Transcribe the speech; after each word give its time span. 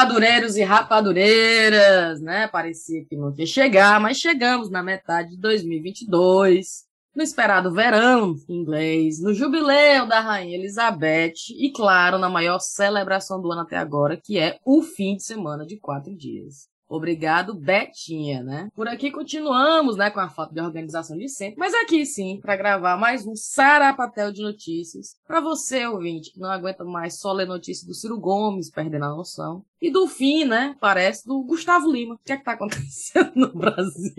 Rapadureiros 0.00 0.56
e 0.56 0.62
rapadureiras, 0.62 2.22
né? 2.22 2.48
Parecia 2.48 3.04
que 3.04 3.14
não 3.14 3.34
ia 3.36 3.44
chegar, 3.44 4.00
mas 4.00 4.16
chegamos 4.16 4.70
na 4.70 4.82
metade 4.82 5.32
de 5.32 5.36
2022, 5.36 6.86
no 7.14 7.22
esperado 7.22 7.70
verão 7.70 8.34
inglês, 8.48 9.20
no 9.20 9.34
jubileu 9.34 10.06
da 10.06 10.20
Rainha 10.20 10.56
Elizabeth 10.56 11.50
e, 11.50 11.70
claro, 11.70 12.16
na 12.16 12.30
maior 12.30 12.58
celebração 12.60 13.42
do 13.42 13.52
ano 13.52 13.60
até 13.60 13.76
agora, 13.76 14.16
que 14.16 14.38
é 14.38 14.58
o 14.64 14.80
fim 14.80 15.16
de 15.16 15.22
semana 15.22 15.66
de 15.66 15.76
quatro 15.76 16.16
dias. 16.16 16.66
Obrigado, 16.88 17.54
Betinha, 17.54 18.42
né? 18.42 18.70
Por 18.74 18.88
aqui 18.88 19.10
continuamos, 19.10 19.96
né, 19.96 20.10
com 20.10 20.18
a 20.18 20.30
falta 20.30 20.54
de 20.54 20.62
organização 20.62 21.18
de 21.18 21.28
sempre, 21.28 21.58
mas 21.58 21.74
aqui 21.74 22.06
sim, 22.06 22.40
para 22.40 22.56
gravar 22.56 22.96
mais 22.96 23.26
um 23.26 23.36
Sarapatel 23.36 24.32
de 24.32 24.40
notícias. 24.40 25.14
Para 25.26 25.42
você, 25.42 25.86
ouvinte, 25.86 26.32
que 26.32 26.40
não 26.40 26.50
aguenta 26.50 26.84
mais 26.84 27.20
só 27.20 27.32
ler 27.32 27.46
notícias 27.46 27.86
do 27.86 27.94
Ciro 27.94 28.18
Gomes, 28.18 28.70
perdendo 28.70 29.04
a 29.04 29.10
noção. 29.10 29.62
E 29.80 29.90
do 29.90 30.06
fim, 30.06 30.44
né, 30.44 30.76
parece, 30.78 31.26
do 31.26 31.42
Gustavo 31.42 31.90
Lima. 31.90 32.14
O 32.14 32.18
que 32.18 32.32
é 32.32 32.36
que 32.36 32.44
tá 32.44 32.52
acontecendo 32.52 33.32
no 33.34 33.52
Brasil? 33.54 34.12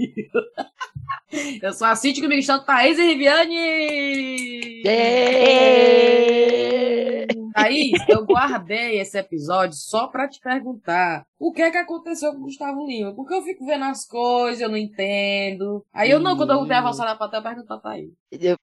Eu 1.62 1.72
sou 1.72 1.88
a 1.88 1.96
comigo 1.96 2.34
está 2.34 2.60
Thaís 2.60 2.98
e 2.98 3.04
Riviane! 3.04 4.82
Yeah! 4.86 6.12
Thaís, 7.54 7.92
eu 8.08 8.26
guardei 8.26 9.00
esse 9.00 9.18
episódio 9.18 9.76
só 9.78 10.08
pra 10.08 10.28
te 10.28 10.40
perguntar 10.40 11.24
o 11.40 11.52
que 11.52 11.62
é 11.62 11.72
que 11.72 11.78
aconteceu 11.78 12.32
com 12.34 12.40
o 12.40 12.44
Gustavo 12.44 12.86
Lima. 12.86 13.14
Porque 13.16 13.34
eu 13.34 13.42
fico 13.42 13.66
vendo 13.66 13.86
as 13.86 14.06
coisas, 14.06 14.62
eu 14.62 14.70
não 14.70 14.78
entendo. 14.78 15.84
Aí 15.94 16.10
eu 16.12 16.20
não, 16.20 16.38
quando 16.38 16.52
eu 16.52 16.58
voltei 16.58 16.76
a 16.76 16.80
avançar 16.80 17.16
pra 17.18 17.30
eu 17.34 17.42
perguntar 17.42 17.78
pra 17.80 17.92
Thaís. 17.92 18.12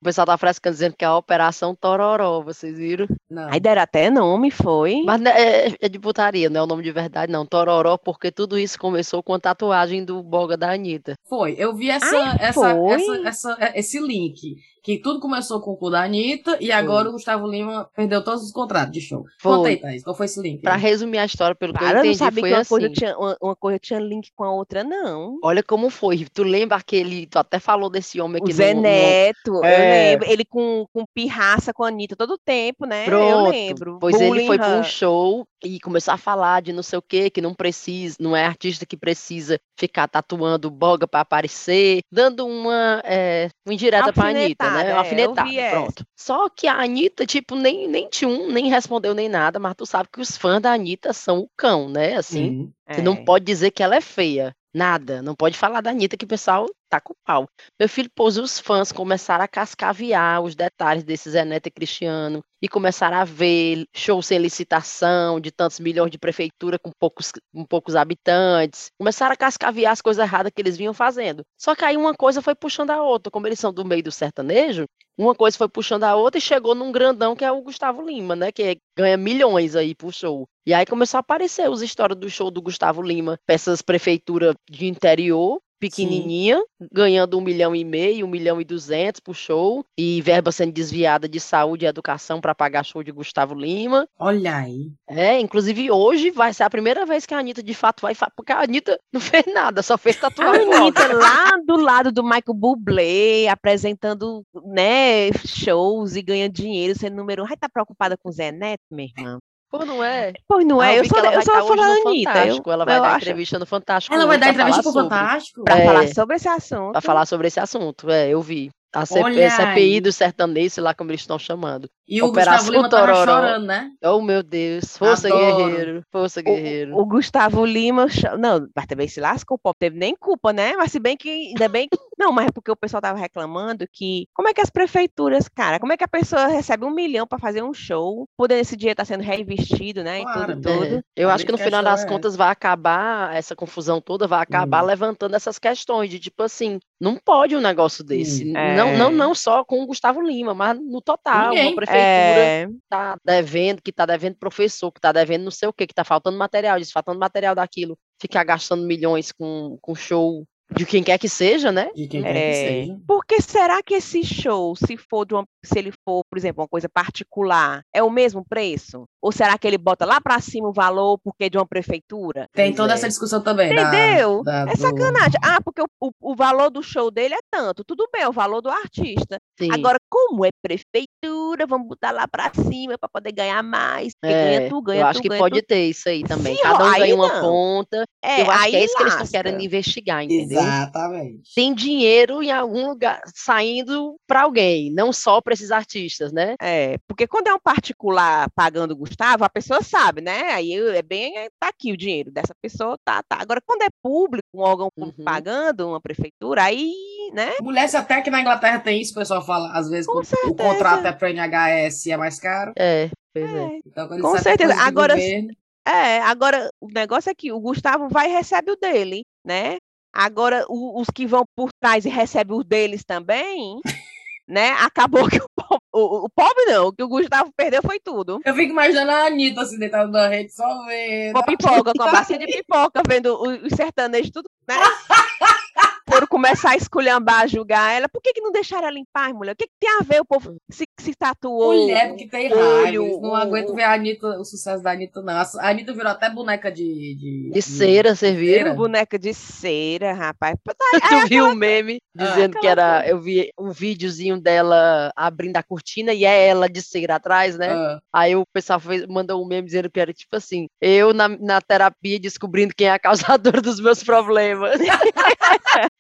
O 0.01 0.05
pessoal 0.05 0.27
tá 0.27 0.39
frescando 0.39 0.75
dizendo 0.75 0.97
que 0.97 1.05
é 1.05 1.09
a 1.09 1.17
Operação 1.17 1.75
Tororó, 1.75 2.41
vocês 2.41 2.79
viram? 2.79 3.07
Não. 3.29 3.49
Aí 3.51 3.61
deram 3.61 3.83
até 3.83 4.11
nome, 4.11 4.51
foi? 4.51 5.03
Mas 5.05 5.21
né, 5.21 5.31
é, 5.31 5.77
é 5.81 5.89
de 5.89 5.99
putaria, 5.99 6.49
não 6.49 6.61
é 6.61 6.65
o 6.65 6.67
nome 6.67 6.83
de 6.83 6.88
verdade, 6.93 7.33
não. 7.33 7.47
Tororó, 7.47 7.97
porque 7.99 8.31
tudo 8.31 8.59
isso 8.59 8.79
começou 8.79 9.23
com 9.23 9.35
a 9.35 9.39
tatuagem 9.41 10.05
do 10.05 10.23
boga 10.23 10.57
da 10.57 10.73
Anitta. 10.73 11.15
Foi, 11.29 11.55
eu 11.59 11.75
vi 11.75 11.91
essa, 11.91 12.17
Ai, 12.17 12.37
essa, 12.41 12.75
foi? 12.75 12.95
essa, 12.95 13.29
essa- 13.29 13.73
esse 13.75 13.99
link. 14.01 14.57
Que 14.81 14.97
tudo 14.99 15.21
começou 15.21 15.61
com 15.61 15.73
o 15.73 15.77
cu 15.77 15.91
da 15.91 16.03
Anitta 16.05 16.57
e 16.61 16.73
agora 16.73 17.11
o 17.11 17.13
Gustavo 17.13 17.47
Lima 17.47 17.91
perdeu 17.95 18.25
todos 18.25 18.43
os 18.45 18.53
contratos 18.53 18.93
de 18.93 19.03
show. 19.03 19.23
Foi. 19.39 19.53
Conta 19.57 19.69
aí, 19.69 19.77
Thaís, 19.77 20.03
qual 20.03 20.17
foi 20.17 20.25
esse 20.25 20.41
link? 20.41 20.63
Pra 20.63 20.77
resumir 20.77 21.19
a 21.19 21.27
história, 21.27 21.55
pelo 21.55 21.75
que 21.75 21.79
Para, 21.79 21.89
eu 21.89 21.91
eu 21.91 21.95
não 21.97 22.05
entendi, 22.05 22.17
sabia 22.19 22.41
foi 22.41 22.49
que 22.49 22.55
uma 22.55 22.61
assim. 22.63 22.69
coisa, 22.71 22.89
tinha, 22.89 23.19
uma, 23.19 23.37
uma 23.43 23.57
coisa 23.57 23.79
tinha 23.79 24.01
link 24.01 24.31
com 24.35 24.45
a 24.45 24.53
outra, 24.53 24.83
não. 24.85 25.37
Olha 25.43 25.63
como 25.63 25.91
foi. 25.91 26.25
Tu 26.33 26.43
lembra 26.43 26.79
aquele. 26.79 27.27
Tu 27.27 27.39
até 27.39 27.59
falou 27.59 27.91
desse 27.91 28.19
homem 28.19 28.41
O 28.41 28.45
aqui 28.45 28.53
Zé 28.55 28.71
no, 28.73 28.77
no- 28.77 28.83
Neto, 28.85 29.63
É. 29.65 29.75
eu 29.75 29.91
lembro. 30.21 30.31
Ele 30.31 30.45
com, 30.47 30.87
com 30.91 31.05
pirraça 31.13 31.75
com 31.75 31.85
a 31.85 31.89
Anitta 31.89 32.17
todo 32.17 32.39
tempo, 32.43 32.87
né? 32.87 33.03
eu 33.03 33.07
Pronto. 33.11 33.51
lembro. 33.51 33.99
Pois 34.01 34.15
ele 34.19 34.29
Bullying 34.29 34.47
foi 34.47 34.57
para 34.57 34.79
um 34.81 34.85
show 34.85 35.45
e 35.65 35.81
começou 35.81 36.15
a 36.15 36.19
falar 36.19 36.63
de 36.63 36.73
não 36.73 36.83
sei 36.83 36.99
o 36.99 37.03
que, 37.03 37.31
que 37.31 37.41
não 37.41 37.55
precisa, 37.55 38.17
não 38.21 38.35
é 38.37 38.45
artista 38.45 38.87
que 38.87 38.97
precisa 38.97 39.59
ficar 39.79 40.09
tatuando 40.09 40.71
boga 40.71 41.07
para 41.07 41.21
aparecer, 41.21 42.01
dando 42.11 42.47
uma, 42.47 43.01
é, 43.05 43.49
uma 43.67 43.75
indireta 43.75 44.13
pra 44.13 44.29
Anitta, 44.29 44.71
né? 44.71 44.81
é, 44.81 44.85
Uma 44.85 44.93
eu 44.93 44.99
alfinetada, 44.99 45.51
essa. 45.51 45.71
pronto. 45.71 46.05
Só 46.17 46.49
que 46.49 46.67
a 46.67 46.81
Anitta, 46.81 47.27
tipo, 47.27 47.55
nem, 47.55 47.89
nem 47.89 48.09
tchum, 48.09 48.51
nem 48.51 48.69
respondeu 48.69 49.15
nem 49.15 49.29
nada, 49.29 49.59
mas 49.59 49.75
tu 49.77 49.85
sabe 49.87 50.09
que 50.13 50.21
os 50.21 50.37
fãs 50.37 50.61
da 50.61 50.73
Anitta 50.73 51.13
são 51.13 51.41
o 51.41 51.49
cão, 51.57 51.89
né? 51.89 52.17
Assim, 52.17 52.51
Uhum. 52.51 52.73
você 52.91 53.03
não 53.03 53.15
É. 53.15 53.25
pode 53.25 53.45
dizer 53.45 53.71
que 53.71 53.83
ela 53.83 53.97
é 53.97 54.01
feia. 54.01 54.53
Nada. 54.75 55.23
Não 55.23 55.35
pode 55.35 55.57
falar 55.57 55.81
da 55.81 55.91
Anitta 55.91 56.17
que 56.17 56.25
o 56.25 56.29
pessoal 56.29 56.67
tá 56.89 57.01
com 57.01 57.15
pau. 57.25 57.49
Meu 57.79 57.89
filho 57.89 58.11
pôs 58.15 58.37
os 58.39 58.59
fãs 58.59 58.91
começaram 58.93 59.45
a 59.45 59.49
cascaviar 59.49 60.43
os 60.43 60.55
detalhes 60.55 61.05
desse 61.05 61.31
Zé 61.31 61.45
Neto 61.45 61.67
e 61.67 61.71
Cristiano 61.71 62.43
e 62.61 62.69
começaram 62.69 63.19
a 63.19 63.25
ver 63.25 63.87
show 63.95 64.21
sem 64.21 64.39
licitação, 64.39 65.41
de 65.41 65.51
tantos 65.51 65.79
milhões 65.79 66.11
de 66.11 66.19
prefeitura 66.19 66.79
com 66.79 66.91
poucos, 66.99 67.31
com 67.55 67.65
poucos 67.65 67.95
habitantes. 67.95 68.91
Começaram 68.99 69.33
a 69.33 69.37
cascaviar 69.37 69.93
as 69.93 70.01
coisas 70.01 70.23
erradas 70.23 70.53
que 70.55 70.61
eles 70.61 70.77
vinham 70.77 70.93
fazendo. 70.95 71.43
Só 71.61 71.75
que 71.75 71.85
aí 71.85 71.97
uma 71.97 72.15
coisa 72.15 72.43
foi 72.43 72.55
puxando 72.55 72.91
a 72.91 73.03
outra. 73.03 73.31
Como 73.31 73.47
eles 73.47 73.61
são 73.61 73.73
do 73.73 73.85
meio 73.85 74.03
do 74.03 74.11
sertanejo, 74.11 74.87
uma 75.17 75.35
coisa 75.35 75.57
foi 75.57 75.69
puxando 75.69 76.05
a 76.05 76.17
outra 76.17 76.39
e 76.39 76.43
chegou 76.43 76.75
num 76.75 76.91
grandão 76.93 77.37
que 77.37 77.45
é 77.45 77.53
o 77.53 77.63
Gustavo 77.63 78.03
Lima, 78.03 78.35
né? 78.35 78.51
Que 78.51 78.63
é- 78.63 78.77
ganha 78.97 79.17
milhões 79.17 79.77
aí 79.77 79.95
pro 79.95 80.13
show. 80.13 80.47
E 80.67 80.75
aí 80.75 80.85
começou 80.85 81.19
a 81.19 81.21
aparecer 81.21 81.71
as 81.71 81.81
histórias 81.81 82.19
do 82.19 82.29
show 82.29 82.51
do 82.51 82.61
Gustavo 82.61 83.03
Lima, 83.03 83.39
peças 83.47 83.83
prefeitura 83.83 84.55
de 84.69 84.87
interior, 84.87 85.61
pequenininha, 85.79 86.63
ganhando 86.93 87.39
um 87.39 87.41
milhão 87.41 87.75
e 87.75 87.85
meio, 87.85 88.27
um 88.27 88.31
milhão 88.31 88.61
e 88.61 88.65
duzentos 88.65 89.21
pro 89.21 89.35
show, 89.35 89.85
e 89.99 90.21
verba 90.23 90.53
sendo 90.53 90.73
desviada 90.73 91.29
de 91.29 91.41
saúde 91.41 91.85
e 91.85 91.89
educação 91.89 92.41
para 92.41 92.55
pagar 92.55 92.85
show 92.85 93.03
de 93.03 93.13
Gustavo 93.13 93.55
Lima. 93.55 94.09
Olha 94.19 94.57
aí. 94.57 94.93
É, 95.09 95.39
inclusive 95.39 95.91
hoje 95.91 96.31
vai 96.31 96.53
ser 96.53 96.65
a 96.65 96.71
primeira 96.71 97.07
vez 97.07 97.25
que 97.27 97.35
a 97.35 97.39
Anitta 97.39 97.63
de 97.63 97.75
fato 97.75 98.03
vai, 98.03 98.15
porque 98.37 98.53
a 98.53 98.61
Anitta 98.63 98.99
não 99.13 99.21
fez 99.21 99.45
nada, 99.53 99.83
só 99.83 99.97
fez 99.97 100.17
A 100.17 100.31
tatuagem. 100.31 100.73
Anitta 100.73 101.13
lá 101.15 101.59
do 101.67 101.77
lado 101.77 102.13
do 102.13 102.23
Michael 102.23 102.55
Bublé, 102.55 103.49
apresentando, 103.49 104.45
né, 104.65 105.33
shows 105.47 106.17
e 106.17 106.23
ganhando 106.23 106.53
dinheiro, 106.53 106.99
sendo 106.99 107.17
número 107.17 107.43
um. 107.43 107.47
Ai, 107.47 107.57
tá 107.57 107.69
preocupada 107.69 108.17
com 108.17 108.29
o 108.29 108.33
Zé 108.33 108.53
Neto, 108.53 108.83
minha 108.91 109.09
irmã? 109.17 109.39
Pô, 109.71 109.85
não 109.85 110.03
é? 110.03 110.33
Pois 110.47 110.65
não 110.65 110.81
Ah, 110.81 110.93
é, 110.93 110.99
eu 110.99 111.03
vi 111.03 111.09
só, 111.09 111.19
eu 111.19 111.43
só 111.43 111.59
vou 111.61 111.77
falar 111.77 111.87
no 111.87 112.09
Anitta. 112.09 112.31
Eu, 112.31 112.35
Fantástico, 112.35 112.71
ela 112.71 112.85
vai 112.87 112.97
eu 112.97 113.03
dar 113.03 113.09
acho, 113.11 113.19
entrevista 113.19 113.59
no 113.59 113.67
Fantástico. 113.67 114.15
Ela 114.15 114.27
vai 114.27 114.39
dar 114.39 114.49
entrevista 114.49 114.83
pro. 114.83 114.93
Fantástico? 114.93 115.65
pra 115.65 115.79
É. 115.79 115.85
falar 115.87 116.09
sobre 116.09 116.37
esse 116.37 116.49
assunto. 116.49 116.93
Pra 116.93 117.01
falar 117.01 117.27
sobre 117.27 117.47
esse 117.49 117.61
assunto, 117.61 118.11
é, 118.11 118.29
eu 118.31 118.41
vi. 118.41 118.71
A 118.93 119.05
CP, 119.05 119.51
CPI 119.51 119.95
aí. 119.95 120.01
do 120.01 120.13
sertanejo, 120.13 120.71
sei 120.71 120.83
lá 120.83 120.95
como 120.95 121.11
eles 121.11 121.21
estão 121.21 121.39
chamando. 121.39 121.89
E 122.07 122.23
o 122.23 122.27
Operação 122.27 122.57
Gustavo 122.59 122.73
Lima 122.73 122.89
tava 122.89 123.15
chorando, 123.15 123.67
né? 123.67 123.91
Oh, 124.03 124.23
meu 124.23 124.43
Deus. 124.43 124.97
Força, 124.97 125.29
Adoro. 125.29 125.59
guerreiro. 125.59 126.03
Força, 126.11 126.41
guerreiro. 126.41 126.95
O, 126.95 127.03
o 127.03 127.07
Gustavo 127.07 127.65
Lima, 127.67 128.07
não, 128.39 128.67
mas 128.75 128.87
também 128.87 129.09
se 129.09 129.21
lascou, 129.21 129.57
o 129.57 129.59
povo 129.59 129.75
teve 129.79 129.99
nem 129.99 130.15
culpa, 130.17 130.53
né? 130.53 130.75
Mas 130.77 130.93
se 130.93 130.99
bem 131.01 131.17
que, 131.17 131.29
ainda 131.29 131.69
bem 131.69 131.89
que, 131.89 131.99
não, 132.19 132.33
mas 132.33 132.47
é 132.47 132.53
porque 132.53 132.71
o 132.71 132.77
pessoal 132.77 133.03
tava 133.03 133.19
reclamando 133.19 133.87
que, 133.93 134.27
como 134.35 134.49
é 134.49 134.55
que 134.55 134.61
as 134.61 134.71
prefeituras, 134.71 135.49
cara, 135.49 135.79
como 135.81 135.93
é 135.93 135.97
que 135.97 136.05
a 136.05 136.09
pessoa 136.09 136.47
recebe 136.47 136.85
um 136.85 136.91
milhão 136.91 137.27
pra 137.27 137.39
fazer 137.39 137.63
um 137.63 137.75
show, 137.75 138.27
podendo 138.37 138.61
esse 138.61 138.77
dinheiro 138.77 138.97
tá 138.97 139.05
sendo 139.05 139.23
reinvestido, 139.23 140.03
né, 140.03 140.23
Claro, 140.23 140.53
e 140.53 140.55
tudo, 140.55 140.71
né? 140.71 140.87
tudo. 140.91 141.05
É, 141.17 141.25
eu 141.25 141.29
A 141.29 141.35
acho 141.35 141.45
que 141.45 141.53
no 141.53 141.59
final 141.59 141.83
das 141.83 142.05
é 142.05 142.07
contas 142.09 142.37
vai 142.37 142.49
acabar, 142.51 143.35
essa 143.35 143.55
confusão 143.57 144.01
toda 144.01 144.27
vai 144.27 144.41
acabar 144.43 144.83
Hum. 144.83 144.87
levantando 144.87 145.35
essas 145.37 145.59
questões 145.59 146.09
de 146.11 146.19
tipo 146.19 146.43
assim, 146.43 146.79
não 147.01 147.17
pode 147.17 147.55
um 147.57 147.61
negócio 147.61 148.03
desse. 148.03 148.45
Hum. 148.45 148.53
Não, 148.53 148.97
não, 148.97 149.09
É. 149.09 149.13
não 149.13 149.35
só 149.35 149.65
com 149.65 149.83
o 149.83 149.87
Gustavo 149.87 150.21
Lima, 150.21 150.55
mas 150.55 150.79
no 150.79 151.01
total. 151.01 151.51
Ninguém. 151.51 151.69
Uma 151.69 151.77
prefeitura 151.77 152.05
É, 152.05 152.69
tá 152.89 153.17
devendo, 153.25 153.81
que 153.83 153.93
tá 153.93 154.05
devendo 154.05 154.37
professor, 154.37 154.91
que 154.91 155.01
tá 155.01 155.13
devendo 155.13 155.45
não 155.45 155.51
sei 155.51 155.69
o 155.69 155.73
quê, 155.73 155.87
que 155.87 155.95
tá 155.95 156.05
faltando 156.05 156.37
material 156.37 156.79
disso, 156.79 156.93
faltando 156.93 157.19
material 157.19 157.55
daquilo, 157.55 157.97
ficar 158.21 158.45
gastando 158.45 158.85
milhões 158.87 159.31
com, 159.33 159.79
com 159.81 159.95
show 159.95 160.45
de 160.71 160.85
quem 160.87 161.03
quer 161.03 161.19
que 161.19 161.29
seja, 161.29 161.73
né? 161.73 161.91
De 161.95 162.07
quem 162.07 162.23
quer 162.23 162.33
que 162.33 162.39
é. 162.39 162.53
seja. 162.53 162.99
Porque 163.07 163.41
será 163.41 163.83
que 163.83 163.95
esse 163.95 164.23
show, 164.25 164.77
se 164.77 164.97
for 164.97 165.25
de 165.25 165.35
uma, 165.35 165.45
se 165.65 165.79
ele 165.79 165.93
for, 166.07 166.23
por 166.31 166.37
exemplo, 166.39 166.63
uma 166.63 166.69
coisa 166.69 166.89
particular, 166.89 167.83
é 167.93 168.03
o 168.03 168.11
mesmo 168.11 168.45
preço? 168.49 169.05
Ou 169.21 169.33
será 169.33 169.59
que 169.59 169.67
ele 169.67 169.79
bota 169.79 170.05
lá 170.05 170.21
pra 170.21 170.41
cima 170.41 170.69
o 170.69 170.73
valor 170.73 171.19
porque 171.25 171.45
é 171.45 171.49
de 171.51 171.59
uma 171.59 171.67
prefeitura? 171.67 172.47
Tem 172.53 172.73
toda 172.75 172.93
é. 172.93 172.95
essa 172.95 173.09
discussão 173.09 173.43
também. 173.43 173.75
da- 173.75 173.83
Entendeu? 173.83 174.43
da- 174.45 174.61
É 174.63 174.75
do- 174.75 174.79
sacanagem. 174.81 175.41
Ah, 175.43 175.59
porque 175.65 175.83
o, 175.83 175.87
o, 176.01 176.11
o 176.33 176.37
valor 176.37 176.71
do 176.71 176.83
show 176.83 177.11
dele 177.11 177.35
é 177.35 177.41
tanto. 177.51 177.83
Tudo 177.85 178.09
bem, 178.13 178.23
é 178.23 178.29
o 178.29 178.33
valor 178.33 178.61
do 178.61 178.69
artista. 178.69 179.39
Sim. 179.59 179.71
Agora, 179.73 179.99
como 180.09 180.45
é 180.45 180.51
prefeitura, 180.63 181.67
vamos 181.67 181.89
botar 181.89 182.11
lá 182.13 182.29
pra 182.29 182.53
cima 182.55 182.97
pra 182.99 183.09
poder 183.09 183.33
ganhar 183.33 183.63
mais. 183.63 184.13
Porque 184.21 184.35
É, 184.35 184.59
ganha 184.59 184.69
tu, 184.71 184.83
ganha 184.83 185.01
eu 185.01 185.05
tu, 185.07 185.09
acho 185.09 185.23
que 185.23 185.29
ganha 185.29 185.41
pode 185.41 185.63
tu. 185.63 185.67
ter 185.67 185.87
isso 185.89 186.09
aí 186.09 186.23
também. 186.23 186.55
Se 186.57 186.63
Cada 186.63 186.85
um 186.85 186.93
ganha 186.93 187.15
uma 187.15 187.41
ponta. 187.41 188.05
É, 188.23 188.43
eu 188.43 188.51
acho 188.51 188.65
aí 188.65 188.71
que 188.71 188.77
é 188.77 188.85
isso 188.85 188.97
que 188.97 189.03
eles 189.03 189.13
estão 189.15 189.27
querendo 189.27 189.61
investigar, 189.63 190.23
entendeu? 190.25 190.58
Exatamente. 190.61 191.55
Tem 191.55 191.75
dinheiro 191.75 192.43
em 192.43 192.51
algum 192.51 192.89
lugar 192.89 193.21
saindo 193.35 194.17
para 194.27 194.43
alguém, 194.43 194.93
não 194.93 195.13
só 195.13 195.41
para 195.41 195.55
esses 195.55 195.71
artistas, 195.71 196.33
né? 196.33 196.55
É, 196.61 196.97
porque 197.07 197.27
quando 197.27 197.49
é 197.49 197.55
um 197.55 197.59
particular 197.61 198.49
pagando 198.55 198.93
o 198.93 198.97
Gustavo, 198.97 199.45
a 199.45 199.49
pessoa 199.51 199.83
sabe, 199.83 200.21
né? 200.21 200.53
Aí 200.53 200.73
é 200.75 201.03
bem, 201.03 201.37
é, 201.39 201.49
tá 201.59 201.69
aqui 201.69 201.93
o 201.93 201.97
dinheiro 201.97 202.31
dessa 202.31 202.55
pessoa, 202.61 202.97
tá, 203.05 203.23
tá. 203.23 203.39
Agora, 203.41 203.61
quando 203.65 203.83
é 203.83 203.89
público, 204.03 204.47
um 204.55 204.61
órgão 204.61 204.89
público 204.95 205.19
Uhum. 205.21 205.25
pagando, 205.25 205.89
uma 205.89 206.01
prefeitura, 206.01 206.63
aí, 206.65 206.95
né? 207.33 207.53
Mulher, 207.61 207.89
se 207.89 207.97
até 207.97 208.21
que 208.21 208.31
na 208.31 208.41
Inglaterra 208.41 208.79
tem 208.81 209.01
isso, 209.01 209.13
o 209.13 209.17
pessoal 209.17 209.45
fala, 209.45 209.71
às 209.73 209.89
vezes, 209.89 210.07
Com 210.07 210.19
o- 210.19 210.51
o 210.51 210.55
contrato 210.55 211.07
é 211.07 211.13
para 211.13 211.31
NHS 211.31 212.07
e 212.07 212.13
é 212.13 212.17
mais 212.17 212.39
caro. 212.39 212.73
É, 212.77 213.09
pois 213.33 213.53
é. 213.55 213.65
É, 213.65 213.79
Então, 213.87 214.09
quando 214.09 214.21
Com 214.23 214.37
é 214.37 214.41
certeza. 214.41 214.75
Agora, 214.81 215.15
governo, 215.15 215.51
é, 215.87 216.21
agora 216.21 216.71
o 216.81 216.89
negócio 216.89 217.31
é 217.31 217.35
que 217.35 217.51
o 217.53 217.61
Gustavo 217.61 218.09
vai 218.09 218.29
e 218.31 218.35
recebe 218.35 218.71
o 218.73 218.77
dele, 218.77 219.25
né? 219.45 219.79
Agora, 220.19 220.65
o- 220.69 221.01
os 221.01 221.07
que 221.15 221.27
vão 221.27 221.45
por 221.57 221.71
trás 221.81 222.05
e 222.05 222.09
recebem 222.09 222.57
os 222.59 222.65
deles 222.65 223.05
também, 223.05 223.81
né? 224.49 224.71
Acabou 224.81 225.29
que 225.29 225.37
o 225.39 225.47
pobre, 225.55 225.79
o, 225.95 226.25
o 226.25 226.29
pobre 226.29 226.65
não, 226.67 226.87
o 226.89 226.93
que 226.93 227.03
o 227.05 227.09
Gustavo 227.09 227.53
perdeu 227.57 227.81
foi 227.83 228.01
tudo. 228.01 228.41
Eu 228.45 228.55
fico 228.55 228.73
imaginando 228.73 229.11
a 229.13 229.27
Anitta 229.27 229.63
assim, 229.63 229.79
deitada 229.79 230.11
na 230.11 230.27
rede, 230.27 230.53
só 230.53 230.67
vendo. 230.87 231.35
Com 231.35 231.39
a 231.39 231.43
pipoca, 231.45 231.93
com 231.97 232.03
a 232.03 232.11
bacia 232.11 232.39
de 232.39 232.47
pipoca, 232.51 233.03
vendo 233.07 233.41
os 233.41 233.73
sertanejos 233.77 234.31
tudo, 234.33 234.49
né? 234.69 234.75
foram 236.09 236.27
começar 236.27 236.71
a 236.71 236.77
esculhambar, 236.77 237.47
julgar 237.47 237.93
ela. 237.95 238.09
Por 238.09 238.23
que, 238.23 238.33
que 238.33 238.41
não 238.41 238.51
deixaram 238.51 238.89
ela 238.89 238.99
em 238.99 239.05
paz, 239.13 239.33
mulher? 239.35 239.53
O 239.53 239.57
que, 239.57 239.67
que 239.67 239.75
tem 239.79 239.91
a 239.91 240.03
ver 240.03 240.21
o 240.21 240.25
povo 240.25 240.57
se, 240.71 240.85
se 240.99 241.15
tatuou? 241.15 241.75
Mulher, 241.75 242.09
porque 242.09 242.27
tem 242.27 242.49
raiva. 242.49 243.05
Não 243.21 243.35
aguento 243.35 243.75
ver 243.75 243.83
a 243.83 243.93
Anitta, 243.93 244.27
o 244.39 244.45
sucesso 244.45 244.83
da 244.83 244.93
Anitta, 244.93 245.21
não. 245.21 245.35
A 245.35 245.69
Anitta 245.69 245.93
virou 245.93 246.11
até 246.11 246.31
boneca 246.31 246.73
de. 246.73 246.89
De, 247.19 247.51
de 247.53 247.63
cera, 247.63 248.15
você 248.15 248.33
viu? 248.33 248.75
Boneca 248.75 249.19
de 249.19 249.35
cera, 249.35 250.13
rapaz. 250.13 250.57
tu 251.09 251.29
viu 251.29 251.51
o 251.51 251.55
meme 251.55 251.99
dizendo 252.15 252.57
ah, 252.57 252.61
que 252.61 252.67
era. 252.67 253.09
Eu 253.09 253.21
vi 253.21 253.51
um 253.59 253.71
videozinho 253.71 254.41
dela 254.41 255.11
abrindo 255.15 255.57
a 255.57 255.63
cortina 255.63 256.13
e 256.13 256.25
é 256.25 256.49
ela 256.49 256.69
de 256.69 256.81
cera 256.81 257.17
atrás, 257.17 257.57
né? 257.57 257.71
Ah. 257.71 257.99
Aí 258.13 258.35
o 258.35 258.45
pessoal 258.53 258.81
fez, 258.81 259.07
mandou 259.07 259.43
um 259.43 259.47
meme 259.47 259.67
dizendo 259.67 259.91
que 259.91 260.01
era 260.01 260.13
tipo 260.13 260.35
assim: 260.35 260.67
eu 260.81 261.13
na, 261.13 261.29
na 261.29 261.61
terapia 261.61 262.19
descobrindo 262.19 262.75
quem 262.75 262.89
é 262.89 262.93
a 262.93 262.99
causadora 262.99 263.61
dos 263.63 263.81
meus 263.81 264.03
problemas. 264.03 264.79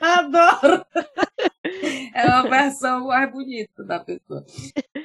Adoro! 0.00 0.86
É 2.14 2.26
uma 2.26 2.42
versão 2.48 3.06
mais 3.06 3.30
bonita 3.30 3.84
da 3.84 4.00
pessoa. 4.00 4.44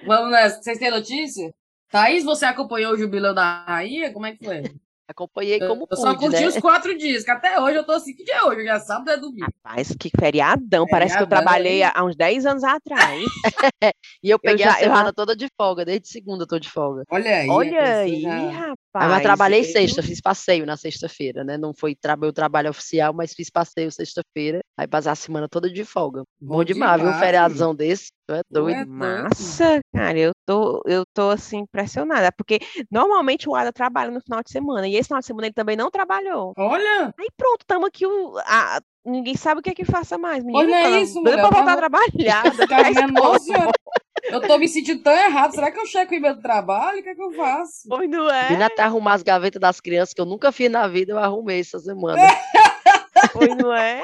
Vamos 0.06 0.32
nessa. 0.32 0.62
Vocês 0.62 0.78
têm 0.80 0.92
notícia? 0.92 1.54
Thaís, 1.90 2.24
você 2.24 2.46
acompanhou 2.46 2.94
o 2.94 2.98
jubileu 2.98 3.34
da 3.34 3.64
rainha? 3.66 4.14
Como 4.14 4.26
é 4.26 4.36
que 4.36 4.46
foi? 4.46 4.64
Acompanhei 5.12 5.60
como 5.60 5.84
eu, 5.84 5.88
pude, 5.88 6.02
só 6.02 6.16
curti 6.16 6.40
né? 6.40 6.48
os 6.48 6.58
quatro 6.58 6.98
dias, 6.98 7.26
que 7.26 7.32
até 7.32 7.60
hoje 7.60 7.76
eu 7.78 7.84
tô 7.84 7.92
assim, 7.92 8.16
que 8.16 8.24
dia 8.24 8.36
é 8.36 8.44
hoje? 8.44 8.64
Já 8.64 8.80
sábado 8.80 9.10
é 9.10 9.18
domingo. 9.18 9.46
Rapaz, 9.64 9.94
que 10.00 10.10
feriadão. 10.10 10.62
Feriadão 10.62 10.88
Parece 10.88 11.18
que 11.18 11.24
eu 11.24 11.28
trabalhei 11.28 11.84
há 11.84 12.02
uns 12.06 12.16
10 12.16 12.46
anos 12.46 12.64
atrás. 12.64 13.26
e 14.24 14.30
eu 14.30 14.40
peguei 14.40 14.66
eu 14.66 14.70
já, 14.70 14.76
a 14.76 14.80
semana 14.80 15.12
toda 15.12 15.36
de 15.36 15.50
folga, 15.58 15.84
desde 15.84 16.08
segunda 16.08 16.44
eu 16.44 16.48
tô 16.48 16.58
de 16.58 16.70
folga. 16.70 17.04
Olha 17.10 17.40
aí. 17.40 17.50
Olha 17.50 17.98
aí, 17.98 18.22
já... 18.22 18.74
rapaz. 18.94 19.12
Mas 19.12 19.20
eu 19.20 19.24
trabalhei 19.24 19.64
sexta, 19.64 20.04
fiz 20.04 20.22
passeio 20.22 20.66
na 20.66 20.78
sexta-feira, 20.78 21.44
né? 21.44 21.58
Não 21.58 21.74
foi 21.74 21.96
tra 21.96 22.16
meu 22.16 22.34
trabalho 22.34 22.70
oficial, 22.70 23.14
mas 23.14 23.34
fiz 23.34 23.50
passeio 23.50 23.92
sexta-feira. 23.92 24.62
Aí 24.78 24.88
passar 24.88 25.12
a 25.12 25.16
semana 25.16 25.48
toda 25.48 25.70
de 25.70 25.84
folga. 25.86 26.24
Bom, 26.40 26.58
Bom 26.58 26.64
demais, 26.64 27.02
viu? 27.02 27.10
Um 27.10 27.14
feriadão 27.14 27.74
desse. 27.74 28.12
Tu 28.28 28.36
é 28.36 28.42
doido. 28.50 28.82
É 28.82 28.86
Massa, 28.86 29.80
cara, 29.94 30.18
eu 30.18 30.32
tô, 30.46 30.82
eu 30.86 31.04
tô 31.14 31.30
assim 31.30 31.60
impressionada, 31.60 32.32
porque 32.32 32.60
normalmente 32.90 33.50
o 33.50 33.56
Ada 33.56 33.72
trabalha 33.72 34.12
no 34.12 34.22
final 34.22 34.44
de 34.44 34.52
semana, 34.52 34.88
e 34.88 34.96
esse 34.96 35.08
final 35.08 35.20
de 35.20 35.26
semana 35.26 35.48
ele 35.48 35.54
também 35.54 35.76
não 35.76 35.90
trabalhou. 35.90 36.54
Olha! 36.58 37.14
Aí 37.20 37.28
pronto, 37.36 37.62
estamos 37.62 37.88
aqui, 37.88 38.06
o, 38.06 38.38
a, 38.46 38.80
ninguém 39.06 39.36
sabe 39.36 39.60
o 39.60 39.64
que 39.64 39.72
é 39.72 39.76
que 39.76 39.86
faça 39.86 40.18
mais. 40.18 40.44
Menina, 40.44 40.64
Olha 40.64 40.98
é 40.98 41.02
isso, 41.02 41.20
mulher. 41.20 41.40
pra 41.40 41.50
voltar 41.50 41.74
a 41.74 41.78
trabalhar. 41.78 42.44
eu 44.24 44.42
tô 44.42 44.58
me 44.58 44.68
sentindo 44.68 45.02
tão 45.02 45.14
errado. 45.14 45.54
Será 45.54 45.72
que 45.72 45.80
eu 45.80 45.86
checo 45.86 46.14
o 46.14 46.16
e-mail 46.16 46.36
do 46.36 46.42
trabalho? 46.42 47.00
O 47.00 47.04
que 47.04 47.10
é 47.10 47.16
que 47.16 47.22
eu 47.22 47.32
faço? 47.32 47.88
Pois 47.88 48.10
não 48.10 48.30
é. 48.30 48.48
Vim 48.48 48.62
até 48.62 48.84
arrumar 48.84 49.14
as 49.14 49.24
gavetas 49.24 49.60
das 49.60 49.80
crianças 49.80 50.14
que 50.14 50.22
eu 50.22 50.26
nunca 50.26 50.52
fiz 50.52 50.70
na 50.70 50.88
vida, 50.88 51.14
eu 51.14 51.20
arrumei 51.20 51.60
essa 51.60 51.80
semana. 51.80 52.22
pois 53.34 53.56
não 53.58 53.74
é? 53.74 54.02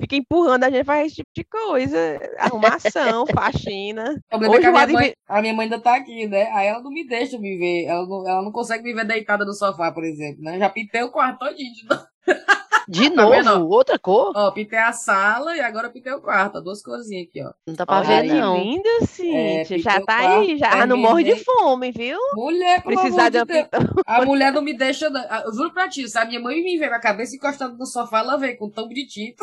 fica 0.00 0.16
empurrando 0.16 0.64
a 0.64 0.70
gente 0.70 0.84
faz 0.84 1.06
esse 1.06 1.16
tipo 1.16 1.30
de 1.34 1.44
coisa. 1.44 2.20
Arrumação, 2.38 3.26
faxina. 3.34 4.16
O 4.32 4.38
problema 4.38 4.54
Hoje 4.54 4.66
é 4.66 4.70
que 4.70 4.76
a 4.76 4.86
minha, 4.86 5.00
mãe, 5.00 5.14
a 5.28 5.40
minha 5.42 5.54
mãe 5.54 5.64
ainda 5.64 5.80
tá 5.80 5.96
aqui, 5.96 6.26
né? 6.26 6.50
Aí 6.52 6.68
ela 6.68 6.80
não 6.80 6.90
me 6.90 7.06
deixa 7.06 7.38
me 7.38 7.58
ver. 7.58 7.86
Ela 7.86 8.06
não, 8.06 8.28
ela 8.28 8.42
não 8.42 8.52
consegue 8.52 8.84
me 8.84 8.94
ver 8.94 9.04
deitada 9.04 9.44
no 9.44 9.52
sofá, 9.52 9.90
por 9.90 10.04
exemplo, 10.04 10.42
né? 10.42 10.58
Já 10.58 10.70
pintei 10.70 11.02
o 11.02 11.10
quarto 11.10 11.40
todinho 11.40 11.72
de 11.74 11.84
novo. 11.88 12.02
De 12.88 13.10
tá 13.10 13.22
novo? 13.22 13.74
Outra 13.74 13.98
cor? 13.98 14.32
Ó, 14.34 14.50
pintei 14.50 14.78
a 14.78 14.92
sala 14.92 15.54
e 15.54 15.60
agora 15.60 15.90
pintei 15.90 16.12
o 16.12 16.20
quarto. 16.22 16.60
Duas 16.62 16.82
corzinhas 16.82 17.26
aqui, 17.28 17.42
ó. 17.44 17.52
Não 17.66 17.74
tá 17.74 17.84
pra 17.84 18.00
ver, 18.00 18.22
não. 18.22 18.56
Linda, 18.58 18.88
Cíntia. 19.02 19.76
É, 19.76 19.78
já 19.78 20.00
tá 20.00 20.38
aí, 20.38 20.56
já 20.56 20.86
não 20.86 20.96
morre 20.96 21.24
de 21.24 21.36
fome, 21.36 21.92
viu? 21.92 22.18
Mulher, 22.34 22.82
Precisar 22.82 23.28
de, 23.28 23.44
de 23.44 23.68
A 24.06 24.24
mulher 24.24 24.52
não 24.52 24.62
me 24.62 24.76
deixa. 24.76 25.06
Eu 25.44 25.52
juro 25.52 25.72
pra 25.72 25.88
ti, 25.88 26.08
se 26.08 26.18
a 26.18 26.24
minha 26.24 26.40
mãe 26.40 26.62
me 26.62 26.78
ver 26.78 26.92
a 26.92 26.98
cabeça 27.00 27.36
encostando 27.36 27.76
no 27.76 27.84
sofá, 27.84 28.20
ela 28.20 28.36
vem 28.36 28.56
com 28.56 28.70
tão 28.70 28.88
bonitinho. 28.88 29.34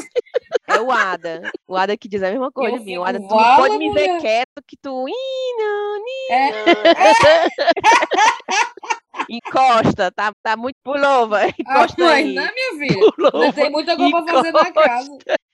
É 0.68 0.81
o 0.81 0.92
Ada. 0.92 1.51
O 1.68 1.75
Ada 1.75 1.95
que 1.95 2.07
diz 2.07 2.24
a 2.24 2.31
mesma 2.31 2.51
coisa 2.51 2.80
de 2.80 2.86
mim. 2.86 2.97
O 2.97 3.03
Ada, 3.03 3.19
tu 3.19 3.27
não 3.27 3.56
pode 3.57 3.77
me 3.77 3.94
ver 3.94 4.19
quieto 4.19 4.62
que 4.68 4.75
tu. 4.75 5.06
Ina, 5.07 6.00
nina. 6.00 6.31
É. 6.31 7.45
Encosta, 9.29 10.12
tá, 10.12 10.31
tá 10.44 10.57
muito 10.57 10.75
pulova. 10.83 11.47
Encosta 11.47 12.06
ah, 12.06 12.12
aí. 12.12 12.33
Né, 12.33 12.51
minha 12.53 12.88
filha? 12.88 13.12
Pulova. 13.12 13.53
Tem 13.53 13.71
muita 13.71 13.95
coisa 13.95 14.23
pra 14.23 14.33
fazer 14.33 14.51
na 14.51 14.71
casa. 14.71 15.17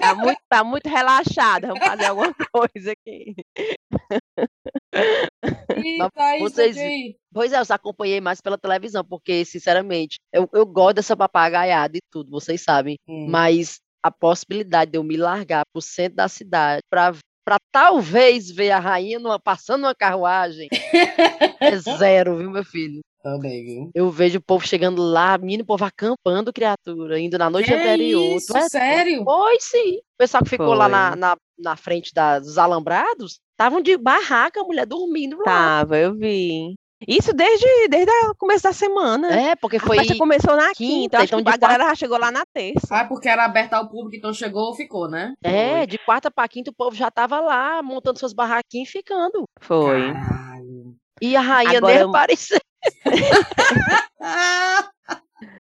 Tá 0.00 0.14
muito, 0.14 0.40
tá 0.48 0.64
muito 0.64 0.88
relaxada. 0.88 1.68
Vamos 1.68 1.84
fazer 1.84 2.06
alguma 2.06 2.32
coisa 2.50 2.92
aqui. 2.92 3.34
E 5.76 5.98
tá 5.98 6.10
vocês, 6.38 6.76
pois 7.32 7.52
é, 7.52 7.58
eu 7.58 7.64
acompanhei 7.68 8.20
mais 8.20 8.40
pela 8.40 8.56
televisão, 8.56 9.04
porque, 9.04 9.44
sinceramente, 9.44 10.18
eu, 10.32 10.48
eu 10.52 10.64
gosto 10.64 10.96
dessa 10.96 11.16
papagaiada 11.16 11.96
e 11.96 12.00
tudo, 12.10 12.30
vocês 12.30 12.62
sabem. 12.62 12.96
Hum. 13.06 13.26
Mas 13.28 13.80
a 14.02 14.10
possibilidade 14.10 14.92
de 14.92 14.98
eu 14.98 15.04
me 15.04 15.16
largar 15.16 15.64
pro 15.72 15.82
centro 15.82 16.16
da 16.16 16.28
cidade 16.28 16.80
para 16.88 17.12
para 17.48 17.58
talvez 17.72 18.50
ver 18.50 18.70
a 18.72 18.78
rainha 18.78 19.18
numa, 19.18 19.40
passando 19.40 19.84
uma 19.84 19.94
carruagem 19.94 20.68
é 21.58 21.76
zero, 21.78 22.36
viu, 22.36 22.50
meu 22.50 22.62
filho? 22.62 23.00
Também, 23.22 23.64
viu? 23.64 23.90
Eu 23.94 24.10
vejo 24.10 24.38
o 24.38 24.42
povo 24.42 24.66
chegando 24.66 25.00
lá, 25.00 25.38
menino, 25.38 25.62
o 25.62 25.66
povo 25.66 25.82
acampando, 25.82 26.52
criatura, 26.52 27.18
indo 27.18 27.38
na 27.38 27.48
noite 27.48 27.68
que 27.68 27.74
anterior. 27.74 28.36
Isso, 28.36 28.54
é 28.54 28.68
sério? 28.68 29.24
Pois 29.24 29.64
sim. 29.64 29.96
O 29.96 30.18
pessoal 30.18 30.42
que 30.42 30.50
ficou 30.50 30.66
Foi. 30.66 30.76
lá 30.76 30.90
na, 30.90 31.16
na, 31.16 31.36
na 31.58 31.74
frente 31.74 32.12
da, 32.12 32.38
dos 32.38 32.58
alambrados, 32.58 33.40
estavam 33.52 33.80
de 33.80 33.96
barraca, 33.96 34.60
a 34.60 34.64
mulher 34.64 34.84
dormindo 34.84 35.38
lá. 35.38 35.44
Tava, 35.44 35.96
eu 35.96 36.14
vi. 36.14 36.74
Isso 37.06 37.32
desde, 37.32 37.66
desde 37.88 38.10
o 38.28 38.34
começo 38.34 38.64
da 38.64 38.72
semana. 38.72 39.32
É, 39.32 39.54
porque 39.56 39.78
foi. 39.78 39.98
A 39.98 40.16
começou 40.16 40.56
na 40.56 40.72
quinta, 40.74 41.18
quinta 41.18 41.38
então 41.40 41.52
a 41.52 41.56
galera 41.56 41.84
já 41.84 41.94
chegou 41.94 42.18
lá 42.18 42.30
na 42.30 42.44
terça. 42.52 42.88
Ah, 42.90 43.04
porque 43.04 43.28
era 43.28 43.44
aberta 43.44 43.76
ao 43.76 43.88
público, 43.88 44.16
então 44.16 44.32
chegou, 44.32 44.74
ficou, 44.74 45.08
né? 45.08 45.32
É, 45.42 45.78
foi. 45.78 45.86
de 45.86 45.98
quarta 45.98 46.30
para 46.30 46.48
quinta 46.48 46.70
o 46.70 46.74
povo 46.74 46.96
já 46.96 47.10
tava 47.10 47.38
lá, 47.40 47.82
montando 47.82 48.18
suas 48.18 48.32
barraquinhas 48.32 48.88
e 48.88 48.92
ficando. 48.92 49.44
Foi. 49.60 50.12
Caralho. 50.12 50.96
E 51.20 51.36
a 51.36 51.40
rainha 51.40 51.78
Agora 51.78 51.92
nem 51.92 52.02
eu... 52.02 52.08
apareceu. 52.08 52.58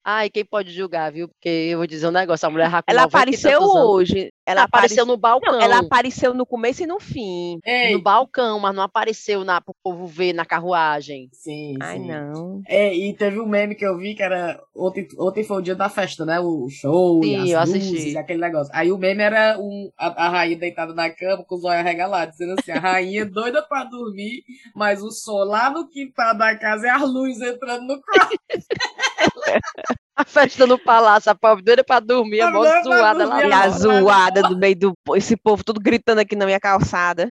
Ai, 0.04 0.28
quem 0.28 0.44
pode 0.44 0.70
julgar, 0.70 1.10
viu? 1.10 1.28
Porque 1.28 1.48
eu 1.48 1.78
vou 1.78 1.86
dizer 1.86 2.06
um 2.06 2.10
negócio, 2.10 2.46
a 2.46 2.50
mulher 2.50 2.70
Ela 2.86 3.04
apareceu 3.04 3.58
hoje. 3.62 4.30
Ela, 4.44 4.60
ela 4.60 4.62
apareceu 4.64 5.06
no 5.06 5.16
balcão. 5.16 5.54
Não, 5.54 5.60
ela 5.62 5.78
apareceu 5.78 6.34
no 6.34 6.44
começo 6.44 6.82
e 6.82 6.86
no 6.86 7.00
fim. 7.00 7.58
Ei. 7.64 7.94
No 7.94 8.02
balcão, 8.02 8.60
mas 8.60 8.74
não 8.74 8.82
apareceu 8.82 9.42
na, 9.42 9.62
pro 9.62 9.74
povo 9.82 10.06
ver 10.06 10.34
na 10.34 10.44
carruagem. 10.44 11.30
Sim, 11.32 11.76
Ai, 11.80 11.96
sim. 11.96 12.06
não. 12.06 12.60
É, 12.68 12.94
e 12.94 13.14
teve 13.14 13.40
um 13.40 13.46
meme 13.46 13.74
que 13.74 13.86
eu 13.86 13.96
vi 13.96 14.14
que 14.14 14.22
era. 14.22 14.60
Ontem, 14.76 15.08
ontem 15.18 15.42
foi 15.42 15.56
o 15.56 15.62
dia 15.62 15.74
da 15.74 15.88
festa, 15.88 16.26
né? 16.26 16.38
O 16.38 16.68
show 16.68 17.22
sim, 17.22 17.30
e 17.30 17.54
as 17.54 17.70
eu 17.70 17.74
luzes, 17.74 17.92
assisti. 17.94 18.18
aquele 18.18 18.40
negócio. 18.40 18.70
Aí 18.74 18.92
o 18.92 18.98
meme 18.98 19.22
era 19.22 19.56
um, 19.58 19.90
a, 19.96 20.26
a 20.26 20.28
rainha 20.28 20.58
deitada 20.58 20.92
na 20.92 21.08
cama 21.08 21.42
com 21.44 21.54
os 21.54 21.64
olhos 21.64 21.80
arregalados, 21.80 22.36
dizendo 22.36 22.60
assim: 22.60 22.72
a 22.72 22.78
rainha 22.78 23.24
doida 23.30 23.62
pra 23.62 23.84
dormir, 23.84 24.44
mas 24.74 25.02
o 25.02 25.10
sol 25.10 25.44
lá 25.44 25.70
no 25.70 25.88
quintal 25.88 26.36
da 26.36 26.54
casa 26.58 26.88
é 26.88 26.90
as 26.90 27.10
luzes 27.10 27.40
entrando 27.40 27.86
no 27.86 28.02
quarto. 28.02 28.38
A 30.16 30.24
festa 30.24 30.64
no 30.64 30.78
palácio, 30.78 31.32
a 31.32 31.34
pobre 31.34 31.64
doida 31.64 31.82
pra 31.82 31.98
dormir, 31.98 32.40
a 32.40 32.48
mó 32.48 32.62
zoada 32.84 33.26
lá. 33.26 33.44
E 33.44 33.52
a 33.52 33.68
zoada 33.68 34.42
do 34.42 34.56
meio 34.56 34.76
do. 34.76 34.94
Esse 35.16 35.36
povo 35.36 35.64
tudo 35.64 35.80
gritando 35.80 36.20
aqui 36.20 36.36
na 36.36 36.46
minha 36.46 36.60
calçada. 36.60 37.28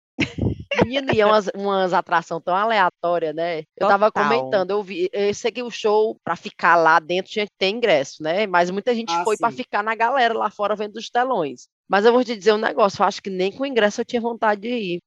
Menina, 0.82 1.12
e 1.12 1.20
é 1.20 1.26
umas, 1.26 1.48
umas 1.54 1.92
atrações 1.92 2.42
tão 2.42 2.54
aleatórias, 2.54 3.34
né? 3.34 3.58
Eu 3.58 3.64
Total. 3.80 3.88
tava 3.90 4.12
comentando, 4.12 4.70
eu 4.70 4.82
vi, 4.82 5.10
eu 5.12 5.34
sei 5.34 5.50
que 5.50 5.62
o 5.62 5.70
show, 5.70 6.16
pra 6.24 6.36
ficar 6.36 6.76
lá 6.76 6.98
dentro, 6.98 7.32
tinha 7.32 7.44
que 7.44 7.52
ter 7.58 7.68
ingresso, 7.68 8.22
né? 8.22 8.46
Mas 8.46 8.70
muita 8.70 8.94
gente 8.94 9.12
ah, 9.12 9.24
foi 9.24 9.36
para 9.36 9.50
ficar 9.50 9.82
na 9.82 9.94
galera 9.94 10.32
lá 10.32 10.48
fora 10.48 10.76
vendo 10.76 10.96
os 10.96 11.10
telões. 11.10 11.66
Mas 11.88 12.04
eu 12.04 12.12
vou 12.12 12.24
te 12.24 12.36
dizer 12.36 12.54
um 12.54 12.58
negócio, 12.58 13.02
eu 13.02 13.06
acho 13.06 13.20
que 13.20 13.28
nem 13.28 13.52
com 13.52 13.66
ingresso 13.66 14.00
eu 14.00 14.04
tinha 14.04 14.22
vontade 14.22 14.60
de 14.62 14.68
ir. 14.68 15.00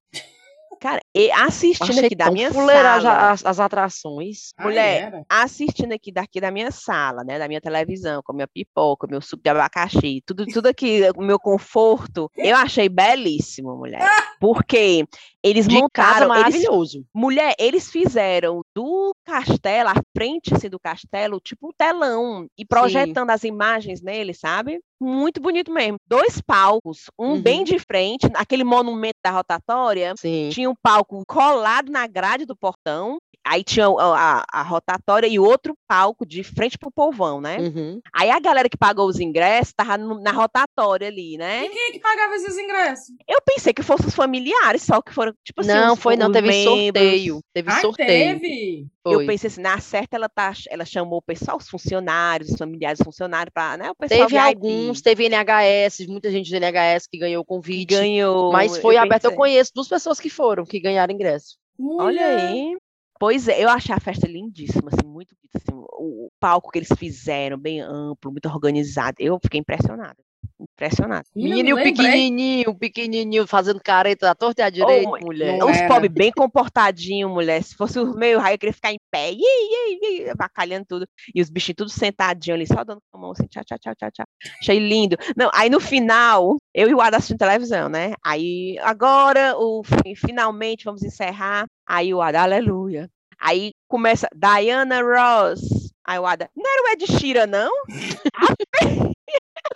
Cara, 0.84 1.00
e 1.16 1.32
assistindo 1.32 2.06
aqui 2.06 2.14
da 2.14 2.30
minha 2.30 2.52
sala. 2.52 3.32
As, 3.32 3.46
as 3.46 3.58
atrações. 3.58 4.54
Mulher, 4.60 5.24
assistindo 5.30 5.94
aqui 5.94 6.12
daqui 6.12 6.42
da 6.42 6.52
minha 6.52 6.72
sala, 6.72 7.24
né? 7.24 7.40
Da 7.40 7.48
minha 7.48 7.62
televisão, 7.62 8.22
com 8.22 8.34
a 8.34 8.36
minha 8.36 8.48
pipoca, 8.50 9.08
meu 9.08 9.22
suco 9.22 9.42
de 9.42 9.50
abacaxi, 9.50 10.22
tudo, 10.26 10.46
tudo 10.46 10.68
aqui, 10.68 11.00
o 11.16 11.22
meu 11.22 11.40
conforto. 11.40 12.30
Eu 12.36 12.58
achei 12.58 12.90
belíssimo, 12.90 13.78
mulher. 13.78 14.02
Porque 14.42 15.08
eles 15.42 15.70
de 15.70 15.76
montaram. 15.76 16.28
maravilhoso. 16.28 16.98
Eles, 16.98 17.08
mulher, 17.14 17.56
eles 17.58 17.90
fizeram 17.90 18.62
do 18.76 19.16
castelo, 19.24 19.88
a 19.88 19.96
frente 20.14 20.54
assim, 20.54 20.70
do 20.70 20.78
castelo, 20.78 21.40
tipo 21.40 21.70
um 21.70 21.72
telão, 21.72 22.46
e 22.58 22.66
projetando 22.66 23.30
Sim. 23.30 23.36
as 23.36 23.44
imagens 23.46 24.02
nele, 24.02 24.34
sabe? 24.34 24.82
Muito 25.04 25.42
bonito 25.42 25.72
mesmo. 25.72 25.98
Dois 26.08 26.42
palcos, 26.42 27.06
um 27.20 27.32
uhum. 27.34 27.42
bem 27.42 27.64
de 27.64 27.78
frente, 27.80 28.28
aquele 28.34 28.64
monumento 28.64 29.18
da 29.24 29.32
rotatória. 29.32 30.14
Sim. 30.18 30.50
Tinha 30.52 30.70
um 30.70 30.76
palco 30.82 31.24
colado 31.28 31.92
na 31.92 32.08
grade 32.08 32.46
do 32.46 32.56
portão 32.56 33.20
aí 33.46 33.64
tinha 33.64 33.88
a, 33.88 34.40
a, 34.40 34.46
a 34.52 34.64
rotatória 34.64 35.28
e 35.28 35.38
outro 35.38 35.76
palco 35.88 36.26
de 36.26 36.44
frente 36.44 36.78
pro 36.78 36.90
povão, 36.90 37.42
né? 37.42 37.58
Uhum. 37.60 38.00
Aí 38.14 38.32
a 38.32 38.40
galera 38.40 38.70
que 38.70 38.78
pagou 38.78 39.08
os 39.08 39.20
ingressos 39.20 39.74
tava 39.74 39.98
no- 39.98 40.22
na 40.22 40.32
rotatória 40.32 41.08
ali, 41.08 41.38
né? 41.38 41.66
E 41.66 41.70
quem 41.70 41.90
é 41.90 41.92
que 41.92 42.00
pagava 42.00 42.36
esses 42.36 42.58
ingressos? 42.58 43.14
Eu 43.28 43.40
pensei 43.46 43.74
que 43.74 43.84
fossem 43.84 44.08
os 44.08 44.16
familiares, 44.16 44.84
só 44.84 45.02
que 45.02 45.14
foram, 45.14 45.34
tipo 45.44 45.62
assim, 45.62 45.72
não, 45.74 45.96
foi 45.96 46.16
não, 46.16 46.32
teve 46.32 46.48
membros. 46.48 46.84
sorteio. 46.84 47.40
Teve 47.54 47.72
Ai, 47.72 47.82
sorteio. 47.82 48.40
teve! 48.40 48.88
Eu 49.06 49.16
Foi. 49.16 49.26
pensei 49.26 49.50
assim, 49.50 49.62
na 49.62 49.80
certa 49.80 50.16
ela, 50.16 50.30
tá, 50.30 50.54
ela 50.70 50.86
chamou 50.86 51.20
o 51.20 51.22
pessoal, 51.22 51.58
os 51.58 51.68
funcionários, 51.68 52.52
os 52.52 52.58
familiares 52.58 53.00
dos 53.00 53.06
funcionários, 53.06 53.52
pra, 53.54 53.76
né? 53.76 53.92
O 53.92 53.96
pessoal 53.96 54.28
Teve 54.28 54.38
alguns, 54.38 55.02
teve 55.02 55.26
NHS, 55.26 56.08
muita 56.08 56.32
gente 56.32 56.50
do 56.50 56.56
NHS 56.56 57.08
que 57.08 57.18
ganhou 57.18 57.42
o 57.42 57.46
convite. 57.46 57.94
ganhou. 57.94 58.52
Mas 58.54 58.78
foi 58.78 58.96
aberto, 58.96 59.26
eu 59.26 59.32
pensei, 59.32 59.38
conheço 59.38 59.72
duas 59.76 59.90
pessoas 59.90 60.20
que 60.20 60.30
foram, 60.30 60.64
que 60.64 60.80
ganharam 60.80 61.14
ingresso. 61.14 61.58
Olha 61.78 62.26
aí. 62.26 62.78
Pois 63.20 63.48
é, 63.48 63.64
eu 63.64 63.70
achei 63.70 63.94
a 63.94 64.00
festa 64.00 64.28
lindíssima, 64.28 64.90
assim, 64.92 65.08
muito 65.08 65.36
bonita, 65.36 65.58
assim, 65.58 65.78
o, 65.78 66.28
o 66.28 66.32
palco 66.40 66.72
que 66.72 66.80
eles 66.80 66.90
fizeram, 66.98 67.58
bem 67.58 67.82
amplo, 67.82 68.32
muito 68.32 68.48
organizado. 68.48 69.16
Eu 69.20 69.38
fiquei 69.42 69.60
impressionada. 69.60 70.18
Impressionada. 70.60 71.26
Menina, 71.36 71.56
Menino 71.56 71.80
e 71.80 71.84
pequenininho, 71.84 72.70
o 72.70 72.76
pequenininho 72.78 73.48
fazendo 73.48 73.82
careta 73.84 74.30
à 74.30 74.36
torta 74.36 74.62
e 74.62 74.66
à 74.66 74.70
direita, 74.70 75.10
mãe, 75.10 75.22
mulher. 75.24 75.64
Os 75.64 75.82
pobres 75.82 76.12
bem 76.12 76.32
comportadinhos, 76.32 77.30
mulher. 77.32 77.62
Se 77.64 77.76
fosse 77.76 78.00
o 78.00 78.14
meio 78.14 78.40
raio, 78.40 78.54
eu 78.56 78.60
queria 78.60 78.74
ficar 78.74 78.92
em 78.94 78.98
pé, 79.12 79.32
iê, 79.32 79.38
iê, 79.42 80.22
iê, 80.22 80.30
avacalhando 80.30 80.86
tudo. 80.88 81.08
E 81.34 81.42
os 81.42 81.50
bichinhos 81.50 81.76
tudo 81.78 81.90
sentadinhos 81.90 82.56
ali, 82.56 82.68
só 82.68 82.84
dando 82.84 83.02
com 83.12 83.18
a 83.18 83.22
mão 83.22 83.32
assim, 83.32 83.48
tchau, 83.48 83.64
tchau, 83.66 83.78
tchau, 83.80 83.94
tchau, 83.96 84.12
tchau. 84.12 84.26
Achei 84.62 84.80
lindo. 84.80 85.18
Não, 85.36 85.50
aí 85.54 85.70
no 85.70 85.80
final, 85.80 86.58
eu 86.74 86.90
e 86.90 86.94
o 86.94 87.02
Ada 87.02 87.18
assistindo 87.18 87.40
televisão, 87.40 87.90
né? 87.90 88.14
Aí, 88.24 88.78
agora, 88.82 89.56
o, 89.58 89.84
fi- 89.84 90.16
finalmente, 90.16 90.86
vamos 90.86 91.04
encerrar. 91.04 91.66
Aí 91.86 92.14
o 92.14 92.22
Ada, 92.22 92.44
aleluia. 92.44 93.10
Aí 93.40 93.72
começa, 93.90 94.28
Diana 94.34 95.02
Ross. 95.02 95.92
Aí 96.06 96.20
o 96.20 96.26
Ada, 96.26 96.50
não 96.56 96.64
era 96.72 96.84
o 96.84 96.94
Ed 96.94 97.08
Sheeran, 97.18 97.48
não? 97.48 97.72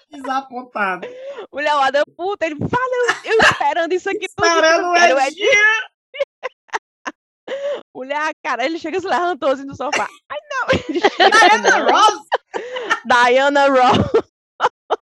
Desapontado. 0.10 1.08
Mulher, 1.52 1.76
o 1.76 1.80
Ada, 1.80 2.04
puta, 2.16 2.46
ele 2.46 2.56
fala, 2.56 3.22
eu, 3.26 3.34
eu 3.34 3.40
esperando 3.40 3.94
isso 3.94 4.10
aqui 4.10 4.28
tudo. 4.36 4.46
Esperando 4.46 4.90
o 4.90 4.96
Ed 4.96 5.42
Ed 5.42 5.48
Mulher, 7.96 8.32
cara, 8.44 8.66
ele 8.66 8.78
chega 8.78 8.98
e 8.98 9.02
se 9.02 9.08
levantou 9.08 9.50
assim 9.50 9.64
no 9.64 9.76
sofá. 9.76 10.08
Ai, 10.30 10.38
não, 10.52 10.68
não. 11.88 11.92
Ross, 11.92 12.28
Diana 13.06 13.68
Ross. 13.68 13.98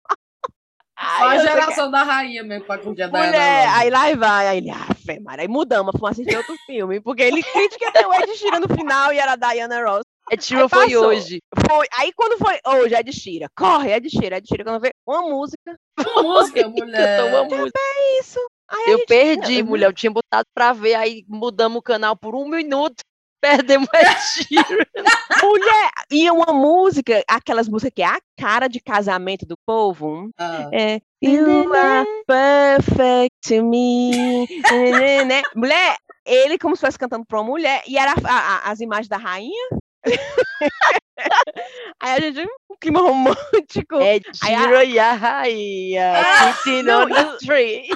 só 1.00 1.27
a 1.27 1.38
geração 1.38 1.91
da 1.91 2.03
rainha 2.03 2.44
mesmo 2.44 2.65
pra 2.65 2.77
curtir 2.77 3.03
a 3.03 3.08
Diana 3.08 3.25
Mulher, 3.25 3.70
aí 3.70 3.89
lá 3.89 4.12
e 4.12 4.15
vai. 4.15 4.48
Aí 4.48 4.58
ele, 4.58 4.70
ah, 4.70 4.94
fé, 5.05 5.20
Mara, 5.20 5.41
aí 5.41 5.48
mudamos, 5.48 5.94
fomos 5.94 6.12
assistir 6.12 6.38
outro 6.38 6.55
filme. 6.65 7.00
Porque 7.00 7.24
ele 7.24 7.41
critica 7.41 7.89
até 7.89 8.05
o 8.05 8.13
Ed 8.13 8.36
Sheeran 8.36 8.60
no 8.60 8.75
final 8.75 9.13
e 9.13 9.17
era 9.17 9.34
a 9.34 9.36
Diana 9.36 9.84
Ross. 9.84 10.03
Ed 10.32 10.44
Sheeran 10.44 10.67
foi 10.67 10.96
hoje. 10.98 11.39
Foi, 11.70 11.88
aí 11.94 12.12
quando 12.15 12.38
foi, 12.38 12.60
hoje, 12.67 12.96
Ed 12.96 13.12
Sheeran, 13.13 13.48
corre, 13.55 13.91
Ed 13.94 14.10
Sheeran, 14.10 14.38
Ed 14.38 14.48
Sheeran, 14.48 14.63
quando 14.63 14.82
vê 14.82 14.91
uma 15.08 15.22
música, 15.22 15.77
Uma 16.00 16.24
música, 16.24 16.62
Cantou 16.63 17.27
uma 17.27 17.44
mulher. 17.44 17.60
música. 17.60 17.79
é 17.79 18.20
isso. 18.20 18.39
Aí 18.67 18.84
a 18.88 18.89
Eu 18.89 18.98
gente- 18.98 19.08
perdi, 19.08 19.62
Não, 19.62 19.70
mulher. 19.70 19.86
Eu 19.88 19.94
tinha 19.94 20.12
botado 20.12 20.46
pra 20.55 20.74
ver, 20.74 20.96
aí 20.96 21.24
mudamos 21.27 21.77
o 21.77 21.82
canal 21.84 22.15
por 22.15 22.36
um 22.36 22.48
minuto. 22.48 22.96
Perdemos 23.41 23.88
Ed 23.94 24.22
Sheeran. 24.22 24.86
Mulher, 25.44 25.91
e 26.10 26.32
uma 26.32 26.51
música, 26.51 27.24
aquelas 27.27 27.67
músicas 27.70 27.94
que 27.94 28.01
é 28.01 28.05
a 28.08 28.20
cara 28.39 28.67
de 28.67 28.79
casamento 28.79 29.46
do 29.46 29.55
povo, 29.67 30.29
Ah, 30.39 30.70
É, 30.74 31.00
you 31.22 31.72
are 31.74 32.08
perfect 32.25 33.36
to 33.48 33.63
me. 33.63 34.48
né, 34.72 35.24
né? 35.25 35.41
Mulher, 35.55 35.96
ele 36.25 36.58
como 36.58 36.75
se 36.75 36.82
fosse 36.82 36.98
cantando 36.98 37.24
pra 37.27 37.39
uma 37.39 37.48
mulher, 37.51 37.84
e 37.88 37.98
era 38.00 38.13
a- 38.24 38.55
a- 38.67 38.72
as 38.72 38.79
imagens 38.79 39.08
da 39.08 39.17
rainha. 39.17 39.67
Aí 42.01 42.13
a 42.17 42.19
gente, 42.19 42.41
um 42.69 42.75
clima 42.79 43.00
romântico. 43.00 43.95
A- 43.97 44.33
Sheeran 44.45 44.83
e 44.83 45.00
a 45.00 45.13
rainha. 45.13 46.13
Ah, 46.17 46.55
não, 46.83 47.07
the 47.07 47.38
tree. 47.45 47.88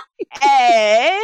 É, 0.41 1.19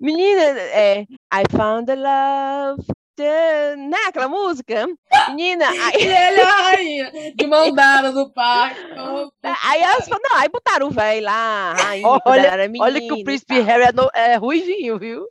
menina, 0.00 0.42
é, 0.42 1.00
I 1.02 1.42
found 1.56 1.86
the 1.86 1.94
love. 1.96 2.82
Né, 3.18 3.96
aquela 4.08 4.28
música? 4.28 4.86
Menina, 5.28 5.64
E 5.74 5.78
aí, 5.80 5.94
ele 6.02 6.12
é 6.12 6.42
a 6.42 6.50
rainha, 6.70 7.12
de 7.34 7.46
mão 7.46 7.72
dada 7.72 8.12
no 8.12 8.30
parque. 8.32 8.78
Oh, 8.98 9.30
aí, 9.42 9.80
elas 9.82 10.06
não, 10.08 10.18
aí 10.34 10.48
botaram 10.50 10.88
o 10.88 10.90
velho 10.90 11.24
lá, 11.24 11.72
rainha, 11.74 12.06
Olha-. 12.26 12.70
Olha 12.78 13.00
que 13.00 13.12
o 13.12 13.16
e 13.18 13.24
príncipe. 13.24 13.58
Harry 13.60 13.84
é, 13.84 13.92
no- 13.92 14.10
é 14.12 14.34
ruivinho, 14.36 14.98
viu? 14.98 15.26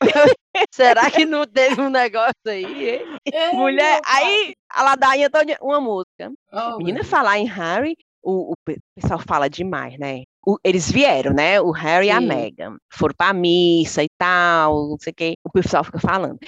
Será 0.72 1.10
que 1.10 1.24
não 1.24 1.46
teve 1.46 1.80
um 1.80 1.90
negócio 1.90 2.34
aí? 2.46 3.00
é, 3.32 3.52
Mulher, 3.52 4.00
aí 4.04 4.54
a 4.70 4.82
ladainha 4.82 5.30
toda, 5.30 5.56
uma 5.60 5.80
música. 5.80 6.32
Oh, 6.52 6.78
Menina, 6.78 7.04
falar 7.04 7.38
em 7.38 7.46
Harry, 7.46 7.96
o, 8.22 8.52
o 8.52 8.54
pe- 8.64 8.78
pessoal 8.96 9.20
fala 9.26 9.48
demais, 9.48 9.98
né? 9.98 10.22
O- 10.46 10.58
eles 10.64 10.90
vieram, 10.90 11.32
né? 11.32 11.60
O 11.60 11.70
Harry 11.70 12.06
e 12.06 12.10
a 12.10 12.18
Sim. 12.20 12.26
Meghan. 12.26 12.76
Foram 12.92 13.14
pra 13.16 13.32
missa 13.32 14.02
e 14.02 14.08
tal, 14.18 14.88
não 14.88 14.96
sei 14.98 15.12
o 15.12 15.14
quê. 15.16 15.34
O 15.44 15.50
pessoal 15.50 15.84
fica 15.84 15.98
falando. 16.00 16.38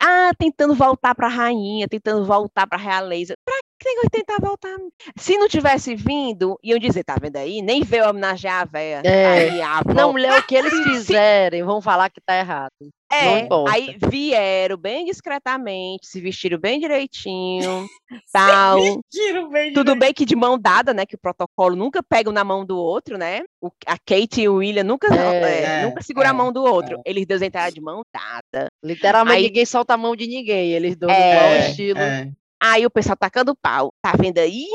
Ah, 0.00 0.30
tentando 0.38 0.74
voltar 0.74 1.14
pra 1.14 1.28
rainha, 1.28 1.88
tentando 1.88 2.24
voltar 2.24 2.66
pra 2.66 2.78
realeza. 2.78 3.34
Pra 3.44 3.54
que 3.78 3.88
negócio 3.88 4.10
de 4.12 4.18
tentar 4.18 4.36
voltar? 4.40 4.76
Se 5.18 5.36
não 5.36 5.48
tivesse 5.48 5.94
vindo, 5.94 6.58
iam 6.62 6.78
dizer, 6.78 7.04
tá 7.04 7.16
vendo 7.20 7.36
aí? 7.36 7.60
Nem 7.62 7.82
veio 7.82 8.08
homenagear 8.08 8.62
a 8.62 8.64
véia. 8.64 9.02
É. 9.04 9.60
A 9.62 9.82
Não, 9.94 10.12
mulher, 10.12 10.38
o 10.38 10.42
que 10.46 10.54
eles 10.54 10.72
fizerem, 10.84 11.62
vão 11.62 11.80
falar 11.82 12.10
que 12.10 12.20
tá 12.20 12.36
errado. 12.36 12.72
É, 13.12 13.46
aí 13.70 13.96
vieram 14.10 14.76
bem 14.76 15.04
discretamente, 15.04 16.08
se 16.08 16.20
vestiram 16.20 16.58
bem 16.58 16.80
direitinho, 16.80 17.86
tal. 18.32 18.78
Tiro 19.08 19.48
bem 19.48 19.72
Tudo 19.72 19.94
bem 19.94 20.12
que 20.12 20.24
de 20.24 20.34
mão 20.34 20.58
dada, 20.58 20.92
né? 20.92 21.06
Que 21.06 21.14
o 21.14 21.18
protocolo 21.18 21.76
nunca 21.76 22.02
pega 22.02 22.32
na 22.32 22.42
mão 22.42 22.66
do 22.66 22.76
outro, 22.76 23.16
né? 23.16 23.42
O- 23.60 23.70
a 23.86 23.96
Kate 23.96 24.40
e 24.42 24.48
o 24.48 24.56
William 24.56 24.82
nunca, 24.82 25.06
É, 25.14 25.18
é, 25.18 25.62
é, 25.62 25.82
nunca 25.86 26.02
segura 26.02 26.26
é, 26.26 26.30
a 26.30 26.34
mão 26.34 26.52
do 26.52 26.64
outro. 26.64 26.96
é. 26.98 27.02
Eles 27.10 27.24
dois 27.26 27.42
entraram 27.42 27.72
de 27.72 27.80
mão 27.80 28.00
dada. 28.12 28.66
Literalmente 28.84 29.36
Aí- 29.36 29.42
ninguém 29.44 29.64
solta 29.66 29.94
a 29.94 29.96
mão 29.96 30.16
de 30.16 30.26
ninguém. 30.26 30.72
Eles 30.72 30.96
dois 30.96 31.12
É, 31.16 31.32
igual 31.36 31.44
É, 31.52 31.68
estilo. 31.70 32.00
Aí 32.62 32.86
o 32.86 32.90
pessoal 32.90 33.16
tacando 33.16 33.56
pau. 33.56 33.92
Tá 34.02 34.12
vendo 34.18 34.38
aí? 34.38 34.66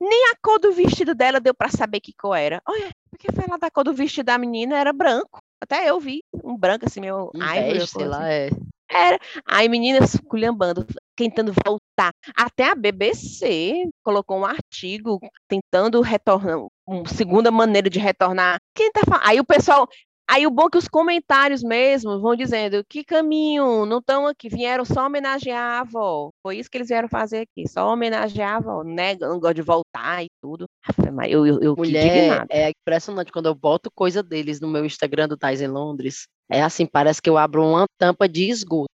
Nem 0.00 0.30
a 0.32 0.36
cor 0.42 0.58
do 0.58 0.72
vestido 0.72 1.14
dela 1.14 1.40
deu 1.40 1.54
pra 1.54 1.68
saber 1.68 2.00
que 2.00 2.12
cor 2.14 2.34
era. 2.34 2.62
Olha, 2.66 2.90
porque 3.10 3.30
foi 3.32 3.44
lá 3.48 3.56
da 3.58 3.70
cor 3.70 3.84
do 3.84 3.92
vestido 3.92 4.26
da 4.26 4.38
menina, 4.38 4.78
era 4.78 4.92
branco. 4.92 5.40
Até 5.62 5.90
eu 5.90 6.00
vi 6.00 6.22
um 6.42 6.56
branco 6.56 6.86
assim, 6.86 7.00
meu 7.00 7.30
Um 7.34 7.38
bege, 7.38 7.80
uma 7.80 7.86
sei 7.86 8.06
lá, 8.06 8.18
assim. 8.18 8.26
é. 8.26 8.50
Era. 8.92 9.20
Aí 9.46 9.68
meninas 9.68 10.16
culhambando, 10.26 10.84
tentando 11.14 11.52
voltar. 11.64 12.12
Até 12.34 12.70
a 12.70 12.74
BBC 12.74 13.88
colocou 14.02 14.38
um 14.38 14.44
artigo 14.44 15.20
tentando 15.46 16.00
retornar, 16.00 16.66
uma 16.86 17.08
segunda 17.08 17.50
maneira 17.52 17.88
de 17.88 18.00
retornar. 18.00 18.58
Quem 18.74 18.90
tá 18.90 19.02
falando? 19.06 19.26
Aí 19.26 19.38
o 19.38 19.44
pessoal. 19.44 19.86
Aí 20.32 20.46
o 20.46 20.50
bom 20.50 20.66
é 20.66 20.70
que 20.70 20.78
os 20.78 20.86
comentários 20.86 21.60
mesmo 21.60 22.20
vão 22.20 22.36
dizendo 22.36 22.84
que 22.88 23.02
caminho, 23.02 23.84
não 23.84 23.98
estão 23.98 24.28
aqui, 24.28 24.48
vieram 24.48 24.84
só 24.84 25.06
homenagear 25.06 25.60
a 25.60 25.80
avó. 25.80 26.30
Foi 26.40 26.56
isso 26.56 26.70
que 26.70 26.78
eles 26.78 26.86
vieram 26.86 27.08
fazer 27.08 27.38
aqui, 27.38 27.68
só 27.68 27.92
homenagear 27.92 28.52
a 28.52 28.56
avó, 28.58 28.84
né? 28.84 29.16
Não 29.16 29.40
gosto 29.40 29.56
de 29.56 29.62
voltar 29.62 30.22
e 30.22 30.28
tudo. 30.40 30.66
Mas 31.12 31.32
Eu, 31.32 31.44
eu, 31.44 31.60
eu 31.60 31.74
que 31.74 31.80
Mulher, 31.80 32.46
é 32.48 32.70
impressionante 32.70 33.32
quando 33.32 33.46
eu 33.46 33.54
boto 33.56 33.90
coisa 33.92 34.22
deles 34.22 34.60
no 34.60 34.68
meu 34.68 34.84
Instagram 34.84 35.26
do 35.26 35.36
Tais 35.36 35.60
em 35.60 35.66
Londres. 35.66 36.28
É 36.48 36.62
assim, 36.62 36.86
parece 36.86 37.20
que 37.20 37.28
eu 37.28 37.36
abro 37.36 37.64
uma 37.64 37.86
tampa 37.98 38.28
de 38.28 38.48
esgoto. 38.48 38.88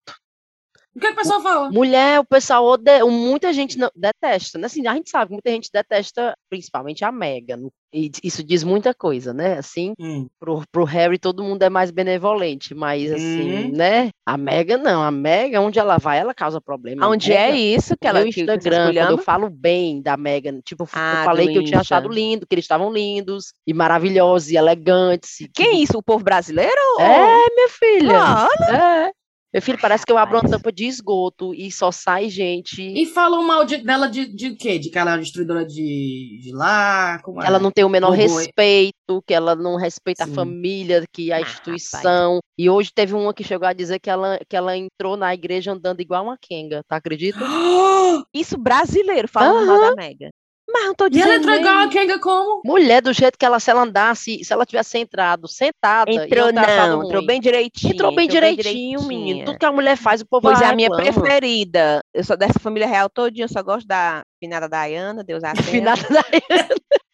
O 0.96 1.00
que, 1.00 1.08
que 1.08 1.14
o 1.14 1.16
pessoal 1.18 1.42
fala? 1.42 1.70
Mulher, 1.72 2.20
o 2.22 2.26
pessoal 2.26 2.64
odeia, 2.66 3.06
muita 3.06 3.52
gente 3.52 3.78
não, 3.78 3.90
detesta, 3.94 4.58
né? 4.58 4.68
Assim, 4.68 4.88
a 4.88 4.94
gente 4.96 5.10
sabe 5.10 5.28
que 5.28 5.34
muita 5.34 5.52
gente 5.52 5.70
detesta, 5.74 6.34
principalmente 6.50 7.04
a 7.04 7.12
Meghan. 7.12 7.68
E 7.94 8.10
isso 8.24 8.42
diz 8.44 8.64
muita 8.64 8.94
coisa, 8.94 9.34
né? 9.34 9.58
Assim, 9.58 9.94
Hum. 10.00 10.28
pro, 10.40 10.64
pro 10.72 10.84
Harry 10.86 11.18
todo 11.20 11.44
mundo 11.44 11.62
é 11.64 11.70
mais 11.70 11.92
benevolente, 11.92 12.74
mas 12.74 13.12
assim, 13.12 13.66
Uhum. 13.66 13.72
né? 13.74 14.10
A 14.26 14.38
Meghan 14.38 14.78
não, 14.78 15.02
a 15.04 15.12
Meghan, 15.12 15.62
onde 15.62 15.80
ela 15.80 15.98
vai, 15.98 16.18
ela 16.18 16.34
causa 16.34 16.62
problema. 16.62 17.08
Onde 17.10 17.34
é 17.34 17.52
isso 17.52 17.96
que 18.00 18.06
no 18.08 18.10
ela 18.10 18.20
meu 18.20 18.28
que- 18.30 18.34
que 18.36 18.42
Instagram, 18.42 18.94
quando 18.94 19.12
eu 19.12 19.18
falo 19.18 19.50
bem 19.50 20.02
da 20.02 20.16
Meghan, 20.16 20.62
tipo, 20.64 20.84
eu 20.84 20.88
Ah, 20.94 21.20
do 21.20 21.26
falei 21.26 21.48
que 21.50 21.58
eu 21.58 21.64
tinha 21.66 21.82
achado 21.82 22.08
lindo, 22.08 22.48
que 22.48 22.56
eles 22.56 22.64
estavam 22.64 22.90
lindos 22.92 23.54
e 23.68 23.74
maravilhosos 23.74 24.50
e 24.50 24.56
elegantes. 24.56 25.42
e 25.42 25.50
Quem 25.54 25.68
é 25.68 25.74
isso? 25.76 25.98
O 25.98 26.04
povo 26.04 26.24
brasileiro? 26.24 26.72
É, 27.02 27.50
minha 27.54 27.70
filha. 27.70 28.18
Ah, 28.18 29.08
É. 29.10 29.25
Meu 29.56 29.62
filho, 29.62 29.80
parece 29.80 30.06
que 30.06 30.12
eu 30.12 30.18
abro 30.18 30.38
uma 30.38 30.44
tampa 30.44 30.70
de 30.70 30.84
esgoto 30.86 31.54
e 31.54 31.72
só 31.72 31.90
sai 31.90 32.30
gente. 32.30 32.82
E 32.82 33.06
falam 33.06 33.42
mal 33.42 33.64
de- 33.64 33.78
dela 33.78 34.08
de, 34.08 34.26
de 34.26 34.54
quê? 34.54 34.78
De 34.78 34.90
que 34.90 34.98
ela 35.00 35.12
é 35.12 35.14
uma 35.14 35.22
destruidora 35.22 35.66
de, 35.66 36.40
de 36.44 36.52
lá? 36.52 37.20
Como 37.24 37.40
que 37.40 37.48
ela 37.48 37.58
é? 37.58 37.62
não 37.62 37.72
tem 37.72 37.86
o 37.86 37.90
menor 37.90 38.14
hein? 38.14 38.28
respeito, 38.28 39.24
que 39.26 39.34
ela 39.34 39.56
não 39.56 39.78
respeita 39.78 40.26
a 40.26 40.28
Sim. 40.28 40.34
família, 40.34 41.06
que 41.14 41.32
a 41.32 41.38
Ah, 41.38 41.42
instituição. 41.42 42.40
E 42.58 42.70
hoje 42.70 42.92
teve 42.94 43.14
uma 43.14 43.34
que 43.34 43.46
chegou 43.46 43.66
a 43.66 43.72
dizer 43.72 43.98
que 44.00 44.10
ela, 44.10 44.38
que 44.50 44.58
ela 44.58 44.76
entrou 44.76 45.16
na 45.16 45.34
igreja 45.34 45.72
andando 45.72 46.02
igual 46.02 46.26
uma 46.26 46.38
Kenga, 46.38 46.82
tá 46.86 46.98
acredita? 46.98 47.40
Isso 48.34 48.58
brasileiro 48.58 49.28
falando 49.30 49.66
mal 49.66 49.80
da 49.80 49.96
Mega. 49.96 50.32
Mas 50.68 50.86
eu 50.86 50.96
tô 50.96 51.06
E 51.06 51.10
dizendo 51.12 51.30
ela 51.30 51.38
entrou 51.38 51.56
igual 51.56 51.78
a. 51.80 51.88
Kenga 51.90 52.20
como? 52.20 52.62
Mulher, 52.66 53.02
do 53.02 53.14
jeito 53.14 53.38
que 53.38 53.46
ela, 53.46 53.60
se 53.60 53.70
ela 53.70 53.84
andasse, 53.84 54.44
se 54.44 54.52
ela 54.52 54.66
tivesse 54.66 54.98
entrado 54.98 55.48
sentada, 55.48 56.12
Entrou 56.12 56.52
não, 56.52 57.04
entrou 57.04 57.26
bem 57.26 57.40
direitinho. 57.40 57.94
Entrou 57.94 58.16
bem 58.16 58.28
direitinho, 58.28 59.04
menino. 59.04 59.46
Tudo 59.46 59.60
que 59.60 59.66
a 59.66 59.72
mulher 59.72 59.96
faz, 59.96 60.22
o 60.22 60.26
povo 60.26 60.42
Pois 60.48 60.62
é, 60.62 60.66
a 60.66 60.76
minha 60.76 60.90
preferida. 60.90 62.02
Eu 62.14 62.24
sou 62.24 62.36
dessa 62.36 62.60
família 62.60 62.88
real 62.88 63.10
todinha, 63.10 63.46
eu 63.46 63.50
só 63.50 63.62
gosto 63.62 63.88
da 63.88 64.24
finada 64.40 64.68
Diana, 64.68 65.24
Deus 65.24 65.44
a. 65.46 65.56
Finada 65.56 66.02
da- 66.10 66.26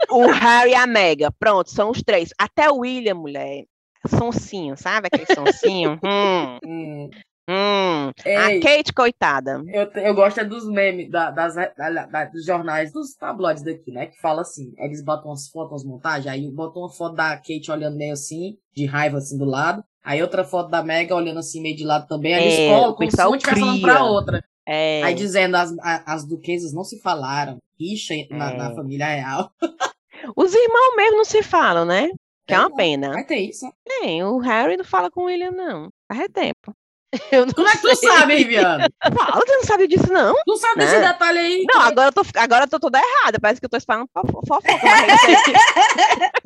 O 0.09 0.27
Harry 0.27 0.71
e 0.71 0.75
a 0.75 0.87
Mega. 0.87 1.29
Pronto, 1.37 1.69
são 1.69 1.89
os 1.89 2.01
três. 2.01 2.29
Até 2.37 2.69
o 2.69 2.77
William, 2.79 3.15
mulher. 3.15 3.65
Sonsinho, 4.07 4.75
sabe 4.77 5.09
aquele 5.11 5.27
sonsinho? 5.33 5.99
hum, 6.65 7.09
Hum. 7.49 8.11
Ei, 8.25 8.35
A 8.35 8.59
Kate, 8.61 8.93
coitada. 8.93 9.61
eu, 9.67 9.89
eu 10.03 10.13
gosto 10.13 10.39
é 10.39 10.45
dos 10.45 10.65
memes, 10.69 11.09
da- 11.09 11.31
das, 11.31 11.55
da- 11.55 12.05
da- 12.05 12.25
dos 12.25 12.45
jornais, 12.45 12.93
dos 12.93 13.13
tabloides 13.15 13.63
daqui, 13.63 13.91
né? 13.91 14.05
Que 14.07 14.19
fala 14.21 14.41
assim, 14.41 14.73
eles 14.77 15.03
botam 15.03 15.29
umas 15.31 15.47
fotos, 15.49 15.71
umas 15.71 15.83
montagens, 15.83 16.27
aí 16.27 16.49
botam 16.51 16.81
uma 16.83 16.89
foto 16.91 17.15
da 17.15 17.35
Kate 17.37 17.69
olhando 17.71 17.97
meio 17.97 18.13
assim, 18.13 18.57
de 18.75 18.85
raiva 18.85 19.17
assim 19.17 19.37
do 19.37 19.45
lado, 19.45 19.83
aí 20.03 20.21
outra 20.21 20.43
foto 20.43 20.69
da 20.69 20.83
Mega 20.83 21.15
olhando 21.15 21.39
assim 21.39 21.61
meio 21.61 21.75
de 21.75 21.83
lado 21.83 22.07
também, 22.07 22.33
aí 22.35 22.43
eles 22.43 22.59
É, 22.59 22.93
pessoal 22.93 23.29
uma 23.29 23.37
estivesse 23.37 23.59
falando 23.59 23.81
pra 23.81 24.03
outra. 24.05 24.43
É, 24.65 25.01
Aí 25.03 25.15
dizendo, 25.15 25.55
as, 25.57 25.71
as 26.05 26.25
duquesas 26.25 26.71
não 26.71 26.83
se 26.83 27.01
falaram, 27.01 27.57
rixa 27.79 28.13
na, 28.29 28.51
É. 28.51 28.57
na 28.57 28.75
família 28.75 29.07
real. 29.07 29.51
Os 30.37 30.53
irmãos 30.53 30.95
mesmo 30.95 31.17
não 31.17 31.25
se 31.25 31.41
falam, 31.41 31.83
né? 31.83 32.09
Que 32.47 32.53
é 32.53 32.59
uma 32.59 32.73
pena. 32.75 33.11
Vai 33.11 33.25
ter 33.25 33.37
isso? 33.39 33.65
Tem, 33.83 34.23
o 34.23 34.37
Harry 34.37 34.77
não 34.77 34.85
fala 34.85 35.09
com 35.09 35.21
o 35.21 35.25
William, 35.25 35.51
não. 35.51 35.89
Faz 36.07 36.27
tempo. 36.31 36.73
Eu 37.31 37.45
não 37.45 37.53
Como 37.53 37.67
é 37.67 37.71
que 37.73 37.81
tu 37.81 37.95
sei. 37.95 38.09
sabe, 38.09 38.35
Riviane? 38.35 38.85
Fala, 39.13 39.35
você 39.45 39.55
não 39.57 39.63
sabe 39.63 39.87
disso, 39.87 40.11
não? 40.11 40.33
Tu 40.45 40.57
sabe 40.57 40.79
desse 40.79 40.97
Né? 40.97 41.07
detalhe 41.11 41.39
aí? 41.39 41.65
Não, 41.71 41.81
agora 41.81 42.07
eu 42.09 42.13
tô, 42.13 42.21
agora 42.37 42.63
eu 42.65 42.69
tô 42.69 42.79
toda 42.79 42.99
errada. 42.99 43.39
Parece 43.39 43.59
que 43.59 43.65
eu 43.65 43.69
tô 43.69 43.77
espalhando 43.77 44.09
fofo- 44.13 44.41
fofoca. 44.47 44.67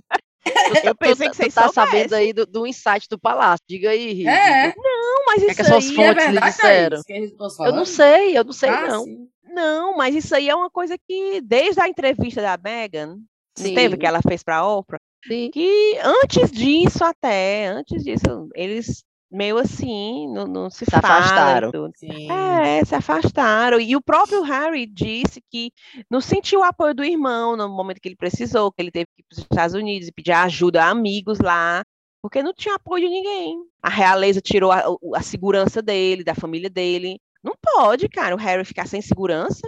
Eu 0.84 0.96
pensei 0.96 1.28
que 1.28 1.32
tu 1.34 1.38
vocês 1.38 1.54
tá 1.54 1.70
sabendo 1.70 2.14
aí 2.14 2.32
do, 2.32 2.46
do 2.46 2.68
insight 2.68 3.08
do 3.10 3.18
palácio. 3.20 3.66
Diga 3.68 3.90
aí, 3.90 4.14
Rivi. 4.14 4.28
É, 4.28 4.74
Não, 4.78 5.26
mas 5.26 5.42
É 5.42 5.46
isso 5.48 5.56
que 5.56 5.62
essas 5.64 5.90
aí... 5.90 5.96
fontes 5.96 6.24
é 6.24 6.32
verdade, 6.32 6.46
disseram. 6.56 7.02
Estão 7.08 7.66
Eu 7.66 7.72
não 7.74 7.86
sei, 7.86 8.38
eu 8.38 8.44
não 8.44 8.54
sei 8.54 8.70
Ah, 8.70 8.88
não. 8.88 9.04
sim. 9.04 9.28
Não, 9.44 9.98
mas 9.98 10.14
isso 10.14 10.36
aí 10.36 10.48
é 10.48 10.56
uma 10.56 10.70
coisa 10.70 10.96
que, 10.98 11.42
desde 11.42 11.82
a 11.82 11.88
entrevista 11.90 12.42
da 12.42 12.58
Megan, 12.64 13.18
não 13.58 13.74
teve 13.74 13.98
que 13.98 14.06
ela 14.06 14.20
fez 14.22 14.44
pra 14.44 14.68
Oprah, 14.68 15.00
Sim. 15.26 15.50
que 15.52 15.98
antes 16.04 16.52
disso 16.52 17.04
até, 17.04 17.68
antes 17.68 18.04
disso, 18.04 18.50
eles 18.54 19.04
meio 19.32 19.58
assim, 19.58 20.28
não, 20.32 20.46
não 20.46 20.70
se, 20.70 20.86
Se 20.86 20.96
afastaram. 20.96 21.72
tudo. 21.72 21.92
Sim. 21.96 22.30
É, 22.32 22.84
se 22.86 22.96
afastaram. 22.96 23.80
E 23.80 23.96
o 23.96 24.02
próprio 24.02 24.42
Harry 24.44 24.86
disse 24.86 25.42
que 25.52 25.72
não 26.10 26.22
sentiu 26.22 26.60
o 26.62 26.64
apoio 26.64 26.94
do 26.94 27.04
irmão 27.04 27.56
no 27.58 27.68
momento 27.70 28.00
que 28.00 28.08
ele 28.08 28.16
precisou, 28.16 28.72
que 28.72 28.82
ele 28.82 28.92
teve 28.92 29.08
que 29.16 29.22
ir 29.22 29.26
para 29.28 29.36
os 29.36 29.40
Estados 29.40 29.76
Unidos 29.76 30.08
e 30.08 30.12
pedir 30.14 30.32
ajuda 30.32 30.84
a 30.84 30.90
amigos 30.90 31.40
lá, 31.40 31.84
porque 32.22 32.42
não 32.42 32.54
tinha 32.54 32.76
apoio 32.76 33.04
de 33.04 33.10
ninguém. 33.10 33.58
A 33.82 33.90
realeza 33.90 34.42
tirou 34.42 34.72
a, 34.72 34.84
a 35.16 35.22
segurança 35.22 35.82
dele, 35.82 36.24
da 36.24 36.34
família 36.36 36.70
dele. 36.70 37.20
Não 37.44 37.54
pode, 37.62 38.08
cara, 38.10 38.34
o 38.36 38.40
Harry 38.40 38.66
ficar 38.66 38.88
sem 38.88 39.02
segurança. 39.02 39.62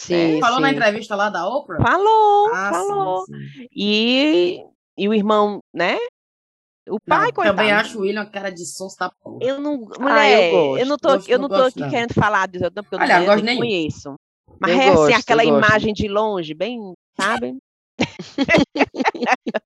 Sim, 0.00 0.40
Falou 0.40 0.60
na 0.60 0.70
sim. 0.70 0.76
entrevista 0.76 1.14
lá 1.14 1.28
da 1.28 1.46
Oprah? 1.46 1.80
Falou, 1.82 2.48
Ah, 2.54 2.70
falou. 2.72 3.24
sim, 3.26 3.34
sim. 3.54 3.66
E, 3.76 4.64
e 4.96 5.08
o 5.08 5.14
irmão, 5.14 5.62
né? 5.74 5.98
O 6.90 6.98
pai, 7.00 7.26
Não, 7.26 7.32
coitado. 7.32 7.56
Também 7.56 7.72
acho 7.72 7.98
o 7.98 8.00
William 8.02 8.22
uma 8.22 8.30
cara 8.30 8.50
de 8.50 8.62
da 8.98 9.10
porra. 9.10 9.38
Eu 9.40 9.60
não, 9.60 9.88
Ah, 9.98 10.00
mulher, 10.00 10.36
eu 10.36 10.42
eu, 10.42 10.50
gosto. 10.50 10.86
não 10.86 10.98
tô, 10.98 11.08
Gosto, 11.08 11.28
eu 11.30 11.38
não 11.38 11.42
não 11.42 11.48
tô 11.48 11.54
gosto, 11.56 11.68
aqui 11.68 11.80
não. 11.80 11.90
querendo 11.90 12.14
falar 12.14 12.48
disso, 12.48 12.64
porque 12.72 12.94
eu 12.94 12.98
não, 12.98 13.06
eu 13.06 13.24
gosto 13.26 13.36
não 13.38 13.44
nenhum. 13.44 13.58
conheço. 13.60 14.14
Mas 14.60 14.70
Eu 14.72 14.76
é 14.80 14.88
assim, 14.88 14.96
gosto, 14.96 15.10
eu 15.12 15.18
aquela 15.20 15.44
gosto. 15.44 15.56
imagem 15.56 15.94
de 15.94 16.08
longe, 16.08 16.54
bem, 16.54 16.92
sabe? 17.16 17.56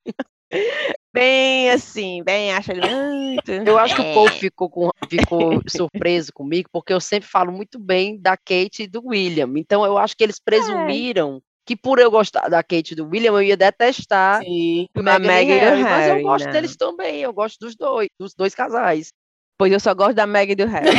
bem 1.13 1.71
assim, 1.71 2.23
bem, 2.23 2.53
acha 2.53 2.73
ele 2.73 2.89
muito. 2.89 3.51
Eu 3.51 3.79
acho 3.79 3.95
que 3.95 4.01
o 4.01 4.05
É. 4.05 4.15
povo 4.15 4.31
ficou, 4.31 4.71
com- 4.71 4.91
ficou 5.09 5.51
surpreso 5.69 6.33
comigo, 6.33 6.69
porque 6.73 6.93
eu 6.93 7.01
sempre 7.01 7.29
falo 7.29 7.51
muito 7.53 7.79
bem 7.79 8.19
da 8.21 8.37
Kate 8.37 8.83
e 8.85 8.87
do 8.87 9.07
William. 9.07 9.51
Então 9.57 9.85
eu 9.85 9.99
acho 9.99 10.17
que 10.17 10.23
eles 10.25 10.39
presumiram 10.39 11.41
que 11.67 11.77
por 11.77 11.99
eu 11.99 12.11
gostar 12.11 12.49
da 12.49 12.63
Kate 12.63 12.93
e 12.93 12.97
do 12.97 13.09
William, 13.09 13.33
eu 13.33 13.43
ia 13.43 13.57
detestar 13.57 14.43
Sim. 14.43 14.87
o 14.95 15.01
A 15.01 15.19
Meghan 15.19 15.25
e 15.25 15.27
Meghan 15.27 15.55
e 15.55 15.59
Harry, 15.59 15.83
mas 15.83 16.09
eu 16.09 16.23
gosto 16.23 16.47
né? 16.47 16.53
deles 16.53 16.77
também, 16.77 17.21
eu 17.21 17.33
gosto 17.33 17.59
dos 17.59 17.75
dois, 17.75 18.09
dos 18.19 18.35
dois 18.35 18.55
casais. 18.55 19.13
Pois 19.57 19.73
eu 19.73 19.81
só 19.81 19.95
gosto 19.95 20.15
da 20.15 20.27
Meg 20.27 20.53
e 20.53 20.55
do 20.55 20.67
Harry. 20.67 20.91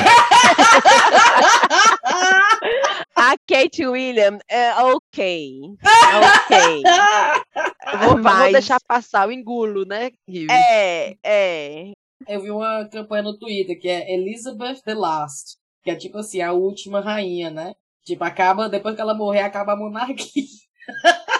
A 3.15 3.36
Kate 3.48 3.81
e 3.81 3.88
o 3.88 3.91
William 3.91 4.39
é 4.50 4.74
ok. 4.75 5.62
Ok. 5.63 6.84
Vou, 8.05 8.17
mas 8.17 8.43
vou 8.43 8.51
deixar 8.51 8.79
passar 8.88 9.27
o 9.27 9.31
engulo, 9.31 9.86
né, 9.86 10.12
Rivi? 10.27 10.51
É, 10.51 11.15
é. 11.24 11.92
Eu 12.27 12.42
vi 12.42 12.51
uma 12.51 12.85
campanha 12.92 13.24
no 13.24 13.37
Twitter 13.37 13.79
que 13.79 13.87
é 13.87 14.13
Elizabeth 14.13 14.81
the 14.83 14.96
Last, 14.96 15.57
que 15.83 15.92
é 15.92 15.96
tipo 15.96 16.18
assim, 16.18 16.42
a 16.42 16.51
última 16.51 17.00
rainha, 17.00 17.51
né? 17.51 17.74
Tipo, 18.03 18.24
acaba, 18.24 18.68
depois 18.68 18.96
que 18.96 19.01
ela 19.01 19.16
morrer, 19.16 19.42
acaba 19.42 19.74
a 19.74 19.77
monarquia. 19.77 20.44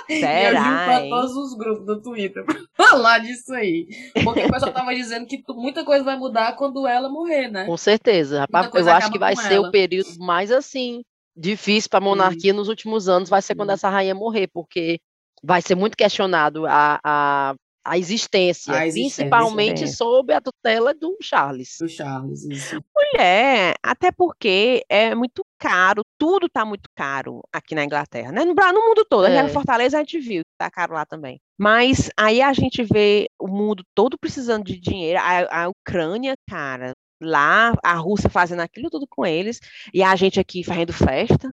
E 0.08 0.14
eu 0.14 0.20
Será, 0.20 0.64
junto 0.64 1.04
hein? 1.04 1.10
todos 1.10 1.36
os 1.36 1.58
grupos 1.58 1.86
do 1.86 2.02
Twitter 2.02 2.46
pra 2.46 2.62
falar 2.78 3.20
disso 3.20 3.52
aí. 3.54 3.88
Porque 4.24 4.44
o 4.44 4.52
pessoal 4.52 4.72
tava 4.72 4.94
dizendo 4.94 5.26
que 5.26 5.44
muita 5.50 5.84
coisa 5.84 6.04
vai 6.04 6.16
mudar 6.16 6.56
quando 6.56 6.86
ela 6.86 7.10
morrer, 7.10 7.50
né? 7.50 7.66
Com 7.66 7.76
certeza, 7.76 8.42
rapaz. 8.42 8.70
Eu 8.74 8.90
acho 8.92 9.12
que 9.12 9.18
vai 9.18 9.36
ser 9.36 9.56
ela. 9.56 9.68
o 9.68 9.72
período 9.72 10.16
mais 10.20 10.52
assim 10.52 11.02
difícil 11.36 11.90
para 11.90 12.00
a 12.00 12.02
monarquia 12.02 12.54
nos 12.54 12.70
últimos 12.70 13.10
anos, 13.10 13.30
vai 13.30 13.42
ser 13.42 13.56
quando 13.56 13.72
essa 13.72 13.90
rainha 13.90 14.16
morrer, 14.16 14.48
porque 14.48 15.00
vai 15.44 15.62
ser 15.62 15.76
muito 15.76 15.98
questionado 15.98 16.66
a, 16.66 17.00
a, 17.04 17.56
a 17.84 17.98
existência, 17.98 18.74
A 18.74 18.88
existência, 18.88 19.26
principalmente 19.26 19.84
é. 19.84 19.88
sob 19.88 20.34
a 20.34 20.40
tutela 20.40 20.94
do 20.94 21.18
Charles. 21.22 21.76
Do 21.80 21.90
Charles, 21.90 22.44
isso. 22.46 22.82
Mulher, 22.96 23.76
até 23.84 24.12
porque 24.12 24.84
é 24.88 25.14
muito 25.14 25.46
caro, 25.68 26.04
tudo 26.18 26.48
tá 26.48 26.64
muito 26.66 26.90
caro 26.96 27.42
aqui 27.52 27.74
na 27.76 27.84
Inglaterra, 27.84 28.32
né? 28.32 28.46
No, 28.46 28.54
no 28.54 28.88
mundo 28.88 29.06
todo, 29.10 29.26
aqui 29.26 29.36
É. 29.36 29.44
na 29.44 29.50
Fortaleza 29.50 29.98
a 29.98 30.00
gente 30.02 30.20
viu 30.20 30.42
que 30.44 30.58
tá 30.58 30.70
caro 30.70 30.94
lá 30.94 31.06
também. 31.06 31.40
Mas 31.58 32.10
aí 32.18 32.42
a 32.42 32.54
gente 32.54 32.84
vê 32.84 33.28
o 33.40 33.48
mundo 33.48 33.84
todo 33.96 34.18
precisando 34.18 34.66
de 34.66 34.80
dinheiro, 34.80 35.20
a, 35.20 35.64
a 35.64 35.70
Ucrânia, 35.70 36.36
cara, 36.50 36.92
lá, 37.22 37.74
a 37.84 37.94
Rússia 37.94 38.30
fazendo 38.30 38.60
aquilo 38.62 38.90
tudo 38.90 39.08
com 39.10 39.26
eles, 39.26 39.60
e 39.94 40.04
a 40.04 40.16
gente 40.16 40.40
aqui 40.40 40.64
fazendo 40.64 40.94
festa. 40.94 41.50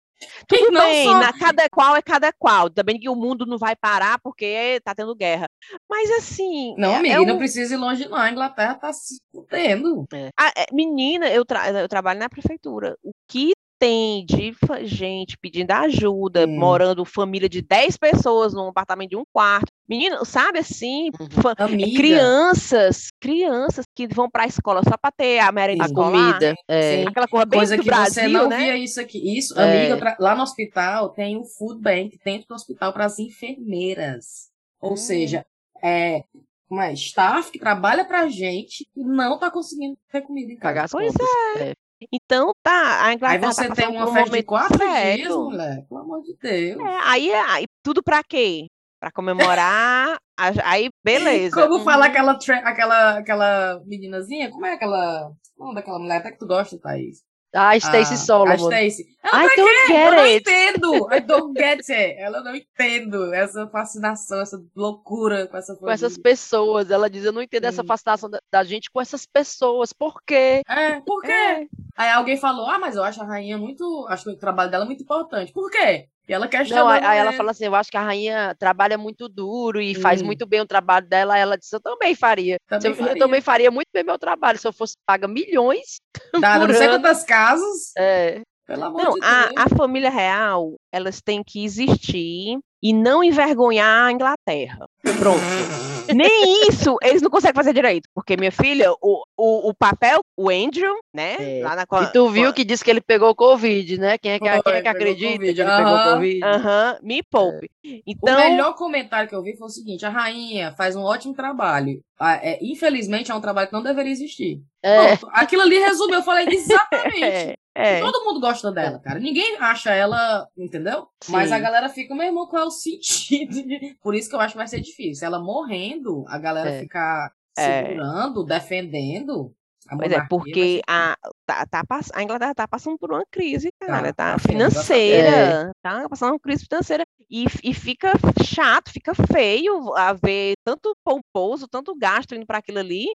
Tudo 0.46 0.70
bem, 0.78 1.06
só- 1.06 1.18
na- 1.18 1.32
cada 1.32 1.66
qual 1.70 1.96
é 1.96 2.02
cada 2.02 2.30
qual. 2.30 2.68
Também 2.68 2.98
que 3.00 3.08
o 3.08 3.14
mundo 3.16 3.46
não 3.46 3.56
vai 3.56 3.74
parar 3.74 4.18
porque 4.22 4.78
tá 4.84 4.94
tendo 4.94 5.14
guerra. 5.14 5.46
Mas 5.88 6.10
assim. 6.10 6.74
Não, 6.76 6.90
é- 6.90 6.96
amiga, 6.96 7.14
é 7.14 7.22
e 7.22 7.26
não 7.26 7.36
um- 7.36 7.38
precisa 7.38 7.72
ir 7.72 7.78
longe, 7.78 8.06
não. 8.06 8.18
A 8.18 8.30
Inglaterra 8.30 8.74
tá 8.74 8.92
se 8.92 9.16
fudendo. 9.32 10.06
Ah, 10.38 10.52
é, 10.54 10.66
menina, 10.74 11.26
eu, 11.30 11.42
tra- 11.42 11.70
eu 11.70 11.88
trabalho 11.88 12.20
na 12.20 12.28
prefeitura. 12.28 12.96
O 13.02 13.12
que 13.26 13.52
tem 13.80 14.26
de 14.26 14.54
gente 14.84 15.38
pedindo 15.38 15.70
ajuda, 15.70 16.44
Hum. 16.46 16.58
morando 16.58 17.02
família 17.04 17.48
de 17.48 17.62
10 17.62 17.96
pessoas 17.96 18.52
num 18.52 18.68
apartamento 18.68 19.08
de 19.10 19.16
um 19.16 19.24
quarto. 19.32 19.68
Menina, 19.88 20.22
sabe 20.24 20.58
assim? 20.58 21.10
Uhum. 21.18 21.28
Amiga. 21.56 21.96
crianças, 21.96 23.08
crianças 23.18 23.86
que 23.96 24.06
vão 24.06 24.28
pra 24.30 24.46
escola 24.46 24.82
só 24.84 24.96
pra 25.00 25.10
ter 25.10 25.38
a 25.40 25.50
merenda 25.50 25.86
A 25.86 25.92
comida. 25.92 26.54
é. 26.68 27.02
Aquela 27.04 27.26
coisa 27.26 27.46
bem 27.46 27.58
Coisa 27.58 27.76
do 27.76 27.82
que 27.82 27.88
Brasil, 27.88 28.22
você 28.22 28.28
não 28.28 28.48
né? 28.48 28.58
via 28.58 28.76
isso 28.76 29.00
aqui. 29.00 29.36
Isso, 29.38 29.58
É. 29.58 29.78
amiga, 29.88 29.96
tra- 29.96 30.16
lá 30.20 30.34
no 30.36 30.42
hospital 30.42 31.08
tem 31.08 31.38
o 31.38 31.44
food 31.44 31.80
bank 31.80 32.18
dentro 32.24 32.48
do 32.48 32.54
hospital 32.54 32.92
para 32.92 33.06
as 33.06 33.18
enfermeiras. 33.18 34.50
Ou 34.80 34.92
Hum. 34.92 34.96
seja, 34.96 35.44
é 35.82 36.22
uma 36.68 36.92
staff 36.92 37.50
que 37.50 37.58
trabalha 37.58 38.04
pra 38.04 38.28
gente 38.28 38.86
e 38.94 39.02
não 39.02 39.38
tá 39.38 39.50
conseguindo 39.50 39.96
ter 40.12 40.20
comida 40.20 40.52
em 40.52 40.56
casa. 40.56 40.68
Pagar 40.68 40.84
as 40.84 40.90
Pois 40.92 41.12
contas. 41.12 41.62
É. 41.62 41.74
Então, 42.12 42.52
tá, 42.62 43.06
a 43.06 43.10
Aí 43.10 43.14
Inglaterra 43.16 43.54
você 43.54 43.68
tá 43.68 43.74
tem 43.74 43.88
uma 43.88 44.06
um 44.06 44.12
festa 44.12 44.36
de 44.36 44.42
quatro 44.42 44.78
dias, 44.78 44.88
sério. 44.92 45.44
mulher. 45.44 45.86
Pelo 45.88 46.00
amor 46.00 46.22
de 46.22 46.36
Deus. 46.40 46.82
É, 46.82 46.96
aí, 47.04 47.32
aí, 47.32 47.64
tudo 47.82 48.02
pra 48.02 48.22
quê? 48.24 48.66
Pra 48.98 49.10
comemorar, 49.12 50.18
aí 50.64 50.88
beleza. 51.04 51.62
Como 51.62 51.74
Uhum. 51.78 51.84
fala 51.84 52.06
aquela, 52.06 52.32
aquela, 52.64 53.18
aquela 53.18 53.80
meninazinha? 53.86 54.50
Como 54.50 54.66
é 54.66 54.74
aquela. 54.74 55.32
Como 55.56 55.74
daquela 55.74 55.98
mulher? 55.98 56.18
Até 56.18 56.32
que 56.32 56.38
tu 56.38 56.46
gosta, 56.46 56.78
Thaís. 56.78 57.22
Ah, 57.52 57.76
Stacey 57.78 58.14
A- 58.14 58.16
Solomon. 58.18 58.52
A 58.52 58.58
Stacey. 58.58 59.06
Ela 59.22 59.44
I 59.44 59.48
don't 59.56 59.60
Eu 59.60 59.86
get 59.88 60.10
não 60.14 60.22
it. 60.22 60.36
entendo. 60.40 61.12
I 61.14 61.20
don't 61.20 61.58
get 61.60 61.78
it. 61.90 62.14
Ela 62.20 62.42
não 62.42 62.54
entendo 62.54 63.34
essa 63.34 63.66
fascinação, 63.68 64.40
essa 64.40 64.62
loucura 64.74 65.46
com 65.48 65.56
essa 65.56 65.74
Com 65.76 65.90
essas 65.90 66.12
família. 66.12 66.22
pessoas. 66.22 66.90
Ela 66.90 67.10
diz, 67.10 67.24
eu 67.24 67.32
não 67.32 67.42
entendo 67.42 67.64
essa 67.64 67.82
Sim. 67.82 67.88
fascinação 67.88 68.30
da, 68.30 68.38
da 68.52 68.62
gente 68.64 68.90
com 68.90 69.00
essas 69.00 69.26
pessoas. 69.26 69.92
Por 69.92 70.22
quê? 70.24 70.62
É, 70.68 71.00
por 71.00 71.22
quê? 71.22 71.32
É. 71.32 71.66
Aí 71.96 72.10
alguém 72.12 72.36
falou, 72.36 72.66
ah, 72.66 72.78
mas 72.78 72.94
eu 72.96 73.02
acho 73.02 73.20
a 73.20 73.26
rainha 73.26 73.58
muito. 73.58 74.06
Acho 74.08 74.24
que 74.24 74.30
o 74.30 74.38
trabalho 74.38 74.70
dela 74.70 74.84
é 74.84 74.86
muito 74.86 75.02
importante. 75.02 75.52
Por 75.52 75.70
quê? 75.70 76.06
E 76.30 76.32
ela 76.32 76.44
Não, 76.44 76.48
questionando 76.50 77.04
aí, 77.04 77.18
ela 77.18 77.32
fala 77.32 77.50
assim, 77.50 77.64
eu 77.64 77.74
acho 77.74 77.90
que 77.90 77.96
a 77.96 78.02
rainha 78.02 78.54
trabalha 78.56 78.96
muito 78.96 79.28
duro 79.28 79.80
e 79.80 79.96
faz 79.96 80.22
Hum. 80.22 80.26
muito 80.26 80.46
bem 80.46 80.60
o 80.60 80.66
trabalho 80.66 81.04
dela. 81.08 81.36
Ela 81.36 81.58
disse, 81.58 81.74
eu 81.74 81.80
também 81.80 82.14
faria. 82.14 82.56
Também 82.68 82.92
eu, 82.92 82.96
eu 82.96 83.04
faria. 83.04 83.18
também 83.18 83.40
faria 83.40 83.70
muito 83.72 83.88
bem 83.92 84.04
meu 84.04 84.16
trabalho. 84.16 84.56
Se 84.56 84.68
eu 84.68 84.72
fosse 84.72 84.94
paga 85.04 85.26
milhões 85.26 85.96
por 86.32 86.40
não 86.68 86.72
sei 86.72 86.86
ano. 86.86 87.00
quantas 87.00 87.24
casas. 87.24 87.90
É, 87.98 88.42
Pelo 88.64 88.84
amor 88.84 89.02
Não, 89.02 89.14
de 89.14 89.24
a, 89.24 89.46
Deus. 89.48 89.54
a 89.56 89.76
família 89.76 90.08
real, 90.10 90.74
elas 90.92 91.20
têm 91.20 91.42
que 91.44 91.64
existir 91.64 92.60
e 92.80 92.92
não 92.92 93.24
envergonhar 93.24 94.06
a 94.06 94.12
Inglaterra. 94.12 94.84
Pronto. 95.18 95.40
Nem 96.14 96.68
isso 96.68 96.96
eles 97.02 97.22
não 97.22 97.30
conseguem 97.30 97.54
fazer 97.54 97.72
direito. 97.72 98.08
Porque, 98.14 98.36
minha 98.36 98.52
filha, 98.52 98.92
o, 98.92 99.22
o, 99.36 99.68
o 99.70 99.74
papel, 99.74 100.20
o 100.36 100.48
Andrew, 100.50 100.94
né? 101.14 101.58
É. 101.60 101.62
Lá 101.62 101.76
na, 101.76 101.82
E 102.02 102.12
tu 102.12 102.28
viu 102.28 102.52
que 102.52 102.64
disse 102.64 102.84
que 102.84 102.90
ele 102.90 103.00
pegou 103.00 103.34
Covid, 103.34 103.98
né? 103.98 104.18
Quem 104.18 104.32
é 104.32 104.38
que, 104.38 104.48
Foi, 104.48 104.62
quem 104.62 104.72
é 104.74 104.82
que 104.82 104.88
acredita 104.88 105.32
Covid. 105.32 105.54
que 105.54 105.60
ele 105.60 105.70
pegou. 105.70 106.12
Covid? 106.14 106.44
Aham, 106.44 106.98
me 107.02 107.22
poupe. 107.22 107.70
O 107.84 108.02
Então, 108.06 108.38
melhor 108.38 108.74
comentário 108.74 109.28
que 109.28 109.34
eu 109.34 109.42
vi 109.42 109.56
foi 109.56 109.66
o 109.66 109.70
seguinte: 109.70 110.04
a 110.04 110.10
rainha 110.10 110.74
faz 110.76 110.96
um 110.96 111.02
ótimo 111.02 111.34
trabalho. 111.34 112.00
Ah, 112.18 112.36
é, 112.36 112.58
infelizmente, 112.62 113.30
é 113.30 113.34
um 113.34 113.40
trabalho 113.40 113.68
que 113.68 113.72
não 113.72 113.82
deveria 113.82 114.12
existir. 114.12 114.60
É, 114.82 115.16
Pronto, 115.16 115.28
aquilo 115.32 115.62
ali 115.62 115.78
resumiu. 115.78 116.16
Eu 116.16 116.22
falei 116.22 116.46
exatamente. 116.52 117.58
É, 117.80 117.98
é. 117.98 118.00
Todo 118.00 118.24
mundo 118.24 118.40
gosta 118.40 118.70
dela, 118.72 118.98
cara. 118.98 119.18
Ninguém 119.18 119.56
acha 119.58 119.92
ela, 119.92 120.46
entendeu? 120.56 121.06
Mas 121.28 121.48
Sim. 121.48 121.54
a 121.54 121.58
galera 121.58 121.88
fica, 121.88 122.14
meu 122.14 122.26
irmão, 122.26 122.46
qual 122.46 122.62
é 122.64 122.66
o 122.66 122.70
sentido? 122.70 123.62
de- 123.62 123.96
Por 124.02 124.14
isso 124.14 124.28
que 124.28 124.34
eu 124.36 124.40
acho 124.40 124.52
que 124.54 124.58
vai 124.58 124.68
ser 124.68 124.80
difícil. 124.80 125.26
Ela 125.26 125.38
morrendo, 125.38 126.24
a 126.28 126.38
galera 126.38 126.70
É. 126.70 126.80
ficar 126.80 127.32
É. 127.56 127.82
segurando, 127.88 128.44
defendendo. 128.44 129.54
A 129.88 129.96
Pois 129.96 130.12
é, 130.12 130.20
porque 130.28 130.80
a, 130.86 131.16
tá, 131.44 131.66
tá 131.66 131.82
a 132.14 132.22
Inglaterra 132.22 132.54
tá 132.54 132.68
passando 132.68 132.96
por 132.96 133.10
uma 133.10 133.24
crise, 133.28 133.72
cara, 133.80 134.12
Tá, 134.12 134.12
tá, 134.12 134.32
tá 134.34 134.38
sim, 134.38 134.48
financeira, 134.50 135.72
tá 135.82 136.08
passando 136.08 136.32
uma 136.32 136.38
crise 136.38 136.64
financeira 136.68 137.04
e, 137.28 137.44
e 137.64 137.74
fica 137.74 138.12
chato, 138.44 138.90
fica 138.92 139.12
feio 139.32 139.92
a 139.96 140.12
ver 140.12 140.52
tanto 140.64 140.94
pomposo, 141.04 141.66
tanto 141.66 141.96
gasto 141.96 142.34
indo 142.34 142.46
para 142.46 142.58
aquilo 142.58 142.78
ali 142.78 143.06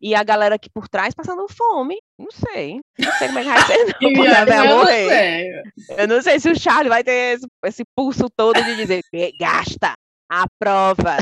e 0.00 0.14
a 0.14 0.22
galera 0.22 0.54
aqui 0.54 0.68
por 0.72 0.88
trás 0.88 1.14
passando 1.14 1.46
fome. 1.48 1.96
Não 2.18 2.30
sei, 2.30 2.80
não 2.98 3.12
sei 3.12 3.26
como 3.28 3.38
é 3.38 3.42
que 3.42 3.48
vai 3.48 3.62
ser, 3.62 3.96
não, 4.00 4.24
ela 4.24 4.44
vai 4.44 4.58
eu 4.58 4.64
não 4.64 4.76
morrer. 4.78 5.08
sei. 5.08 5.96
Eu 5.98 6.08
não 6.08 6.22
sei 6.22 6.40
se 6.40 6.48
o 6.50 6.58
Charlie 6.58 6.88
vai 6.88 7.02
ter 7.04 7.36
esse, 7.36 7.46
esse 7.66 7.82
pulso 7.96 8.28
todo 8.36 8.62
de 8.62 8.76
dizer 8.76 9.00
"Eh, 9.14 9.30
gasta, 9.38 9.92
aprova, 10.30 11.16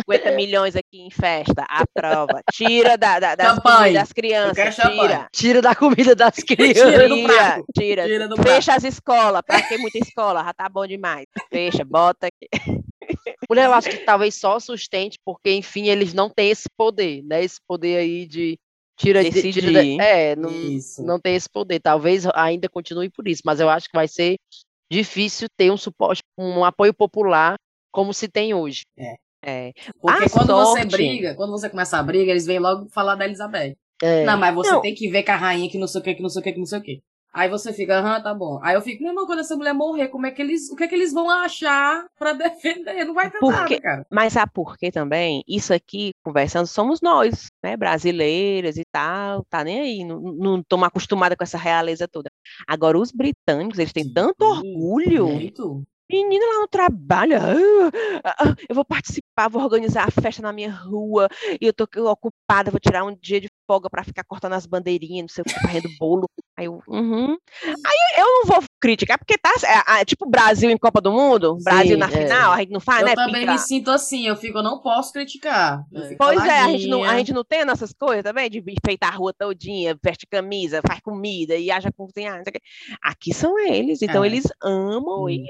50 0.00 0.32
milhões 0.32 0.74
aqui 0.74 1.00
em 1.00 1.10
festa, 1.10 1.64
aprova, 1.68 2.40
tira 2.52 2.96
da, 2.98 3.20
da, 3.20 3.34
das, 3.36 3.58
comidas 3.60 3.92
das 3.94 4.08
Eu 4.10 4.14
crianças, 4.14 4.74
tira. 4.76 5.26
tira 5.32 5.62
da 5.62 5.74
comida 5.76 6.14
das 6.14 6.34
Tira 6.34 6.56
crianças. 6.56 7.08
do 7.08 7.14
Tira, 7.14 7.28
prato. 7.34 7.64
tira. 7.78 8.04
Tira 8.04 8.28
do 8.28 8.36
Fecha 8.42 8.74
as 8.74 8.84
escolas. 8.84 9.42
Pra 9.46 9.62
que 9.62 9.78
muita 9.78 9.98
escola? 9.98 10.42
Já 10.42 10.52
tá 10.54 10.68
bom 10.68 10.86
demais. 10.86 11.26
Fecha, 11.50 11.84
bota 11.84 12.26
aqui. 12.28 12.80
Mulher, 13.48 13.66
eu 13.66 13.72
acho 13.74 13.90
que 13.90 13.98
talvez 13.98 14.34
só 14.34 14.58
sustente, 14.60 15.18
porque, 15.24 15.52
enfim, 15.52 15.88
eles 15.88 16.12
não 16.12 16.28
têm 16.28 16.50
esse 16.50 16.68
poder, 16.76 17.22
né? 17.22 17.42
Esse 17.42 17.58
poder 17.66 17.96
aí 17.98 18.26
de 18.26 18.58
tira 18.98 19.22
de. 19.22 19.30
Tira 19.30 19.72
da- 19.72 19.80
Decidir. 19.80 20.00
é, 20.00 20.36
não, 20.36 20.50
Isso. 20.50 21.02
não 21.02 21.18
tem 21.20 21.34
esse 21.36 21.48
poder. 21.48 21.80
Talvez 21.80 22.26
ainda 22.34 22.68
continue 22.68 23.08
por 23.10 23.26
isso, 23.28 23.42
mas 23.44 23.60
eu 23.60 23.68
acho 23.68 23.86
que 23.88 23.96
vai 23.96 24.08
ser 24.08 24.36
difícil 24.90 25.48
ter 25.56 25.70
um 25.70 25.76
suporte, 25.76 26.22
um 26.38 26.64
apoio 26.64 26.92
popular 26.94 27.56
como 27.92 28.12
se 28.12 28.28
tem 28.28 28.54
hoje. 28.54 28.82
É. 28.98 29.72
Porque 30.00 30.24
A 30.24 30.30
quando 30.30 30.48
você 30.54 30.80
sorte- 30.80 30.86
briga, 30.96 31.34
quando 31.34 31.50
você 31.52 31.70
começa 31.70 31.96
a 31.98 32.02
briga, 32.02 32.30
eles 32.32 32.44
vêm 32.44 32.58
logo 32.58 32.88
falar 32.90 33.14
da 33.14 33.24
Elizabeth. 33.24 33.76
É, 34.02 34.24
Não, 34.24 34.36
mas 34.38 34.54
você 34.54 34.70
Não. 34.70 34.80
tem 34.80 34.94
que 34.94 35.08
ver 35.10 35.22
com 35.24 35.32
a 35.32 35.36
rainha 35.36 35.68
que 35.70 35.78
não 35.78 35.86
sei 35.88 36.00
o 36.00 36.04
que, 36.04 36.14
que 36.14 36.22
não 36.22 36.28
sei 36.28 36.40
o 36.40 36.44
que, 36.44 36.52
que 36.52 36.58
não 36.58 36.66
sei 36.66 36.78
o 36.78 36.82
que. 36.82 37.00
Aí 37.32 37.48
você 37.48 37.72
fica, 37.72 37.98
aham, 37.98 38.22
tá 38.22 38.34
bom. 38.34 38.58
Aí 38.62 38.74
eu 38.74 38.80
fico, 38.82 39.02
meu 39.02 39.12
irmão, 39.12 39.26
quando 39.26 39.40
essa 39.40 39.54
mulher 39.56 39.74
morrer, 39.74 40.08
como 40.08 40.26
é 40.26 40.30
que 40.30 40.40
eles, 40.42 40.70
o 40.70 40.76
que 40.76 40.84
é 40.84 40.88
que 40.88 40.94
eles 40.94 41.12
vão 41.12 41.28
achar 41.30 42.06
pra 42.18 42.32
defender? 42.94 43.04
Não 43.04 43.14
vai 43.14 43.30
ter 43.30 43.38
Porque- 43.38 43.74
nada, 43.74 43.80
cara. 43.80 44.06
Mas 44.10 44.32
sabe 44.32 44.50
por 44.52 44.76
quê 44.76 44.90
também? 44.90 45.44
Isso 45.46 45.72
aqui, 45.74 46.10
conversando, 46.24 46.66
somos 46.66 47.00
nós, 47.00 47.48
né? 47.62 47.76
Brasileiras 47.76 48.76
e 48.76 48.84
tal, 48.90 49.44
tá 49.44 49.62
nem 49.62 49.80
aí, 49.80 50.04
não, 50.04 50.60
estamos 50.60 50.86
acostumadas 50.86 51.36
com 51.36 51.44
essa 51.44 51.58
realeza 51.58 52.08
toda. 52.08 52.30
Agora, 52.66 52.98
os 52.98 53.12
britânicos, 53.12 53.78
eles 53.78 53.92
têm 53.92 54.10
tanto 54.12 54.44
Sim, 54.44 54.74
orgulho. 54.74 55.28
Muito. 55.28 55.84
Menina 56.10 56.42
lá 56.46 56.60
no 56.62 56.68
trabalho, 56.68 57.36
ah, 57.36 57.90
ah, 58.24 58.34
ah, 58.40 58.54
eu 58.66 58.74
vou 58.74 58.82
participar, 58.82 59.48
vou 59.50 59.62
organizar 59.62 60.08
a 60.08 60.10
festa 60.10 60.40
na 60.40 60.54
minha 60.54 60.70
rua, 60.72 61.28
e 61.60 61.66
eu 61.66 61.72
tô 61.74 61.86
ocupada, 62.10 62.70
vou 62.70 62.80
tirar 62.80 63.04
um 63.04 63.14
dia 63.14 63.38
de 63.38 63.47
folga 63.68 63.90
pra 63.90 64.02
ficar 64.02 64.24
cortando 64.24 64.54
as 64.54 64.64
bandeirinhas, 64.64 65.22
não 65.22 65.28
sei 65.28 65.42
o 65.42 65.44
que, 65.44 65.60
fazendo 65.60 65.88
bolo. 66.00 66.26
Aí 66.56 66.64
eu, 66.64 66.82
uhum. 66.88 67.36
Aí 67.62 68.18
eu 68.18 68.26
não 68.26 68.44
vou 68.46 68.62
criticar, 68.80 69.18
porque 69.18 69.36
tá, 69.38 69.52
é, 69.64 70.00
é, 70.00 70.04
tipo 70.04 70.28
Brasil 70.28 70.70
em 70.70 70.78
Copa 70.78 71.00
do 71.00 71.10
Mundo, 71.12 71.56
Brasil 71.62 71.92
Sim, 71.92 71.96
na 71.96 72.06
é. 72.06 72.10
final, 72.10 72.52
a 72.52 72.58
gente 72.58 72.70
não 72.72 72.80
faz, 72.80 73.00
eu 73.00 73.06
né? 73.08 73.14
também 73.14 73.40
Pica. 73.40 73.52
me 73.52 73.58
sinto 73.58 73.90
assim, 73.90 74.26
eu 74.26 74.36
fico, 74.36 74.58
eu 74.58 74.62
não 74.62 74.80
posso 74.80 75.12
criticar. 75.12 75.84
Eu 75.92 76.02
É. 76.02 76.16
Pois 76.16 76.44
é, 76.44 76.60
a 76.60 76.68
gente, 76.68 76.86
não, 76.86 77.02
a 77.04 77.16
gente 77.18 77.32
não 77.32 77.44
tem 77.44 77.64
nossas 77.64 77.92
coisas 77.92 78.22
também, 78.22 78.48
de 78.50 78.58
enfeitar 78.58 79.12
a 79.12 79.16
rua 79.16 79.32
todinha, 79.36 79.98
veste 80.02 80.26
camisa, 80.26 80.80
faz 80.86 81.00
comida 81.00 81.56
e 81.56 81.70
haja 81.70 81.90
cozinhar, 81.92 82.36
não. 82.38 82.42
Aqui 83.02 83.34
são 83.34 83.58
eles, 83.58 84.00
então 84.02 84.22
É. 84.22 84.26
eles 84.26 84.44
amam 84.62 85.28
e 85.28 85.46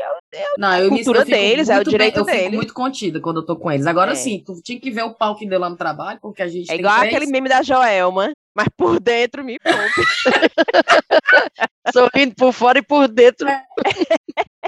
Não, 0.56 0.74
eu 0.78 0.90
me 0.90 0.96
cultura 0.96 1.20
eu 1.20 1.26
fico 1.26 1.36
deles, 1.38 1.68
é 1.68 1.72
o 1.72 1.76
muito 1.76 1.90
direito 1.90 2.24
bem, 2.24 2.34
Eu 2.34 2.36
deles. 2.36 2.44
fico 2.44 2.56
muito 2.56 2.74
contida 2.74 3.20
quando 3.20 3.40
eu 3.40 3.46
tô 3.46 3.56
com 3.56 3.70
eles. 3.70 3.86
Agora 3.86 4.12
É. 4.12 4.14
sim, 4.14 4.42
tu 4.44 4.60
tinha 4.62 4.80
que 4.80 4.90
ver 4.90 5.02
o 5.02 5.14
pau 5.14 5.36
que 5.36 5.46
deu 5.46 5.58
lá 5.60 5.68
no 5.68 5.76
trabalho, 5.76 6.18
porque 6.20 6.42
a 6.42 6.48
gente 6.48 6.64
É 6.64 6.72
tem 6.72 6.78
igual 6.80 6.98
três... 7.00 7.14
aquele 7.14 7.30
meme 7.30 7.48
da 7.48 7.62
Joelma, 7.62 8.32
mas 8.58 8.68
por 8.76 8.98
dentro 8.98 9.44
me 9.44 9.56
poupe. 9.60 10.02
sorrindo 11.94 12.34
por 12.34 12.52
fora 12.52 12.80
e 12.80 12.82
por 12.82 13.06
dentro. 13.06 13.46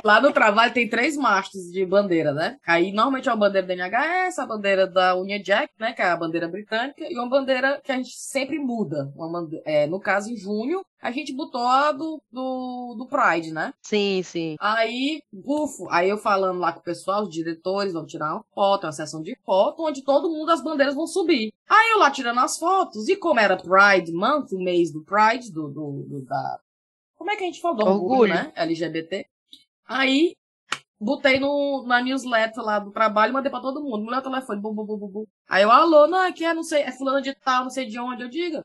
Lá 0.05 0.21
no 0.21 0.33
trabalho 0.33 0.73
tem 0.73 0.89
três 0.89 1.17
mastros 1.17 1.65
de 1.71 1.85
bandeira, 1.85 2.33
né? 2.33 2.57
Aí 2.67 2.91
normalmente 2.93 3.29
é 3.29 3.33
uma 3.33 3.39
bandeira 3.39 3.67
da 3.67 3.75
NHS, 3.75 4.39
a 4.39 4.47
bandeira 4.47 4.87
da 4.87 5.15
Union 5.15 5.43
Jack, 5.43 5.73
né? 5.79 5.93
Que 5.93 6.03
é 6.03 6.07
a 6.11 6.17
bandeira 6.17 6.49
britânica, 6.49 7.05
e 7.11 7.15
uma 7.19 7.29
bandeira 7.29 7.81
que 7.85 7.93
a 7.93 7.97
gente 7.97 8.11
sempre 8.17 8.59
muda. 8.59 9.13
É, 9.65 9.87
no 9.87 10.01
caso, 10.01 10.31
em 10.31 10.37
junho, 10.37 10.83
a 11.03 11.11
gente 11.11 11.35
botou 11.35 11.63
a 11.67 11.93
do, 11.93 12.23
do, 12.31 12.95
do 12.99 13.07
Pride, 13.07 13.53
né? 13.53 13.73
Sim, 13.83 14.23
sim. 14.23 14.57
Aí, 14.61 15.23
bufo, 15.33 15.89
aí 15.91 16.09
eu 16.09 16.19
falando 16.19 16.59
lá 16.61 16.73
com 16.73 16.81
o 16.81 16.85
pessoal, 16.85 17.23
os 17.25 17.31
diretores 17.31 17.93
vão 17.93 18.07
tirar 18.07 18.35
uma 18.35 18.45
foto, 18.55 18.85
uma 18.87 18.93
sessão 18.93 19.23
de 19.23 19.37
foto, 19.45 19.83
onde 19.87 20.03
todo 20.03 20.31
mundo, 20.31 20.51
as 20.51 20.63
bandeiras 20.63 20.95
vão 20.95 21.07
subir. 21.07 21.53
Aí 21.69 21.91
eu 21.93 21.99
lá 21.99 22.11
tirando 22.11 22.41
as 22.41 22.59
fotos, 22.59 23.09
e 23.09 23.17
como 23.17 23.41
era 23.41 23.57
Pride 23.57 24.13
Month, 24.13 24.53
o 24.53 24.63
mês 24.63 24.93
do 24.93 25.05
Pride, 25.05 25.53
do, 25.53 25.69
do, 25.69 26.05
do- 26.09 26.25
da... 26.25 26.59
Como 27.17 27.31
é 27.31 27.37
que 27.37 27.43
a 27.45 27.47
gente 27.47 27.61
falou? 27.61 27.77
Do 27.77 27.85
orgulho, 27.87 28.13
Orgulho. 28.13 28.35
né? 28.35 28.53
LGBT. 28.57 29.27
Aí, 29.91 30.37
botei 31.01 31.41
no, 31.41 31.85
na 31.87 32.03
newsletter 32.03 32.63
lá 32.65 32.79
do 32.79 32.93
trabalho 32.93 33.33
mandei 33.33 33.51
pra 33.51 33.61
todo 33.61 33.83
mundo. 33.83 34.05
Mulher 34.05 34.23
telefone, 34.23 34.61
bu, 34.61 34.73
bu, 34.75 34.85
bu, 34.87 34.99
bu, 34.99 35.09
bu. 35.09 35.29
Aí 35.49 35.63
eu, 35.65 35.71
alô, 35.73 36.07
não, 36.09 36.21
aqui 36.21 36.45
é, 36.45 36.55
não 36.55 36.63
sei, 36.65 36.83
é 36.83 36.93
fulano 36.93 37.23
de 37.23 37.35
tal, 37.35 37.65
não 37.65 37.71
sei 37.71 37.87
de 37.87 37.99
onde, 38.01 38.23
eu 38.25 38.29
diga. 38.31 38.63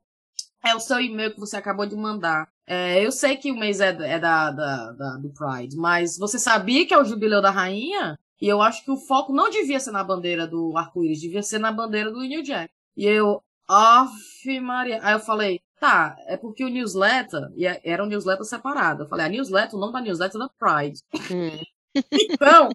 É 0.63 0.75
o 0.75 0.79
seu 0.79 0.99
e-mail 0.99 1.33
que 1.33 1.39
você 1.39 1.57
acabou 1.57 1.85
de 1.85 1.95
mandar. 1.95 2.47
É, 2.67 3.05
eu 3.05 3.11
sei 3.11 3.37
que 3.37 3.51
o 3.51 3.57
mês 3.57 3.79
é, 3.79 3.89
é 3.89 4.19
da, 4.19 4.51
da, 4.51 4.91
da- 4.93 5.17
do 5.17 5.31
Pride, 5.33 5.75
mas 5.77 6.17
você 6.17 6.39
sabia 6.39 6.85
que 6.87 6.93
é 6.93 6.97
o 6.99 7.05
jubileu 7.05 7.41
da 7.41 7.51
rainha? 7.51 8.17
E 8.41 8.47
eu 8.47 8.61
acho 8.61 8.83
que 8.83 8.91
o 8.91 8.97
foco 8.97 9.31
não 9.33 9.49
devia 9.49 9.79
ser 9.79 9.91
na 9.91 10.03
bandeira 10.03 10.47
do 10.47 10.75
arco-íris, 10.77 11.21
devia 11.21 11.43
ser 11.43 11.59
na 11.59 11.71
bandeira 11.71 12.11
do 12.11 12.19
New 12.21 12.41
Jack. 12.43 12.69
E 12.97 13.05
eu, 13.05 13.41
Aff, 13.69 14.59
Maria. 14.59 14.99
Aí 15.03 15.13
eu 15.13 15.19
falei, 15.19 15.61
tá, 15.79 16.15
é 16.27 16.37
porque 16.37 16.63
o 16.63 16.69
newsletter 16.69 17.51
é- 17.59 17.81
era 17.83 18.03
um 18.03 18.07
newsletter 18.07 18.45
separado. 18.45 19.03
Eu 19.03 19.07
falei, 19.07 19.25
a 19.25 19.29
newsletter, 19.29 19.75
o 19.75 19.79
nome 19.79 19.93
da 19.93 20.01
newsletter 20.01 20.39
é 20.41 20.43
da 20.45 20.49
Pride. 20.57 20.99
Hum. 21.31 21.59
Então, 22.11 22.69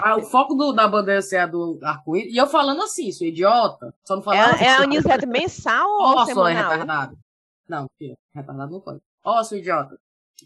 a- 0.00 0.16
o 0.16 0.22
foco 0.22 0.54
do- 0.54 0.72
da 0.72 0.88
bandeira 0.88 1.22
ser 1.22 1.36
a 1.36 1.46
do 1.46 1.78
arco-íris. 1.82 2.32
E 2.34 2.36
eu 2.36 2.48
falando 2.48 2.82
assim, 2.82 3.12
sou 3.12 3.24
idiota. 3.26 3.94
Só 4.04 4.16
não 4.16 4.22
falava. 4.22 4.56
É, 4.58 4.64
é 4.66 4.76
a 4.76 4.86
newsletter 4.86 5.28
mensal 5.28 5.88
ou 5.88 6.00
Ó, 6.02 6.16
sou 6.16 6.26
semanal? 6.26 6.70
retardado. 6.72 7.18
Não, 7.68 7.86
retardado 8.34 8.72
não 8.72 8.80
pode. 8.80 9.00
Ó, 9.24 9.42
sou 9.44 9.56
idiota. 9.56 9.96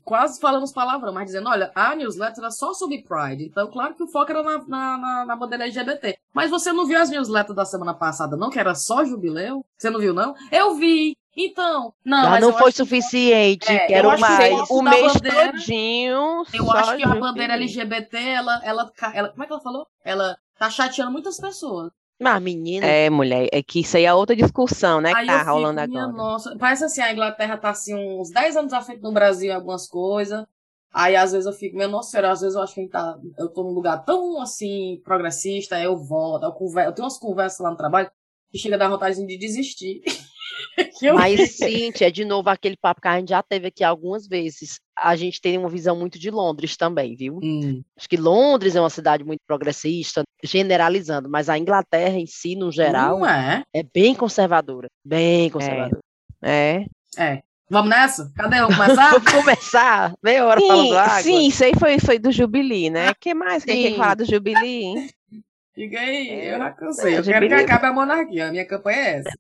Quase 0.05 0.39
falando 0.39 0.63
os 0.63 0.73
palavrão, 0.73 1.13
mas 1.13 1.25
dizendo, 1.27 1.49
olha, 1.49 1.73
a 1.75 1.97
newsletter 1.97 2.39
era 2.45 2.51
só 2.51 2.73
sobre 2.75 3.03
Pride. 3.03 3.45
Então, 3.47 3.69
claro 3.71 3.95
que 3.95 4.05
o 4.05 4.07
foco 4.07 4.31
era 4.31 4.43
na, 4.43 4.59
na, 4.59 4.99
na, 4.99 5.25
na 5.25 5.37
bandeira 5.37 5.65
LGBT. 5.65 6.17
Mas 6.33 6.51
você 6.51 6.73
não 6.73 6.87
viu 6.87 7.01
as 7.01 7.11
newsletters 7.11 7.57
da 7.57 7.65
semana 7.65 7.93
passada, 7.95 8.37
não? 8.37 8.51
Que 8.51 8.61
era 8.61 8.75
só 8.75 9.03
jubileu? 9.05 9.65
Você 9.79 9.89
não 9.91 9.99
viu, 9.99 10.13
não? 10.15 10.35
Eu 10.53 10.75
vi! 10.77 11.17
Então, 11.45 11.95
não, 12.05 12.23
Já 12.25 12.31
mas 12.31 12.41
não 12.41 12.53
foi 12.53 12.71
que- 12.71 12.77
suficiente, 12.79 13.71
É, 13.71 13.85
eu 13.85 13.87
quero 13.89 14.11
acho 14.11 14.23
que 14.25 14.31
mais. 14.31 14.59
foco 14.59 14.75
o 14.79 14.83
mês 14.83 15.13
bandeira- 15.15 15.53
todinho. 15.53 16.45
Eu 16.53 16.73
acho 16.73 16.97
que 16.97 17.05
a 17.05 17.15
bandeira 17.15 17.55
LGBT, 17.55 18.17
ela, 18.19 18.61
ela, 18.65 18.93
ela. 19.15 19.29
Como 19.31 19.43
é 19.43 19.47
que 19.47 19.53
ela 19.53 19.63
falou? 19.63 19.87
Ela 20.05 20.37
tá 20.59 20.69
chateando 20.69 21.11
muitas 21.13 21.39
pessoas. 21.41 21.91
Mas, 22.21 22.43
menina, 22.43 22.85
É, 22.85 23.09
mulher, 23.09 23.49
é 23.51 23.63
que 23.63 23.81
isso 23.81 23.97
aí 23.97 24.05
é 24.05 24.13
outra 24.13 24.37
discussão, 24.37 25.01
né, 25.01 25.13
Aí 25.17 25.25
que 25.25 25.31
eu 25.31 25.35
tá 25.35 25.39
fico, 25.41 25.53
rolando 25.53 25.89
minha 25.89 26.03
agora. 26.05 26.17
nossa, 26.19 26.55
parece 26.59 26.85
assim, 26.85 27.01
a 27.01 27.11
Inglaterra 27.13 27.57
tá 27.57 27.71
assim 27.71 27.95
uns 27.95 28.31
10 28.31 28.57
anos 28.59 28.75
à 28.75 28.83
frente 28.83 29.01
do 29.01 29.11
Brasil 29.11 29.51
em 29.51 29.55
algumas 29.55 29.89
coisas. 29.89 30.45
Aí 30.93 31.17
às 31.17 31.33
vezes 31.33 31.47
eu 31.47 31.53
fico, 31.55 31.79
meu 31.79 31.89
nossa 31.89 32.11
senhora, 32.11 32.33
às 32.33 32.41
vezes 32.43 32.55
eu 32.57 32.63
acho 32.63 32.75
que 32.75 32.81
a 32.81 32.83
gente 32.83 32.93
tá, 32.93 33.17
eu 33.39 33.49
tô 33.49 33.63
num 33.63 33.71
lugar 33.71 34.05
tão 34.05 34.39
assim, 34.43 35.01
progressista, 35.03 35.77
aí 35.77 35.85
eu 35.85 35.97
volto, 35.97 36.43
eu, 36.45 36.53
conver, 36.53 36.85
eu 36.87 36.93
tenho 36.93 37.07
umas 37.07 37.17
conversas 37.17 37.61
lá 37.61 37.71
no 37.71 37.77
trabalho 37.77 38.11
que 38.51 38.59
chega 38.59 38.75
a 38.75 38.79
dar 38.79 38.89
vontade 38.91 39.25
de 39.25 39.39
desistir. 39.39 40.03
Mas, 41.15 41.57
Cíntia, 41.57 42.09
é 42.09 42.11
de 42.11 42.25
novo 42.25 42.49
aquele 42.51 42.77
papo 42.77 43.01
que 43.01 43.09
a 43.09 43.19
gente 43.19 43.29
já 43.31 43.43
teve 43.43 43.69
aqui 43.69 43.83
algumas 43.85 44.27
vezes. 44.27 44.79
A 44.97 45.17
gente 45.17 45.41
tem 45.41 45.57
uma 45.57 45.69
visão 45.69 45.97
muito 45.97 46.19
de 46.19 46.31
Londres 46.31 46.77
também, 46.77 47.15
viu? 47.17 47.41
Hum, 47.43 47.83
Acho 47.99 48.09
que 48.09 48.17
Londres 48.17 48.77
é 48.77 48.81
uma 48.81 48.91
cidade 48.91 49.25
muito 49.25 49.41
progressista, 49.47 50.23
generalizando, 50.45 51.29
mas 51.29 51.49
a 51.49 51.57
Inglaterra 51.59 52.19
em 52.19 52.27
si, 52.27 52.55
no 52.55 52.71
geral, 52.71 53.25
é. 53.27 53.63
é 53.75 53.83
bem 53.83 54.15
conservadora. 54.15 54.89
Bem 55.05 55.49
conservadora. 55.51 56.01
É. 56.43 56.85
É. 57.17 57.41
Vamos 57.73 57.89
nessa? 57.89 58.33
Cadê? 58.35 58.59
Vamos 58.61 58.77
começar? 58.77 59.11
Vamos 59.15 59.33
começar? 59.33 60.13
Meia 60.23 60.45
hora 60.45 60.61
falando 60.61 60.89
Sim, 60.89 60.97
água. 60.97 61.23
sim, 61.23 61.47
isso 61.47 61.65
aí 61.65 61.73
foi, 61.79 61.99
foi 62.01 62.19
do 62.19 62.33
Jubilee, 62.33 62.91
né? 62.91 63.11
O 63.11 63.15
que 63.15 63.33
mais 63.33 63.65
que 63.65 63.71
a 63.71 63.75
gente 63.75 63.83
tem 63.85 63.93
que 63.93 63.99
falar 63.99 64.15
do 64.17 64.25
Jubilee? 64.25 65.09
Diga 65.77 66.01
aí, 66.01 66.29
É, 66.29 66.55
eu 66.55 66.59
já 66.59 66.71
cansei. 66.73 67.15
é, 67.15 67.19
Eu 67.21 67.23
quero 67.23 67.47
que 67.49 67.55
acabe 67.55 67.87
a 67.87 67.93
monarquia. 67.93 68.49
A 68.49 68.51
minha 68.51 68.67
campanha 68.67 68.99
é 68.99 69.17
essa. 69.19 69.31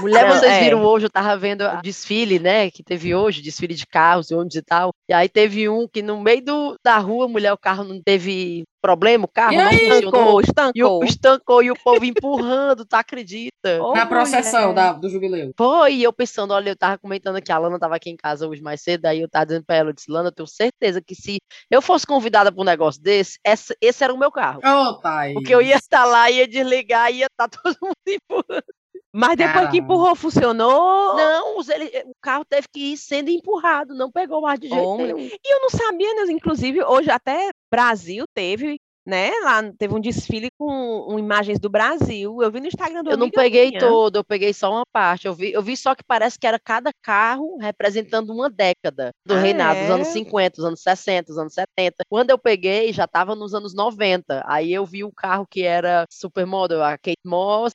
Mulher, 0.00 0.26
Não, 0.28 0.36
vocês 0.36 0.52
é. 0.52 0.60
viram 0.60 0.84
hoje, 0.84 1.06
eu 1.06 1.10
tava 1.10 1.36
vendo 1.36 1.62
o 1.64 1.80
desfile, 1.82 2.38
né? 2.38 2.70
Que 2.70 2.82
teve 2.82 3.14
hoje, 3.14 3.42
desfile 3.42 3.74
de 3.74 3.86
carros, 3.86 4.30
ônibus 4.30 4.56
e 4.56 4.62
tal. 4.62 4.90
E 5.08 5.12
aí 5.14 5.28
teve 5.28 5.68
um 5.68 5.86
que 5.88 6.02
no 6.02 6.20
meio 6.20 6.44
do, 6.44 6.76
da 6.84 6.98
rua, 6.98 7.26
mulher, 7.28 7.52
o 7.52 7.58
carro 7.58 7.84
não 7.84 8.00
teve 8.02 8.64
problema, 8.82 9.24
o 9.24 9.28
carro 9.28 9.54
E 9.54 9.56
não 9.56 9.66
aí? 9.66 9.78
funcionou. 9.78 10.40
Estancou, 10.40 10.40
E 10.74 10.84
o 10.84 10.86
estancou. 10.86 11.04
estancou 11.04 11.62
e 11.62 11.70
o 11.70 11.76
povo 11.82 12.04
empurrando, 12.04 12.84
tu 12.84 12.94
acredita? 12.94 13.82
Ô, 13.82 13.94
Na 13.94 14.06
processão 14.06 14.72
da, 14.74 14.92
do 14.92 15.08
jubileu. 15.08 15.52
Foi, 15.56 15.94
e 15.94 16.02
eu 16.04 16.12
pensando, 16.12 16.52
olha, 16.52 16.70
eu 16.70 16.76
tava 16.76 16.98
comentando 16.98 17.40
que 17.42 17.50
a 17.50 17.58
Lana 17.58 17.78
tava 17.78 17.96
aqui 17.96 18.10
em 18.10 18.16
casa 18.16 18.46
hoje 18.46 18.62
mais 18.62 18.82
cedo, 18.82 19.06
aí 19.06 19.20
eu 19.20 19.28
tava 19.28 19.46
dizendo 19.46 19.64
pra 19.66 19.76
ela, 19.76 19.90
eu 19.90 19.94
disse, 19.94 20.10
Lana, 20.10 20.28
eu 20.28 20.32
tenho 20.32 20.46
certeza 20.46 21.00
que 21.04 21.14
se 21.14 21.38
eu 21.70 21.82
fosse 21.82 22.06
convidada 22.06 22.52
pra 22.52 22.60
um 22.60 22.64
negócio 22.64 23.02
desse, 23.02 23.38
essa- 23.44 23.74
esse 23.80 24.04
era 24.04 24.12
o 24.14 24.18
meu 24.18 24.30
carro. 24.30 24.60
Ô, 24.64 24.94
Thaís. 25.00 25.34
Porque 25.34 25.52
eu 25.54 25.60
ia 25.62 25.76
estar 25.76 26.04
lá, 26.04 26.30
ia 26.30 26.46
desligar, 26.46 27.12
ia 27.12 27.26
estar 27.26 27.48
todo 27.62 27.76
mundo 27.82 27.96
empurrando. 28.06 28.64
Mas 29.16 29.36
depois 29.36 29.54
que 29.54 29.60
Caralho. 29.62 29.76
empurrou, 29.78 30.14
funcionou. 30.14 31.16
Não, 31.16 31.56
ele- 31.70 32.02
o 32.06 32.14
carro 32.20 32.44
teve 32.44 32.66
que 32.72 32.92
ir 32.92 32.96
sendo 32.98 33.30
empurrado, 33.30 33.94
não 33.94 34.10
pegou 34.10 34.42
mais 34.42 34.60
de 34.60 34.68
jeito 34.68 34.96
nenhum. 34.98 35.18
E 35.18 35.54
eu 35.54 35.60
não 35.62 35.70
sabia, 35.70 36.14
né? 36.14 36.32
Inclusive, 36.32 36.82
hoje 36.84 37.10
até 37.10 37.50
Brasil 37.70 38.24
teve, 38.34 38.78
né? 39.06 39.30
Lá 39.42 39.62
teve 39.78 39.94
um 39.94 40.00
desfile 40.00 40.48
com 40.58 41.06
um, 41.08 41.18
imagens 41.18 41.58
do 41.58 41.70
Brasil. 41.70 42.42
Eu 42.42 42.50
vi 42.50 42.60
no 42.60 42.66
Instagram 42.66 43.02
do 43.04 43.10
Eu 43.10 43.16
não 43.16 43.30
peguei 43.30 43.68
minha. 43.68 43.80
todo, 43.80 44.16
eu 44.16 44.24
peguei 44.24 44.52
só 44.52 44.70
uma 44.70 44.84
parte. 44.92 45.26
Eu 45.26 45.32
vi, 45.32 45.52
eu 45.52 45.62
vi 45.62 45.76
só 45.76 45.94
que 45.94 46.04
parece 46.04 46.38
que 46.38 46.46
era 46.46 46.58
cada 46.58 46.90
carro 47.02 47.56
representando 47.58 48.30
uma 48.30 48.50
década 48.50 49.12
do 49.24 49.34
Ah, 49.34 49.38
reinado, 49.38 49.80
dos 49.80 49.90
anos 49.90 50.08
é? 50.08 50.12
50, 50.12 50.56
dos 50.56 50.64
anos 50.66 50.82
60, 50.82 51.28
dos 51.28 51.38
anos 51.38 51.54
70. 51.54 52.02
Quando 52.08 52.30
eu 52.30 52.38
peguei, 52.38 52.92
já 52.92 53.04
estava 53.04 53.34
nos 53.34 53.54
anos 53.54 53.74
90. 53.74 54.42
Aí 54.46 54.72
eu 54.74 54.84
vi 54.84 55.04
o 55.04 55.12
carro 55.12 55.46
que 55.48 55.62
era 55.62 56.04
supermodel, 56.10 56.82
a 56.82 56.98
Kate 56.98 57.16
Moss, 57.24 57.72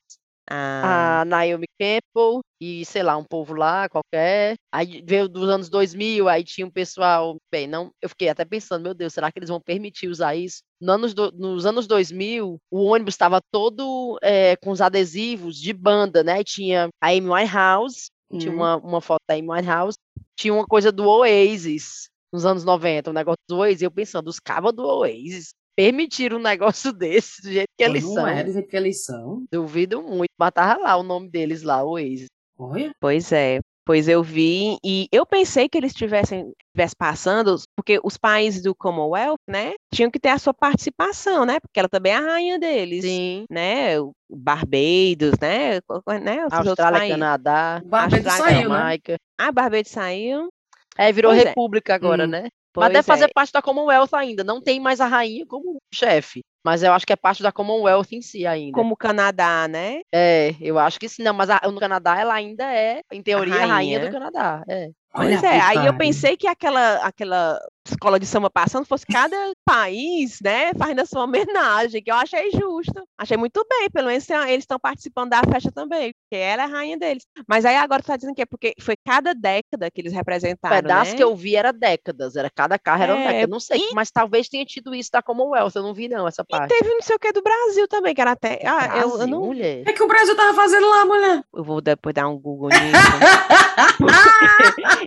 Ah, 0.84 1.22
a 1.22 1.26
Naomi 1.26 1.66
Campbell 1.80 2.42
e, 2.60 2.84
sei 2.86 3.04
lá, 3.04 3.16
um 3.18 3.24
povo 3.24 3.54
lá 3.54 3.88
qualquer. 3.90 4.56
Aí 4.74 5.02
veio 5.06 5.28
dos 5.30 5.50
anos 5.50 5.70
2000, 5.70 6.28
aí 6.28 6.44
tinha 6.44 6.66
um 6.66 6.72
pessoal, 6.72 7.38
bem, 7.52 7.68
não, 7.68 7.92
eu 8.02 8.10
fiquei 8.10 8.30
até 8.30 8.44
pensando, 8.46 8.84
meu 8.84 8.94
Deus, 8.94 9.14
será 9.14 9.32
que 9.32 9.40
eles 9.40 9.50
vão 9.50 9.62
permitir 9.62 10.08
usar 10.08 10.36
isso? 10.36 10.62
No 10.82 10.94
anos 10.94 11.14
do- 11.14 11.32
nos 11.32 11.66
anos 11.66 11.88
2000, 11.88 12.58
o 12.72 12.84
ônibus 12.86 13.14
estava 13.14 13.40
todo 13.52 14.18
eh, 14.24 14.56
com 14.58 14.72
os 14.72 14.82
adesivos 14.82 15.58
de 15.58 15.74
banda, 15.74 16.24
né? 16.24 16.44
Tinha 16.44 16.90
a 17.02 17.08
Amy 17.10 17.30
Winehouse, 17.30 18.08
tinha 18.38 18.52
Hum. 18.52 18.56
uma, 18.56 18.78
uma 18.78 19.02
foto 19.02 19.22
da 19.28 19.36
Amy 19.36 19.48
Winehouse, 19.50 19.98
tinha 20.38 20.54
uma 20.54 20.66
coisa 20.66 20.92
do 20.92 21.08
Oasis 21.08 22.10
nos 22.34 22.46
anos 22.46 22.64
90, 22.64 23.10
um 23.10 23.14
negócio 23.14 23.38
do 23.48 23.58
Oasis, 23.58 23.82
e 23.82 23.86
eu 23.86 23.92
pensando, 23.92 24.28
os 24.30 24.40
cabas 24.40 24.74
do 24.74 24.84
Oasis 24.86 25.54
permitiram 25.76 26.38
um 26.38 26.42
negócio 26.42 26.92
desse, 26.98 27.42
do 27.42 27.52
jeito 27.52 27.70
que 27.78 27.84
eles 27.84 28.04
não 28.04 28.14
são. 28.14 28.28
é 28.28 28.44
do 28.44 28.52
jeito 28.54 28.68
que 28.68 28.78
eles 28.78 29.04
são. 29.04 29.44
Duvido 29.52 30.02
muito, 30.02 30.32
mas 30.38 30.52
tava 30.52 30.82
lá 30.82 30.96
o 30.98 31.04
nome 31.04 31.30
deles 31.30 31.64
lá, 31.64 31.84
o 31.84 31.92
Oasis. 31.92 32.28
Olha. 32.58 32.92
pois 33.00 33.32
é. 33.32 33.60
Pois 33.84 34.08
eu 34.08 34.22
vi, 34.22 34.78
e 34.86 35.08
eu 35.12 35.26
pensei 35.26 35.68
que 35.68 35.76
eles 35.76 35.92
tivessem 35.92 36.54
tivesse 36.72 36.96
passando, 36.96 37.56
porque 37.76 38.00
os 38.04 38.16
países 38.16 38.62
do 38.62 38.76
Commonwealth, 38.76 39.40
né, 39.50 39.74
tinham 39.94 40.10
que 40.10 40.20
ter 40.20 40.30
a 40.30 40.38
sua 40.38 40.54
participação, 40.54 41.46
né, 41.46 41.60
porque 41.60 41.80
ela 41.80 41.90
também 41.90 42.14
é 42.14 42.16
a 42.16 42.22
rainha 42.22 42.60
deles, 42.60 43.04
Sim. 43.04 43.46
né, 43.50 44.00
o 44.00 44.14
Barbados, 44.30 45.38
né, 45.42 45.80
né, 46.22 46.46
Austrália. 46.52 47.10
Canadá, 47.10 47.82
O 47.84 47.88
Barbados 47.88 48.26
Austrália, 48.28 48.56
saiu, 48.56 48.70
né? 48.70 49.00
Ah, 49.38 49.52
Barbados 49.52 49.92
saiu, 49.92 50.50
É, 50.97 51.12
virou 51.12 51.32
Pois 51.32 51.43
é. 51.43 51.47
república 51.49 51.95
agora, 51.95 52.25
Hum. 52.25 52.27
né? 52.27 52.49
pois 52.73 52.86
Mas 52.86 52.93
deve 52.93 53.06
fazer 53.06 53.25
é. 53.25 53.34
parte 53.34 53.51
da 53.51 53.62
Commonwealth 53.62 54.13
ainda. 54.13 54.43
Não 54.43 54.62
tem 54.62 54.80
mais 54.80 55.01
a 55.01 55.06
rainha 55.06 55.45
como 55.45 55.77
chefe. 55.93 56.41
Mas 56.63 56.84
eu 56.84 56.93
acho 56.93 57.06
que 57.08 57.12
é 57.13 57.15
parte 57.15 57.41
da 57.43 57.51
Commonwealth 57.51 58.08
em 58.12 58.21
si 58.21 58.45
ainda. 58.45 58.73
como 58.73 58.93
o 58.93 58.97
Canadá, 58.97 59.67
né, 59.67 60.01
É, 60.13 60.54
eu 60.62 60.77
acho 60.77 60.99
que 60.99 61.10
sim. 61.10 61.23
Não, 61.23 61.34
mas 61.34 61.49
a- 61.49 61.60
no 61.65 61.80
Canadá 61.80 62.19
ela 62.19 62.34
ainda 62.34 62.63
é, 62.71 63.01
em 63.12 63.21
teoria, 63.21 63.56
a 63.56 63.58
rainha, 63.60 63.73
rainha. 63.73 63.99
do 63.99 64.12
Canadá. 64.12 64.63
É. 64.69 64.89
Olha 65.13 65.38
Pois 65.39 65.43
a 65.43 65.47
é, 65.56 65.60
aí 65.60 65.86
eu 65.86 65.97
pensei 65.97 66.38
que 66.38 66.47
aquela, 66.47 66.97
aquela 67.06 67.60
escola 67.88 68.20
de 68.20 68.26
samba 68.26 68.50
passando 68.50 68.86
fosse 68.86 69.06
cada 69.06 69.36
país, 69.65 70.39
né, 70.44 70.72
fazendo 70.78 71.02
a 71.02 71.06
sua 71.06 71.24
homenagem, 71.26 72.02
que 72.04 72.12
eu 72.12 72.15
achei 72.15 72.52
justo. 72.52 73.04
Achei 73.17 73.38
muito 73.38 73.65
bem, 73.70 73.89
pelo 73.89 74.08
menos 74.08 74.30
eles 74.30 74.60
estão 74.60 74.80
participando 74.80 75.30
da 75.32 75.41
festa 75.44 75.72
também, 75.72 76.12
porque 76.24 76.41
ela 76.41 76.63
é 76.63 76.65
a 76.65 76.67
rainha 76.67 76.98
deles. 76.98 77.24
Mas 77.48 77.65
aí 77.65 77.76
agora 77.76 78.02
tu 78.02 78.08
tá 78.08 78.15
dizendo 78.17 78.36
que 78.36 78.41
é 78.41 78.46
porque 78.46 78.74
foi 78.80 78.96
cada 79.06 79.34
década 79.34 79.89
que 79.91 80.02
eles 80.02 80.13
O 80.13 80.15
representaram, 80.15 80.76
pedaço 80.76 81.12
né? 81.12 81.17
que 81.17 81.24
eu 81.24 81.36
vi 81.36 81.56
era 81.56 81.72
décadas, 81.74 82.36
era 82.36 82.50
cada 82.50 82.78
carro 82.78 83.04
era 83.04 83.15
uma 83.15 83.24
É, 83.24 83.28
década. 83.34 83.48
Não 83.52 83.60
sei, 83.60 83.80
e- 83.80 83.94
mas 83.96 84.12
talvez 84.12 84.48
tenha 84.48 84.65
tido 84.65 84.94
isso 84.96 85.10
da 85.12 85.22
Commonwealth. 85.22 85.72
Eu 85.76 85.84
não 85.84 85.94
vi, 85.94 86.08
não, 86.08 86.28
essa 86.28 86.44
E 86.44 86.52
parte. 86.52 86.70
teve 86.78 86.89
não 86.94 87.02
sei 87.02 87.15
o 87.15 87.20
que 87.20 87.32
do 87.32 87.41
Brasil 87.41 87.88
também, 87.88 88.13
que 88.13 88.22
era 88.22 88.32
até. 88.32 88.60
Ah, 88.65 88.98
eu, 88.98 89.02
eu 89.02 89.08
Brasil, 89.10 89.28
não. 89.28 89.41
mulher. 89.46 89.82
O 89.82 89.84
que, 89.86 89.89
é 89.89 89.94
que 89.94 90.04
o 90.04 90.08
Brasil 90.08 90.36
tava 90.36 90.54
fazendo 90.54 90.88
lá, 90.89 91.06
mulher? 91.06 91.44
Eu 91.54 91.63
vou 91.63 91.82
depois 91.82 92.13
dar 92.13 92.28
um 92.28 92.38
Google 92.38 92.70
nisso. 92.70 92.82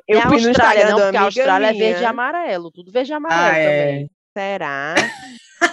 eu 0.08 0.18
é 0.18 0.22
fui 0.22 0.40
no 0.40 0.48
Austrália, 0.48 0.82
Instagram 0.82 0.90
não, 0.90 0.94
porque 1.00 1.16
a 1.16 1.20
amiga 1.20 1.24
Austrália 1.24 1.66
é 1.66 1.72
verde 1.72 1.84
e 1.96 1.98
minha. 2.00 2.08
Amarelo. 2.64 2.70
Tudo 2.70 2.92
verde 2.92 3.11
e 3.11 3.14
amarelo 3.14 3.40
Ah, 3.42 3.57
é. 3.57 3.81
também. 3.90 4.11
Será? 4.37 4.94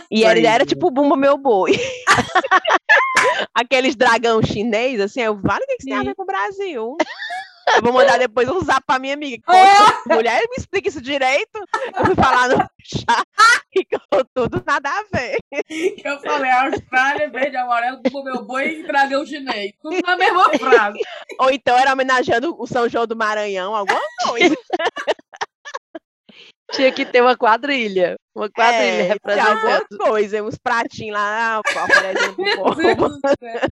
E 0.10 0.24
ele 0.24 0.46
era 0.46 0.64
é. 0.64 0.66
tipo 0.66 0.92
Bumba 0.92 1.16
Meu 1.18 1.38
Boi. 1.38 1.72
Aqueles 3.56 3.96
dragão 3.96 4.42
chinês, 4.42 5.00
assim, 5.00 5.22
eu 5.22 5.40
vale 5.40 5.64
o 5.64 5.68
que, 5.68 5.78
que 5.78 5.86
tem 5.86 5.94
a 5.94 6.04
ver 6.04 6.16
com 6.16 6.24
o 6.24 6.26
Brasil. 6.26 6.98
Eu 7.76 7.82
vou 7.84 7.94
mandar 7.94 8.18
depois 8.18 8.50
um 8.50 8.60
zap 8.60 8.82
pra 8.86 8.98
minha 9.00 9.14
amiga. 9.14 9.38
que 9.38 9.44
contou. 9.44 10.16
Mulher, 10.18 10.42
me 10.50 10.56
explica 10.58 10.90
isso 10.90 11.00
direito. 11.00 11.58
Eu 11.98 12.06
fui 12.08 12.16
falar 12.16 12.50
no 12.50 12.58
chat 12.84 13.24
e 13.76 13.86
tudo 14.34 14.62
nada 14.66 14.90
a 14.90 15.04
ver. 15.16 15.38
Que 15.70 16.02
eu 16.04 16.20
falei, 16.20 16.52
Austrália, 16.52 17.30
verde, 17.30 17.56
amarelo, 17.56 18.02
como 18.12 18.24
meu 18.26 18.44
boi 18.44 18.80
e 18.80 18.84
dragão 18.84 19.26
chinês. 19.26 19.72
Tudo 19.82 19.96
na 20.06 20.18
mesma 20.18 20.50
frase. 20.58 21.00
Ou 21.40 21.52
então 21.52 21.78
era 21.78 21.94
homenageando 21.94 22.56
o 22.60 22.66
São 22.68 22.90
João 22.90 23.06
do 23.08 23.16
Maranhão, 23.16 23.76
alguma 23.76 24.02
coisa. 24.28 24.56
Tinha 26.72 26.92
que 26.92 27.06
ter 27.06 27.22
uma 27.22 27.36
quadrilha. 27.38 28.16
Uma 28.36 28.50
quadrilha 28.50 29.04
É, 29.04 29.18
tinha 29.18 29.44
alguma 29.46 29.72
representando. 29.74 29.98
coisa, 29.98 30.44
uns 30.44 30.58
pratinhos 30.58 31.14
lá, 31.14 31.62
oferecendo. 31.62 32.36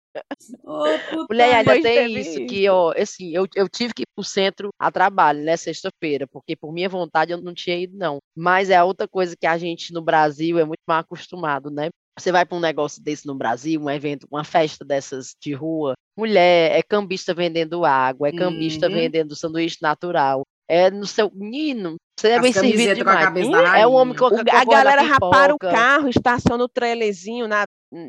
Ô, 0.64 0.84
puta 1.10 1.26
Mulher, 1.30 1.56
ainda 1.56 1.82
tem 1.82 2.18
isso, 2.18 2.32
isso. 2.32 2.46
que, 2.48 2.70
ó, 2.70 2.92
assim, 2.98 3.32
eu, 3.36 3.48
eu 3.56 3.68
tive 3.70 3.94
que 3.94 4.04
ir 4.04 4.08
pro 4.16 4.24
centro 4.24 4.70
a 4.80 4.92
trabalho, 4.92 5.42
né, 5.44 5.56
sexta-feira, 5.58 6.26
porque 6.28 6.56
por 6.56 6.74
minha 6.74 6.90
vontade 6.90 7.32
eu 7.32 7.42
não 7.42 7.54
tinha 7.54 7.78
ido, 7.78 7.98
não. 7.98 8.18
Mas 8.36 8.70
é 8.70 8.84
outra 8.84 9.08
coisa 9.08 9.36
que 9.40 9.48
a 9.48 9.58
gente 9.58 9.94
no 9.94 10.02
Brasil 10.02 10.60
é 10.60 10.66
muito 10.66 10.82
mal 10.88 11.00
acostumado, 11.00 11.70
né? 11.70 11.90
Você 12.18 12.32
vai 12.34 12.46
para 12.46 12.58
um 12.58 12.62
negócio 12.62 13.02
desse 13.02 13.26
no 13.26 13.34
Brasil, 13.36 13.82
um 13.82 13.90
evento, 13.90 14.28
uma 14.30 14.44
festa 14.44 14.84
dessas 14.84 15.36
de 15.42 15.54
rua, 15.54 15.94
mulher, 16.18 16.78
é 16.78 16.84
cambista 16.84 17.34
vendendo 17.34 17.86
água, 17.86 18.28
é 18.28 18.32
cambista 18.34 18.88
Uhum. 18.88 18.94
vendendo 18.94 19.36
sanduíche 19.38 19.78
natural, 19.82 20.42
é 20.70 20.92
no 20.92 21.06
seu. 21.06 21.32
Menino, 21.34 21.96
você 22.20 22.30
é 22.30 22.40
bem 22.40 22.54
servido 22.54 22.74
camisetas 22.78 23.04
com 23.04 23.10
a 23.10 23.42
demais. 23.42 23.82
É 23.82 23.88
o 23.88 23.92
homem 23.94 24.14
O- 24.16 24.18
com 24.18 24.26
a 24.28 24.66
galera 24.66 25.06
já 25.06 25.20
para 25.20 25.54
o 25.54 25.58
carro, 25.58 26.08
estaciona 26.10 26.64
o 26.64 26.70
trailerzinho 26.70 27.48
na, 27.48 27.66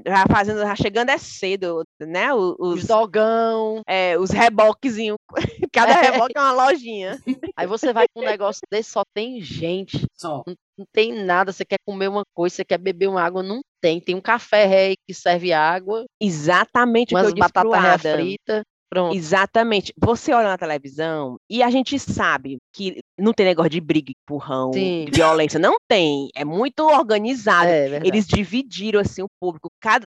já 0.07 0.25
fazendo, 0.31 0.61
já 0.61 0.77
chegando 0.77 1.09
é 1.11 1.18
cedo, 1.18 1.83
né? 2.01 2.33
O- 2.35 2.55
Os 2.59 2.83
Os, 2.83 2.87
dogão. 2.87 3.81
é, 3.88 4.18
os 4.18 4.31
reboquezinhos. 4.31 5.16
Cada 5.73 5.92
É. 5.92 6.11
reboque 6.11 6.33
é 6.37 6.40
uma 6.40 6.53
lojinha. 6.66 7.18
Aí 7.57 7.66
você 7.66 7.92
vai 7.92 8.07
com 8.12 8.20
um 8.20 8.25
negócio 8.25 8.61
desse, 8.70 8.90
só 8.90 9.03
tem 9.14 9.40
gente. 9.40 10.05
Só. 10.16 10.42
não 10.46 10.87
tem 10.94 11.12
nada, 11.25 11.53
você 11.53 11.64
quer 11.64 11.77
comer 11.87 12.09
uma 12.09 12.23
coisa, 12.35 12.57
você 12.57 12.64
quer 12.64 12.79
beber 12.79 13.07
uma 13.09 13.23
água, 13.23 13.42
não 13.42 13.61
tem. 13.83 14.01
Tem 14.01 14.14
um 14.14 14.20
café 14.20 14.64
rei 14.66 14.94
que 15.07 15.14
serve 15.14 15.53
água, 15.53 16.05
Exatamente 16.20 17.14
o 17.14 17.16
que 17.18 17.23
umas 17.23 17.29
eu 17.29 17.35
batatas 17.37 18.12
fritas, 18.14 18.62
pronto. 18.90 19.16
Exatamente. 19.16 19.94
Você 19.96 20.33
olha 20.35 20.48
na 20.48 20.59
televisão 20.59 21.37
e 21.48 21.62
a 21.62 21.70
gente 21.70 21.98
sabe 21.98 22.59
que 22.74 22.98
não 23.18 23.33
tem 23.33 23.46
negócio 23.46 23.70
de 23.70 23.81
briga, 23.81 24.12
empurrão, 24.24 24.72
Sim. 24.72 25.07
de 25.07 25.12
violência. 25.12 25.59
Não 25.59 25.76
tem. 25.88 26.29
É 26.35 26.44
muito 26.44 26.81
organizado. 26.81 27.68
É, 27.68 27.88
verdade. 27.88 28.09
Eles 28.09 28.26
dividiram 28.26 29.00
assim 29.00 29.22
o 29.22 29.29
público. 29.40 29.68
Cada, 29.81 30.05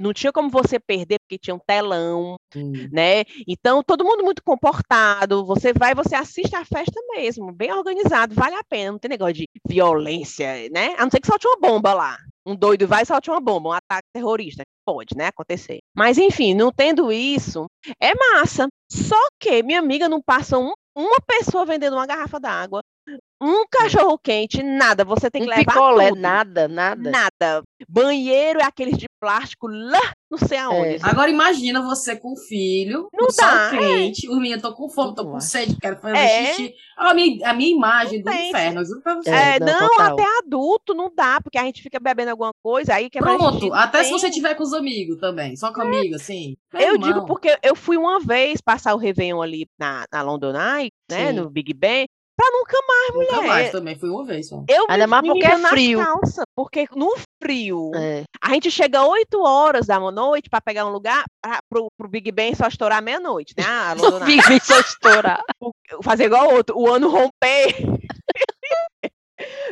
não 0.00 0.12
tinha 0.12 0.32
como 0.32 0.50
você 0.50 0.80
perder 0.80 1.18
porque 1.20 1.38
tinha 1.38 1.54
um 1.54 1.60
telão, 1.64 2.34
Hum. 2.56 2.72
né? 2.90 3.22
Então 3.46 3.82
todo 3.82 4.04
mundo 4.04 4.24
muito 4.24 4.42
comportado. 4.42 5.44
Você 5.46 5.72
vai, 5.72 5.94
você 5.94 6.14
assiste 6.16 6.56
a 6.56 6.64
festa 6.64 7.00
mesmo, 7.14 7.52
bem 7.52 7.72
organizado, 7.72 8.34
vale 8.34 8.56
a 8.56 8.64
pena. 8.64 8.92
Não 8.92 8.98
tem 8.98 9.10
negócio 9.10 9.34
de 9.34 9.46
violência, 9.68 10.68
né? 10.70 10.94
A 10.98 11.04
não 11.04 11.10
ser 11.10 11.20
que 11.20 11.26
solte 11.26 11.46
uma 11.46 11.58
bomba 11.60 11.94
lá. 11.94 12.18
Um 12.46 12.56
doido 12.56 12.86
vai 12.88 13.02
e 13.02 13.06
solte 13.06 13.30
uma 13.30 13.40
bomba, 13.40 13.68
um 13.68 13.72
ataque 13.72 14.08
terrorista. 14.12 14.62
Pode, 14.84 15.16
né? 15.16 15.28
Acontecer. 15.28 15.78
Mas 15.96 16.18
enfim, 16.18 16.54
não 16.54 16.72
tendo 16.72 17.12
isso, 17.12 17.66
é 18.00 18.12
massa. 18.14 18.66
Só 18.90 19.16
que 19.40 19.62
minha 19.62 19.78
amiga 19.78 20.08
não 20.08 20.20
passa 20.20 20.58
um- 20.58 20.72
uma 20.96 21.18
pessoa 21.26 21.64
vendendo 21.64 21.94
uma 21.94 22.06
garrafa 22.06 22.40
d'água, 22.40 22.81
um 23.42 23.64
cachorro 23.70 24.18
quente, 24.18 24.62
nada. 24.62 25.04
Você 25.04 25.30
tem 25.30 25.42
que 25.42 25.48
um 25.48 25.50
levar 25.50 25.72
picolé, 25.72 26.08
tudo. 26.10 26.20
nada, 26.20 26.68
nada. 26.68 27.10
Nada. 27.10 27.62
Banheiro 27.88 28.60
é 28.60 28.64
aqueles 28.64 28.96
de 28.96 29.06
plástico 29.20 29.66
lá 29.66 30.00
não 30.32 30.38
sei 30.38 30.56
aonde. 30.56 30.94
É. 30.94 30.98
Agora 31.02 31.30
imagina 31.30 31.82
você 31.82 32.16
com 32.16 32.32
um 32.32 32.36
filho, 32.36 33.06
Não 33.12 33.26
com 33.26 33.32
sol 33.32 33.44
dá, 33.46 33.70
é. 33.74 33.78
quente, 33.78 34.26
os 34.30 34.36
meninos 34.38 34.62
tô 34.62 34.72
com 34.74 34.88
fome, 34.88 35.14
tô 35.14 35.24
Não 35.24 35.32
com 35.32 35.40
sede, 35.40 35.76
quero 35.78 35.98
fazer 35.98 36.16
É. 36.16 36.46
xixi. 36.46 36.74
A 36.96 37.12
minha, 37.12 37.50
a 37.50 37.52
minha 37.52 37.70
imagem 37.70 38.22
do 38.22 38.30
tem. 38.30 38.48
inferno, 38.48 38.80
eu 38.80 38.84
juro 38.86 39.02
pra 39.02 39.14
você. 39.16 39.28
É, 39.28 39.56
É, 39.56 39.60
não, 39.60 39.78
não, 39.88 40.00
até 40.00 40.24
adulto 40.38 40.94
não 40.94 41.12
dá, 41.14 41.38
porque 41.42 41.58
a 41.58 41.64
gente 41.64 41.82
fica 41.82 42.00
bebendo 42.00 42.30
alguma 42.30 42.52
coisa, 42.62 42.94
aí 42.94 43.10
xixi, 43.12 43.18
Pronto, 43.18 43.66
não 43.68 43.74
até 43.74 44.02
se 44.04 44.08
tem. 44.10 44.18
você 44.18 44.30
tiver 44.30 44.54
com 44.54 44.62
os 44.62 44.72
amigos 44.72 45.18
também, 45.20 45.54
só 45.54 45.70
com 45.70 45.82
amigo, 45.82 46.14
assim. 46.14 46.56
Eu 46.72 46.96
digo 46.96 47.08
irmão. 47.10 47.26
porque 47.26 47.54
eu 47.62 47.76
fui 47.76 47.98
uma 47.98 48.18
vez 48.18 48.58
passar 48.62 48.94
o 48.94 48.98
Réveillon 48.98 49.42
ali 49.42 49.66
na, 49.78 50.06
na 50.10 50.22
London 50.22 50.54
Eye, 50.56 50.90
né, 51.10 51.28
Sim. 51.28 51.32
no 51.34 51.50
Big 51.50 51.74
Ben, 51.74 52.06
pra 52.36 52.50
nunca 52.50 52.78
mais, 52.88 53.14
Nunca 53.14 53.36
mulher. 53.36 53.48
mais 53.48 53.70
também, 53.72 53.98
fui 53.98 54.08
uma 54.10 54.24
vez 54.24 54.48
só. 54.48 54.64
Eu 54.68 54.86
Ainda 54.88 55.06
mais 55.06 55.22
me 55.22 55.28
porque 55.30 55.46
é 55.46 55.58
frio. 55.68 55.98
calças, 56.04 56.44
porque 56.56 56.86
no 56.94 57.14
frio, 57.42 57.90
É. 57.94 58.22
a 58.42 58.50
gente 58.50 58.70
chega 58.70 59.04
8 59.04 59.40
horas 59.42 59.86
da 59.86 59.98
noite 60.00 60.48
pra 60.50 60.60
pegar 60.60 60.86
um 60.86 60.90
lugar 60.90 61.24
pra, 61.42 61.60
pro, 61.68 61.88
pro 61.96 62.08
Big 62.08 62.30
Ben 62.32 62.54
só 62.54 62.66
estourar 62.66 63.02
meia-noite, 63.02 63.54
né? 63.56 63.64
A 63.64 63.92
London 63.94 64.26
Eye. 64.26 64.40
Vive 64.40 64.60
só 64.64 64.78
estourar. 64.80 65.42
Fazer 66.02 66.24
igual 66.24 66.48
o 66.50 66.54
outro, 66.54 66.76
o 66.78 66.88
ano 66.92 67.08
romper. 67.08 67.76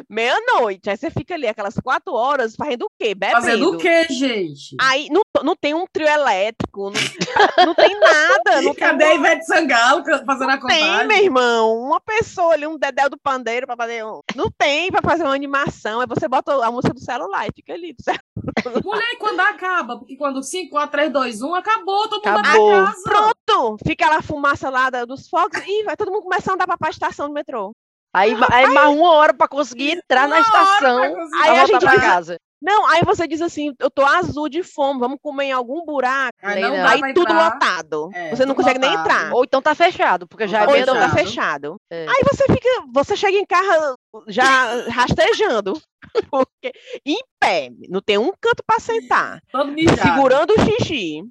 Meia-noite. 0.09 0.90
Aí 0.90 0.96
você 0.96 1.11
fica 1.11 1.35
ali 1.35 1.46
aquelas 1.46 1.74
quatro 1.74 2.14
horas 2.14 2.55
fazendo 2.57 2.83
o 2.83 2.90
quê? 2.98 3.14
Bebendo. 3.14 3.33
Fazendo 3.33 3.70
o 3.70 3.79
quê, 3.79 4.07
gente? 4.09 4.76
Aí 4.81 5.09
não, 5.11 5.22
não 5.42 5.57
tem 5.57 5.74
um 5.74 5.85
trio 5.92 6.07
elétrico, 6.09 6.90
não, 6.90 7.00
não 7.66 7.74
tem 7.74 7.98
nada. 7.98 8.62
Não 8.62 8.74
tem, 8.74 8.74
Cadê 8.74 9.05
a 9.05 9.14
Ivete 9.14 9.46
Sangalo 9.46 10.05
fazendo 10.05 10.50
a 10.50 10.57
não 10.57 10.66
tem, 10.66 10.81
contagem? 10.81 11.07
meu 11.07 11.16
irmão. 11.18 11.79
Uma 11.83 12.00
pessoa 12.00 12.55
ali, 12.55 12.66
um 12.66 12.79
dedéu 12.79 13.09
do 13.11 13.18
pandeiro 13.18 13.66
pra 13.66 13.76
fazer 13.76 14.05
um... 14.05 14.20
Não 14.35 14.50
tem 14.50 14.90
pra 14.90 15.03
fazer 15.03 15.24
uma 15.24 15.35
animação. 15.35 16.00
Aí 16.00 16.07
você 16.07 16.29
bota 16.29 16.53
a 16.64 16.70
música 16.70 16.94
do 16.94 17.00
celular 17.00 17.46
e 17.48 17.53
fica 17.55 17.72
ali. 17.72 17.94
Mulher, 18.85 19.16
quando 19.18 19.40
acaba? 19.40 19.98
Porque 19.98 20.16
quando 20.16 20.42
5, 20.42 20.70
4, 20.70 20.90
3, 20.90 21.12
2, 21.12 21.42
1, 21.42 21.55
acabou, 21.55 22.09
todo 22.09 22.24
mundo 22.26 22.38
Acabou. 22.38 22.70
vai 22.70 22.83
pra 22.83 22.92
casa. 22.92 23.03
Pronto! 23.05 23.76
Fica 23.87 24.09
lá 24.09 24.16
a 24.18 24.22
fumaça 24.22 24.70
lá 24.70 24.90
dos 25.05 25.29
fogos 25.29 25.61
e 25.66 25.85
vai 25.85 25.96
todo 25.96 26.11
mundo 26.11 26.22
começar 26.22 26.53
a 26.53 26.55
andar 26.55 26.66
pra, 26.66 26.76
pra 26.76 26.90
estação 26.90 27.29
do 27.29 27.35
metrô. 27.35 27.72
Aí, 28.12 28.35
aí 28.51 28.66
mais 28.68 28.88
uma 28.90 29.12
hora 29.12 29.33
pra 29.33 29.46
conseguir 29.46 29.92
entrar 29.92 30.29
na 30.29 30.37
Uma 30.37 30.42
hora 30.42 30.51
pra 30.51 30.62
estação. 30.62 31.03
Aí 31.42 31.51
Aí 31.51 31.59
a 31.61 31.66
gente 31.66 31.81
pra 31.81 32.01
casa. 32.01 32.37
Não, 32.62 32.87
aí 32.88 33.01
você 33.03 33.27
diz 33.27 33.40
assim, 33.40 33.73
eu 33.79 33.90
tô 33.90 34.05
azul 34.05 34.46
de 34.46 34.62
fome, 34.62 35.01
vamos 35.01 35.18
comer 35.23 35.44
em 35.44 35.53
algum 35.53 35.83
buraco. 35.83 36.37
Aí 36.42 36.61
Nem 36.61 36.70
não 36.79 36.87
Aí 36.88 37.14
tudo 37.14 37.33
entrar. 37.33 37.55
lotado. 37.55 38.11
É, 38.12 38.37
você 38.37 38.44
não 38.44 38.55
consegue 38.55 38.79
nem 38.79 38.90
lotado. 38.90 39.07
entrar. 39.07 39.33
Ou 39.33 39.44
então 39.44 39.62
tá 39.62 39.75
fechado, 39.75 40.29
porque 40.29 40.46
já 40.46 40.59
é 40.59 40.62
Ou 40.66 40.70
Ou 40.70 40.77
então 40.77 40.94
então 40.94 41.09
tá 41.09 41.14
fechado. 41.16 41.77
É. 41.90 42.07
Aí 42.07 42.23
você 42.31 42.44
fica, 42.53 42.68
você 42.92 43.16
chega 43.16 43.38
em 43.38 43.46
casa 43.46 43.94
já 44.29 44.88
rastejando, 44.90 45.81
porque 46.31 46.73
em 47.07 47.16
pé, 47.40 47.70
não 47.88 48.03
tem 48.03 48.18
um 48.18 48.31
canto 48.38 48.62
pra 48.66 48.79
sentar, 48.79 49.40
Todo 49.51 49.73
mijado. 49.73 50.03
segurando 50.03 50.51
o 50.51 50.61
xixi. 50.62 51.23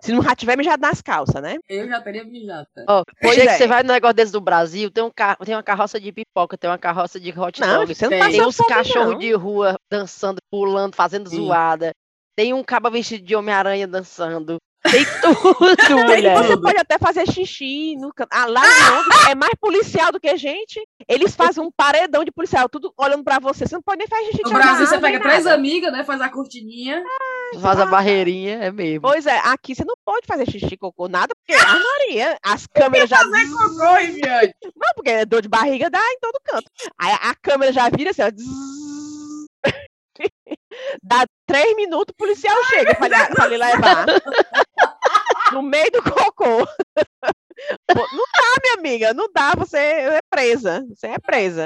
Se 0.00 0.12
não 0.12 0.22
já 0.22 0.34
tiver 0.34 0.56
mijado 0.56 0.80
nas 0.80 1.00
calças, 1.02 1.42
né? 1.42 1.56
Eu 1.68 1.88
já 1.88 2.00
teria 2.00 2.24
mijado. 2.24 2.66
tá? 2.74 2.84
Ó, 2.88 3.02
Pois 3.20 3.34
chega 3.34 3.46
que 3.48 3.54
é. 3.54 3.58
você 3.58 3.66
vai 3.66 3.82
no 3.82 3.92
negócio 3.92 4.14
desse 4.14 4.32
do 4.32 4.40
Brasil, 4.40 4.90
tem, 4.90 5.04
um 5.04 5.10
carro, 5.10 5.44
tem 5.44 5.54
uma 5.54 5.62
carroça 5.62 6.00
de 6.00 6.12
pipoca, 6.12 6.56
tem 6.58 6.68
uma 6.70 6.78
carroça 6.78 7.20
de 7.20 7.30
hot 7.38 7.60
Não, 7.60 7.80
dog, 7.80 7.94
você 7.94 8.04
não 8.04 8.10
tem. 8.10 8.18
passa 8.18 8.30
tem 8.32 8.42
uns 8.46 8.56
cachorros 8.56 9.18
de 9.18 9.32
rua 9.32 9.76
dançando, 9.90 10.38
pulando, 10.50 10.94
fazendo 10.94 11.28
Sim. 11.28 11.36
zoada. 11.36 11.92
Tem 12.36 12.52
um 12.52 12.62
caba 12.62 12.90
vestido 12.90 13.24
de 13.24 13.34
Homem-Aranha 13.34 13.86
dançando. 13.86 14.58
Tem 14.90 15.04
tudo, 15.20 16.04
mulher. 16.04 16.36
você 16.36 16.60
pode 16.60 16.78
até 16.78 16.98
fazer 16.98 17.26
xixi 17.30 17.96
no 17.96 18.12
canto. 18.12 18.28
Ah, 18.32 18.46
lá 18.46 18.62
em 18.64 18.90
Londres 18.90 19.28
é 19.30 19.34
mais 19.34 19.54
policial 19.60 20.12
do 20.12 20.20
que 20.20 20.36
gente. 20.36 20.80
Eles 21.08 21.34
fazem 21.34 21.62
um 21.62 21.70
paredão 21.70 22.24
de 22.24 22.32
policial, 22.32 22.68
tudo 22.68 22.92
olhando 22.98 23.24
pra 23.24 23.38
você. 23.38 23.66
Você 23.66 23.74
não 23.74 23.82
pode 23.82 23.98
nem 23.98 24.08
fazer 24.08 24.24
xixi 24.26 24.42
No 24.44 24.50
Brasil, 24.50 24.84
a 24.84 24.86
você 24.86 24.98
pega 24.98 25.20
três 25.20 25.46
amigas, 25.46 25.92
né? 25.92 26.04
Faz 26.04 26.20
a 26.20 26.28
cortininha. 26.28 27.02
Faz 27.60 27.78
a 27.78 27.86
barreirinha, 27.86 28.58
é 28.64 28.72
mesmo. 28.72 29.02
Pois 29.02 29.26
é, 29.26 29.38
aqui 29.44 29.74
você 29.74 29.84
não 29.84 29.94
pode 30.04 30.26
fazer 30.26 30.50
xixi, 30.50 30.76
cocô, 30.76 31.08
nada, 31.08 31.34
porque 31.34 31.54
a 31.54 31.78
Maria, 31.78 32.38
as 32.42 32.66
câmeras 32.66 33.08
já. 33.08 33.18
Cocô, 33.18 33.96
Viviane. 33.98 34.52
Não, 34.64 34.94
porque 34.94 35.24
dor 35.24 35.42
de 35.42 35.48
barriga 35.48 35.88
dá 35.88 36.00
em 36.00 36.18
todo 36.20 36.40
canto. 36.44 36.70
Aí 36.98 37.12
a 37.22 37.34
câmera 37.34 37.72
já 37.72 37.88
vira 37.88 38.10
assim, 38.10 38.22
ó. 38.22 38.30
Dá 41.02 41.24
três 41.46 41.74
minutos, 41.76 42.12
o 42.12 42.16
policial 42.16 42.56
chega 42.64 42.94
pra, 42.94 43.08
lhe- 43.08 43.34
pra 43.34 43.46
lhe 43.46 43.56
levar. 43.56 44.06
No 45.52 45.62
meio 45.62 45.90
do 45.92 46.02
cocô. 46.02 46.66
Não 47.88 48.04
dá, 48.06 48.60
minha 48.62 48.74
amiga, 48.78 49.14
não 49.14 49.28
dá, 49.32 49.54
você 49.56 49.78
é 49.78 50.18
presa. 50.28 50.84
Você 50.90 51.06
é 51.06 51.18
presa. 51.18 51.64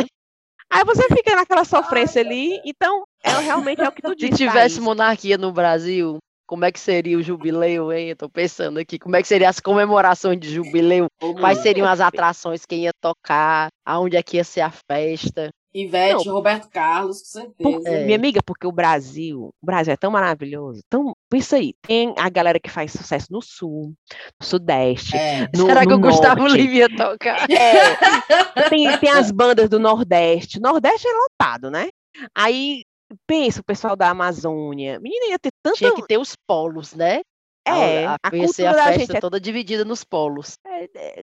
Aí 0.71 0.85
você 0.85 1.09
fica 1.09 1.35
naquela 1.35 1.65
sofrência 1.65 2.21
ali, 2.21 2.61
então 2.65 3.03
é, 3.25 3.31
realmente 3.39 3.81
é 3.81 3.89
o 3.89 3.93
que 3.93 4.03
tu 4.03 4.11
Se 4.11 4.15
disse. 4.17 4.37
tivesse 4.37 4.77
Thaís. 4.77 4.79
monarquia 4.79 5.37
no 5.37 5.51
Brasil, 5.51 6.19
como 6.47 6.65
é 6.65 6.71
que 6.71 6.79
seria 6.79 7.19
o 7.19 7.23
jubileu, 7.23 7.91
hein? 7.93 8.11
Eu 8.11 8.17
tô 8.17 8.29
pensando 8.29 8.79
aqui, 8.79 8.99
como 8.99 9.17
é 9.17 9.23
que 9.23 9.27
seriam 9.27 9.49
as 9.51 9.59
comemorações 9.59 10.39
de 10.39 10.49
jubileu? 10.53 11.07
Quais 11.41 11.59
seriam 11.59 11.89
as 11.89 12.01
atrações, 12.01 12.65
quem 12.65 12.85
ia 12.85 12.93
tocar, 13.01 13.69
aonde 13.85 14.17
é 14.17 14.23
que 14.23 14.37
ia 14.37 14.45
ser 14.45 14.61
a 14.61 14.71
festa? 14.71 15.49
Ivete, 15.73 16.29
Roberto 16.29 16.69
Carlos, 16.69 17.23
com 17.33 17.53
Por- 17.63 17.73
certeza. 17.83 17.97
É. 17.97 18.05
Minha 18.05 18.17
amiga, 18.17 18.41
porque 18.45 18.67
o 18.67 18.73
Brasil, 18.73 19.51
o 19.63 19.67
Brasil 19.67 19.93
é 19.93 19.97
tão 19.97 20.11
maravilhoso. 20.11 20.83
Tão, 20.91 21.15
pensa 21.29 21.57
aí, 21.57 21.75
tem 21.83 22.13
a 22.19 22.29
galera 22.29 22.59
que 22.59 22.69
faz 22.71 22.93
sucesso 22.93 23.29
no 23.31 23.41
sul, 23.41 23.93
no 24.41 24.47
sudeste, 24.47 25.17
É. 25.17 25.49
no, 25.55 25.67
Será 25.67 25.83
que 25.83 25.89
no 25.91 25.97
o 25.97 26.01
Gustavo 26.01 26.41
norte. 26.43 26.57
Lima 26.57 26.75
ia 26.75 26.89
tocar? 26.97 27.47
É, 27.51 28.69
tem, 28.69 28.99
tem 28.99 29.11
as 29.11 29.31
bandas 29.31 29.69
do 29.69 29.79
Nordeste. 29.79 30.61
Nordeste 30.61 31.07
é 31.07 31.13
lotado, 31.13 31.71
né? 31.71 31.89
Aí 32.35 32.85
pensa 33.27 33.61
o 33.61 33.65
pessoal 33.65 33.97
da 33.97 34.11
Amazônia. 34.11 34.99
Menina, 35.01 35.27
ia 35.31 35.39
ter 35.39 35.51
tanto. 35.63 35.77
Tinha 35.79 35.95
que 35.95 36.07
ter 36.07 36.19
os 36.19 36.35
polos, 36.47 36.95
né? 36.95 37.21
É, 37.67 38.07
a, 38.07 38.13
a 38.13 38.17
a, 38.23 38.31
cultura 38.31 38.71
a 38.71 38.73
da 38.73 38.85
festa 38.85 39.01
gente 39.01 39.17
é- 39.17 39.21
toda 39.21 39.41
dividida 39.41 39.85
nos 39.85 40.03
polos. 40.03 40.59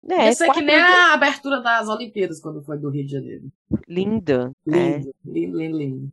né, 0.03 0.29
Isso 0.29 0.43
é 0.43 0.49
que 0.49 0.61
nem 0.61 0.75
a 0.77 1.13
abertura 1.13 1.61
das 1.61 1.87
Olimpíadas 1.89 2.39
quando 2.39 2.63
foi 2.63 2.77
do 2.77 2.89
Rio 2.89 3.05
de 3.05 3.11
Janeiro. 3.11 3.43
Linda. 3.87 4.51
É. 4.67 4.71
Lindo, 4.71 5.13
lindo, 5.25 5.57
lindo, 5.57 5.77
lindo. 5.77 6.11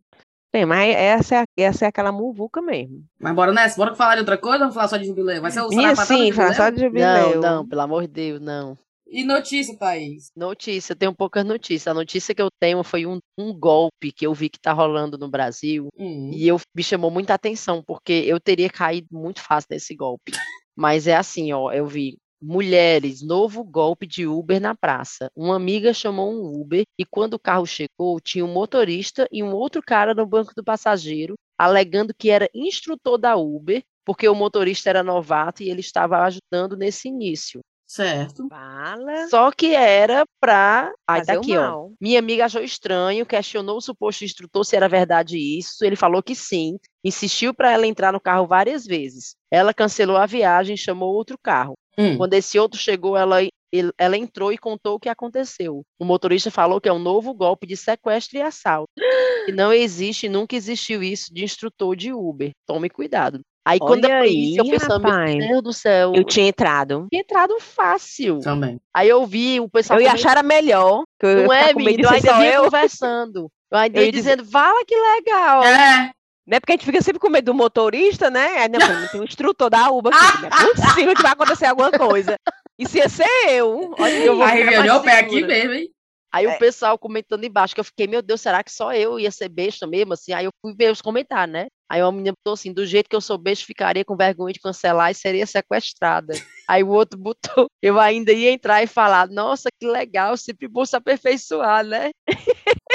Tem, 0.53 0.67
mas 0.67 0.93
essa 0.97 1.43
é, 1.43 1.45
essa 1.63 1.85
é 1.85 1.89
aquela 1.89 2.11
muvuca 2.11 2.61
mesmo. 2.61 3.05
Mas 3.21 3.35
bora 3.35 3.53
nessa, 3.53 3.77
bora 3.77 3.95
falar 3.95 4.15
de 4.17 4.21
outra 4.21 4.37
coisa 4.37 4.57
ou 4.57 4.61
vamos 4.63 4.75
falar 4.75 4.89
só 4.89 4.97
de 4.97 5.07
jubileu? 5.07 5.41
Vai 5.41 5.51
ser 5.53 5.61
o 5.61 5.69
do 5.69 5.75
sim, 5.75 6.33
fala 6.33 6.53
jubileu? 6.53 6.55
só 6.55 6.71
de 6.71 6.81
jubileu. 6.81 7.41
Não, 7.41 7.41
não, 7.41 7.69
pelo 7.69 7.81
amor 7.83 8.03
de 8.03 8.09
Deus, 8.09 8.41
não. 8.41 8.77
E 9.13 9.25
notícia, 9.25 9.77
Thaís? 9.77 10.31
Notícia, 10.37 10.93
eu 10.93 10.97
tenho 10.97 11.13
poucas 11.13 11.45
notícias. 11.45 11.89
A 11.89 11.95
notícia 11.95 12.33
que 12.33 12.41
eu 12.41 12.49
tenho 12.61 12.85
foi 12.85 13.07
um, 13.07 13.19
um 13.37 13.53
golpe 13.53 14.13
que 14.13 14.25
eu 14.25 14.33
vi 14.33 14.49
que 14.49 14.61
tá 14.61 14.73
rolando 14.73 15.19
no 15.19 15.29
Brasil. 15.29 15.89
Hum. 15.99 16.31
E 16.33 16.47
eu 16.47 16.61
me 16.73 16.83
chamou 16.83 17.11
muita 17.11 17.35
atenção, 17.35 17.83
porque 17.85 18.13
eu 18.13 18.39
teria 18.39 18.71
caído 18.71 19.09
muito 19.11 19.43
fácil 19.43 19.67
nesse 19.73 19.97
golpe. 19.97 20.31
Mas 20.77 21.09
é 21.09 21.17
assim, 21.17 21.53
ó, 21.53 21.73
eu 21.73 21.89
vi 21.89 22.19
mulheres, 22.41 23.21
novo 23.21 23.65
golpe 23.65 24.07
de 24.07 24.29
Uber 24.29 24.61
na 24.61 24.77
praça. 24.77 25.29
Uma 25.35 25.57
amiga 25.57 25.93
chamou 25.93 26.33
um 26.33 26.61
Uber 26.61 26.85
e 26.97 27.05
quando 27.05 27.35
o 27.35 27.39
carro 27.39 27.67
chegou, 27.67 28.21
tinha 28.21 28.45
um 28.45 28.53
motorista 28.53 29.29
e 29.31 29.43
um 29.43 29.53
outro 29.53 29.83
cara 29.83 30.15
no 30.15 30.25
banco 30.25 30.55
do 30.55 30.65
passageiro, 30.65 31.35
alegando 31.59 32.15
que 32.17 32.31
era 32.31 32.49
instrutor 32.55 33.19
da 33.19 33.37
Uber, 33.37 33.83
porque 34.05 34.29
o 34.29 34.35
motorista 34.35 34.89
era 34.89 35.03
novato 35.03 35.63
e 35.63 35.69
ele 35.69 35.81
estava 35.81 36.23
ajudando 36.23 36.77
nesse 36.77 37.09
início. 37.09 37.61
Certo. 37.91 38.47
Fala. 38.49 39.27
Só 39.29 39.51
que 39.51 39.75
era 39.75 40.25
pra. 40.41 40.93
Aí 41.09 41.23
tá 41.23 41.35
Fazer 41.35 41.39
aqui, 41.39 41.57
ó. 41.59 41.89
Minha 42.01 42.21
amiga 42.21 42.45
achou 42.45 42.63
estranho, 42.63 43.27
questionou 43.27 43.79
o 43.79 43.81
suposto 43.81 44.25
instrutor 44.25 44.65
se 44.65 44.77
era 44.77 44.89
verdade 44.89 45.37
isso. 45.37 45.85
Ele 45.85 45.97
falou 45.97 46.23
que 46.23 46.37
sim, 46.37 46.79
insistiu 47.05 47.53
para 47.53 47.73
ela 47.73 47.89
entrar 47.89 48.13
no 48.13 48.21
carro 48.21 48.47
várias 48.47 48.87
vezes. 48.87 49.35
Ela 49.51 49.75
cancelou 49.75 50.17
a 50.17 50.25
viagem, 50.25 50.77
chamou 50.77 51.13
outro 51.13 51.37
carro. 51.43 51.75
Hum. 51.99 52.17
Quando 52.17 52.35
esse 52.35 52.61
outro 52.61 52.79
chegou, 52.79 53.17
ela, 53.17 53.43
ele- 53.43 53.93
ela 53.99 54.17
entrou 54.17 54.53
e 54.53 54.57
contou 54.59 54.95
o 54.95 55.01
que 55.01 55.09
aconteceu. 55.09 55.83
O 55.99 56.05
motorista 56.05 56.49
falou 56.49 56.81
que 56.81 56.89
é 56.89 56.93
um 56.93 56.99
novo 57.01 57.35
golpe 57.35 57.67
de 57.67 57.77
sequestro 57.77 58.39
e 58.39 58.43
assalto. 58.43 58.87
Que 59.47 59.53
não 59.53 59.73
existe, 59.73 60.29
nunca 60.29 60.55
existiu 60.55 61.03
isso 61.03 61.33
de 61.35 61.43
instrutor 61.43 61.97
de 61.97 62.13
Uber. 62.13 62.51
Tome 62.67 62.89
cuidado. 62.91 63.41
Aí 63.67 63.79
quando 63.79 64.05
Olha 64.07 64.21
eu 64.21 64.25
isso, 64.25 64.59
eu 64.59 64.65
aí, 64.65 64.71
pensando, 64.71 65.03
rapaz. 65.05 65.37
meu 65.37 65.49
Deus 65.49 65.63
do 65.63 65.73
céu, 65.73 66.13
Eu 66.15 66.25
tinha 66.25 66.47
entrado. 66.49 67.07
tinha 67.11 67.21
entrado 67.21 67.57
fácil. 67.61 68.41
Também. 68.41 68.81
Aí 68.95 69.09
eu 69.09 69.25
vi 69.27 69.61
o 69.61 69.69
pessoal 69.69 69.99
Eu 69.99 70.05
ia 70.05 70.13
achar 70.13 70.31
era 70.33 70.43
melhor. 70.43 71.05
Que 71.19 71.27
eu 71.27 71.39
ia 71.41 71.45
não 71.47 71.53
é, 71.53 71.73
com 71.75 71.79
medo 71.79 71.79
de 71.79 71.85
menino? 72.03 72.09
Eu 72.09 72.13
ainda 72.15 72.33
vinha 72.39 72.53
eu. 72.55 72.65
conversando. 72.65 73.51
Eu 73.71 73.79
ainda 73.79 73.99
Eu 74.01 74.07
ia 74.07 74.13
dizer- 74.13 74.37
dizendo, 74.37 74.51
fala 74.51 74.83
que 74.87 74.95
legal. 74.97 75.63
É. 75.63 76.11
Né? 76.47 76.59
Porque 76.59 76.73
a 76.73 76.75
gente 76.75 76.87
fica 76.87 77.01
sempre 77.03 77.21
com 77.21 77.29
medo 77.29 77.45
do 77.53 77.55
motorista, 77.55 78.29
né? 78.31 78.49
Aí, 78.59 78.69
não, 78.69 78.81
tem 79.09 79.21
um 79.21 79.25
instrutor 79.25 79.71
da 79.71 79.89
Uber 79.91 80.13
aqui. 80.13 80.43
Não 80.43 80.71
é 80.71 80.75
possível 80.75 81.15
que 81.15 81.23
vai 81.23 81.33
acontecer 81.33 81.67
alguma 81.67 81.93
coisa. 81.93 82.35
Isso 82.79 82.97
ia 82.97 83.09
ser 83.09 83.29
eu. 83.47 83.95
Olha 83.99 84.13
Eu 84.15 84.35
vou 84.37 84.43
A 84.45 84.49
ficar 84.49 84.59
Riviane, 84.65 84.89
mais 84.89 85.01
o 85.01 85.05
pé 85.05 85.19
aqui 85.21 85.45
mesmo, 85.45 85.75
hein? 85.75 85.89
Aí 86.33 86.47
É. 86.47 86.55
o 86.55 86.59
pessoal 86.59 86.99
comentando 86.99 87.45
embaixo, 87.45 87.75
que 87.75 87.81
eu 87.81 87.85
fiquei, 87.85 88.07
meu 88.07 88.23
Deus, 88.23 88.41
será 88.41 88.63
que 88.63 88.73
só 88.73 88.93
eu 88.93 89.19
ia 89.19 89.31
ser 89.31 89.49
besta 89.49 89.87
mesmo? 89.87 90.13
Assim, 90.13 90.33
aí 90.33 90.45
eu 90.45 90.53
fui 90.61 90.75
ver 90.75 90.93
os 90.93 91.03
comentários, 91.03 91.53
né? 91.53 91.67
Aí 91.91 92.01
uma 92.03 92.13
menina 92.13 92.35
botou 92.39 92.55
assim, 92.55 92.73
do 92.73 92.87
jeito 92.87 93.11
que 93.11 93.17
eu 93.17 93.21
sou 93.21 93.37
besta, 93.37 93.67
ficaria 93.67 94.05
com 94.05 94.17
vergonha 94.17 94.53
de 94.53 94.61
cancelar 94.61 95.11
e 95.11 95.15
seria 95.15 95.47
sequestrada. 95.47 96.35
aí 96.69 96.83
o 96.85 96.89
outro 96.89 97.19
botou, 97.19 97.67
eu 97.83 97.99
ainda 97.99 98.33
ia 98.33 98.53
entrar 98.53 98.83
e 98.83 98.87
falar, 98.87 99.29
nossa, 99.29 99.69
que 99.81 99.87
legal, 99.87 100.37
sempre 100.37 100.69
bom 100.69 100.85
se 100.85 100.95
aperfeiçoar, 100.97 101.85
né? 101.85 102.11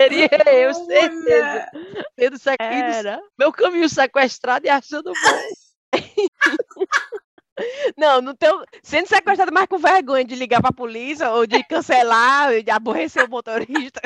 Seria 0.00 0.28
eu, 0.52 0.74
certeza. 0.74 1.70
Tendo 2.16 2.38
sequ... 2.38 2.62
Era. 2.62 3.20
Meu 3.38 3.52
caminho 3.52 3.88
sequestrado 3.88 4.66
e 4.66 4.68
achando 4.68 5.12
bom. 5.12 5.67
Não, 7.96 8.20
não 8.20 8.34
tenho, 8.34 8.62
sendo 8.82 9.06
sequestrado, 9.08 9.52
mas 9.52 9.66
com 9.66 9.78
vergonha 9.78 10.24
de 10.24 10.34
ligar 10.34 10.60
pra 10.60 10.72
polícia 10.72 11.30
ou 11.32 11.46
de 11.46 11.62
cancelar, 11.64 12.62
de 12.62 12.70
aborrecer 12.70 13.24
o 13.24 13.28
motorista. 13.30 14.00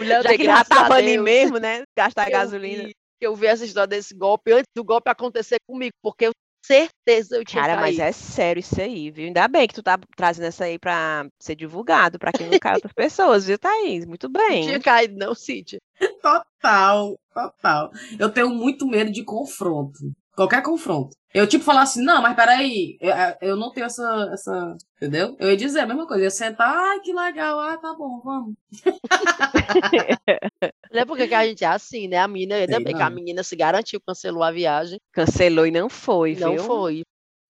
Mulher, 0.00 0.22
já 0.22 0.28
que 0.30 0.34
ele 0.42 0.44
já 0.44 0.64
tava 0.64 0.94
ali 0.94 1.18
mesmo, 1.18 1.58
né? 1.58 1.82
Gastar 1.96 2.26
eu 2.28 2.32
gasolina. 2.32 2.84
vi- 2.84 2.94
que 3.18 3.26
Eu 3.26 3.34
vi 3.34 3.46
essa 3.46 3.64
história 3.64 3.88
desse 3.88 4.14
golpe 4.14 4.52
antes 4.52 4.70
do 4.76 4.84
golpe 4.84 5.10
acontecer 5.10 5.56
comigo, 5.66 5.92
porque 6.02 6.26
eu 6.26 6.32
certeza 6.64 7.36
eu 7.36 7.44
tinha 7.44 7.62
Cara, 7.62 7.76
mas 7.76 7.96
caído. 7.96 8.02
é 8.02 8.12
sério 8.12 8.58
isso 8.60 8.80
aí, 8.80 9.08
viu? 9.10 9.26
Ainda 9.26 9.46
bem 9.46 9.68
que 9.68 9.74
tu 9.74 9.82
tá 9.84 9.96
trazendo 10.16 10.46
essa 10.46 10.64
aí 10.64 10.78
pra 10.80 11.24
ser 11.40 11.54
divulgado, 11.54 12.18
pra 12.18 12.32
que 12.32 12.42
não 12.44 12.58
caia 12.58 12.74
outras 12.74 12.92
pessoas, 12.92 13.46
viu, 13.46 13.56
Thaís? 13.58 14.04
Muito 14.04 14.28
Não 14.28 14.32
bem. 14.48 14.62
tinha 14.64 14.80
caído, 14.80 15.16
não, 15.16 15.32
Cíntia. 15.34 15.78
Total, 16.20 17.16
total. 17.32 17.90
Eu 18.18 18.28
tenho 18.30 18.50
muito 18.50 18.84
medo 18.86 19.10
de 19.12 19.22
confronto. 19.24 19.98
Qualquer 20.36 20.62
confronto. 20.62 21.16
Eu, 21.32 21.46
tipo, 21.46 21.64
falar 21.64 21.82
assim, 21.82 22.04
não, 22.04 22.22
mas 22.22 22.36
peraí, 22.36 22.96
eu, 23.00 23.48
eu 23.50 23.56
não 23.56 23.72
tenho 23.72 23.86
essa, 23.86 24.30
essa. 24.32 24.76
Entendeu? 24.96 25.34
Eu 25.38 25.50
ia 25.50 25.56
dizer 25.56 25.80
a 25.80 25.86
mesma 25.86 26.06
coisa. 26.06 26.22
Eu 26.22 26.24
ia 26.24 26.30
sentar, 26.30 26.68
ai, 26.68 27.00
que 27.00 27.12
legal, 27.12 27.58
ah, 27.58 27.76
tá 27.78 27.94
bom, 27.94 28.20
vamos. 28.22 28.54
Não 30.92 31.00
é 31.00 31.04
porque 31.04 31.28
que 31.28 31.34
a 31.34 31.46
gente 31.46 31.64
é 31.64 31.68
assim, 31.68 32.08
né? 32.08 32.18
A 32.18 32.28
menina, 32.28 32.56
ainda 32.56 32.80
bem 32.80 32.94
que 32.94 33.02
a 33.02 33.10
não. 33.10 33.10
menina 33.10 33.42
se 33.42 33.56
garantiu, 33.56 34.00
cancelou 34.00 34.42
a 34.42 34.50
viagem. 34.50 34.98
Cancelou 35.12 35.66
e 35.66 35.70
não 35.70 35.88
foi, 35.88 36.34
Não 36.36 36.52
viu? 36.52 36.56
foi. 36.56 37.02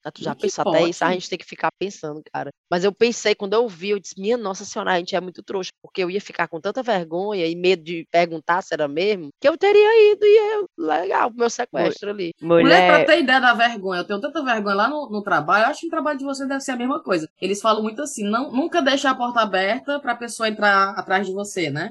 Ah, 0.07 0.13
Tu 0.13 0.23
já 0.23 0.37
que 0.37 0.43
pensou 0.43 0.63
até 0.63 0.85
isso? 0.85 1.05
A 1.05 1.11
gente 1.11 1.29
tem 1.29 1.37
que 1.37 1.45
ficar 1.45 1.73
pensando, 1.77 2.23
cara. 2.33 2.51
Mas 2.71 2.85
eu 2.85 2.93
pensei, 2.93 3.35
quando 3.35 3.55
eu 3.55 3.67
vi, 3.67 3.91
eu 3.91 3.99
disse, 3.99 4.15
minha 4.17 4.37
Nossa 4.37 4.65
Senhora, 4.65 4.93
a 4.93 4.99
gente 4.99 5.17
é 5.17 5.21
muito 5.21 5.43
trouxa, 5.43 5.73
porque 5.83 6.01
eu 6.01 6.09
ia 6.09 6.21
ficar 6.21 6.47
com 6.47 6.61
tanta 6.61 6.81
vergonha 6.81 7.45
e 7.45 7.57
medo 7.57 7.83
de 7.83 8.07
perguntar 8.09 8.63
se 8.63 8.73
era 8.73 8.87
mesmo, 8.87 9.31
que 9.41 9.49
eu 9.49 9.59
teria 9.59 10.13
ido 10.13 10.25
e 10.25 10.55
eu, 10.55 10.69
legal, 10.79 11.29
pro 11.29 11.41
meu 11.41 11.51
sequestro 11.51 12.11
ali. 12.11 12.33
Mulher, 12.41 12.87
pra 12.87 12.99
Mulher, 12.99 13.07
ter 13.07 13.21
ideia 13.21 13.41
da 13.41 13.53
vergonha, 13.53 14.01
eu 14.03 14.05
tenho 14.05 14.21
tanta 14.21 14.45
vergonha 14.45 14.77
lá 14.77 14.89
no, 14.89 15.11
no 15.11 15.23
trabalho, 15.25 15.65
eu 15.65 15.71
acho 15.71 15.81
que 15.81 15.87
o 15.89 15.91
trabalho 15.91 16.19
de 16.19 16.25
vocês 16.25 16.49
deve 16.49 16.61
ser 16.61 16.71
a 16.71 16.77
mesma 16.77 17.03
coisa. 17.03 17.29
Eles 17.41 17.61
falam 17.61 17.83
muito 17.83 18.01
assim, 18.01 18.23
não, 18.23 18.53
nunca 18.53 18.81
deixar 18.81 19.11
a 19.11 19.17
porta 19.17 19.41
aberta 19.41 19.99
pra 19.99 20.15
pessoa 20.15 20.49
entrar 20.49 20.91
atrás 20.91 21.27
de 21.27 21.33
você, 21.33 21.69
né? 21.69 21.91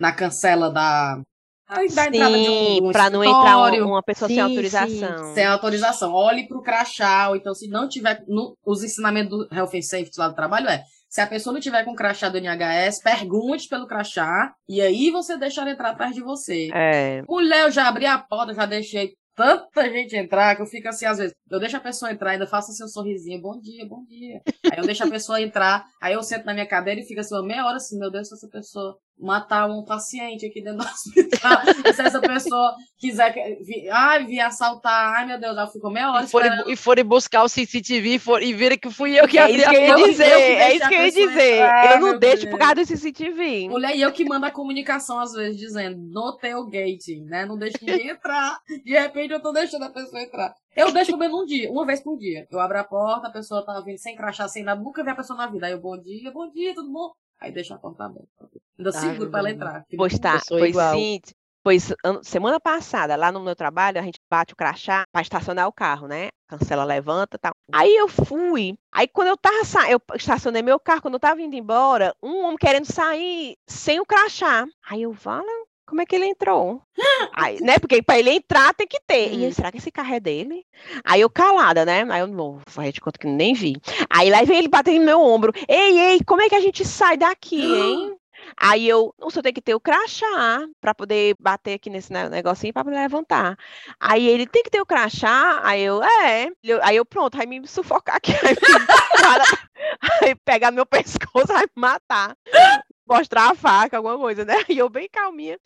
Na 0.00 0.10
cancela 0.12 0.68
da, 0.68 1.22
da 1.68 1.84
entrada 1.84 2.12
de 2.38 2.48
um, 2.50 2.64
sim, 2.66 2.80
um 2.82 2.92
pra 2.92 3.10
não 3.10 3.24
entrar 3.24 3.58
um- 3.58 3.86
uma 3.88 4.02
pessoa 4.02 4.28
Sim, 4.28 4.34
sem 4.34 4.44
sim. 4.44 4.50
autorização. 4.50 5.34
Sem 5.34 5.44
autorização. 5.46 6.12
Olhe 6.12 6.46
pro 6.46 6.62
crachá, 6.62 7.28
ou 7.30 7.36
então 7.36 7.54
se 7.54 7.68
não 7.68 7.88
tiver. 7.88 8.22
No, 8.28 8.56
os 8.66 8.82
ensinamentos 8.82 9.30
do 9.30 9.54
Health 9.54 9.70
and 9.74 9.82
Safety 9.82 10.18
lá 10.18 10.28
do 10.28 10.34
trabalho 10.34 10.68
é. 10.68 10.82
Se 11.08 11.20
a 11.20 11.26
pessoa 11.26 11.52
não 11.52 11.60
tiver 11.60 11.84
com 11.84 11.94
crachá 11.94 12.28
do 12.30 12.38
NHS, 12.38 13.02
pergunte 13.02 13.68
pelo 13.68 13.86
crachá 13.86 14.50
e 14.66 14.80
aí 14.80 15.10
você 15.10 15.36
deixa 15.36 15.60
ela 15.60 15.70
entrar 15.70 15.90
atrás 15.90 16.14
de 16.14 16.22
você. 16.22 16.68
É, 16.74 17.22
Mulher, 17.28 17.64
eu 17.64 17.70
já 17.70 17.86
abri 17.86 18.06
a 18.06 18.16
porta, 18.18 18.54
já 18.54 18.64
deixei 18.64 19.10
tanta 19.36 19.90
gente 19.90 20.16
entrar 20.16 20.56
que 20.56 20.62
eu 20.62 20.66
fico 20.66 20.88
assim, 20.88 21.04
às 21.06 21.18
vezes, 21.18 21.34
eu 21.50 21.58
deixo 21.60 21.76
a 21.76 21.80
pessoa 21.80 22.10
entrar, 22.12 22.30
ainda 22.30 22.46
faço 22.46 22.70
assim 22.70 22.84
um 22.84 22.88
sorrisinho, 22.88 23.40
bom 23.42 23.58
dia, 23.60 23.86
bom 23.86 24.02
dia. 24.08 24.40
Aí 24.70 24.78
eu 24.78 24.84
deixo 24.84 25.04
a 25.04 25.10
pessoa 25.10 25.40
entrar, 25.40 25.84
aí 26.02 26.14
eu 26.14 26.22
sento 26.22 26.44
na 26.46 26.52
minha 26.54 26.66
cadeira 26.66 27.00
e 27.00 27.04
fico 27.06 27.20
assim, 27.20 27.34
uma 27.34 27.42
meia 27.46 27.64
hora 27.66 27.76
assim, 27.76 27.98
meu 27.98 28.10
Deus, 28.10 28.28
se 28.28 28.34
essa 28.34 28.48
pessoa 28.48 28.96
matar 29.18 29.68
um 29.70 29.84
paciente 29.84 30.46
aqui 30.46 30.62
dentro 30.62 30.78
do 30.78 30.84
hospital, 30.90 31.58
se 31.94 32.02
essa 32.02 32.20
pessoa 32.20 32.74
quiser, 32.98 33.32
que- 33.32 33.62
vi, 33.64 33.88
ai, 33.88 34.24
vir 34.26 34.40
assaltar, 34.40 35.14
ai 35.14 35.26
meu 35.26 35.38
Deus, 35.40 35.56
ela 35.56 35.66
ficou 35.68 35.90
meia 35.90 36.10
hora 36.10 36.24
E 36.24 36.28
forem, 36.28 36.50
e 36.72 36.76
forem 36.76 37.04
buscar 37.04 37.44
o 37.44 37.48
CCTV 37.48 38.14
e, 38.14 38.18
for, 38.18 38.42
e 38.42 38.52
viram 38.52 38.76
que 38.76 38.90
fui 38.90 39.18
eu 39.18 39.28
que 39.28 39.38
é 39.38 39.42
abri 39.42 39.64
a 39.64 39.70
que 39.70 39.76
eu 39.76 39.98
ia 39.98 40.08
dizer, 40.08 40.24
é 40.24 40.74
isso 40.74 40.88
que 40.88 40.94
eu 40.94 41.04
ia 41.04 41.12
dizer. 41.12 41.58
Eu 41.84 42.00
não 42.00 42.10
meu 42.10 42.18
deixo 42.18 42.48
por 42.48 42.58
causa 42.58 42.74
do 42.74 42.84
CCTV. 42.86 43.68
Mulher, 43.68 43.96
e 43.96 44.02
eu 44.02 44.12
que 44.12 44.24
mando 44.24 44.46
a 44.46 44.50
comunicação 44.50 45.18
às 45.20 45.32
vezes, 45.32 45.56
dizendo, 45.56 45.98
no 45.98 46.36
tailgating, 46.36 47.24
né? 47.24 47.46
Não 47.46 47.56
deixo 47.56 47.78
ninguém 47.82 48.08
entrar. 48.10 48.58
De 48.84 48.92
repente 48.92 49.32
eu 49.32 49.40
tô 49.40 49.52
deixando 49.52 49.84
a 49.84 49.90
pessoa 49.90 50.20
entrar. 50.22 50.52
Eu 50.74 50.90
deixo 50.90 51.16
menos 51.16 51.38
um 51.38 51.44
dia, 51.44 51.70
uma 51.70 51.84
vez 51.84 52.00
por 52.00 52.18
dia. 52.18 52.46
Eu 52.50 52.58
abro 52.58 52.78
a 52.78 52.84
porta, 52.84 53.28
a 53.28 53.30
pessoa 53.30 53.64
tá 53.64 53.78
vindo 53.80 53.98
sem 53.98 54.16
crachá, 54.16 54.48
sem 54.48 54.62
nada, 54.62 54.80
nunca 54.80 55.04
vi 55.04 55.10
a 55.10 55.14
pessoa 55.14 55.36
na 55.36 55.46
vida. 55.46 55.66
Aí 55.66 55.72
eu, 55.72 55.80
bom 55.80 56.00
dia, 56.00 56.30
bom 56.30 56.50
dia, 56.50 56.74
tudo 56.74 56.90
bom? 56.90 57.12
Aí 57.42 57.50
deixo 57.50 57.74
a 57.74 57.78
porta 57.78 58.04
aberta. 58.04 58.28
Ainda 58.78 58.90
Ai, 58.94 59.00
seguro 59.00 59.30
pra 59.30 59.40
ela 59.40 59.50
entrar. 59.50 59.84
Pois 59.96 60.18
tá, 60.18 60.40
pois 60.48 60.70
igual. 60.70 60.94
sim. 60.94 61.20
Pois 61.64 61.92
semana 62.24 62.58
passada, 62.58 63.14
lá 63.14 63.30
no 63.30 63.40
meu 63.40 63.54
trabalho, 63.54 64.00
a 64.00 64.02
gente 64.02 64.18
bate 64.28 64.52
o 64.52 64.56
crachá 64.56 65.04
pra 65.12 65.22
estacionar 65.22 65.68
o 65.68 65.72
carro, 65.72 66.08
né? 66.08 66.30
Cancela, 66.48 66.82
levanta 66.82 67.36
e 67.36 67.38
tal. 67.38 67.52
Aí 67.72 67.94
eu 67.94 68.08
fui. 68.08 68.76
Aí 68.90 69.06
quando 69.06 69.28
eu 69.28 69.36
tava 69.36 69.64
sa... 69.64 69.88
eu 69.88 70.00
estacionei 70.14 70.60
meu 70.60 70.80
carro, 70.80 71.02
quando 71.02 71.14
eu 71.14 71.20
tava 71.20 71.40
indo 71.40 71.54
embora, 71.54 72.12
um 72.20 72.44
homem 72.44 72.56
querendo 72.56 72.84
sair 72.84 73.56
sem 73.68 74.00
o 74.00 74.06
crachá. 74.06 74.66
Aí 74.90 75.02
eu, 75.02 75.12
vala, 75.12 75.46
como 75.92 76.00
é 76.00 76.06
que 76.06 76.16
ele 76.16 76.24
entrou? 76.24 76.80
Aí, 77.34 77.60
né? 77.60 77.78
Porque 77.78 78.02
pra 78.02 78.18
ele 78.18 78.30
entrar 78.30 78.72
tem 78.72 78.86
que 78.86 78.98
ter. 79.06 79.30
E 79.34 79.46
Hum. 79.46 79.52
será 79.52 79.70
que 79.70 79.76
esse 79.76 79.90
carro 79.90 80.14
é 80.14 80.18
dele? 80.18 80.64
Aí 81.04 81.20
eu 81.20 81.28
calada, 81.28 81.84
né? 81.84 82.02
Aí 82.08 82.20
eu 82.22 82.26
não, 82.26 82.60
faz 82.66 82.94
de 82.94 83.00
conta 83.02 83.18
que 83.18 83.26
nem 83.26 83.52
vi. 83.52 83.76
Aí 84.08 84.30
lá 84.30 84.42
vem 84.42 84.56
ele 84.56 84.68
batendo 84.68 85.00
no 85.00 85.04
meu 85.04 85.20
ombro. 85.20 85.52
Ei, 85.68 85.98
ei, 85.98 86.20
como 86.24 86.40
é 86.40 86.48
que 86.48 86.54
a 86.54 86.60
gente 86.60 86.82
sai 86.82 87.18
daqui, 87.18 87.74
hein? 87.74 88.16
Aí 88.56 88.88
eu, 88.88 89.14
não, 89.20 89.28
você 89.28 89.42
tem 89.42 89.52
que 89.52 89.60
ter 89.60 89.74
o 89.74 89.80
crachá 89.80 90.66
para 90.80 90.94
poder 90.94 91.36
bater 91.38 91.74
aqui 91.74 91.90
nesse 91.90 92.10
ne- 92.10 92.30
negocinho 92.30 92.72
para 92.72 92.90
levantar. 92.90 93.54
Aí 94.00 94.26
ele 94.26 94.46
tem 94.46 94.62
que 94.62 94.70
ter 94.70 94.80
o 94.80 94.86
crachá. 94.86 95.60
Aí 95.62 95.82
eu, 95.82 96.02
é. 96.02 96.48
Aí 96.82 96.96
eu, 96.96 97.04
pronto, 97.04 97.36
vai 97.36 97.44
me 97.44 97.68
sufocar 97.68 98.16
aqui. 98.16 98.32
Aí, 98.42 98.54
me 98.54 98.86
para- 99.20 99.44
aí 100.22 100.34
pegar 100.44 100.70
meu 100.70 100.86
pescoço, 100.86 101.48
vai 101.48 101.64
me 101.64 101.72
matar. 101.76 102.34
Mostrar 103.18 103.50
a 103.50 103.54
faca, 103.54 103.96
alguma 103.96 104.18
coisa, 104.18 104.44
né? 104.44 104.54
E 104.72 104.78
eu 104.78 104.88
bem 104.88 105.08
calminha. 105.10 105.58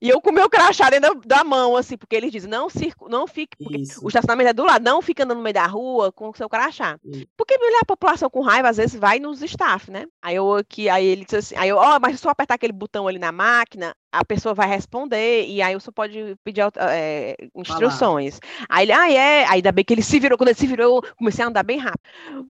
E 0.00 0.08
eu 0.08 0.20
com 0.20 0.30
o 0.30 0.32
meu 0.32 0.48
crachá 0.48 0.90
dentro 0.90 1.14
da, 1.20 1.36
da 1.36 1.44
mão, 1.44 1.76
assim, 1.76 1.96
porque 1.96 2.14
eles 2.14 2.30
dizem, 2.30 2.50
não, 2.50 2.68
circo, 2.68 3.08
não 3.08 3.26
fique, 3.26 3.56
porque 3.56 3.78
Isso. 3.78 4.04
o 4.04 4.08
estacionamento 4.08 4.50
é 4.50 4.52
do 4.52 4.64
lado, 4.64 4.84
não 4.84 5.00
fica 5.00 5.24
andando 5.24 5.38
no 5.38 5.42
meio 5.42 5.54
da 5.54 5.66
rua 5.66 6.12
com 6.12 6.28
o 6.28 6.36
seu 6.36 6.48
crachá. 6.48 6.98
Isso. 7.04 7.26
Porque 7.36 7.56
mulher, 7.56 7.80
a 7.82 7.86
população 7.86 8.28
com 8.28 8.40
raiva, 8.40 8.68
às 8.68 8.76
vezes, 8.76 8.98
vai 8.98 9.18
nos 9.18 9.42
staff, 9.42 9.90
né? 9.90 10.06
Aí 10.20 10.36
eu 10.36 10.54
aqui, 10.54 10.88
aí 10.88 11.06
ele 11.06 11.24
disse 11.24 11.36
assim, 11.36 11.56
aí 11.56 11.68
eu, 11.68 11.76
ó, 11.76 11.98
mas 11.98 12.20
se 12.20 12.26
eu 12.26 12.30
apertar 12.30 12.54
aquele 12.54 12.72
botão 12.72 13.08
ali 13.08 13.18
na 13.18 13.32
máquina, 13.32 13.94
a 14.12 14.24
pessoa 14.24 14.54
vai 14.54 14.68
responder, 14.68 15.46
e 15.46 15.62
aí 15.62 15.74
você 15.74 15.90
pode 15.92 16.36
pedir 16.44 16.62
eh, 16.76 17.36
instruções. 17.54 18.40
Aí 18.68 18.84
ele, 18.84 18.92
ah, 18.92 19.10
é, 19.12 19.44
aí 19.44 19.60
ainda 19.60 19.72
bem 19.72 19.84
que 19.84 19.92
ele 19.94 20.02
se 20.02 20.18
virou, 20.18 20.36
quando 20.36 20.48
ele 20.48 20.58
se 20.58 20.66
virou, 20.66 20.96
eu 21.04 21.14
comecei 21.16 21.44
a 21.44 21.48
andar 21.48 21.62
bem 21.62 21.78
rápido. 21.78 22.00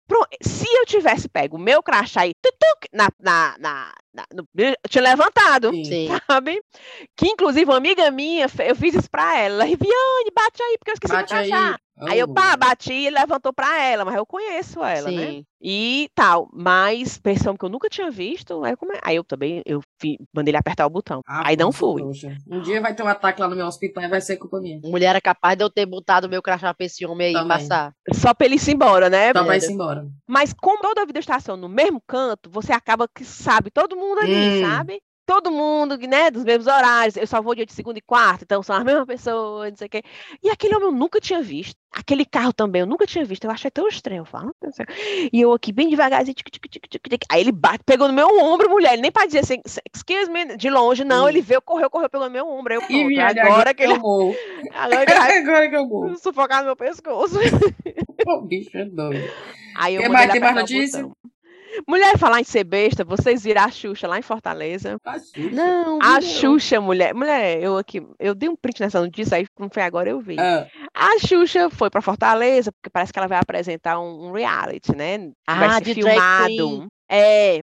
Pronto, 0.07 0.29
se 0.41 0.65
eu 0.65 0.85
tivesse 0.85 1.27
pego 1.29 1.57
o 1.57 1.59
meu 1.59 1.83
crachá 1.83 2.21
aí, 2.21 2.33
tutuc, 2.41 2.87
na, 2.93 3.09
na, 3.19 3.55
na, 3.59 3.93
na- 4.13 4.25
no- 4.33 4.47
eu 4.57 4.75
tinha 4.89 5.03
levantado 5.03 5.69
Sim. 5.71 6.07
Sabe? 6.27 6.61
Que 7.15 7.27
inclusive 7.27 7.69
uma 7.69 7.77
amiga 7.77 8.09
minha, 8.11 8.47
eu 8.65 8.75
fiz 8.75 8.95
isso 8.95 9.09
pra 9.09 9.37
ela. 9.37 9.63
Riviane, 9.63 10.31
bate 10.35 10.63
aí, 10.63 10.77
porque 10.77 10.91
eu 10.91 10.95
esqueci 10.95 11.13
Bate 11.13 11.29
crachá. 11.29 11.69
Aí 11.69 11.75
eu 12.17 12.27
Oh, 12.29 12.33
pá, 12.33 12.55
bati 12.57 12.93
e 12.93 13.09
levantou 13.09 13.53
pra 13.53 13.81
ela, 13.83 14.03
mas 14.05 14.15
eu 14.15 14.25
conheço 14.25 14.83
ela, 14.83 15.11
né? 15.11 15.27
Sim. 15.31 15.45
E 15.63 16.09
tal, 16.15 16.49
mas 16.51 17.19
pessoa 17.19 17.55
que 17.55 17.63
eu 17.63 17.69
nunca 17.69 17.87
tinha 17.87 18.09
visto, 18.09 18.63
aí 18.63 18.73
eu, 18.73 18.77
come... 18.77 18.97
aí 19.03 19.15
eu 19.15 19.23
também 19.23 19.61
eu 19.65 19.79
fi- 19.99 20.17
mandei 20.33 20.51
ele 20.51 20.57
apertar 20.57 20.87
o 20.87 20.89
botão. 20.89 21.21
ah, 21.27 21.43
aí 21.45 21.55
não 21.55 21.67
eu 21.67 21.71
fui. 21.71 22.01
trouxa. 22.01 22.35
Um 22.49 22.61
dia 22.61 22.81
vai 22.81 22.95
ter 22.95 23.03
um 23.03 23.07
ataque 23.07 23.39
lá 23.39 23.47
no 23.47 23.55
meu 23.55 23.67
hospital 23.67 24.03
e 24.03 24.07
vai 24.07 24.19
ser 24.21 24.37
culpa 24.37 24.59
minha. 24.59 24.79
Mulher 24.83 25.09
era 25.11 25.21
capaz 25.21 25.55
de 25.55 25.63
eu 25.63 25.69
ter 25.69 25.85
botado 25.85 26.27
meu 26.27 26.41
crachá 26.41 26.73
pra 26.73 26.85
esse 26.85 27.05
homem 27.05 27.27
aí 27.27 27.33
Também. 27.33 27.47
passar. 27.49 27.93
Só 28.13 28.33
pra 28.33 28.47
ele 28.47 28.55
ir 28.55 28.69
embora, 28.73 29.09
né? 29.09 29.29
Então 29.29 29.45
vai 29.45 29.57
Era. 29.57 29.65
se 29.67 29.71
embora. 29.71 30.07
Mas 30.27 30.53
como 30.53 30.81
toda 30.81 31.03
a 31.03 31.05
vida 31.05 31.19
estação 31.19 31.55
no 31.55 31.69
mesmo 31.69 32.01
canto, 32.07 32.49
você 32.49 32.73
acaba 32.73 33.07
que 33.07 33.23
sabe 33.23 33.69
todo 33.69 33.95
mundo 33.95 34.19
ali, 34.19 34.33
Hum. 34.33 34.59
sabe? 34.59 34.99
Todo 35.31 35.49
mundo, 35.49 35.97
né, 35.97 36.29
dos 36.29 36.43
mesmos 36.43 36.67
horários. 36.67 37.15
Eu 37.15 37.25
só 37.25 37.41
vou 37.41 37.55
dia 37.55 37.65
de 37.65 37.71
segunda 37.71 37.97
e 37.97 38.01
quarta, 38.01 38.43
então 38.43 38.61
são 38.61 38.75
as 38.75 38.83
mesmas 38.85 39.05
pessoas, 39.05 39.69
não 39.71 39.77
sei 39.77 39.87
o 39.87 39.89
quê. 39.89 40.03
E 40.43 40.49
aquele 40.49 40.75
homem 40.75 40.89
eu 40.89 40.91
nunca 40.93 41.21
tinha 41.21 41.41
visto. 41.41 41.79
Aquele 41.93 42.25
carro 42.25 42.51
também 42.51 42.81
eu 42.81 42.85
nunca 42.85 43.05
tinha 43.07 43.23
visto. 43.23 43.45
Eu 43.45 43.51
achei 43.51 43.71
tão 43.71 43.87
estranho. 43.87 44.21
Eu 44.21 44.25
falo, 44.25 44.53
e 45.31 45.39
eu 45.41 45.53
aqui 45.53 45.71
bem 45.71 45.89
devagarzinho. 45.89 46.35
tic, 46.35 46.49
tic, 46.49 46.67
tic, 46.69 46.87
tic, 46.89 47.07
tic. 47.09 47.21
Aí 47.29 47.39
ele 47.41 47.51
bate, 47.53 47.83
pegou 47.85 48.07
no 48.09 48.13
meu 48.13 48.27
ombro, 48.27 48.69
mulher. 48.69 48.93
Ele 48.93 49.01
nem 49.03 49.11
para 49.11 49.25
dizer 49.25 49.39
assim, 49.39 49.61
excuse 49.93 50.29
me, 50.29 50.57
de 50.57 50.69
longe, 50.69 51.05
não. 51.05 51.29
Ele 51.29 51.41
veio, 51.41 51.61
correu, 51.61 51.89
correu 51.89 52.09
pelo 52.09 52.29
meu 52.29 52.45
ombro. 52.49 52.73
Aí 52.73 52.79
eu, 52.79 52.87
pronto, 52.87 53.07
viado, 53.07 53.37
agora 53.39 53.73
que 53.73 53.83
ele, 53.83 53.93
eu 53.93 54.35
agora 54.75 55.05
que 55.05 55.11
ele 55.11 55.19
Agora 55.49 55.69
que 55.69 55.75
eu 55.77 55.85
morro. 55.87 56.17
sufocar 56.17 56.59
no 56.59 56.65
meu 56.65 56.75
pescoço. 56.75 57.37
O 58.27 58.41
bicho 58.41 58.77
é 58.77 58.85
doido. 58.85 59.29
Aí 59.77 59.95
eu 59.95 60.01
Tem 60.01 60.09
mais- 60.11 60.31
tem 60.31 60.41
mais 60.41 60.55
notícia? 60.55 61.01
botão. 61.03 61.15
Mulher, 61.87 62.17
falar 62.17 62.39
em 62.41 62.43
ser 62.43 62.63
besta, 62.63 63.03
vocês 63.03 63.43
viram 63.43 63.63
a 63.63 63.69
Xuxa 63.69 64.07
lá 64.07 64.17
em 64.19 64.21
Fortaleza? 64.21 64.97
Tá 65.03 65.19
sujo. 65.19 65.49
Não, 65.51 65.99
A 66.01 66.15
não. 66.15 66.21
Xuxa, 66.21 66.79
mulher. 66.81 67.13
Mulher, 67.13 67.61
eu 67.61 67.77
aqui, 67.77 68.05
eu 68.19 68.35
dei 68.35 68.49
um 68.49 68.55
print 68.55 68.81
nessa 68.81 68.99
notícia, 69.01 69.37
aí 69.37 69.45
não 69.59 69.69
foi 69.69 69.83
agora, 69.83 70.09
eu 70.09 70.19
vi. 70.19 70.37
Ah, 70.39 70.67
A 70.93 71.19
Xuxa 71.19 71.69
foi 71.69 71.89
pra 71.89 72.01
Fortaleza, 72.01 72.71
porque 72.71 72.89
parece 72.89 73.11
que 73.13 73.19
ela 73.19 73.27
vai 73.27 73.39
apresentar 73.39 73.99
um, 73.99 74.27
um 74.27 74.31
reality, 74.31 74.95
né? 74.95 75.17
que 75.19 75.33
vai 75.47 75.67
Ah, 75.67 75.73
ser 75.75 75.83
de 75.95 76.01
drag 76.01 76.13
filmado. 76.13 76.47
queen. 76.47 76.87
É. 77.09 77.59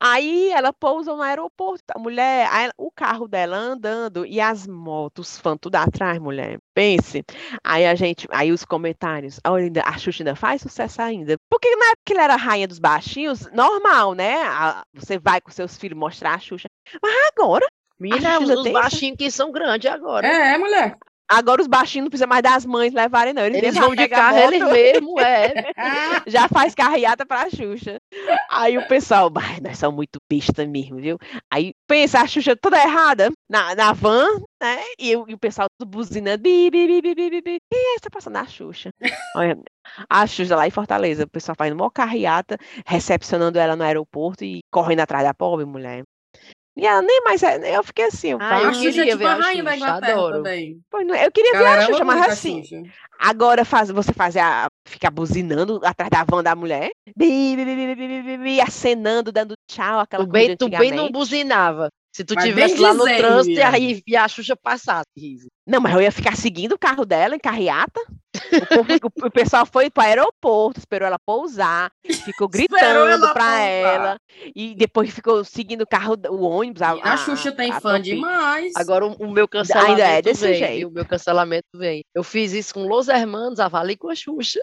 Aí 0.00 0.50
ela 0.50 0.72
pousou 0.72 1.16
no 1.16 1.22
aeroporto, 1.22 1.84
a 1.94 1.98
mulher, 1.98 2.48
ela- 2.52 2.72
o 2.76 2.90
carro 2.90 3.28
dela 3.28 3.56
andando 3.56 4.24
e 4.26 4.40
as 4.40 4.66
motos, 4.66 5.38
fã 5.38 5.56
tudo 5.56 5.76
atrás, 5.76 6.18
mulher. 6.18 6.58
Pense. 6.74 7.22
Aí 7.62 7.86
a 7.86 7.94
gente, 7.94 8.26
aí 8.30 8.50
os 8.52 8.64
comentários, 8.64 9.38
olha, 9.46 9.64
ainda- 9.64 9.82
a 9.84 9.96
Xuxa 9.98 10.22
ainda 10.22 10.34
faz 10.34 10.62
sucesso 10.62 11.00
ainda. 11.02 11.36
Porque 11.50 11.68
na 11.76 11.86
época 11.86 12.02
que 12.06 12.12
ela 12.14 12.24
era 12.24 12.34
a 12.34 12.38
rainha 12.38 12.68
dos 12.68 12.78
baixinhos, 12.78 13.50
normal, 13.52 14.14
né? 14.14 14.42
A- 14.42 14.82
você 14.94 15.18
vai 15.18 15.40
com 15.40 15.50
seus 15.50 15.76
filhos 15.76 15.98
mostrar 15.98 16.34
a 16.34 16.38
Xuxa. 16.38 16.66
Mas 17.02 17.14
agora, 17.36 17.66
Menina, 17.98 18.38
os, 18.40 18.48
os 18.50 18.72
baixinhos 18.72 19.16
que 19.16 19.30
são 19.30 19.52
grandes 19.52 19.90
agora. 19.90 20.26
É, 20.26 20.58
mulher. 20.58 20.96
Agora 21.28 21.62
os 21.62 21.66
baixinhos 21.66 22.04
não 22.04 22.10
precisam 22.10 22.28
mais 22.28 22.42
das 22.42 22.66
mães 22.66 22.92
levarem, 22.92 23.32
não. 23.32 23.42
Eles, 23.42 23.62
Eles 23.62 23.74
vão 23.78 23.94
de 23.94 24.06
carro, 24.08 24.38
eles 24.38 24.62
mesmo, 24.70 25.18
é. 25.18 25.52
Já 26.26 26.48
faz 26.48 26.74
carreata 26.74 27.24
pra 27.24 27.48
Xuxa. 27.50 27.98
Aí 28.50 28.76
o 28.76 28.86
pessoal, 28.86 29.30
"Bah, 29.30 29.58
nós 29.62 29.78
somos 29.78 29.96
muito 29.96 30.18
besta 30.30 30.66
mesmo, 30.66 30.96
viu? 30.98 31.16
Aí 31.50 31.72
pensa 31.88 32.20
a 32.20 32.26
Xuxa 32.26 32.54
toda 32.54 32.76
errada 32.82 33.30
na, 33.48 33.74
na 33.74 33.92
van, 33.92 34.26
né? 34.62 34.78
E, 34.98 35.16
o- 35.16 35.24
e 35.28 35.34
o 35.34 35.38
pessoal 35.38 35.66
tudo 35.78 35.88
buzinando, 35.90 36.42
bi, 36.42 36.70
bi, 36.70 36.86
bi, 36.86 37.00
bi, 37.02 37.14
bi, 37.14 37.40
bi, 37.40 37.58
é 37.72 37.94
que 37.94 38.00
tá 38.02 38.10
passando? 38.12 38.36
A 38.36 38.46
Xuxa. 38.46 38.90
Olha, 39.36 39.58
a 40.10 40.26
Xuxa 40.26 40.54
lá 40.56 40.66
em 40.66 40.70
Fortaleza, 40.70 41.24
o 41.24 41.28
pessoal 41.30 41.54
fazendo 41.58 41.80
uma 41.80 41.90
carreata, 41.90 42.56
recepcionando 42.86 43.58
ela 43.58 43.76
no 43.76 43.82
aeroporto 43.84 44.44
e 44.44 44.60
correndo 44.70 45.00
atrás 45.00 45.24
da 45.24 45.32
pobre 45.34 45.64
mulher. 45.64 46.02
Yeah, 46.76 47.06
nem 47.06 47.22
mais. 47.22 47.40
Eu 47.42 47.84
fiquei 47.84 48.06
assim. 48.06 48.32
Eu, 48.32 48.38
ah, 48.40 48.62
eu 48.62 48.72
queria 48.72 49.04
tipo, 49.04 49.18
ver 49.18 49.26
a 49.26 49.42
Xuxa, 49.42 49.78
da 49.78 49.94
adoro. 49.94 50.36
Também. 50.38 50.80
Eu 50.92 51.32
queria 51.32 51.52
ver 51.58 51.66
a 51.66 51.82
Xuxa, 51.82 52.04
mas 52.04 52.28
assim. 52.28 52.62
Xuxa. 52.62 52.82
Agora 53.18 53.64
faz, 53.64 53.90
você 53.90 54.12
fazer 54.12 54.40
a. 54.40 54.66
ficar 54.84 55.10
buzinando 55.10 55.80
atrás 55.84 56.10
da 56.10 56.24
van 56.24 56.42
da 56.42 56.56
mulher. 56.56 56.90
Bi, 57.16 57.54
bi, 57.56 57.64
bi, 57.64 57.74
bi, 57.74 57.94
bi, 57.94 58.22
bi, 58.22 58.38
bi, 58.38 58.60
acenando, 58.60 59.30
dando 59.30 59.54
tchau, 59.68 60.00
aquela 60.00 60.24
o 60.24 60.28
coisa. 60.28 60.48
Bem, 60.48 60.56
tu 60.56 60.68
bem 60.68 60.90
não 60.90 61.12
buzinava. 61.12 61.90
Se 62.14 62.24
tu 62.24 62.34
Mas 62.36 62.44
tivesse 62.44 62.76
lá 62.78 62.94
no 62.94 63.04
trânsito 63.04 63.58
e 63.58 63.62
a, 63.62 63.70
Viviane. 63.72 64.02
e 64.06 64.16
a 64.16 64.28
Xuxa 64.28 64.54
passasse. 64.54 65.04
Não, 65.66 65.80
mas 65.80 65.94
eu 65.94 66.00
ia 66.00 66.12
ficar 66.12 66.36
seguindo 66.36 66.72
o 66.72 66.78
carro 66.78 67.04
dela 67.04 67.34
em 67.34 67.38
carreata. 67.40 68.00
O, 68.52 68.66
povo- 68.66 69.26
o- 69.26 69.30
pessoal 69.30 69.64
foi 69.66 69.90
para 69.90 70.02
o 70.02 70.06
aeroporto, 70.06 70.78
esperou 70.78 71.06
ela 71.06 71.18
pousar, 71.24 71.90
ficou 72.24 72.46
gritando 72.48 73.32
para 73.32 73.60
ela, 73.60 74.16
e 74.54 74.74
depois 74.74 75.10
ficou 75.12 75.44
seguindo 75.44 75.82
o 75.82 75.86
carro, 75.86 76.16
o 76.28 76.42
ônibus. 76.42 76.82
A, 76.82 76.92
A, 77.02 77.16
Xuxa 77.16 77.50
tem 77.52 77.70
a 77.72 77.80
fã 77.80 78.00
demais. 78.00 78.72
Agora 78.76 79.06
o, 79.06 79.12
o 79.14 79.30
meu 79.32 79.48
cancelamento 79.48 79.92
Ainda 79.92 80.04
é 80.04 80.22
desse 80.22 80.46
vem. 80.46 80.54
jeito. 80.58 80.88
O 80.88 80.92
meu 80.92 81.04
cancelamento 81.04 81.66
vem. 81.74 82.04
Eu 82.14 82.22
fiz 82.22 82.52
isso 82.52 82.74
com 82.74 82.86
Los 82.86 83.08
Hermanos, 83.08 83.58
avali 83.58 83.96
com 83.96 84.08
a 84.10 84.14
Xuxa. 84.14 84.60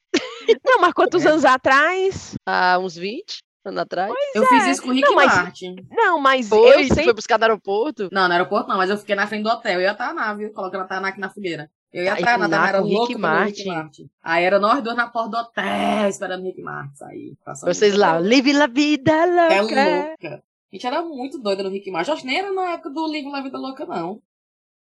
Não, 0.66 0.80
mas 0.80 0.94
quantos 0.94 1.26
É. 1.26 1.30
anos 1.30 1.44
atrás? 1.46 2.34
Há 2.48 2.78
uns 2.80 2.96
20 2.96 3.40
anos 3.70 3.80
atrás. 3.82 4.14
eu 4.36 4.46
fiz 4.46 4.66
isso 4.68 4.82
com 4.84 4.90
o 4.90 4.92
Rick 4.94 5.08
Não, 5.08 5.16
mas- 5.16 5.36
Martin. 5.36 5.76
Não, 5.92 6.20
mas 6.20 6.50
Foi, 6.50 6.84
eu 6.84 6.88
sempre. 6.88 7.04
foi 7.06 7.14
buscar 7.14 7.38
no 7.38 7.46
aeroporto. 7.46 8.10
Não, 8.12 8.28
no 8.28 8.34
aeroporto 8.34 8.68
não, 8.70 8.78
mas 8.78 8.90
eu 8.90 8.98
fiquei 8.98 9.16
na 9.16 9.28
frente 9.28 9.44
do 9.44 9.50
hotel. 9.50 9.74
Eu 9.74 9.82
ia 9.82 9.92
estar 9.92 10.14
na, 10.14 10.34
viu? 10.34 10.52
Colocando 10.54 10.82
a 10.82 10.88
Tanak 10.88 11.20
na 11.20 11.30
fogueira. 11.30 11.70
Eu 11.94 12.04
ia 12.06 12.14
Aí 12.14 12.20
estar, 12.20 12.34
a 12.36 12.38
lá 12.38 12.50
Tanak 12.50 12.70
era 12.70 12.82
o 12.82 12.84
Rick 12.86 12.94
pelo 12.96 13.08
Rick 13.08 13.20
Martin. 13.22 13.68
Martin. 13.68 14.10
Aí 14.24 14.44
era 14.46 14.60
nós 14.60 14.82
dois 14.82 14.96
na 14.96 15.08
porta 15.08 15.30
do 15.30 15.38
hotel, 15.38 16.08
esperando 16.10 16.42
o 16.42 16.46
Rick 16.46 16.62
Martin 16.62 16.96
sair. 16.96 17.34
passando 17.44 17.74
Vocês 17.74 17.96
lá, 17.96 18.18
live 18.18 18.54
la 18.54 18.68
vida 18.68 19.12
É 19.12 19.26
louca. 19.62 19.76
louca. 19.76 20.44
A 20.72 20.76
gente 20.76 20.88
era 20.88 21.02
muito 21.02 21.38
doida 21.38 21.64
no 21.64 21.70
Rick 21.70 21.92
Martin. 21.92 22.12
Acho 22.12 22.22
que 22.22 22.28
nem 22.28 22.38
era 22.38 22.52
na 22.54 22.70
época 22.72 22.90
do 22.92 23.06
Livro 23.12 23.30
La 23.30 23.42
Vida 23.42 23.58
Louca, 23.58 23.86
não. 23.86 24.22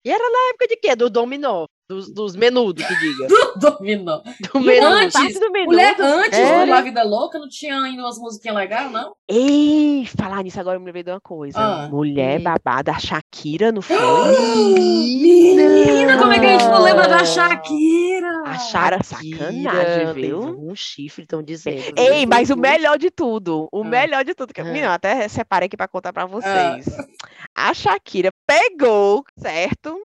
E 0.05 0.11
era 0.11 0.31
na 0.31 0.49
época 0.51 0.67
de 0.69 0.77
quê? 0.77 0.97
Do 0.97 1.11
dominó. 1.11 1.67
Dos, 1.89 2.09
dos 2.15 2.37
menudos, 2.37 2.87
que 2.87 2.95
diga. 3.01 3.27
Do 3.59 3.79
E 3.81 3.97
menudo. 3.97 4.23
antes, 4.95 5.41
do 5.41 5.51
menudo. 5.51 5.73
Mulher, 5.73 5.97
antes 6.01 6.39
Era. 6.39 6.65
do 6.65 6.71
La 6.71 6.81
Vida 6.83 7.03
Louca, 7.03 7.37
não 7.37 7.49
tinha 7.49 7.81
ainda 7.83 8.03
umas 8.03 8.17
musiquinhas 8.17 8.57
legais, 8.57 8.93
não? 8.93 9.13
Ei, 9.29 10.07
falar 10.17 10.45
nisso 10.45 10.61
agora 10.61 10.77
eu 10.77 10.81
me 10.81 10.87
lembrei 10.87 11.03
de 11.03 11.11
uma 11.11 11.21
coisa. 11.21 11.59
Ah. 11.59 11.89
Mulher 11.91 12.39
Hum. 12.39 12.45
babada, 12.45 12.93
a 12.93 12.99
Shakira, 13.01 13.73
não 13.73 13.83
foi? 13.83 13.97
Menina, 14.75 16.17
como 16.19 16.33
é 16.33 16.39
que 16.39 16.47
a 16.47 16.53
gente 16.53 16.65
não 16.69 16.81
lembra 16.83 17.09
da 17.09 17.25
Shakira? 17.25 18.10
A 18.55 18.73
Cara, 18.73 19.03
Shakira 19.03 19.39
sacanagem, 19.53 20.13
viu? 20.15 20.41
Um 20.41 20.75
chifre, 20.75 21.23
estão 21.25 21.43
dizendo. 21.43 21.83
Ei, 21.97 22.27
mas 22.27 22.51
o 22.51 22.57
melhor 22.57 22.99
de 22.99 23.11
tudo, 23.11 23.69
o 23.73 23.83
Ah. 23.83 23.85
melhor 23.85 24.25
de 24.25 24.35
tudo, 24.35 24.53
que 24.55 24.61
Ah. 24.61 24.65
eu 24.77 24.91
até 24.91 25.27
separei 25.29 25.67
aqui 25.67 25.77
pra 25.77 25.89
contar 25.89 26.13
pra 26.13 26.27
vocês. 26.27 26.87
A 27.55 27.73
Shakira 27.75 28.31
pegou, 28.47 29.25
certo? 29.39 30.01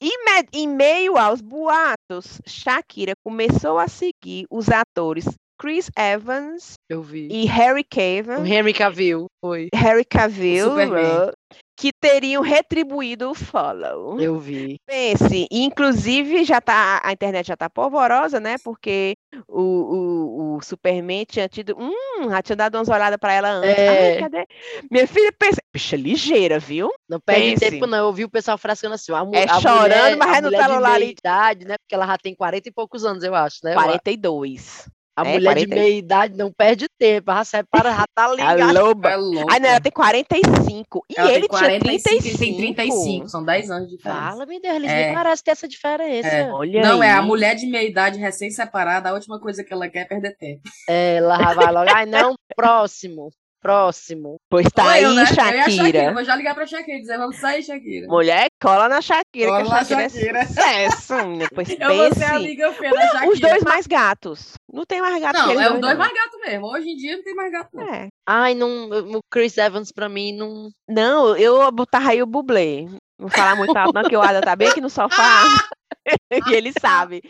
E 0.00 0.12
em 0.52 0.68
meio 0.68 1.16
aos 1.16 1.40
boatos, 1.40 2.40
Shakira 2.46 3.12
começou 3.24 3.78
a 3.78 3.88
seguir 3.88 4.46
os 4.50 4.68
atores 4.68 5.24
Chris 5.58 5.88
Evans 5.96 6.74
Eu 6.88 7.00
vi. 7.00 7.28
e 7.30 7.46
Harry 7.46 7.82
O 7.82 7.84
Cavill, 7.88 8.44
Henry 8.44 8.74
Cavill, 8.74 9.26
foi. 9.40 9.68
Harry 9.74 10.04
Cavill, 10.04 10.68
Superman. 10.70 11.32
Que 11.76 11.92
teriam 11.92 12.42
retribuído 12.42 13.30
o 13.30 13.34
follow. 13.34 14.20
Eu 14.20 14.38
vi. 14.38 14.78
Pense, 14.86 15.46
inclusive 15.50 16.44
já 16.44 16.60
tá, 16.60 17.00
a 17.04 17.12
internet 17.12 17.46
já 17.46 17.56
tá 17.56 17.68
polvorosa, 17.68 18.38
né? 18.38 18.56
Porque 18.62 19.16
o, 19.48 19.60
o, 19.60 20.56
o 20.56 20.62
Superman 20.62 21.24
tinha 21.24 21.48
tido, 21.48 21.76
hum, 21.78 22.30
já 22.30 22.42
tinha 22.42 22.56
dado 22.56 22.76
umas 22.76 22.88
olhadas 22.88 23.18
pra 23.18 23.32
ela 23.32 23.50
antes. 23.50 23.70
É. 23.70 24.14
Ai, 24.14 24.20
cadê? 24.20 24.46
Minha 24.90 25.06
filha 25.06 25.32
pensa, 25.36 25.60
bicha 25.72 25.96
ligeira, 25.96 26.58
viu? 26.58 26.90
Não 27.08 27.20
perde 27.20 27.54
Pense. 27.54 27.70
tempo, 27.70 27.86
não. 27.86 27.98
Eu 27.98 28.12
vi 28.12 28.24
o 28.24 28.30
pessoal 28.30 28.56
frescando 28.56 28.94
assim. 28.94 29.12
A, 29.12 29.24
É 29.32 29.44
a 29.44 29.60
chorando, 29.60 29.80
mulher, 29.80 30.16
mas 30.16 30.32
a 30.32 30.36
é 30.36 30.40
no 30.40 30.50
de 30.50 30.56
celular 30.56 30.98
meia 31.00 31.10
idade, 31.10 31.66
né? 31.66 31.76
Porque 31.78 31.94
ela 31.94 32.06
já 32.06 32.18
tem 32.18 32.34
40 32.34 32.68
e 32.68 32.72
poucos 32.72 33.04
anos, 33.04 33.24
eu 33.24 33.34
acho, 33.34 33.58
né? 33.64 33.74
42. 33.74 34.88
A 35.16 35.22
é, 35.24 35.32
mulher 35.34 35.54
de 35.56 35.66
40. 35.68 35.74
meia 35.76 35.96
idade 35.96 36.36
não 36.36 36.50
perde 36.52 36.86
tempo. 36.98 37.32
Já 37.32 37.44
separa, 37.44 37.90
já 37.92 38.04
tá 38.14 38.24
A 38.26 38.34
ligada. 38.34 38.72
loba. 38.82 39.10
É 39.10 39.16
louca. 39.16 39.52
Ai, 39.52 39.60
não, 39.60 39.68
ela 39.68 39.80
tem 39.80 39.92
45. 39.92 41.04
E 41.08 41.14
Ela 41.16 41.30
ele 41.32 41.40
tem 41.42 41.48
45, 41.48 41.68
tinha 41.68 41.80
35. 41.80 42.26
ele 42.26 42.38
tem 42.38 42.56
35. 42.74 43.28
São 43.28 43.44
10 43.44 43.70
anos 43.70 43.88
de 43.90 43.96
diferença. 43.96 44.20
Fala, 44.20 44.46
meu 44.46 44.60
Deus, 44.60 44.74
eles 44.74 44.90
É. 44.90 45.04
nem 45.06 45.14
parecem 45.14 45.44
ter 45.44 45.50
essa 45.52 45.68
diferença. 45.68 46.28
É. 46.28 46.52
Olha 46.52 46.82
Não, 46.82 47.02
é 47.02 47.10
a 47.10 47.20
aí. 47.20 47.26
mulher 47.26 47.54
de 47.54 47.66
meia 47.66 47.88
idade 47.88 48.18
recém-separada, 48.18 49.10
a 49.10 49.12
última 49.14 49.38
coisa 49.40 49.62
que 49.62 49.72
ela 49.72 49.88
quer 49.88 50.00
é 50.00 50.04
perder 50.04 50.36
tempo. 50.36 50.62
É, 50.88 51.16
ela 51.16 51.54
vai 51.54 51.72
logo. 51.72 51.90
Ai, 51.94 52.06
não, 52.06 52.34
próximo. 52.56 53.30
Próximo. 53.64 54.36
Pois 54.50 54.66
tá 54.68 54.90
aí, 54.90 55.04
eu, 55.04 55.14
né? 55.14 55.22
Eu 55.22 55.24
a 55.24 55.26
Shakira. 55.26 55.70
Shakira. 55.70 56.12
Vou 56.12 56.22
já 56.22 56.36
ligar 56.36 56.54
pra 56.54 56.66
Shakira 56.66 56.98
e 56.98 57.00
dizer, 57.00 57.16
vamos 57.16 57.36
sair, 57.40 57.62
Shakira. 57.62 58.06
Mulher, 58.08 58.48
cola 58.62 58.90
na 58.90 59.00
Shakira, 59.00 59.48
Cola 59.48 59.64
que 59.64 59.72
a 59.72 59.84
Shakira, 59.84 60.10
Shakira. 60.10 60.38
é 60.38 60.46
sucesso. 60.90 61.14
Pois 61.54 61.68
Eu 61.80 61.94
vou 61.96 62.08
ser 62.08 62.14
pense. 62.20 62.24
amiga 62.24 62.72
feia 62.74 62.90
da 62.92 63.06
Shakira. 63.08 63.32
Os 63.32 63.40
dois 63.40 63.62
mais 63.62 63.86
gatos. 63.86 64.52
Não 64.70 64.84
tem 64.84 65.00
mais 65.00 65.18
gato 65.18 65.38
Não, 65.38 65.44
que 65.46 65.52
eles 65.52 65.62
é 65.62 65.72
os 65.72 65.80
dois 65.80 65.92
não. 65.94 65.98
mais 65.98 66.12
gatos 66.12 66.40
mesmo. 66.44 66.66
Hoje 66.66 66.90
em 66.90 66.96
dia 66.96 67.16
não 67.16 67.24
tem 67.24 67.34
mais 67.34 67.52
gato, 67.52 67.70
não. 67.72 67.94
É. 67.94 68.08
Ai, 68.28 68.54
não, 68.54 68.90
o 69.16 69.20
Chris 69.32 69.56
Evans 69.56 69.90
pra 69.90 70.10
mim 70.10 70.36
não. 70.36 70.68
Não, 70.86 71.34
eu 71.34 71.72
botava 71.72 72.10
aí 72.10 72.22
o 72.22 72.26
bublê. 72.26 72.82
Não 73.18 73.28
vou 73.28 73.30
falar 73.30 73.56
muito 73.56 73.74
alto, 73.74 73.94
não, 73.94 74.02
que 74.02 74.16
o 74.16 74.20
Ada 74.20 74.42
tá 74.42 74.54
bem 74.54 74.68
aqui 74.68 74.80
no 74.82 74.90
sofá. 74.90 75.42
e 76.50 76.52
ele 76.52 76.72
sabe. 76.78 77.22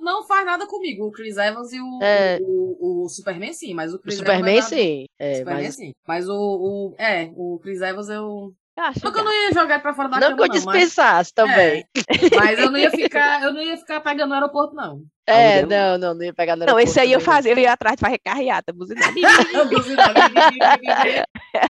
Não 0.00 0.24
faz 0.26 0.44
nada 0.46 0.66
comigo, 0.66 1.06
o 1.06 1.12
Chris 1.12 1.36
Evans 1.36 1.72
e 1.72 1.80
o, 1.80 2.02
É. 2.02 2.38
o, 2.40 3.04
o 3.04 3.08
Superman 3.08 3.52
sim, 3.52 3.74
mas 3.74 3.92
o 3.92 3.96
O 3.96 3.98
Chris 4.00 4.16
Superman, 4.16 4.56
Evans... 4.56 4.72
é 4.72 4.76
sim. 4.76 5.04
É, 5.18 5.34
Superman 5.34 5.64
mas 5.64 5.74
sim. 5.74 5.92
Mas 6.08 6.28
o, 6.28 6.34
o... 6.34 6.94
É, 6.98 7.30
o 7.36 7.58
Chris 7.62 7.80
Evans 7.80 8.08
eu... 8.08 8.52
Acho 8.78 9.04
Não 9.04 9.12
que 9.12 9.18
eu 9.18 9.24
não 9.24 9.32
ia 9.32 9.52
jogar 9.52 9.82
pra 9.82 9.92
fora 9.92 10.08
da 10.08 10.20
não 10.20 10.28
cama, 10.28 10.36
que 10.36 10.42
eu 10.42 10.60
não, 10.60 10.64
mas... 10.64 10.78
dispensasse 10.78 11.34
também. 11.34 11.84
Mas 12.34 12.58
eu 12.58 12.70
não 12.70 12.78
ia 12.78 12.90
ficar... 12.90 13.42
Eu 13.42 13.52
não 13.52 13.60
ia 13.60 13.76
ficar 13.76 14.00
pegando 14.00 14.28
no 14.30 14.34
aeroporto, 14.36 14.74
não. 14.74 15.02
É, 15.26 15.58
Ai, 15.58 15.66
meu 15.66 15.68
não, 15.68 15.98
não, 15.98 16.14
não 16.14 16.22
ia 16.24 16.32
pegar 16.34 16.56
no 16.56 16.66
Não, 16.66 16.80
esse 16.80 16.98
aí 16.98 17.12
eu 17.12 17.20
fazia, 17.20 17.52
eu 17.52 17.58
ia 17.58 17.72
atrás 17.72 17.96
de 17.96 18.00
fazer 18.00 18.18
carreata, 18.18 18.72
buzinar. 18.72 19.12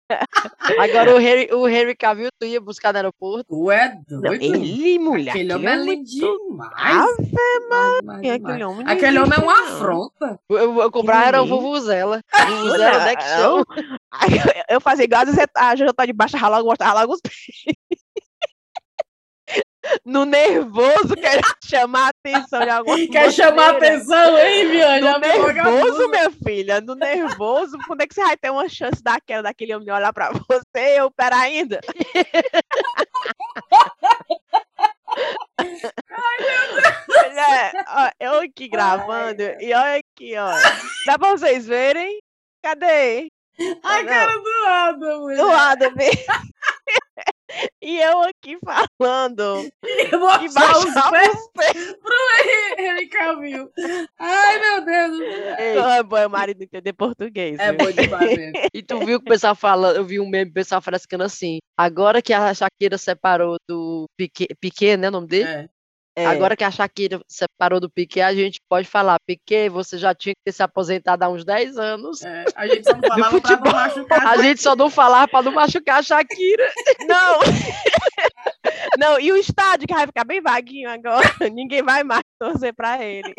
Agora 0.78 1.14
o 1.14 1.18
Harry, 1.18 1.48
o 1.52 1.64
Harry 1.64 1.94
Cavill, 1.96 2.28
tu 2.38 2.46
ia 2.46 2.60
buscar 2.60 2.92
no 2.92 2.98
aeroporto. 2.98 3.44
Tu 3.48 3.70
é 3.70 3.96
Não, 4.10 4.20
doido? 4.20 4.42
ele, 4.42 4.98
mulher. 4.98 5.30
Aquele 5.30 5.54
homem 5.54 5.68
é 5.68 5.76
lindo 5.76 6.04
demais. 6.04 6.72
Ave 6.76 7.32
é 7.32 7.60
demais. 7.60 7.98
aquele 8.42 8.64
homem? 8.64 8.84
não 8.84 8.92
Aquele 8.92 9.18
homem 9.18 9.38
é 9.38 9.42
uma 9.42 9.60
afronta. 9.64 10.38
Eu, 10.48 10.80
eu, 10.82 10.90
comprar 10.90 11.28
era 11.28 11.42
o. 11.42 11.46
Vuvuzela. 11.46 12.20
Vuvuzela, 12.48 12.98
onde 13.00 13.08
é 13.08 13.16
que 13.16 13.24
Não. 13.24 13.36
chama? 13.36 13.64
Aí 14.12 14.36
eu- 14.38 14.64
Eu 14.76 14.80
fazia 14.80 15.04
igual 15.04 15.22
a 15.22 15.26
Zé- 15.26 15.46
a 15.56 15.76
Jojo 15.76 15.92
tá 15.92 16.06
de 16.06 16.12
baixo, 16.12 16.36
rala 16.36 16.58
logo, 16.58 16.68
mostrava 16.68 17.00
logo 17.00 17.14
os 17.14 17.20
peitos. 17.20 17.74
No 20.04 20.24
nervoso, 20.24 21.14
querendo 21.14 21.44
chamar 21.64 22.06
a 22.06 22.08
atenção 22.08 22.60
de 22.60 22.70
alguma 22.70 22.96
Quer 23.08 23.32
chamar 23.32 23.74
a 23.74 23.76
atenção, 23.76 24.38
hein, 24.38 24.68
Viane? 24.68 25.00
No 25.00 25.18
nervoso, 25.18 26.08
minha 26.08 26.30
filha, 26.30 26.80
no 26.80 26.94
nervoso, 26.94 27.76
quando 27.86 28.00
é 28.02 28.06
que 28.06 28.14
você 28.14 28.22
vai 28.22 28.36
ter 28.36 28.50
uma 28.50 28.68
chance 28.68 29.02
daquela, 29.02 29.42
daquele 29.42 29.74
homem 29.74 29.90
olhar 29.90 30.12
pra 30.12 30.30
você? 30.30 30.98
Eu, 30.98 31.10
pera 31.10 31.36
ainda. 31.36 31.80
Mulher, 37.08 37.72
ó, 37.88 38.10
eu 38.20 38.40
aqui 38.40 38.68
gravando, 38.68 39.42
e 39.60 39.72
olha 39.72 39.98
aqui, 40.00 40.34
ó. 40.36 40.52
Dá 41.06 41.18
pra 41.18 41.30
vocês 41.30 41.66
verem? 41.66 42.20
Cadê? 42.62 43.30
A 43.82 44.02
Não. 44.02 44.06
cara 44.06 44.32
do 44.38 44.66
Adam, 44.66 45.20
mulher. 45.20 45.36
Do 45.36 45.46
lado, 45.46 45.90
vê. 45.94 46.10
E 47.80 48.00
eu 48.00 48.20
aqui 48.22 48.58
falando. 48.64 49.70
Eu 50.12 50.18
vou 50.18 50.28
E 50.30 50.46
achar 50.46 50.78
os 50.78 51.10
pés 51.10 51.48
pro 52.02 52.78
Henry 52.78 53.06
Cavill. 53.08 53.70
Ai, 54.18 54.58
meu 54.60 54.84
Deus. 54.84 55.20
Ei, 55.58 55.78
Ah, 55.78 56.02
bom, 56.02 56.16
é 56.16 56.26
o 56.26 56.30
marido 56.30 56.62
entender 56.62 56.92
português. 56.92 57.58
É 57.58 57.72
viu? 57.72 57.78
bom 57.78 57.90
demais 57.92 58.36
mesmo. 58.36 58.52
E 58.74 58.82
tu 58.82 58.98
viu 59.00 59.20
que 59.20 59.26
o 59.26 59.30
pessoal 59.30 59.54
fala, 59.54 59.92
eu 59.92 60.04
vi 60.04 60.18
um 60.18 60.28
meme, 60.28 60.50
o 60.50 60.54
pessoal 60.54 60.80
frescando 60.80 61.24
assim. 61.24 61.58
Agora 61.76 62.20
que 62.22 62.32
a 62.32 62.52
Shakira 62.54 62.98
separou 62.98 63.56
do 63.68 64.06
Piquet, 64.16 64.48
Piquet 64.60 64.96
né, 64.96 65.08
o 65.08 65.12
nome 65.12 65.26
dele? 65.28 65.48
É. 65.48 65.68
É. 66.16 66.26
Agora 66.26 66.56
que 66.56 66.62
a 66.62 66.70
Shakira 66.70 67.20
separou 67.28 67.80
do 67.80 67.90
Piquet, 67.90 68.20
a 68.22 68.32
gente 68.32 68.60
pode 68.68 68.86
falar, 68.86 69.18
Piquet, 69.26 69.68
você 69.68 69.98
já 69.98 70.14
tinha 70.14 70.32
que 70.32 70.40
ter 70.44 70.52
se 70.52 70.62
aposentado 70.62 71.24
há 71.24 71.28
uns 71.28 71.44
10 71.44 71.76
anos. 71.76 72.22
É, 72.22 72.44
a 72.54 72.66
gente 72.68 72.84
só 72.84 72.94
não 72.94 73.00
falava 73.08 73.40
pra 73.40 73.56
não 73.56 73.72
machucar. 73.72 74.26
A 74.28 74.36
gente 74.42 74.62
só 74.62 74.76
não 74.76 74.88
falava 74.90 75.26
pra 75.28 75.42
não 75.42 75.52
machucar 75.52 75.98
a 75.98 76.02
Shakira. 76.02 76.64
Não, 77.08 77.40
Não, 78.98 79.18
e 79.20 79.32
o 79.32 79.36
estádio 79.36 79.86
que 79.88 79.94
vai 79.94 80.06
ficar 80.06 80.24
bem 80.24 80.40
vaguinho 80.40 80.88
agora. 80.88 81.28
Ninguém 81.52 81.82
vai 81.82 82.02
mais 82.04 82.22
torcer 82.38 82.72
pra 82.74 83.02
ele. 83.04 83.34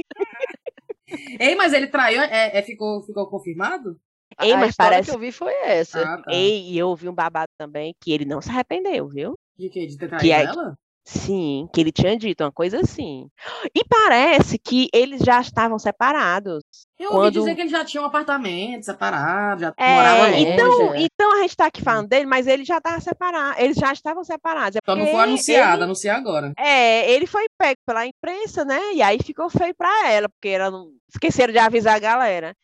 Ei, 1.39 1.55
mas 1.55 1.71
ele 1.73 1.87
traiu, 1.87 2.21
é, 2.21 2.57
é, 2.57 2.61
ficou, 2.61 3.01
ficou 3.03 3.27
confirmado? 3.27 3.97
Ei, 4.41 4.51
a 4.53 4.57
mas 4.57 4.75
parece- 4.75 5.09
que 5.09 5.15
eu 5.15 5.19
vi 5.19 5.31
foi 5.31 5.53
essa. 5.63 6.01
Ah, 6.01 6.17
tá. 6.17 6.31
Ei, 6.33 6.71
e 6.71 6.77
eu 6.77 6.89
ouvi 6.89 7.07
um 7.07 7.13
babado 7.13 7.47
também 7.57 7.95
que 8.01 8.11
ele 8.11 8.25
não 8.25 8.41
se 8.41 8.49
arrependeu, 8.49 9.07
viu? 9.07 9.33
De 9.57 9.69
quê? 9.69 9.85
De 9.85 9.97
ter 9.97 10.09
Que 10.09 10.17
traído 10.17 10.33
é- 10.33 10.43
ela? 10.43 10.77
Sim, 11.07 11.69
que 11.71 11.79
ele 11.79 11.91
tinha 11.91 12.17
dito 12.17 12.43
uma 12.43 12.51
coisa 12.51 12.79
assim. 12.79 13.27
E 13.75 13.83
parece 13.87 14.57
que 14.57 14.89
eles 14.91 15.21
já 15.21 15.39
estavam 15.39 15.77
separados. 15.77 16.63
Eu 16.97 17.09
ouvi 17.11 17.19
Quando- 17.25 17.33
dizer 17.33 17.55
que 17.55 17.61
ele 17.61 17.69
já 17.69 17.85
tinha 17.85 18.01
um 18.01 18.07
apartamento 18.07 18.83
separado, 18.83 19.61
já 19.61 19.73
É, 19.77 20.23
longe. 20.23 20.43
então, 20.47 20.93
é. 20.95 21.01
então 21.01 21.37
a 21.37 21.41
gente 21.41 21.55
tá 21.57 21.65
aqui 21.67 21.81
falando 21.83 22.07
dele, 22.07 22.25
mas 22.25 22.47
ele 22.47 22.63
já 22.65 22.81
tava 22.81 22.99
separado. 23.01 23.59
Eles 23.61 23.77
já 23.77 23.93
estavam 23.93 24.23
separados. 24.23 24.77
É 24.77 24.79
Só 24.83 24.95
não 24.95 25.05
foi 25.05 25.21
anunciado, 25.21 25.75
ele- 25.75 25.83
anuncia 25.83 26.15
agora. 26.15 26.51
É, 26.57 27.11
ele 27.11 27.27
foi 27.27 27.45
pego 27.55 27.77
pela 27.85 28.07
imprensa, 28.07 28.65
né? 28.65 28.79
E 28.93 29.01
aí 29.03 29.19
ficou 29.23 29.47
feio 29.49 29.75
pra 29.77 30.09
ela, 30.09 30.27
porque 30.27 30.47
ela 30.49 30.71
não 30.71 30.89
esqueceram 31.13 31.53
de 31.53 31.59
avisar 31.59 31.95
a 31.95 31.99
galera. 31.99 32.55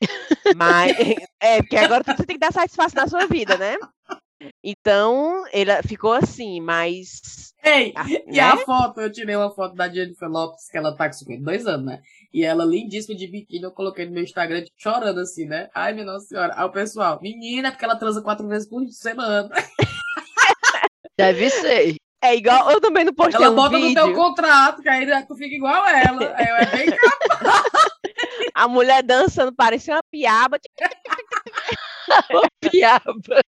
Mas 0.56 0.96
é, 1.40 1.58
porque 1.62 1.78
agora 1.78 2.04
você 2.04 2.26
tem 2.26 2.36
que 2.38 2.40
dar 2.40 2.52
satisfação 2.52 3.04
na 3.04 3.08
sua 3.10 3.28
vida, 3.28 3.56
né? 3.58 3.76
Então, 4.64 5.44
ele 5.52 5.72
ficou 5.84 6.14
assim, 6.14 6.60
mas 6.62 7.54
Ei, 7.64 7.94
e 8.28 8.38
né? 8.38 8.40
a 8.42 8.58
foto, 8.58 9.02
eu 9.02 9.12
tirei 9.12 9.36
uma 9.36 9.52
foto 9.54 9.76
da 9.76 9.88
Jennifer 9.88 10.30
Lopes, 10.30 10.68
que 10.70 10.78
ela 10.78 10.96
tá 10.96 11.08
com 11.08 11.14
52 11.14 11.68
anos, 11.68 11.86
né? 11.86 12.02
E 12.34 12.44
ela 12.44 12.66
lindíssima 12.66 13.16
de 13.16 13.28
biquíni, 13.28 13.64
eu 13.64 13.72
coloquei 13.72 14.06
no 14.06 14.14
meu 14.14 14.24
Instagram 14.24 14.64
chorando 14.78 15.20
assim, 15.20 15.46
né? 15.46 15.70
Ai, 15.76 15.94
minha 15.94 16.06
nossa 16.06 16.26
senhora. 16.26 16.54
Aí 16.56 16.66
o 16.66 16.72
pessoal, 16.72 17.20
menina, 17.22 17.68
é 17.68 17.72
porque 17.72 17.86
ela 17.86 17.98
transa 17.98 18.22
quatro 18.22 18.48
vezes 18.48 18.68
por 18.68 18.88
semana. 18.90 19.50
Deve 21.18 21.50
ser. 21.52 21.96
é 22.24 22.36
igual 22.36 22.72
eu 22.72 22.82
também 22.82 23.04
não 23.04 23.14
postei 23.14 23.36
Ela 23.36 23.52
um 23.52 23.56
bota 23.56 23.78
no 23.78 23.94
teu 23.94 24.08
vídeo. 24.08 24.16
contrato, 24.20 24.82
que 24.82 24.90
aí 24.90 25.06
tu 25.28 25.36
fica 25.36 25.56
igual 25.56 25.86
ela. 25.86 26.34
Aí 26.36 26.48
eu 26.48 26.56
é 26.56 26.66
bem 26.66 26.88
A 28.56 28.68
mulher 28.68 29.04
dançando, 29.04 29.54
parecia 29.54 29.96
uma 29.96 30.04
piaba. 30.10 30.58
Piaba. 32.72 33.42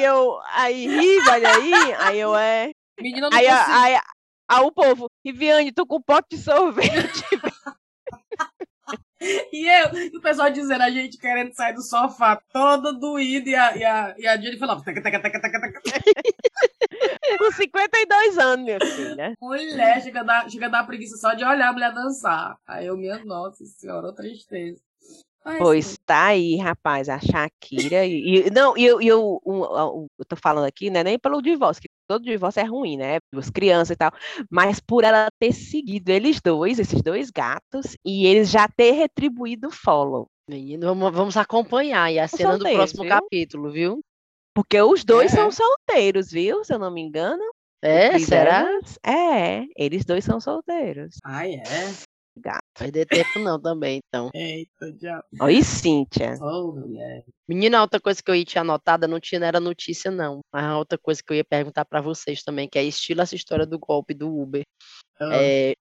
E 0.00 0.04
eu 0.04 0.40
aí 0.54 0.86
ri, 0.86 1.18
olha 1.28 1.54
aí, 1.54 1.92
aí 1.98 2.18
eu 2.18 2.34
é. 2.34 2.70
Menina, 2.98 3.28
Aí, 3.32 3.46
a- 3.46 3.82
aí, 3.82 4.00
aí 4.48 4.60
o 4.64 4.72
povo, 4.72 5.10
Viviane, 5.22 5.72
tô 5.72 5.86
com 5.86 5.96
um 5.96 6.02
pote 6.02 6.28
de 6.30 6.38
sorvete. 6.38 6.90
E 9.52 9.68
eu, 9.68 9.94
e 10.14 10.16
o 10.16 10.20
pessoal 10.22 10.48
dizendo, 10.50 10.82
a 10.82 10.88
gente 10.88 11.18
querendo 11.18 11.52
sair 11.52 11.74
do 11.74 11.82
sofá 11.82 12.40
todo 12.50 12.98
doído 12.98 13.50
e 13.50 13.54
a, 13.54 13.76
e 13.76 13.84
a, 13.84 14.14
e 14.16 14.26
a 14.26 14.34
Jennifer 14.40 14.66
Lopes. 14.66 14.82
taca, 14.82 15.02
taca, 15.02 15.20
taca, 15.20 15.40
taca, 15.42 15.60
taca. 15.60 15.80
com 17.38 17.52
52 17.52 18.38
anos, 18.38 18.64
minha 18.64 18.78
filha. 18.80 19.34
Mulher, 19.38 20.02
chega 20.02 20.20
a, 20.20 20.22
dar, 20.22 20.50
chega 20.50 20.66
a 20.66 20.68
dar 20.70 20.86
preguiça 20.86 21.18
só 21.18 21.34
de 21.34 21.44
olhar 21.44 21.68
a 21.68 21.72
mulher 21.74 21.92
dançar. 21.92 22.56
Aí 22.66 22.86
eu, 22.86 22.96
minha 22.96 23.22
nossa 23.22 23.62
senhora, 23.66 24.10
tristeza. 24.14 24.80
Mas, 25.44 25.58
Pois 25.58 25.98
tá 26.04 26.26
aí, 26.26 26.56
rapaz, 26.56 27.08
a 27.08 27.18
Shakira. 27.18 28.04
E, 28.06 28.46
e- 28.46 28.50
não, 28.50 28.76
e 28.76 28.84
eu, 28.84 29.00
e 29.00 29.08
eu, 29.08 29.40
um, 29.44 29.62
um, 29.62 30.06
eu 30.18 30.24
tô 30.28 30.36
falando 30.36 30.66
aqui, 30.66 30.90
né, 30.90 31.02
nem 31.02 31.18
pelo 31.18 31.40
divórcio, 31.40 31.82
que 31.82 31.88
todo 32.06 32.24
divórcio 32.24 32.60
é 32.60 32.64
ruim, 32.64 32.96
né? 32.96 33.18
Duas 33.32 33.48
crianças 33.50 33.94
e 33.94 33.96
tal. 33.96 34.12
Mas 34.50 34.80
por 34.80 35.02
ela 35.02 35.28
ter 35.38 35.52
seguido 35.52 36.10
eles 36.10 36.40
dois, 36.42 36.78
esses 36.78 37.02
dois 37.02 37.30
gatos, 37.30 37.96
e 38.04 38.26
eles 38.26 38.50
já 38.50 38.68
ter 38.68 38.92
retribuído 38.92 39.68
o 39.68 39.72
follow. 39.72 40.26
Menino, 40.48 40.86
vamos, 40.88 41.12
vamos 41.12 41.36
acompanhar 41.36 42.12
e 42.12 42.18
a 42.18 42.26
cena 42.28 42.58
do 42.58 42.64
próximo 42.64 43.02
viu? 43.02 43.08
capítulo, 43.08 43.70
viu? 43.70 44.00
Porque 44.54 44.80
os 44.82 45.04
dois 45.04 45.32
É. 45.32 45.36
são 45.36 45.50
solteiros, 45.50 46.30
viu? 46.30 46.64
Se 46.64 46.74
eu 46.74 46.78
não 46.78 46.90
me 46.90 47.00
engano. 47.00 47.42
É, 47.82 48.18
será? 48.18 48.66
É, 49.06 49.64
eles 49.76 50.04
dois 50.04 50.24
são 50.24 50.38
solteiros. 50.40 51.16
Ai, 51.24 51.54
é. 51.54 52.10
Gato. 52.74 52.78
Perder 52.78 53.06
tempo 53.06 53.38
não 53.38 53.60
também, 53.60 54.00
então. 54.06 54.30
Eita, 54.34 54.92
diabo. 54.92 55.24
Oi, 55.40 55.62
Cíntia. 55.62 56.36
Mulher. 56.40 57.24
Menina, 57.48 57.80
outra 57.80 58.00
coisa 58.00 58.22
que 58.22 58.30
eu 58.30 58.34
ia 58.34 58.44
te 58.44 58.58
anotada, 58.58 59.08
não 59.08 59.18
tinha, 59.20 59.40
não 59.40 59.46
era 59.46 59.60
notícia, 59.60 60.10
não. 60.10 60.40
Mas 60.52 60.64
a 60.64 60.78
outra 60.78 60.98
coisa 60.98 61.22
que 61.22 61.32
eu 61.32 61.36
ia 61.36 61.44
perguntar 61.44 61.84
pra 61.84 62.00
vocês 62.00 62.42
também, 62.42 62.68
que 62.68 62.78
é 62.78 62.84
estilo 62.84 63.20
essa 63.22 63.34
história 63.34 63.66
do 63.66 63.78
golpe 63.78 64.14
do 64.14 64.28
Uber. 64.34 64.62
Ah, 65.20 65.28
É, 65.32 65.74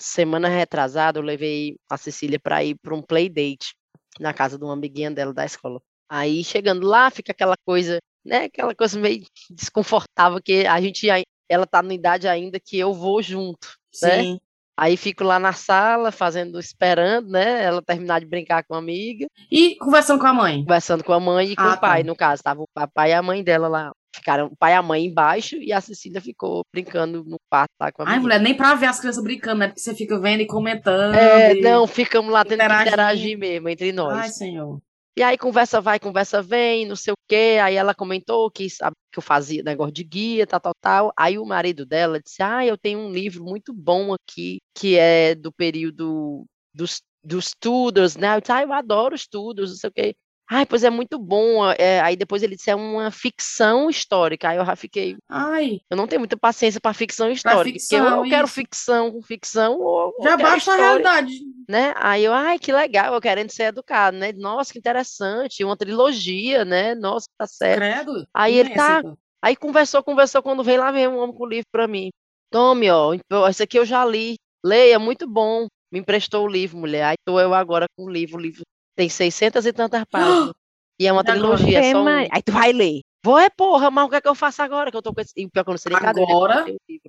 semana 0.00 0.48
retrasada, 0.48 1.18
eu 1.18 1.22
levei 1.22 1.76
a 1.90 1.96
Cecília 1.96 2.38
pra 2.38 2.62
ir 2.62 2.76
pra 2.76 2.94
um 2.94 3.02
playdate 3.02 3.74
na 4.20 4.32
casa 4.32 4.56
de 4.56 4.64
uma 4.64 4.72
amiguinha 4.74 5.10
dela 5.10 5.32
da 5.34 5.44
escola. 5.44 5.80
Aí, 6.08 6.44
chegando 6.44 6.86
lá, 6.86 7.10
fica 7.10 7.32
aquela 7.32 7.56
coisa, 7.66 7.98
né? 8.24 8.44
Aquela 8.44 8.74
coisa 8.74 8.98
meio 8.98 9.24
desconfortável, 9.50 10.40
que 10.40 10.64
a 10.66 10.80
gente, 10.80 11.06
ela 11.48 11.66
tá 11.66 11.82
na 11.82 11.92
idade 11.92 12.28
ainda 12.28 12.60
que 12.60 12.78
eu 12.78 12.94
vou 12.94 13.20
junto. 13.20 13.76
né? 14.02 14.38
Aí 14.76 14.96
fico 14.96 15.24
lá 15.24 15.38
na 15.38 15.52
sala, 15.52 16.12
fazendo, 16.12 16.60
esperando, 16.60 17.30
né? 17.30 17.64
Ela 17.64 17.80
terminar 17.80 18.20
de 18.20 18.26
brincar 18.26 18.62
com 18.64 18.74
a 18.74 18.78
amiga, 18.78 19.26
E 19.50 19.74
conversando 19.76 20.20
com 20.20 20.26
a 20.26 20.34
mãe? 20.34 20.60
conversando 20.64 21.02
com 21.02 21.12
a 21.14 21.20
mãe 21.20 21.52
e 21.52 21.56
com 21.56 21.62
Ah, 21.62 21.74
o 21.74 21.80
pai, 21.80 22.02
tá. 22.02 22.06
no 22.06 22.14
caso. 22.16 22.42
Tava 22.42 22.60
o 22.62 22.68
papai 22.74 23.10
e 23.10 23.14
a 23.14 23.22
mãe 23.22 23.42
dela 23.42 23.68
lá. 23.68 23.92
Ficaram 24.14 24.46
o 24.46 24.56
pai 24.56 24.72
e 24.72 24.74
a 24.74 24.82
mãe 24.82 25.04
embaixo 25.04 25.56
e 25.56 25.72
a 25.72 25.80
Cecília 25.80 26.20
ficou 26.20 26.62
brincando 26.72 27.22
no 27.24 27.38
quarto 27.50 27.70
lá 27.80 27.92
com 27.92 28.02
a 28.02 28.04
Ai, 28.06 28.12
menina. 28.12 28.22
mulher, 28.22 28.40
nem 28.40 28.54
pra 28.54 28.74
ver 28.74 28.86
as 28.86 28.98
crianças 29.00 29.22
brincando, 29.22 29.58
né? 29.60 29.68
Porque 29.68 29.80
você 29.80 29.94
fica 29.94 30.18
vendo 30.18 30.40
e 30.40 30.46
comentando. 30.46 31.14
É, 31.14 31.54
e- 31.54 31.60
não, 31.60 31.86
ficamos 31.86 32.30
lá 32.32 32.44
tendo 32.44 32.60
que 32.60 32.64
interagir 32.64 33.38
mesmo 33.38 33.68
entre 33.68 33.92
nós. 33.92 34.16
Ai, 34.16 34.28
senhor. 34.30 34.78
E 35.16 35.22
aí 35.22 35.38
conversa 35.38 35.80
vai, 35.80 35.98
conversa 35.98 36.42
vem, 36.42 36.86
não 36.86 36.96
sei 36.96 37.12
o 37.12 37.16
quê. 37.26 37.58
Aí 37.62 37.74
ela 37.74 37.94
comentou 37.94 38.50
que, 38.50 38.66
que 38.68 39.18
eu 39.18 39.22
fazia 39.22 39.62
negócio 39.62 39.92
de 39.92 40.04
guia, 40.04 40.46
tal, 40.46 40.60
tal, 40.60 40.74
tal. 40.80 41.12
Aí 41.16 41.38
o 41.38 41.44
marido 41.46 41.86
dela 41.86 42.20
disse: 42.20 42.42
Ah, 42.42 42.64
eu 42.66 42.76
tenho 42.76 42.98
um 43.00 43.10
livro 43.10 43.42
muito 43.44 43.72
bom 43.72 44.12
aqui, 44.14 44.58
que 44.74 44.96
é 44.96 45.34
do 45.34 45.50
período 45.52 46.44
dos, 46.74 47.00
dos 47.24 47.52
Tudors, 47.58 48.16
né? 48.16 48.36
Eu 48.36 48.40
disse, 48.40 48.52
ah, 48.52 48.62
eu 48.62 48.72
adoro 48.72 49.14
os 49.14 49.26
Tudors, 49.26 49.70
não 49.70 49.76
sei 49.76 49.90
o 49.90 49.92
quê. 49.92 50.16
Ai, 50.48 50.64
pois 50.64 50.84
é 50.84 50.90
muito 50.90 51.18
bom. 51.18 51.64
é, 51.72 52.00
aí 52.00 52.16
depois 52.16 52.42
ele 52.42 52.56
disse, 52.56 52.70
é 52.70 52.74
uma 52.74 53.10
ficção 53.10 53.90
histórica. 53.90 54.48
Aí 54.48 54.56
eu 54.58 54.64
já 54.64 54.76
fiquei, 54.76 55.16
Ai, 55.28 55.80
eu 55.90 55.96
não 55.96 56.06
tenho 56.06 56.20
muita 56.20 56.36
paciência 56.36 56.80
para 56.80 56.94
ficção 56.94 57.30
histórica. 57.30 57.64
porque 57.64 57.78
ficção, 57.80 58.18
ou 58.18 58.24
eu 58.24 58.30
quero 58.30 58.46
ficção 58.48 59.12
com 59.12 59.22
ficção, 59.22 59.78
ou 59.80 60.14
já 60.22 60.36
basta 60.36 60.72
a 60.72 60.76
realidade. 60.76 61.40
né? 61.68 61.92
Aí 61.96 62.24
eu, 62.24 62.32
ai, 62.32 62.58
que 62.58 62.72
legal, 62.72 63.12
eu 63.14 63.20
querendo 63.20 63.50
ser 63.50 63.64
educado, 63.64 64.16
né? 64.16 64.32
Nossa, 64.32 64.72
que 64.72 64.78
interessante, 64.78 65.64
uma 65.64 65.76
trilogia, 65.76 66.64
né? 66.64 66.94
Nossa, 66.94 67.26
tá 67.36 67.46
certo. 67.46 67.80
Credo. 67.80 68.26
Aí 68.32 68.54
ele 68.54 68.72
é 68.72 68.76
tá- 68.76 68.92
esse, 68.98 69.02
pô? 69.02 69.18
Aí 69.42 69.56
conversou, 69.56 70.02
conversou, 70.02 70.42
quando 70.42 70.62
veio 70.64 70.80
lá 70.80 70.90
veio 70.90 71.10
um 71.10 71.18
homem 71.18 71.36
com 71.36 71.44
o 71.44 71.48
livro 71.48 71.66
pra 71.72 71.86
mim. 71.86 72.10
Tome, 72.50 72.90
ó, 72.90 73.12
então, 73.14 73.46
esse 73.48 73.62
aqui 73.62 73.78
eu 73.78 73.84
já 73.84 74.04
li. 74.04 74.36
Leia, 74.64 74.98
muito 74.98 75.28
bom. 75.28 75.66
Me 75.92 75.98
emprestou 76.00 76.44
o 76.44 76.48
livro, 76.48 76.78
mulher. 76.78 77.04
Aí 77.04 77.14
tô 77.24 77.38
eu 77.40 77.52
agora 77.54 77.86
com 77.96 78.04
o 78.04 78.10
livro. 78.10 78.36
O 78.36 78.40
livro 78.40 78.62
tem 78.96 79.08
600 79.08 79.64
e 79.66 79.72
tantas 79.72 80.02
páginas. 80.10 80.52
E 80.98 81.06
é 81.06 81.12
uma 81.12 81.22
trilogia, 81.22 81.78
é 81.78 81.92
só 81.92 82.02
um... 82.02 82.08
Aí 82.08 82.42
tu 82.44 82.52
vai 82.52 82.72
ler. 82.72 83.02
Vou, 83.22 83.38
é 83.38 83.50
porra, 83.50 83.90
mas 83.90 84.06
o 84.06 84.08
que 84.08 84.14
é 84.16 84.20
que 84.20 84.28
eu 84.28 84.34
faço 84.34 84.62
agora? 84.62 84.90
Que 84.90 84.96
eu 84.96 85.02
tô 85.02 85.12
com 85.12 85.20
esse... 85.20 85.32
E 85.36 85.48
pior 85.48 85.62
que 85.64 85.70
eu 85.70 85.72
não 85.72 85.78
sei 85.78 85.92
nem 85.92 86.00
né? 86.00 86.08
Agora? 86.08 86.64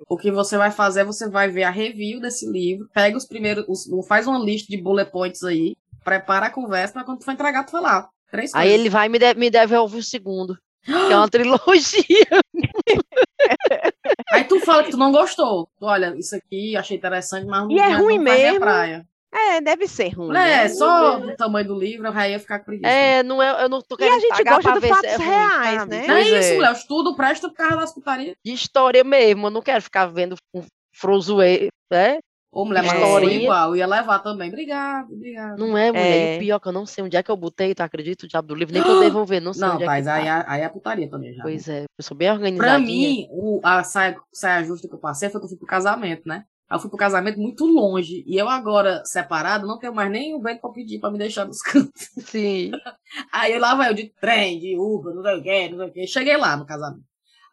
O 0.10 0.18
que 0.18 0.32
você 0.32 0.58
vai 0.58 0.72
fazer, 0.72 1.04
você 1.06 1.30
vai 1.30 1.48
ver 1.48 1.64
a 1.64 1.70
review 1.70 2.20
desse 2.20 2.50
livro, 2.52 2.90
pega 2.94 3.16
os 3.16 3.26
primeiros, 3.26 3.64
os- 3.68 3.88
faz 4.08 4.28
uma 4.28 4.40
lista 4.40 4.68
de 4.70 4.82
bullet 4.82 5.10
points 5.12 5.44
aí, 5.44 5.76
prepara 6.04 6.48
a 6.48 6.50
conversa 6.50 6.94
pra 6.94 7.04
quando 7.04 7.20
tu 7.20 7.26
for 7.26 7.32
entregar, 7.32 7.64
tu 7.66 7.72
falar. 7.72 8.10
Três 8.30 8.54
Aí 8.56 8.64
coisas. 8.68 8.80
ele 8.80 8.90
vai 8.90 9.06
e 9.06 9.10
me, 9.10 9.20
de... 9.20 9.34
me 9.36 9.50
devolve 9.50 9.98
o 10.00 10.04
segundo. 10.04 10.58
Que 10.84 10.92
é 11.14 11.16
uma 11.16 11.30
trilogia. 11.30 12.42
Aí 14.32 14.44
tu 14.46 14.60
fala 14.62 14.84
que 14.84 14.92
tu 14.92 14.98
não 14.98 15.12
gostou. 15.12 15.70
Olha, 15.82 16.14
isso 16.18 16.36
aqui 16.36 16.76
achei 16.76 16.98
interessante, 16.98 17.46
mas 17.46 17.62
não, 17.64 17.72
E 17.72 17.80
é 17.80 17.90
mas 17.90 18.02
ruim 18.02 18.18
não 18.18 18.24
mesmo. 18.24 18.60
praia. 18.60 19.06
É, 19.34 19.60
deve 19.62 19.88
ser 19.88 20.10
ruim. 20.10 20.30
É, 20.32 20.64
né? 20.64 20.70
só 20.70 21.20
o 21.20 21.36
tamanho 21.36 21.68
do 21.68 21.78
livro, 21.78 22.08
aí 22.14 22.30
eu 22.32 22.34
ia 22.34 22.40
ficar 22.40 22.60
com 22.60 22.66
preguiça. 22.66 22.90
É, 22.90 23.22
não 23.24 23.42
é, 23.44 23.64
eu 23.64 23.70
não 23.70 23.82
tô 23.82 23.96
E 23.96 23.98
querendo 24.00 24.16
a 24.16 24.20
gente 24.20 24.44
gosta 24.44 24.80
de 24.80 24.88
fatos 24.88 25.04
é 25.04 25.18
reais, 25.18 25.88
né? 25.88 26.08
Não 26.08 26.16
é 26.16 26.22
isso, 26.22 26.52
é. 26.54 26.56
mulher. 26.56 26.70
O 26.70 26.74
estudo 26.74 27.16
presta 27.16 27.50
por 27.50 27.56
causa 27.56 27.76
das 27.78 27.94
putarias. 27.94 28.36
De 28.44 28.54
história 28.54 29.04
mesmo, 29.04 29.48
eu 29.48 29.52
não 29.52 29.62
quero 29.62 29.82
ficar 29.82 30.06
vendo 30.08 30.36
um 30.54 30.64
Frozoe, 30.94 31.68
né? 31.92 32.20
Ô, 32.50 32.66
mulher, 32.66 32.82
mas 32.84 32.94
É. 32.94 33.26
igual. 33.36 33.70
Eu 33.72 33.76
ia 33.76 33.86
levar 33.86 34.20
também. 34.20 34.48
Obrigado, 34.48 35.12
obrigado. 35.14 35.60
Não 35.60 35.78
é, 35.78 35.92
mulher. 35.92 36.32
E 36.32 36.34
É. 36.34 36.36
o 36.38 36.40
pior 36.40 36.60
que 36.60 36.68
eu 36.70 36.72
não 36.72 36.86
sei 36.86 37.04
onde 37.04 37.16
é 37.18 37.22
que 37.22 37.30
eu 37.30 37.38
botei, 37.38 37.76
tu 37.76 37.82
acredita? 37.82 38.26
O 38.26 38.30
diabo 38.30 38.48
do 38.48 38.56
livro, 38.56 38.74
nem 38.74 38.82
pra 38.82 38.92
eu 38.94 39.00
devolver, 39.28 39.42
não 39.42 39.54
sei 39.54 39.68
Não, 39.68 39.76
onde 39.76 39.84
é 39.84 39.86
Thais, 39.86 40.06
que 40.06 40.10
aí, 40.10 40.26
tá. 40.26 40.30
é- 40.40 40.46
aí 40.48 40.62
é 40.62 40.70
putaria 40.70 41.10
também 41.10 41.34
já. 41.34 41.44
Pois 41.44 41.68
é, 41.68 41.82
eu 41.84 42.04
sou 42.04 42.18
bem 42.18 42.32
organizadinha. 42.32 42.78
Pra 42.78 42.80
mim, 42.80 43.28
o, 43.30 43.60
a 43.62 43.84
saia, 43.84 44.18
saia 44.34 44.64
justa 44.64 44.88
que 44.88 44.96
eu 44.96 45.00
passei 45.00 45.30
foi 45.30 45.40
que 45.42 45.46
eu 45.46 45.50
fui 45.50 45.58
pro 45.58 45.68
casamento, 45.68 46.24
né? 46.26 46.46
Aí 46.70 46.76
eu 46.76 46.80
fui 46.82 46.90
pro 46.90 46.98
casamento 46.98 47.40
muito 47.40 47.66
longe. 47.66 48.24
E 48.28 48.36
eu 48.38 48.50
agora, 48.50 49.04
separado, 49.06 49.66
não 49.66 49.80
tenho 49.80 49.94
mais 49.94 50.12
nem 50.12 50.36
o 50.36 50.42
vento 50.42 50.62
pra 50.62 50.70
pedir 50.72 51.00
pra 51.00 51.10
me 51.12 51.18
deixar 51.18 51.46
nos 51.46 51.62
cantos. 51.64 52.10
Sim. 52.26 52.72
Aí 53.32 53.58
lá 53.58 53.74
vai 53.76 53.90
eu 53.90 53.94
de 53.94 54.12
trem, 54.20 54.60
de 54.60 54.78
Uber, 54.78 55.14
não 55.16 55.22
sei 55.24 55.36
o 55.38 55.44
que, 55.44 55.70
não 55.70 55.78
sei 55.78 55.88
o 55.88 55.94
que. 55.94 56.08
Cheguei 56.08 56.38
lá 56.38 56.58
no 56.58 56.66
casamento. 56.66 57.04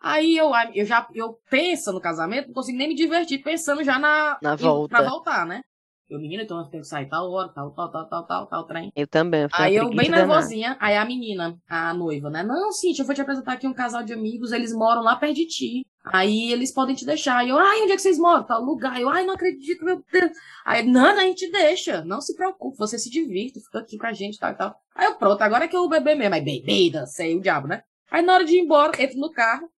Aí 0.03 0.37
eu, 0.37 0.51
eu 0.75 0.85
já 0.85 1.07
eu 1.15 1.39
penso 1.49 1.91
no 1.93 2.01
casamento, 2.01 2.49
não 2.49 2.55
consigo 2.55 2.77
nem 2.77 2.89
me 2.89 2.95
divertir 2.95 3.43
pensando 3.43 3.83
já 3.83 3.99
na, 3.99 4.39
Na 4.43 4.55
volta. 4.55 4.97
pra 4.99 5.09
voltar, 5.09 5.47
né? 5.47 5.63
Eu, 6.09 6.21
menina, 6.21 6.43
então 6.43 6.59
eu 6.59 6.65
tenho 6.65 6.83
que 6.83 6.89
sair 6.89 7.09
tal 7.09 7.31
hora, 7.31 7.49
tal, 7.49 7.71
tal, 7.73 7.91
tal, 7.91 8.09
tal, 8.09 8.27
tal, 8.27 8.47
tal, 8.47 8.67
trem. 8.67 8.93
Eu 8.95 9.07
também. 9.07 9.43
Eu 9.43 9.49
aí 9.53 9.75
eu, 9.75 9.89
bem 9.89 10.11
nervosinha, 10.11 10.77
aí 10.79 10.97
a 10.97 11.05
menina, 11.05 11.59
a 11.67 11.95
noiva, 11.95 12.29
né? 12.29 12.43
Não, 12.43 12.71
Cintia, 12.73 13.03
eu 13.03 13.07
vou 13.07 13.15
te 13.15 13.23
apresentar 13.23 13.55
aqui 13.55 13.67
um 13.67 13.73
casal 13.73 14.03
de 14.03 14.13
amigos, 14.13 14.53
eles 14.53 14.73
moram 14.75 15.03
lá 15.03 15.17
perto 15.17 15.35
de 15.35 15.47
ti. 15.47 15.87
Aí 16.05 16.53
eles 16.53 16.71
podem 16.71 16.95
te 16.95 17.07
deixar. 17.07 17.39
Aí 17.39 17.49
eu, 17.49 17.59
ai, 17.59 17.81
onde 17.81 17.93
é 17.93 17.97
que 17.97 18.03
vocês 18.03 18.19
moram? 18.19 18.45
Tal 18.45 18.63
lugar. 18.63 19.01
Eu, 19.01 19.09
ai, 19.09 19.25
não 19.25 19.33
acredito, 19.33 19.83
meu 19.83 20.05
Deus. 20.13 20.31
Aí, 20.67 20.87
não, 20.87 21.19
a 21.19 21.23
gente 21.23 21.51
deixa. 21.51 22.05
Não 22.05 22.21
se 22.21 22.37
preocupe, 22.37 22.77
você 22.77 22.99
se 22.99 23.09
divirta, 23.09 23.59
fica 23.59 23.79
aqui 23.79 23.97
com 23.97 24.07
a 24.07 24.13
gente, 24.13 24.39
tal 24.39 24.53
e 24.53 24.55
tal. 24.55 24.77
Aí 24.95 25.07
eu, 25.07 25.15
pronto, 25.15 25.41
agora 25.41 25.65
é 25.65 25.69
que 25.69 25.77
eu 25.77 25.89
bebê 25.89 26.15
mesmo. 26.15 26.35
Aí, 26.35 26.43
bebida, 26.43 27.07
sei 27.07 27.35
o 27.35 27.41
diabo, 27.41 27.69
né? 27.69 27.83
Aí 28.11 28.23
na 28.23 28.35
hora 28.35 28.45
de 28.45 28.55
ir 28.55 28.61
embora, 28.61 29.03
entro 29.03 29.19
no 29.19 29.33
carro. 29.33 29.71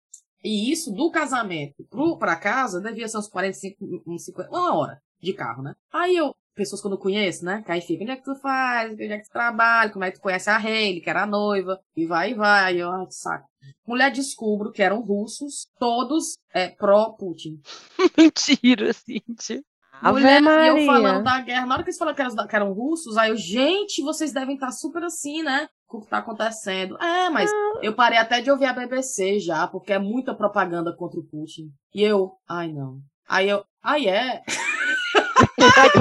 E 0.43 0.73
isso, 0.73 0.93
do 0.93 1.09
casamento 1.13 1.85
pro, 1.89 2.19
pra 2.19 2.35
casa, 2.35 2.81
devia 2.81 3.07
ser 3.07 3.19
uns 3.19 3.29
45, 3.29 4.03
uns 4.07 4.25
50, 4.25 4.51
uma 4.51 4.77
hora 4.77 5.01
de 5.27 5.35
carro, 5.35 5.63
né? 5.63 5.75
Aí 5.93 6.17
eu, 6.17 6.35
pessoas 6.55 6.81
que 6.81 6.87
eu 6.87 6.91
não 6.91 6.97
conheço, 6.97 7.45
né? 7.45 7.63
Que 7.65 7.71
aí 7.71 7.81
fica, 7.81 8.03
onde 8.03 8.13
é 8.13 8.17
que 8.17 8.25
tu 8.25 8.35
faz? 8.37 8.93
Onde 8.93 9.05
é 9.05 9.19
que 9.19 9.25
tu 9.25 9.33
trabalha? 9.33 9.91
Como 9.91 10.05
é 10.05 10.11
que 10.11 10.19
tu 10.19 10.23
conhece 10.23 10.49
a 10.49 10.57
Hayley, 10.57 11.01
que 11.01 11.11
era 11.11 11.23
a 11.23 11.27
noiva? 11.27 11.79
E 11.95 12.07
vai 12.07 12.31
e 12.31 12.35
vai. 12.35 12.65
Aí 12.65 12.79
eu, 12.79 12.91
saco. 13.11 13.47
Mulher, 13.87 14.11
descubro 14.11 14.73
que 14.73 14.83
eram 14.83 15.01
russos, 15.01 15.69
todos 15.79 16.39
é, 16.53 16.69
pró-Putin. 16.69 17.61
Mentira, 18.17 18.93
Cintia. 18.93 19.63
Mulher, 20.03 20.43
e 20.43 20.69
eu 20.69 20.87
falando 20.87 21.25
da 21.25 21.41
guerra. 21.41 21.67
Na 21.67 21.75
hora 21.75 21.83
que 21.83 21.89
eles 21.89 21.99
falaram 21.99 22.17
que 22.17 22.23
eram, 22.23 22.47
que 22.47 22.57
eram 22.57 22.73
russos, 22.73 23.17
aí 23.17 23.31
eu, 23.31 23.37
gente, 23.37 24.03
vocês 24.03 24.33
devem 24.33 24.55
estar 24.55 24.71
super 24.71 25.03
assim, 25.03 25.43
né? 25.43 25.69
Com 25.87 25.99
o 25.99 26.01
que 26.03 26.09
tá 26.09 26.19
acontecendo. 26.19 27.01
É, 27.03 27.31
mas 27.31 27.51
ah. 27.51 27.81
eu 27.83 27.95
parei 27.95 28.19
até 28.19 28.41
de 28.41 28.51
ouvir 28.51 28.67
a 28.67 28.73
BBC 28.73 29.39
já, 29.41 29.67
porque 29.67 29.93
é 29.93 29.99
muita 29.99 30.35
propaganda 30.35 30.95
contra 30.95 31.19
o 31.19 31.25
Putin. 31.25 31.71
E 31.95 32.03
eu, 32.03 32.33
ai 32.47 32.73
não. 32.73 33.01
Aí 33.29 33.49
eu, 33.49 33.65
ai 33.83 34.07
é. 34.07 34.43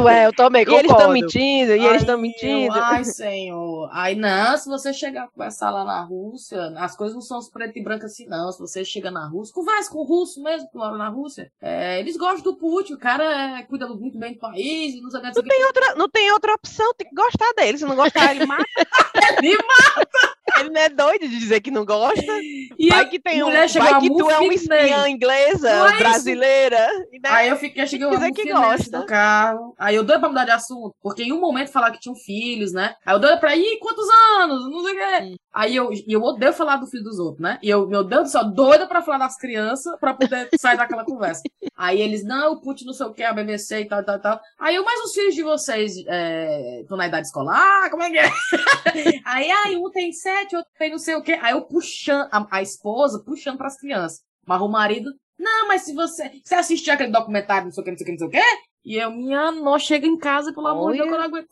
Ué, 0.02 0.26
eu 0.26 0.34
também 0.34 0.66
concordo. 0.66 0.86
E 0.86 0.86
eles 0.86 0.92
estão 0.92 1.12
mentindo, 1.12 1.72
e 1.72 1.86
eles 1.86 2.02
estão 2.02 2.18
mentindo. 2.18 2.74
ai, 2.74 3.04
senhor. 3.04 3.90
Aí, 3.92 4.16
não, 4.16 4.58
se 4.58 4.68
você 4.68 4.94
chegar 4.94 5.24
a 5.24 5.28
conversar 5.28 5.72
lá 5.72 5.84
na 5.84 6.02
Rússia, 6.02 6.74
as 6.78 6.96
coisas 6.96 7.16
não 7.16 7.22
são 7.22 7.40
preto 7.52 7.78
e 7.78 7.84
branco 7.84 8.06
assim, 8.06 8.28
não. 8.28 8.52
Se 8.52 8.60
você 8.60 8.84
chega 8.84 9.10
na 9.10 9.28
Rússia, 9.28 9.54
conversa 9.54 9.90
com 9.90 10.00
o 10.00 10.04
russo 10.04 10.42
mesmo, 10.44 10.70
que 10.70 10.78
mora 10.78 10.98
na 10.98 11.10
Rússia. 11.10 11.52
É, 11.62 12.00
eles 12.00 12.18
gostam 12.18 12.44
do 12.44 12.58
Putin, 12.58 12.94
o 12.94 13.00
cara 13.00 13.60
é, 13.60 13.64
cuida 13.64 13.88
muito 13.88 14.18
bem 14.18 14.34
do 14.34 14.40
país, 14.40 15.02
não 15.02 15.10
sabe 15.10 15.32
não 15.36 15.44
tem 15.44 15.66
outra 15.66 15.96
Não 15.96 16.10
tem 16.10 16.32
outra 16.32 16.54
opção, 16.54 16.94
tem 16.94 17.08
que 17.08 17.16
gostar 17.16 17.52
dele. 17.54 17.78
Se 17.78 17.86
não 17.86 17.96
gostar, 17.96 18.36
ele 18.36 18.46
mata. 18.46 18.64
ele 19.42 19.58
mata! 19.58 20.35
Ele 20.60 20.70
não 20.70 20.82
é 20.82 20.90
doido 20.90 21.28
de 21.28 21.40
dizer 21.40 21.62
que 21.62 21.72
não 21.72 21.86
gosta. 21.86 22.34
E 22.78 22.90
vai 22.90 23.08
que 23.08 23.20
tem 23.20 23.42
mulher 23.42 23.70
um, 23.70 23.80
vai 23.80 24.00
que 24.00 24.10
tu 24.10 24.30
é 24.30 24.40
uma 24.40 24.54
espiã 24.54 25.10
inglesa, 25.10 25.70
é 25.70 25.98
brasileira. 25.98 26.88
Né? 27.12 27.20
Aí 27.26 27.50
eu 27.50 27.56
fiquei, 27.56 27.86
cheguei 27.88 28.08
uma 28.08 28.32
que 28.32 28.52
gosta. 28.52 29.00
no 29.00 29.06
carro. 29.06 29.74
Aí 29.78 29.96
eu 29.96 30.04
dei 30.04 30.18
pra 30.18 30.30
mudar 30.30 30.46
de 30.46 30.52
assunto, 30.52 30.96
porque 31.02 31.24
em 31.24 31.34
um 31.34 31.40
momento 31.40 31.72
falar 31.72 31.92
que 31.92 32.00
tinham 32.00 32.16
filhos, 32.16 32.74
né? 32.74 32.96
Aí 33.06 33.16
eu 33.16 33.20
dei 33.20 33.36
pra 33.38 33.56
ir, 33.56 33.80
quantos 33.80 34.08
anos? 34.40 34.70
Não 34.70 34.84
sei 34.84 34.94
o 34.94 34.96
quê. 34.96 35.24
Hum. 35.24 35.36
Aí 35.56 35.74
eu, 35.74 35.90
eu 36.06 36.22
odeio 36.22 36.52
falar 36.52 36.76
do 36.76 36.86
filho 36.86 37.06
dos 37.06 37.18
outros, 37.18 37.42
né? 37.42 37.58
E 37.64 37.70
eu, 37.70 37.88
meu 37.88 38.04
Deus 38.04 38.24
do 38.24 38.30
céu, 38.30 38.44
doida 38.44 38.86
pra 38.86 39.02
falar 39.02 39.20
das 39.20 39.38
crianças 39.38 39.98
pra 40.02 40.14
poder 40.14 40.50
sair 40.60 40.76
daquela 40.76 41.06
conversa. 41.06 41.44
Aí 41.78 42.02
eles, 42.02 42.26
não, 42.26 42.54
o 42.54 42.62
Putin 42.62 42.84
não 42.84 42.94
sei 42.94 43.06
o 43.06 43.14
que, 43.14 43.24
a 43.24 43.32
BBC 43.32 43.80
e 43.80 43.86
tal, 43.86 44.04
tal, 44.04 44.20
tal. 44.20 44.42
Aí 44.60 44.76
eu, 44.76 44.84
mas 44.84 45.00
os 45.06 45.14
filhos 45.14 45.34
de 45.34 45.44
vocês 45.44 45.96
estão 45.96 46.10
é, 46.14 46.98
na 46.98 47.08
idade 47.08 47.28
escolar? 47.28 47.90
Como 47.90 48.04
é 48.04 48.12
que 48.12 48.18
é? 48.18 48.30
aí, 49.24 49.50
aí, 49.50 49.78
um 49.78 49.90
tem 49.90 50.12
sete, 50.12 50.45
outro 50.54 50.70
tem 50.78 50.92
não 50.92 51.00
sei 51.00 51.16
o 51.16 51.22
que. 51.22 51.32
Aí 51.32 51.54
eu 51.54 51.62
puxando, 51.62 52.28
a, 52.30 52.46
a 52.52 52.62
esposa 52.62 53.24
puxando 53.24 53.58
pras 53.58 53.78
crianças. 53.78 54.22
Mas 54.46 54.62
o 54.62 54.68
marido, 54.68 55.10
não, 55.40 55.70
mas 55.70 55.84
se 55.84 55.94
você, 55.94 56.30
você 56.44 56.56
assistiu 56.56 56.94
aquele 56.94 57.12
documentário, 57.12 57.66
não 57.66 57.72
sei 57.72 57.82
o 57.82 57.86
que, 57.86 57.92
não 57.92 57.98
sei 57.98 58.04
o 58.04 58.06
que, 58.06 58.12
não 58.12 58.20
sei 58.20 58.28
o 58.28 58.32
que, 58.32 58.66
e 58.86 58.98
eu, 58.98 59.10
minha 59.10 59.52
nossa, 59.52 59.86
chega 59.86 60.06
em 60.06 60.16
casa, 60.16 60.54
pelo 60.54 60.68
amor 60.68 60.92
de 60.92 61.00
Deus, 61.00 61.10
eu 61.10 61.18
não 61.18 61.26
aguento. 61.26 61.48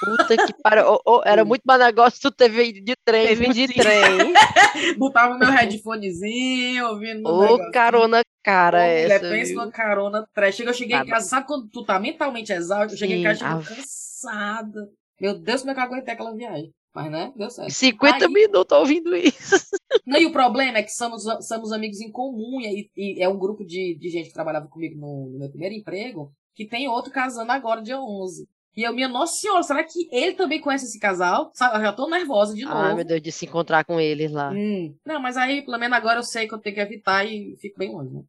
Puta 0.00 0.46
que 0.46 0.54
pariu. 0.62 0.84
Oh, 0.86 1.00
oh, 1.04 1.22
era 1.26 1.44
muito 1.44 1.60
mais 1.62 1.78
negócio 1.78 2.18
tu 2.18 2.30
ter 2.30 2.48
vindo 2.48 2.82
de 2.82 2.96
trem. 3.04 3.26
Teve 3.26 3.48
de 3.52 3.68
trem. 3.68 4.32
Botava 4.96 5.36
meu 5.36 5.50
headphonezinho, 5.50 6.86
ouvindo. 6.86 7.28
Ô, 7.28 7.56
oh, 7.56 7.70
carona 7.70 8.22
cara 8.42 8.78
Ô, 8.78 8.80
essa. 8.80 9.18
Mulher, 9.18 9.30
pensa 9.30 9.52
numa 9.52 9.70
carona 9.70 10.26
trash. 10.32 10.54
Chega, 10.54 10.70
eu 10.70 10.74
cheguei 10.74 10.96
em 10.96 11.06
casa, 11.06 11.28
sabe 11.28 11.46
quando 11.46 11.68
tu 11.68 11.84
tá 11.84 12.00
mentalmente 12.00 12.50
exausto? 12.50 12.94
Eu 12.94 12.98
cheguei 12.98 13.16
Sim, 13.16 13.20
em 13.20 13.24
casa, 13.24 13.46
a... 13.46 13.62
cansada. 13.62 14.88
Meu 15.20 15.38
Deus, 15.38 15.60
como 15.60 15.72
é 15.72 15.74
que 15.74 15.80
eu 15.80 15.84
aguentei 15.84 16.14
aquela 16.14 16.34
viagem? 16.34 16.72
Mas, 16.94 17.10
né, 17.10 17.32
deu 17.36 17.48
certo. 17.50 17.70
50 17.70 18.24
Aí... 18.24 18.32
minutos 18.32 18.76
ouvindo 18.76 19.14
isso. 19.14 19.54
Não, 20.06 20.18
e 20.18 20.26
o 20.26 20.32
problema 20.32 20.78
é 20.78 20.82
que 20.82 20.90
somos, 20.90 21.22
somos 21.46 21.72
amigos 21.72 22.00
em 22.00 22.10
comum, 22.10 22.60
e, 22.60 22.90
e 22.96 23.22
é 23.22 23.28
um 23.28 23.38
grupo 23.38 23.64
de, 23.64 23.96
de 23.96 24.08
gente 24.08 24.28
que 24.28 24.34
trabalhava 24.34 24.66
comigo 24.66 24.98
no, 24.98 25.30
no 25.30 25.38
meu 25.38 25.48
primeiro 25.48 25.74
emprego, 25.74 26.32
que 26.54 26.66
tem 26.66 26.88
outro 26.88 27.12
casando 27.12 27.52
agora, 27.52 27.80
dia 27.80 28.00
11. 28.00 28.48
E 28.76 28.82
eu, 28.82 28.94
minha 28.94 29.08
nossa 29.08 29.34
senhora, 29.34 29.62
será 29.62 29.84
que 29.84 30.08
ele 30.12 30.34
também 30.34 30.60
conhece 30.60 30.84
esse 30.84 30.98
casal? 30.98 31.50
Eu 31.74 31.80
já 31.80 31.92
tô 31.92 32.08
nervosa 32.08 32.54
de 32.54 32.64
novo. 32.64 32.76
Ah, 32.76 32.94
meu 32.94 33.04
Deus, 33.04 33.20
de 33.20 33.32
se 33.32 33.44
encontrar 33.44 33.84
com 33.84 34.00
eles 34.00 34.30
lá. 34.30 34.50
Hum. 34.52 34.94
Não, 35.04 35.20
mas 35.20 35.36
aí, 35.36 35.62
pelo 35.62 35.78
menos 35.78 35.96
agora 35.96 36.20
eu 36.20 36.22
sei 36.22 36.46
que 36.46 36.54
eu 36.54 36.58
tenho 36.58 36.76
que 36.76 36.80
evitar 36.80 37.24
e 37.24 37.56
fico 37.60 37.78
bem 37.78 37.92
longe, 37.92 38.10
né? 38.14 38.22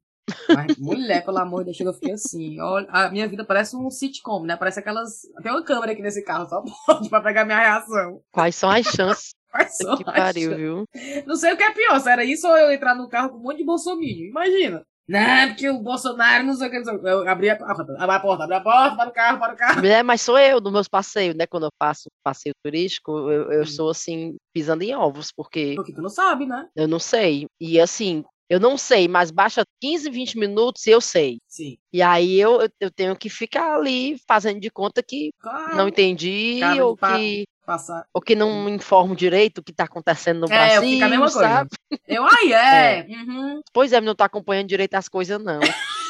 Mas, 0.47 0.77
mulher, 0.77 1.25
pelo 1.25 1.37
amor 1.37 1.63
de 1.63 1.71
Deus, 1.71 1.79
eu 1.79 1.93
fiquei 1.93 2.13
assim. 2.13 2.59
Olha, 2.59 2.87
a 2.89 3.09
minha 3.09 3.27
vida 3.27 3.43
parece 3.43 3.75
um 3.75 3.89
sitcom, 3.89 4.43
né? 4.43 4.55
Parece 4.55 4.79
aquelas. 4.79 5.21
Tem 5.41 5.51
uma 5.51 5.63
câmera 5.63 5.91
aqui 5.91 6.01
nesse 6.01 6.23
carro, 6.23 6.47
só 6.47 6.63
pode 6.85 7.09
pra 7.09 7.21
pegar 7.21 7.45
minha 7.45 7.59
reação. 7.59 8.21
Quais 8.31 8.55
são 8.55 8.69
as 8.69 8.85
chances? 8.85 9.31
Quais 9.51 9.75
são 9.75 9.97
que 9.97 10.05
pariu, 10.05 10.55
viu? 10.55 10.85
Não 11.25 11.35
sei 11.35 11.51
o 11.51 11.57
que 11.57 11.63
é 11.63 11.73
pior, 11.73 11.99
se 11.99 12.09
era 12.09 12.23
isso 12.23 12.47
ou 12.47 12.57
eu 12.57 12.71
entrar 12.71 12.95
no 12.95 13.09
carro 13.09 13.31
com 13.31 13.37
um 13.37 13.41
monte 13.41 13.57
de 13.57 13.65
bolsominion. 13.65 14.29
Imagina. 14.29 14.85
Não, 15.11 15.47
porque 15.49 15.67
o 15.67 15.79
Bolsonaro 15.79 16.45
não 16.45 16.53
sei 16.53 16.69
o 16.69 16.71
que. 16.71 16.77
Eu 16.77 17.27
abri 17.27 17.49
a, 17.49 17.55
a, 17.55 18.15
a 18.15 18.19
porta, 18.21 18.43
abri 18.45 18.55
a 18.55 18.61
porta, 18.61 18.95
para 18.95 19.09
o 19.09 19.11
carro, 19.11 19.39
para 19.39 19.53
o 19.53 19.57
carro. 19.57 19.85
É, 19.85 20.01
mas 20.01 20.21
sou 20.21 20.39
eu 20.39 20.61
nos 20.61 20.71
meus 20.71 20.87
passeios, 20.87 21.35
né? 21.35 21.45
Quando 21.45 21.65
eu 21.65 21.71
faço 21.77 22.09
passeio 22.23 22.53
turístico, 22.63 23.11
eu, 23.29 23.51
eu 23.51 23.61
hum. 23.63 23.65
sou 23.65 23.89
assim, 23.89 24.37
pisando 24.53 24.83
em 24.83 24.95
ovos, 24.95 25.31
porque. 25.35 25.73
Porque 25.75 25.93
tu 25.93 26.01
não 26.01 26.09
sabe, 26.09 26.45
né? 26.45 26.65
Eu 26.73 26.87
não 26.87 26.99
sei. 26.99 27.45
E 27.59 27.77
assim, 27.77 28.23
eu 28.51 28.59
não 28.59 28.77
sei, 28.77 29.07
mas 29.07 29.31
baixa 29.31 29.63
15, 29.79 30.09
20 30.09 30.37
minutos 30.37 30.85
e 30.85 30.89
eu 30.89 30.99
sei. 30.99 31.39
Sim. 31.47 31.77
E 31.93 32.01
aí 32.01 32.37
eu, 32.37 32.59
eu 32.81 32.91
tenho 32.91 33.15
que 33.15 33.29
ficar 33.29 33.75
ali 33.75 34.17
fazendo 34.27 34.59
de 34.59 34.69
conta 34.69 35.01
que 35.01 35.31
claro. 35.39 35.77
não 35.77 35.87
entendi 35.87 36.57
Cara, 36.59 36.85
ou 36.85 36.97
que 36.97 37.45
passar. 37.65 38.05
ou 38.13 38.21
que 38.21 38.35
não 38.35 38.67
informo 38.67 39.15
direito 39.15 39.59
o 39.59 39.63
que 39.63 39.71
está 39.71 39.85
acontecendo 39.85 40.41
no 40.41 40.47
é, 40.47 40.49
Brasil, 40.49 40.81
fica 40.81 41.05
a 41.05 41.09
mesma 41.09 41.29
sabe? 41.29 41.69
Coisa. 41.87 42.03
Eu, 42.05 42.25
ai, 42.25 42.51
é. 42.51 42.99
é. 42.99 43.07
Uhum. 43.09 43.61
Pois 43.71 43.93
é, 43.93 44.01
não 44.01 44.13
tá 44.13 44.25
acompanhando 44.25 44.67
direito 44.67 44.95
as 44.95 45.07
coisas, 45.07 45.41
não. 45.41 45.61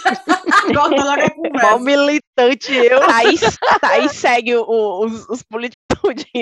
Corta 0.74 1.04
logo 1.04 1.22
a 1.22 1.30
conversa. 1.30 1.60
Qual 1.60 1.80
militante 1.80 2.74
eu. 2.74 3.02
Aí, 3.12 3.36
aí 3.84 4.10
segue 4.10 4.56
o, 4.56 5.06
os, 5.06 5.30
os 5.30 5.44
políticos, 5.44 5.80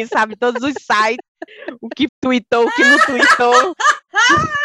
sabe? 0.10 0.38
Todos 0.38 0.64
os 0.64 0.74
sites, 0.74 1.26
o 1.82 1.90
que 1.90 2.08
tweetou, 2.22 2.66
o 2.66 2.72
que 2.72 2.84
não 2.84 3.00
tweetou. 3.00 3.76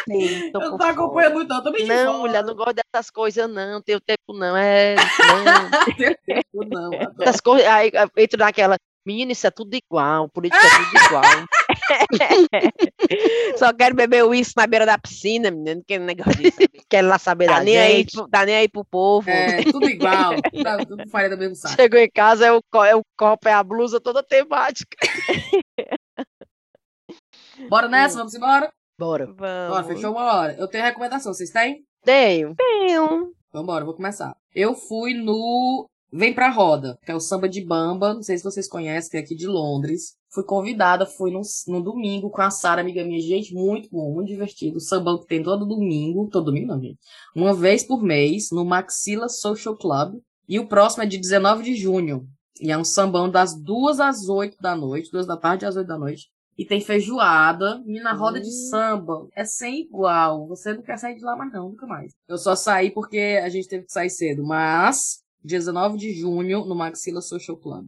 Eu 0.08 0.60
não 0.60 0.78
tô 0.78 0.84
acompanhando 0.84 1.34
muito, 1.34 1.48
não. 1.48 1.62
Tô 1.62 1.72
bem 1.72 1.86
Não, 1.86 2.20
mulher, 2.20 2.44
não 2.44 2.54
gosto 2.54 2.74
dessas 2.74 3.10
coisas, 3.10 3.48
não. 3.48 3.80
Tenho 3.80 4.00
tempo, 4.00 4.32
não. 4.32 4.56
É. 4.56 4.96
Não. 4.96 5.70
Tenho 5.96 6.16
tempo, 6.26 6.64
não. 6.68 6.90
Essas 7.20 7.40
coisas. 7.40 7.66
Aí 7.66 7.90
entro 8.16 8.38
naquela. 8.38 8.76
Menina, 9.06 9.32
isso 9.32 9.46
é 9.46 9.50
tudo 9.50 9.74
igual. 9.74 10.30
Política 10.30 10.66
é 10.66 10.70
tudo 10.70 11.04
igual. 11.04 11.22
Só 13.58 13.70
quero 13.72 13.94
beber 13.94 14.24
uísque 14.24 14.54
na 14.56 14.66
beira 14.66 14.86
da 14.86 14.96
piscina, 14.96 15.50
menino. 15.50 15.82
Que 15.86 15.98
negócio 15.98 16.40
disso. 16.40 16.56
Quero 16.88 17.08
lá 17.08 17.18
saber 17.18 17.46
tá 17.46 17.58
da 17.58 17.64
nem 17.64 17.74
gente. 17.74 18.18
Aí, 18.18 18.30
tá 18.30 18.46
nem 18.46 18.56
aí 18.56 18.68
pro 18.68 18.84
povo. 18.84 19.28
É, 19.28 19.62
tudo 19.64 19.90
igual. 19.90 20.40
Tá, 20.62 20.78
tudo 20.86 21.06
faria 21.10 21.28
do 21.30 21.36
mesmo 21.36 21.54
saco. 21.54 21.74
Chegou 21.74 22.00
em 22.00 22.10
casa, 22.10 22.46
é 22.46 22.52
o, 22.52 22.62
é 22.84 22.96
o 22.96 23.02
copo, 23.16 23.48
é 23.48 23.52
a 23.52 23.62
blusa 23.62 24.00
toda 24.00 24.22
temática. 24.22 24.96
Bora 27.68 27.88
nessa, 27.88 28.16
vamos 28.18 28.34
embora? 28.34 28.72
Bora. 28.98 29.26
Vamos. 29.26 29.68
Bora, 29.68 29.84
fechou 29.84 30.12
uma 30.12 30.34
hora. 30.34 30.54
Eu 30.58 30.68
tenho 30.68 30.84
recomendação, 30.84 31.32
vocês 31.32 31.50
têm? 31.50 31.84
Tenho. 32.04 32.54
Tenho. 32.54 33.32
Então 33.48 33.64
bora, 33.64 33.84
vou 33.84 33.94
começar. 33.94 34.36
Eu 34.54 34.74
fui 34.74 35.14
no 35.14 35.88
Vem 36.12 36.32
Pra 36.32 36.48
Roda, 36.48 36.96
que 37.04 37.10
é 37.10 37.14
o 37.14 37.18
samba 37.18 37.48
de 37.48 37.64
bamba, 37.64 38.14
não 38.14 38.22
sei 38.22 38.38
se 38.38 38.44
vocês 38.44 38.68
conhecem, 38.68 39.10
que 39.10 39.16
é 39.16 39.20
aqui 39.20 39.34
de 39.34 39.48
Londres. 39.48 40.14
Fui 40.32 40.44
convidada, 40.44 41.06
fui 41.06 41.32
no, 41.32 41.40
no 41.66 41.82
domingo 41.82 42.30
com 42.30 42.40
a 42.40 42.50
Sara, 42.50 42.80
amiga 42.80 43.04
minha. 43.04 43.20
Gente, 43.20 43.52
muito 43.52 43.88
bom, 43.90 44.12
muito 44.12 44.28
divertido. 44.28 44.76
O 44.76 44.80
sambão 44.80 45.18
que 45.18 45.26
tem 45.26 45.42
todo 45.42 45.66
domingo, 45.66 46.28
todo 46.30 46.46
domingo 46.46 46.68
não, 46.68 46.80
gente. 46.80 46.98
Uma 47.34 47.52
vez 47.52 47.82
por 47.82 48.00
mês, 48.00 48.50
no 48.52 48.64
Maxilla 48.64 49.28
Social 49.28 49.76
Club. 49.76 50.20
E 50.48 50.58
o 50.60 50.68
próximo 50.68 51.02
é 51.02 51.06
de 51.06 51.18
19 51.18 51.64
de 51.64 51.74
junho. 51.74 52.28
E 52.60 52.70
é 52.70 52.78
um 52.78 52.84
sambão 52.84 53.28
das 53.28 53.60
duas 53.60 53.98
às 53.98 54.28
oito 54.28 54.56
da 54.60 54.76
noite, 54.76 55.10
duas 55.10 55.26
da 55.26 55.36
tarde 55.36 55.66
às 55.66 55.74
oito 55.74 55.88
da 55.88 55.98
noite. 55.98 56.28
E 56.56 56.64
tem 56.64 56.80
feijoada 56.80 57.82
e 57.86 58.00
na 58.00 58.12
roda 58.12 58.40
de 58.40 58.48
hum. 58.48 58.68
samba. 58.70 59.28
É 59.34 59.44
sem 59.44 59.82
igual. 59.82 60.46
Você 60.48 60.72
não 60.72 60.82
quer 60.82 60.98
sair 60.98 61.16
de 61.16 61.24
lá 61.24 61.36
mais 61.36 61.52
não, 61.52 61.70
nunca 61.70 61.86
mais. 61.86 62.12
Eu 62.28 62.38
só 62.38 62.54
saí 62.54 62.90
porque 62.90 63.40
a 63.42 63.48
gente 63.48 63.68
teve 63.68 63.84
que 63.84 63.92
sair 63.92 64.10
cedo. 64.10 64.44
Mas, 64.44 65.22
19 65.42 65.98
de 65.98 66.12
junho, 66.12 66.64
no 66.64 66.74
Maxilla 66.74 67.20
Social 67.20 67.56
Club. 67.56 67.86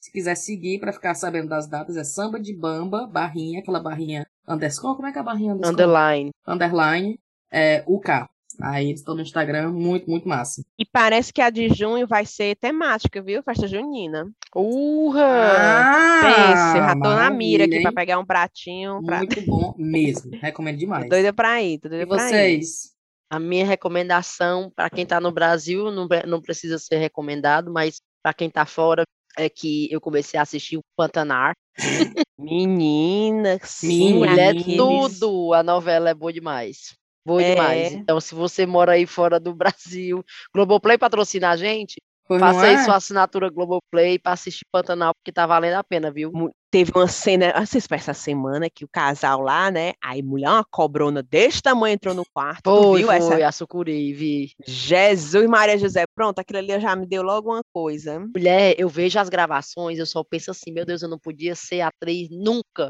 Se 0.00 0.12
quiser 0.12 0.36
seguir 0.36 0.78
para 0.78 0.92
ficar 0.92 1.14
sabendo 1.14 1.48
das 1.48 1.68
datas, 1.68 1.96
é 1.96 2.04
samba 2.04 2.40
de 2.40 2.56
bamba, 2.56 3.06
barrinha, 3.06 3.58
aquela 3.58 3.80
barrinha 3.80 4.24
underscore. 4.48 4.96
Como 4.96 5.08
é 5.08 5.12
que 5.12 5.18
é 5.18 5.20
a 5.20 5.24
barrinha 5.24 5.52
underscore? 5.52 5.72
Underline. 5.74 6.30
Underline, 6.46 7.18
é, 7.50 7.84
UK. 7.86 8.26
Aí 8.62 8.90
estão 8.92 9.14
no 9.14 9.22
Instagram, 9.22 9.70
muito, 9.72 10.08
muito 10.10 10.28
massa. 10.28 10.62
E 10.78 10.84
parece 10.84 11.32
que 11.32 11.40
a 11.40 11.50
de 11.50 11.68
junho 11.68 12.06
vai 12.06 12.24
ser 12.26 12.56
temática, 12.56 13.22
viu? 13.22 13.42
Festa 13.42 13.66
junina. 13.68 14.28
Urra! 14.54 15.22
Ah, 15.24 16.20
Pense, 16.22 16.78
já 16.78 16.92
tô 16.94 17.14
na 17.14 17.30
mira 17.30 17.64
aqui 17.64 17.80
pra 17.80 17.90
hein? 17.90 17.94
pegar 17.94 18.18
um 18.18 18.24
pratinho. 18.26 19.02
Pra... 19.04 19.18
Muito 19.18 19.40
bom 19.46 19.74
mesmo. 19.76 20.30
Recomendo 20.40 20.78
demais. 20.78 21.08
Doida 21.08 21.32
pra 21.32 21.62
ir, 21.62 21.78
tô 21.78 21.88
E 21.88 21.90
doida 21.90 22.06
pra 22.06 22.16
ir. 22.16 22.28
vocês? 22.28 22.94
A 23.28 23.38
minha 23.40 23.66
recomendação 23.66 24.70
para 24.74 24.88
quem 24.88 25.02
está 25.02 25.20
no 25.20 25.32
Brasil 25.32 25.90
não, 25.90 26.06
não 26.26 26.40
precisa 26.40 26.78
ser 26.78 26.96
recomendado, 26.98 27.72
mas 27.72 28.00
para 28.22 28.32
quem 28.32 28.48
está 28.48 28.64
fora 28.64 29.02
é 29.36 29.48
que 29.48 29.88
eu 29.92 30.00
comecei 30.00 30.38
a 30.38 30.42
assistir 30.44 30.76
o 30.78 30.82
Pantanar. 30.96 31.52
Menina, 32.38 33.58
sim, 33.62 34.14
Mulher, 34.14 34.50
Aqueles- 34.56 34.76
tudo! 34.76 35.52
A 35.52 35.62
novela 35.62 36.10
é 36.10 36.14
boa 36.14 36.32
demais. 36.32 36.96
Boa 37.26 37.42
É. 37.42 37.50
demais. 37.50 37.92
Então, 37.92 38.20
se 38.20 38.34
você 38.34 38.64
mora 38.64 38.92
aí 38.92 39.04
fora 39.04 39.40
do 39.40 39.52
Brasil, 39.58 40.24
Globoplay 40.54 40.96
patrocina 40.96 41.50
a 41.50 41.56
gente, 41.56 41.96
não 42.30 42.38
faça 42.38 42.66
aí 42.66 42.74
é? 42.74 42.84
sua 42.84 42.96
assinatura 42.96 43.48
Globoplay 43.48 44.18
para 44.18 44.32
assistir 44.32 44.64
Pantanal, 44.70 45.12
porque 45.14 45.32
tá 45.32 45.46
valendo 45.46 45.74
a 45.74 45.84
pena, 45.84 46.10
viu? 46.10 46.32
Teve 46.70 46.92
uma 46.94 47.08
cena, 47.08 47.52
vocês 47.64 47.86
essa 47.90 48.12
semana 48.12 48.68
que 48.68 48.84
o 48.84 48.88
casal 48.88 49.40
lá, 49.40 49.70
né? 49.70 49.92
Aí 50.02 50.22
mulher, 50.22 50.50
uma 50.50 50.64
cobrona 50.64 51.22
desse 51.22 51.62
tamanho 51.62 51.94
entrou 51.94 52.14
no 52.14 52.24
quarto. 52.34 52.62
tu 52.64 52.82
Foi, 52.82 52.98
viu 52.98 53.06
foi, 53.06 53.16
essa? 53.16 53.46
a 53.48 53.52
Sucuri, 53.52 54.12
vi. 54.12 54.52
Jesus 54.66 55.48
Maria 55.48 55.78
José, 55.78 56.04
pronto, 56.14 56.38
aquilo 56.38 56.58
ali 56.58 56.78
já 56.80 56.94
me 56.94 57.06
deu 57.06 57.22
logo 57.22 57.52
uma 57.52 57.62
coisa. 57.72 58.20
Mulher, 58.20 58.74
eu 58.78 58.88
vejo 58.88 59.18
as 59.18 59.28
gravações, 59.28 59.98
eu 59.98 60.06
só 60.06 60.22
penso 60.22 60.50
assim, 60.50 60.70
meu 60.70 60.84
Deus, 60.84 61.02
eu 61.02 61.08
não 61.08 61.18
podia 61.18 61.54
ser 61.54 61.80
atriz 61.80 62.28
nunca, 62.30 62.88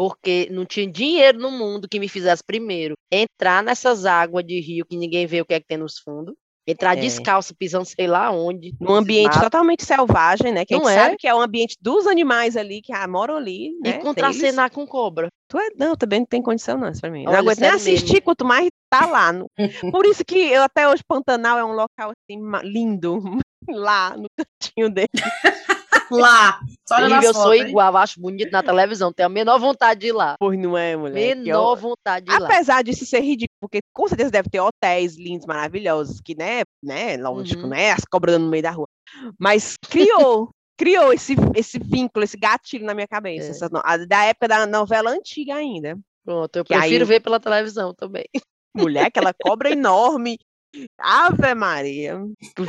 porque 0.00 0.48
não 0.50 0.64
tinha 0.64 0.90
dinheiro 0.90 1.38
no 1.38 1.50
mundo 1.50 1.86
que 1.86 2.00
me 2.00 2.08
fizesse 2.08 2.42
primeiro 2.42 2.94
entrar 3.12 3.62
nessas 3.62 4.06
águas 4.06 4.42
de 4.46 4.58
rio 4.58 4.86
que 4.86 4.96
ninguém 4.96 5.26
vê 5.26 5.42
o 5.42 5.44
que 5.44 5.52
é 5.52 5.60
que 5.60 5.66
tem 5.66 5.76
nos 5.76 5.98
fundos, 5.98 6.34
entrar 6.66 6.96
É. 6.96 7.00
descalço, 7.02 7.54
pisando 7.54 7.84
sei 7.84 8.06
lá 8.06 8.30
onde, 8.30 8.74
Num 8.80 8.94
ambiente 8.94 9.34
nada, 9.34 9.42
totalmente 9.42 9.84
selvagem, 9.84 10.52
né? 10.52 10.64
Que 10.64 10.72
a 10.72 10.78
Não 10.78 10.86
gente 10.86 10.96
é? 10.96 11.02
sabe 11.02 11.16
que 11.18 11.28
é 11.28 11.34
o 11.34 11.40
ambiente 11.42 11.76
dos 11.78 12.06
animais 12.06 12.56
ali, 12.56 12.80
que 12.80 12.94
ah, 12.94 13.06
moram 13.06 13.36
ali, 13.36 13.72
e 13.84 13.90
né? 13.90 13.98
contracenar 13.98 14.70
com 14.70 14.86
cobra. 14.86 15.28
Tu 15.50 15.58
é... 15.58 15.68
Não, 15.76 15.94
também 15.94 16.20
não 16.20 16.26
tem 16.26 16.40
condição 16.40 16.78
não, 16.78 16.88
isso 16.88 17.02
pra 17.02 17.10
mim. 17.10 17.24
Eu 17.24 17.24
não 17.24 17.32
Olha, 17.32 17.40
aguento 17.40 17.60
nem 17.60 17.68
sério 17.70 17.84
mesmo. 17.84 17.96
assistir, 17.98 18.22
quanto 18.22 18.42
mais 18.42 18.70
tá 18.88 19.04
lá. 19.04 19.30
no- 19.34 19.50
Por 19.94 20.06
isso 20.06 20.24
que 20.24 20.38
eu 20.38 20.62
até 20.62 20.88
hoje 20.88 21.02
Pantanal 21.06 21.58
é 21.58 21.64
um 21.64 21.72
local 21.74 22.10
assim 22.10 22.40
lindo, 22.64 23.20
lá 23.68 24.16
no 24.16 24.28
cantinho 24.34 24.88
dele. 24.88 25.08
Lá. 26.10 26.60
Só 26.88 26.96
olha 26.96 27.14
eu 27.16 27.32
sou 27.34 27.42
fotos, 27.44 27.58
hein? 27.60 27.68
igual, 27.68 27.96
acho 27.96 28.20
bonito 28.20 28.50
na 28.50 28.62
televisão, 28.62 29.12
tenho 29.12 29.26
a 29.26 29.30
menor 29.30 29.58
vontade 29.58 30.00
de 30.00 30.06
ir 30.08 30.12
lá. 30.12 30.34
Pois 30.38 30.58
não 30.58 30.76
é, 30.76 30.96
mulher? 30.96 31.36
Que 31.36 31.42
Menor 31.42 31.76
eu- 31.76 31.80
vontade 31.80 32.26
de 32.26 32.32
ir 32.32 32.38
lá. 32.38 32.46
Apesar 32.46 32.82
disso 32.82 33.06
ser 33.06 33.20
ridículo, 33.20 33.56
porque 33.60 33.80
com 33.94 34.08
certeza 34.08 34.30
deve 34.30 34.48
ter 34.50 34.60
hotéis 34.60 35.16
lindos, 35.16 35.46
maravilhosos, 35.46 36.20
que, 36.20 36.34
né, 36.34 36.62
né, 36.82 37.16
lógico, 37.16 37.62
Uhum. 37.62 37.68
né, 37.68 37.92
as 37.92 38.04
cobras 38.04 38.38
no 38.38 38.48
meio 38.48 38.62
da 38.62 38.70
rua. 38.70 38.86
Mas 39.38 39.76
criou, 39.88 40.50
criou 40.78 41.12
esse, 41.12 41.34
esse 41.54 41.78
vínculo, 41.78 42.24
esse 42.24 42.36
gatilho 42.36 42.84
na 42.86 42.94
minha 42.94 43.08
cabeça, 43.08 43.48
É. 43.48 43.50
essa 43.50 43.68
a- 43.84 43.96
da 43.98 44.24
época 44.24 44.48
da 44.48 44.66
novela 44.66 45.10
antiga 45.10 45.54
ainda. 45.54 45.98
Pronto, 46.24 46.56
eu 46.56 46.64
aí 46.70 46.78
prefiro 46.80 47.04
eu- 47.04 47.06
ver 47.08 47.20
pela 47.20 47.38
televisão 47.40 47.94
também. 47.94 48.24
Mulher, 48.76 49.06
aquela 49.06 49.32
cobra 49.34 49.70
enorme. 49.70 50.38
Ave 50.98 51.54
Maria. 51.54 52.20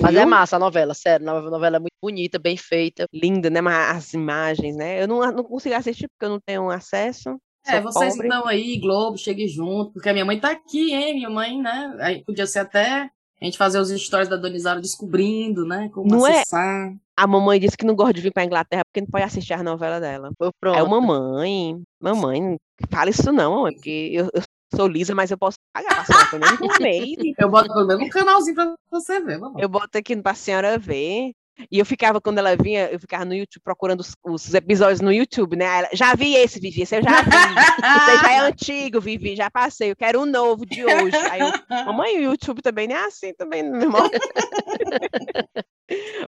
Mas 0.01 0.15
é 0.15 0.25
massa 0.25 0.55
a 0.55 0.59
novela, 0.59 0.93
sério, 0.93 1.29
a 1.29 1.41
novela 1.41 1.77
é 1.77 1.79
muito 1.79 1.95
bonita, 2.01 2.39
bem 2.39 2.57
feita. 2.57 3.05
Linda, 3.13 3.49
né? 3.49 3.61
Mas 3.61 3.97
as 3.97 4.13
imagens, 4.13 4.75
né? 4.75 5.01
Eu 5.01 5.07
não, 5.07 5.19
não 5.31 5.43
consigo 5.43 5.75
assistir 5.75 6.07
porque 6.07 6.25
eu 6.25 6.29
não 6.29 6.39
tenho 6.39 6.69
acesso. 6.69 7.37
É, 7.65 7.79
vocês 7.79 8.13
pobre. 8.15 8.27
estão 8.27 8.47
aí, 8.47 8.79
Globo, 8.79 9.17
chegue 9.17 9.47
junto, 9.47 9.93
porque 9.93 10.09
a 10.09 10.13
minha 10.13 10.25
mãe 10.25 10.39
tá 10.39 10.49
aqui, 10.51 10.93
hein? 10.93 11.13
Minha 11.13 11.29
mãe, 11.29 11.61
né? 11.61 11.95
Aí 11.99 12.23
podia 12.23 12.47
ser 12.47 12.59
até 12.59 13.09
a 13.41 13.45
gente 13.45 13.57
fazer 13.57 13.79
os 13.79 13.89
stories 13.89 14.29
da 14.29 14.35
Donizara 14.35 14.79
descobrindo, 14.79 15.65
né? 15.65 15.89
Como 15.93 16.09
Não 16.09 16.27
é? 16.27 16.41
acessar. 16.41 16.93
A 17.15 17.27
mamãe 17.27 17.59
disse 17.59 17.77
que 17.77 17.85
não 17.85 17.95
gosta 17.95 18.13
de 18.13 18.21
vir 18.21 18.31
pra 18.31 18.45
Inglaterra 18.45 18.83
porque 18.85 19.01
não 19.01 19.07
pode 19.07 19.23
assistir 19.23 19.53
as 19.53 19.63
novelas 19.63 20.01
dela. 20.01 20.31
Foi 20.37 20.49
pronto. 20.59 20.77
eu, 20.77 20.87
mamãe, 20.87 21.81
mamãe, 22.01 22.57
fala 22.89 23.09
isso 23.09 23.31
não, 23.31 23.55
mamãe, 23.55 23.73
porque 23.73 24.09
eu, 24.11 24.29
eu 24.33 24.41
sou 24.75 24.87
lisa, 24.87 25.13
mas 25.13 25.29
eu 25.29 25.37
posso 25.37 25.57
pagar 25.73 25.95
pra 25.95 26.05
senhora 26.05 26.29
pelo 26.29 26.41
menos 26.41 26.61
um 26.61 26.83
mês. 26.83 27.17
Eu 27.37 27.49
boto 27.49 27.73
pelo 27.73 27.87
menos 27.87 28.03
um 28.03 28.09
canalzinho 28.09 28.55
pra 28.55 28.75
você 28.91 29.19
ver, 29.19 29.39
mamãe. 29.39 29.61
Eu 29.61 29.69
boto 29.69 29.97
aqui 29.97 30.15
pra 30.21 30.33
senhora 30.33 30.77
ver. 30.77 31.31
E 31.69 31.77
eu 31.77 31.85
ficava, 31.85 32.19
quando 32.19 32.39
ela 32.39 32.55
vinha, 32.55 32.89
eu 32.89 32.99
ficava 32.99 33.25
no 33.25 33.35
YouTube 33.35 33.61
procurando 33.63 33.99
os, 33.99 34.15
os 34.23 34.53
episódios 34.53 35.01
no 35.01 35.11
YouTube, 35.11 35.55
né? 35.55 35.65
Ela, 35.65 35.89
já 35.93 36.15
vi 36.15 36.33
esse, 36.35 36.59
Vivi, 36.59 36.81
esse 36.81 36.95
eu 36.97 37.03
já 37.03 37.21
vi. 37.21 37.29
Esse 37.29 38.11
aí 38.11 38.17
já 38.17 38.31
é 38.31 38.39
antigo, 38.39 39.01
Vivi, 39.01 39.35
já 39.35 39.51
passei. 39.51 39.91
Eu 39.91 39.95
quero 39.95 40.21
um 40.21 40.25
novo 40.25 40.65
de 40.65 40.83
hoje. 40.83 41.15
Aí 41.29 41.41
eu, 41.41 41.51
mamãe, 41.85 42.17
o 42.17 42.31
YouTube 42.31 42.61
também 42.61 42.87
não 42.87 42.95
é 42.95 43.05
assim, 43.05 43.33
também, 43.33 43.63
meu 43.63 43.81
irmão. 43.81 44.09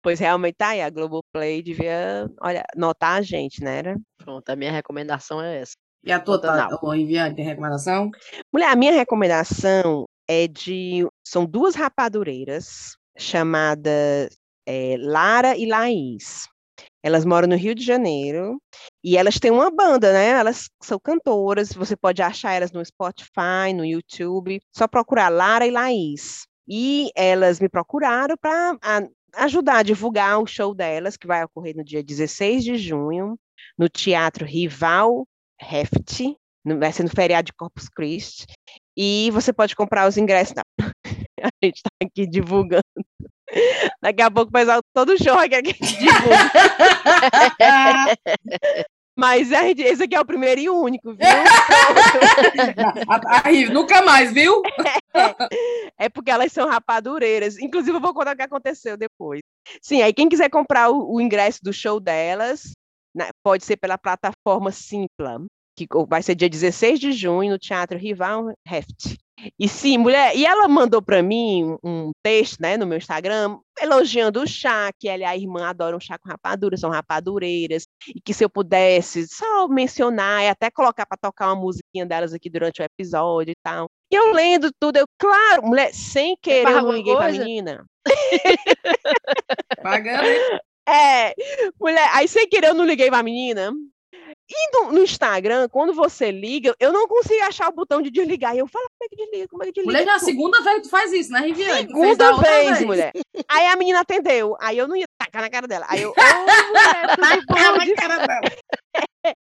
pois 0.01 0.19
realmente 0.19 0.55
tá 0.55 0.69
aí, 0.69 0.81
a 0.81 0.89
Globoplay 0.89 1.63
devia, 1.63 2.29
olha, 2.41 2.63
notar 2.75 3.17
a 3.17 3.21
gente, 3.21 3.63
né? 3.63 3.79
Era? 3.79 3.97
Pronto, 4.17 4.47
a 4.49 4.55
minha 4.55 4.71
recomendação 4.71 5.41
é 5.41 5.61
essa. 5.61 5.75
E 6.05 6.11
a 6.11 6.19
tua, 6.19 6.39
tá, 6.39 6.69
ô, 6.81 6.91
Riviane, 6.91 7.35
tem 7.35 7.43
recomendação? 7.43 8.11
Mulher, 8.53 8.69
a 8.69 8.75
minha 8.75 8.91
recomendação 8.91 10.05
é 10.27 10.47
de. 10.47 11.07
São 11.25 11.45
duas 11.45 11.73
rapadureiras 11.73 12.95
chamadas 13.17 14.37
eh, 14.67 14.97
Lara 14.99 15.57
e 15.57 15.65
Laís. 15.65 16.47
Elas 17.01 17.25
moram 17.25 17.47
no 17.47 17.55
Rio 17.55 17.73
de 17.73 17.83
Janeiro 17.83 18.59
e 19.03 19.17
elas 19.17 19.39
têm 19.39 19.51
uma 19.51 19.71
banda, 19.71 20.11
né? 20.11 20.29
Elas 20.29 20.69
são 20.81 20.99
cantoras, 20.99 21.71
você 21.71 21.95
pode 21.95 22.21
achar 22.21 22.53
elas 22.53 22.71
no 22.71 22.83
Spotify, 22.83 23.73
no 23.73 23.85
YouTube, 23.85 24.59
só 24.75 24.87
procurar 24.87 25.29
Lara 25.29 25.65
e 25.65 25.71
Laís. 25.71 26.45
E 26.67 27.09
elas 27.15 27.59
me 27.59 27.69
procuraram 27.69 28.35
para 28.37 28.77
ajudar 29.35 29.77
a 29.77 29.83
divulgar 29.83 30.39
o 30.39 30.47
show 30.47 30.73
delas, 30.73 31.17
que 31.17 31.27
vai 31.27 31.43
ocorrer 31.43 31.75
no 31.75 31.83
dia 31.83 32.03
16 32.03 32.63
de 32.63 32.77
junho, 32.77 33.39
no 33.77 33.87
Teatro 33.87 34.45
Rival 34.45 35.27
Heft, 35.61 36.35
vai 36.79 36.91
ser 36.91 37.03
no 37.03 37.09
feriado 37.09 37.45
de 37.47 37.53
Corpus 37.53 37.87
Christi. 37.89 38.45
E 38.97 39.29
você 39.31 39.51
pode 39.53 39.75
comprar 39.75 40.07
os 40.07 40.17
ingressos. 40.17 40.53
Não. 40.55 40.63
A 41.43 41.49
gente 41.63 41.77
está 41.77 41.89
aqui 42.01 42.25
divulgando. 42.25 42.81
Daqui 44.01 44.21
a 44.21 44.31
pouco 44.31 44.49
o 44.49 44.51
pessoal 44.51 44.79
todo 44.93 45.21
show 45.21 45.37
aqui, 45.37 45.55
aqui 45.55 45.73
divulga. 45.73 46.51
Mas 49.17 49.53
a 49.53 49.61
gente- 49.63 49.81
esse 49.81 50.03
aqui 50.03 50.13
é 50.15 50.19
o 50.19 50.25
primeiro 50.25 50.59
e 50.59 50.69
único, 50.69 51.13
viu? 51.13 51.25
a, 53.07 53.37
a 53.37 53.49
Rivi, 53.49 53.71
nunca 53.71 54.01
mais, 54.01 54.33
viu? 54.33 54.61
É 55.97 56.09
porque 56.09 56.29
elas 56.29 56.51
são 56.51 56.67
rapadureiras. 56.67 57.57
Inclusive, 57.57 57.95
eu 57.95 58.01
vou 58.01 58.13
contar 58.13 58.33
o 58.33 58.35
que 58.35 58.41
aconteceu 58.43 58.97
depois. 58.97 59.39
Sim, 59.81 60.01
aí 60.01 60.13
quem 60.13 60.27
quiser 60.27 60.49
comprar 60.49 60.89
o, 60.89 61.13
o 61.15 61.21
ingresso 61.21 61.59
do 61.63 61.71
show 61.71 61.97
delas, 61.99 62.73
né, 63.15 63.29
pode 63.43 63.63
ser 63.63 63.77
pela 63.77 63.97
plataforma 63.97 64.71
Simpla, 64.71 65.41
que 65.75 65.87
vai 66.07 66.21
ser 66.21 66.35
dia 66.35 66.49
16 66.49 66.99
de 66.99 67.11
junho 67.11 67.51
no 67.51 67.59
Teatro 67.59 67.97
Rival 67.97 68.53
Heft. 68.67 69.17
E 69.59 69.67
sim, 69.67 69.97
mulher, 69.97 70.35
e 70.35 70.45
ela 70.45 70.67
mandou 70.67 71.01
para 71.01 71.21
mim 71.21 71.77
um 71.83 72.11
texto, 72.23 72.59
né, 72.61 72.77
no 72.77 72.87
meu 72.87 72.97
Instagram, 72.97 73.59
elogiando 73.79 74.41
o 74.41 74.47
chá, 74.47 74.89
que 74.97 75.07
ela 75.07 75.23
e 75.23 75.25
a 75.25 75.35
irmã 75.35 75.67
adoram 75.67 75.99
chá 75.99 76.17
com 76.17 76.29
rapadura, 76.29 76.77
são 76.77 76.89
rapadureiras, 76.89 77.83
e 78.07 78.19
que 78.21 78.33
se 78.33 78.43
eu 78.43 78.49
pudesse 78.49 79.27
só 79.27 79.67
mencionar 79.67 80.43
e 80.43 80.47
até 80.47 80.71
colocar 80.71 81.05
para 81.05 81.17
tocar 81.17 81.47
uma 81.47 81.61
musiquinha 81.61 82.05
delas 82.05 82.33
aqui 82.33 82.49
durante 82.49 82.81
o 82.81 82.85
episódio 82.85 83.51
e 83.51 83.55
tal. 83.61 83.87
E 84.11 84.15
eu 84.15 84.31
lendo 84.31 84.71
tudo, 84.79 84.97
eu, 84.97 85.05
claro, 85.19 85.67
mulher, 85.67 85.93
sem 85.93 86.35
querer, 86.41 86.71
eu 86.71 86.91
liguei 86.91 87.15
pra 87.15 87.31
menina. 87.31 87.85
Pagando? 89.83 90.27
É, 90.87 91.33
mulher, 91.79 92.09
aí 92.13 92.27
sem 92.27 92.47
querer 92.47 92.67
eu 92.67 92.73
não 92.73 92.85
liguei 92.85 93.09
pra 93.09 93.23
menina. 93.23 93.71
E 94.49 94.71
no, 94.71 94.91
no 94.91 95.03
Instagram, 95.03 95.67
quando 95.69 95.93
você 95.93 96.29
liga, 96.31 96.75
eu 96.79 96.93
não 96.93 97.07
consigo 97.07 97.43
achar 97.45 97.67
o 97.69 97.73
botão 97.73 98.01
de 98.01 98.11
desligar. 98.11 98.55
E 98.55 98.59
eu 98.59 98.67
falo, 98.67 98.85
como 98.89 99.03
é 99.03 99.09
que 99.09 99.15
desliga? 99.15 99.47
Como 99.49 99.63
é 99.63 99.65
que 99.67 99.71
desliga? 99.73 99.91
Mulher, 99.91 100.05
já 100.05 100.11
é 100.13 100.15
a 100.15 100.19
Tu- 100.19 100.25
segunda 100.25 100.61
vez 100.61 100.75
que 100.77 100.81
tu 100.83 100.89
faz 100.89 101.11
isso, 101.13 101.31
né, 101.31 101.39
Riviane? 101.41 101.87
Segunda 101.87 102.31
outra 102.35 102.51
vez, 102.51 102.81
mulher. 102.83 103.11
Aí 103.49 103.67
a 103.67 103.75
menina 103.75 104.01
atendeu. 104.01 104.55
Aí 104.61 104.77
eu 104.77 104.87
não 104.87 104.95
ia 104.95 105.05
tacar 105.19 105.41
na 105.41 105.49
cara 105.49 105.67
dela. 105.67 105.85
Aí 105.89 106.01
eu, 106.03 106.11
ô, 106.11 106.13
mulher, 106.69 107.15
tudo 107.15 107.45
bom? 107.47 107.77
Na 107.77 107.95
cara 107.95 108.27
dela. 108.27 108.41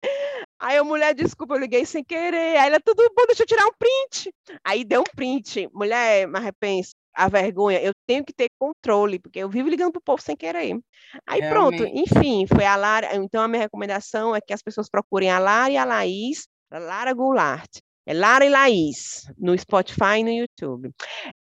Aí 0.61 0.76
a 0.76 0.84
mulher, 0.84 1.14
desculpa, 1.14 1.55
eu 1.55 1.59
liguei 1.59 1.86
sem 1.86 2.05
querer. 2.05 2.59
Aí 2.59 2.68
ela, 2.68 2.78
tudo 2.84 3.03
bom, 3.16 3.24
deixa 3.26 3.43
eu 3.43 3.47
tirar 3.47 3.64
um 3.66 3.72
print. 3.78 4.30
Aí 4.62 4.84
deu 4.84 5.01
um 5.01 5.16
print. 5.16 5.68
Mulher, 5.72 6.26
mas 6.26 6.43
repensa, 6.45 6.93
a 7.15 7.29
vergonha, 7.29 7.81
eu 7.81 7.93
tenho 8.07 8.25
que 8.25 8.33
ter 8.33 8.49
controle, 8.59 9.19
porque 9.19 9.39
eu 9.39 9.49
vivo 9.49 9.69
ligando 9.69 9.93
pro 9.93 10.03
povo 10.03 10.23
sem 10.23 10.37
querer. 10.37 10.79
Aí 11.27 11.41
pronto, 11.49 11.83
Realmente. 11.83 12.01
enfim, 12.01 12.47
foi 12.47 12.65
a 12.65 12.77
Lara. 12.77 13.15
Então 13.17 13.43
a 13.43 13.49
minha 13.49 13.63
recomendação 13.63 14.35
é 14.35 14.41
que 14.41 14.53
as 14.53 14.63
pessoas 14.63 14.89
procurem 14.89 15.31
a 15.31 15.39
Lara 15.39 15.71
e 15.71 15.77
a 15.77 15.85
Laís, 15.85 16.47
a 16.71 16.79
Lara 16.79 17.13
Goulart. 17.13 17.71
É 18.07 18.15
Lara 18.15 18.45
e 18.45 18.49
Laís, 18.49 19.31
no 19.39 19.57
Spotify 19.57 20.19
e 20.19 20.25
no 20.25 20.31
YouTube. 20.31 20.91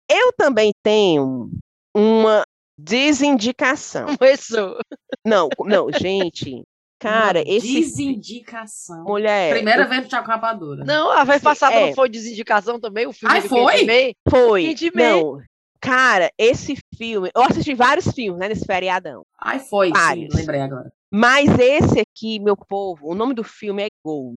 Eu 0.09 0.33
também 0.33 0.73
tenho 0.83 1.51
uma 1.95 2.45
desindicação. 2.79 4.17
Começou. 4.17 4.79
Não, 5.27 5.49
não, 5.67 5.91
gente, 5.93 6.63
Cara, 7.05 7.41
Uma 7.41 7.55
esse. 7.55 7.81
Desindicação. 7.81 9.05
Mulher. 9.05 9.53
Primeira 9.53 9.87
vez 9.87 10.05
no 10.05 10.09
Thiago 10.09 10.27
Rapadura. 10.27 10.85
Não, 10.85 11.11
a 11.11 11.23
vez 11.23 11.43
passada 11.43 11.75
é. 11.75 11.87
não 11.89 11.95
foi 11.95 12.09
desindicação 12.09 12.81
também, 12.81 13.07
o 13.07 13.13
filme 13.13 13.35
Ai, 13.35 13.43
foi? 13.43 14.15
Foi. 14.27 14.75
Não. 14.95 15.43
Cara, 15.85 16.31
esse 16.39 16.77
filme. 16.97 17.31
Eu 17.35 17.43
assisti 17.43 17.75
vários 17.75 18.11
filmes, 18.13 18.41
né, 18.41 18.49
nesse 18.49 18.65
feriadão. 18.65 19.23
Ai, 19.39 19.59
foi, 19.59 19.89
sim, 19.89 19.93
Vários. 19.93 20.35
lembrei 20.35 20.61
agora. 20.61 20.91
Mas 21.13 21.49
esse 21.59 22.01
aqui, 22.01 22.39
meu 22.41 22.57
povo, 22.57 23.09
o 23.11 23.15
nome 23.15 23.35
do 23.35 23.45
filme 23.45 23.83
é 23.85 23.89
Gold. 24.05 24.37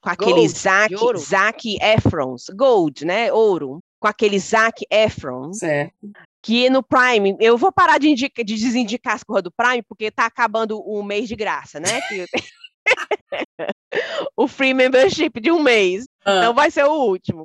Com 0.00 0.10
aquele 0.10 0.32
Gold, 0.32 0.48
Zac. 0.48 0.94
Zac 1.18 1.78
Efrons. 1.82 2.44
Gold, 2.54 3.04
né? 3.04 3.32
Ouro. 3.32 3.78
Com 4.00 4.08
aquele 4.08 4.38
Zac 4.38 4.84
Efrons. 4.90 5.58
Certo. 5.58 5.92
Que 6.42 6.70
no 6.70 6.82
Prime, 6.82 7.36
eu 7.40 7.58
vou 7.58 7.70
parar 7.72 7.98
de, 7.98 8.08
indica- 8.08 8.44
de 8.44 8.54
desindicar 8.54 9.14
as 9.16 9.24
coisas 9.24 9.42
do 9.42 9.52
Prime, 9.52 9.82
porque 9.88 10.10
tá 10.10 10.24
acabando 10.24 10.80
o 10.80 11.02
mês 11.02 11.28
de 11.28 11.36
graça, 11.36 11.78
né? 11.80 11.88
O 14.36 14.46
free 14.48 14.72
membership 14.72 15.40
de 15.40 15.50
um 15.50 15.60
mês. 15.62 16.04
Ah, 16.24 16.38
Então 16.38 16.54
vai 16.54 16.70
ser 16.70 16.84
o 16.84 16.92
último. 16.92 17.44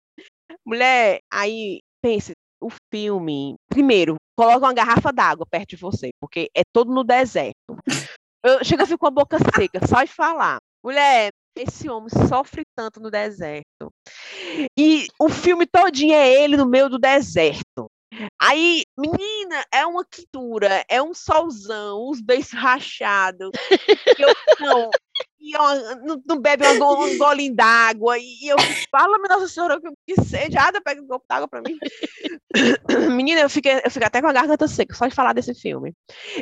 Mulher, 0.66 1.20
aí 1.32 1.82
pense, 2.02 2.34
o 2.64 2.70
filme. 2.92 3.56
Primeiro, 3.70 4.16
coloca 4.38 4.66
uma 4.66 4.74
garrafa 4.74 5.12
d'água 5.12 5.46
perto 5.50 5.70
de 5.70 5.76
você, 5.76 6.10
porque 6.20 6.50
é 6.56 6.62
todo 6.74 6.94
no 6.94 7.04
deserto. 7.04 7.54
Eu 8.44 8.64
chego 8.64 8.98
com 8.98 9.08
a 9.08 9.12
boca 9.12 9.38
seca, 9.56 9.86
só 9.88 10.04
de 10.04 10.12
falar. 10.12 10.58
Mulher, 10.84 11.32
esse 11.56 11.90
homem 11.90 12.10
sofre 12.28 12.64
tanto 12.76 13.00
no 13.00 13.10
deserto. 13.10 13.90
E 14.78 15.08
o 15.20 15.30
filme 15.30 15.66
todinho 15.66 16.14
é 16.14 16.44
ele 16.44 16.58
no 16.58 16.66
meio 16.66 16.90
do 16.90 17.00
deserto. 17.00 17.88
Aí, 18.40 18.84
menina, 18.98 19.66
é 19.74 19.86
uma 19.86 20.06
quintura, 20.06 20.84
é 20.88 21.02
um 21.02 21.14
solzão, 21.14 22.10
uns 22.10 22.22
beijos 22.22 22.52
rachados. 22.52 23.50
Eu, 24.20 24.36
não, 24.60 24.90
e 25.44 25.56
ó, 25.58 25.76
não, 26.06 26.22
não 26.26 26.40
bebe 26.40 26.64
go- 26.80 27.06
um 27.06 27.18
golinho 27.18 27.54
d'água. 27.54 28.18
E 28.18 28.48
eu 28.50 28.56
fala, 28.90 29.18
minha 29.18 29.36
Nossa 29.36 29.48
Senhora, 29.50 29.80
que, 29.80 29.90
que 30.16 30.22
sede, 30.24 30.58
Ada, 30.58 30.80
pega 30.82 31.02
um 31.02 31.08
copo 31.08 31.26
d'água 31.30 31.48
pra 31.50 31.62
mim. 31.62 31.78
Menina, 33.14 33.42
eu 33.42 33.50
fiquei, 33.50 33.82
eu 33.84 33.92
fiquei 33.92 34.08
até 34.08 34.22
com 34.22 34.28
a 34.28 34.34
garganta 34.34 34.68
seca, 34.68 34.94
só 34.96 35.06
de 35.08 35.14
falar 35.14 35.34
desse 35.34 35.54
filme. 35.54 35.94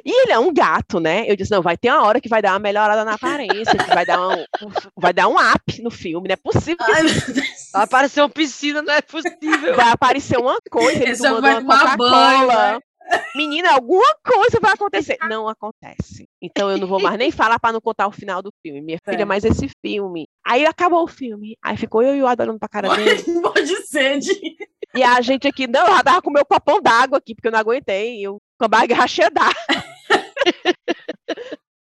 E 0.05 0.23
ele 0.23 0.31
é 0.31 0.39
um 0.39 0.53
gato, 0.53 0.99
né? 0.99 1.25
Eu 1.27 1.35
disse, 1.35 1.51
não, 1.51 1.61
vai 1.61 1.75
ter 1.77 1.89
uma 1.91 2.03
hora 2.05 2.21
que 2.21 2.29
vai 2.29 2.41
dar 2.41 2.53
uma 2.53 2.59
melhorada 2.59 3.03
na 3.03 3.13
aparência, 3.15 3.75
que 3.77 3.93
vai 3.95 4.05
dar 4.05 4.19
um, 4.27 4.33
um- 4.41 4.71
vai 4.97 5.13
dar 5.13 5.27
um 5.27 5.35
up 5.35 5.81
no 5.81 5.89
filme, 5.89 6.27
não 6.27 6.33
é 6.33 6.37
possível 6.37 6.77
que 6.85 6.91
Ai. 6.91 7.03
Vai 7.73 7.83
aparecer 7.83 8.21
uma 8.21 8.29
piscina, 8.29 8.81
não 8.81 8.93
é 8.93 9.01
possível. 9.01 9.75
vai 9.75 9.89
aparecer 9.89 10.37
uma 10.37 10.57
coisa, 10.69 11.03
ele 11.03 11.15
vai 11.15 11.31
uma 11.63 11.79
Coca-Cola. 11.97 12.79
Menina, 13.35 13.71
alguma 13.73 14.15
coisa 14.23 14.59
vai 14.61 14.73
acontecer. 14.73 15.17
Não 15.27 15.47
acontece. 15.47 16.29
Então 16.41 16.69
eu 16.71 16.77
não 16.77 16.87
vou 16.87 17.01
mais 17.01 17.17
nem 17.17 17.31
falar 17.53 17.59
para 17.59 17.73
não 17.73 17.81
contar 17.81 18.07
o 18.07 18.11
final 18.11 18.41
do 18.41 18.51
filme. 18.65 18.81
Minha 18.81 18.97
filha, 19.03 19.17
Certo. 19.17 19.27
mas 19.27 19.43
esse 19.45 19.69
filme. 19.85 20.27
Aí 20.45 20.65
acabou 20.65 21.03
o 21.03 21.07
filme. 21.07 21.55
Aí 21.63 21.77
ficou 21.77 22.01
eu 22.01 22.15
e 22.15 22.21
o 22.23 22.27
Ada 22.27 22.43
olhando 22.43 22.59
pra 22.59 22.67
cara 22.69 22.95
dele. 22.95 23.23
Morre 23.41 23.63
de 23.63 23.75
sede. 23.85 24.31
E 24.95 25.03
a 25.03 25.21
gente 25.21 25.47
aqui, 25.47 25.67
não, 25.67 25.81
eu 25.87 25.95
já 25.97 26.03
tava 26.03 26.21
com 26.21 26.31
meu 26.31 26.45
copão 26.45 26.81
d'água 26.81 27.17
aqui, 27.19 27.35
porque 27.35 27.47
eu 27.47 27.51
não 27.51 27.59
aguentei. 27.59 28.19
Eu 28.21 28.37
com 28.59 28.65
a 28.65 28.67
barriga 28.67 29.07
cheia. 29.07 29.29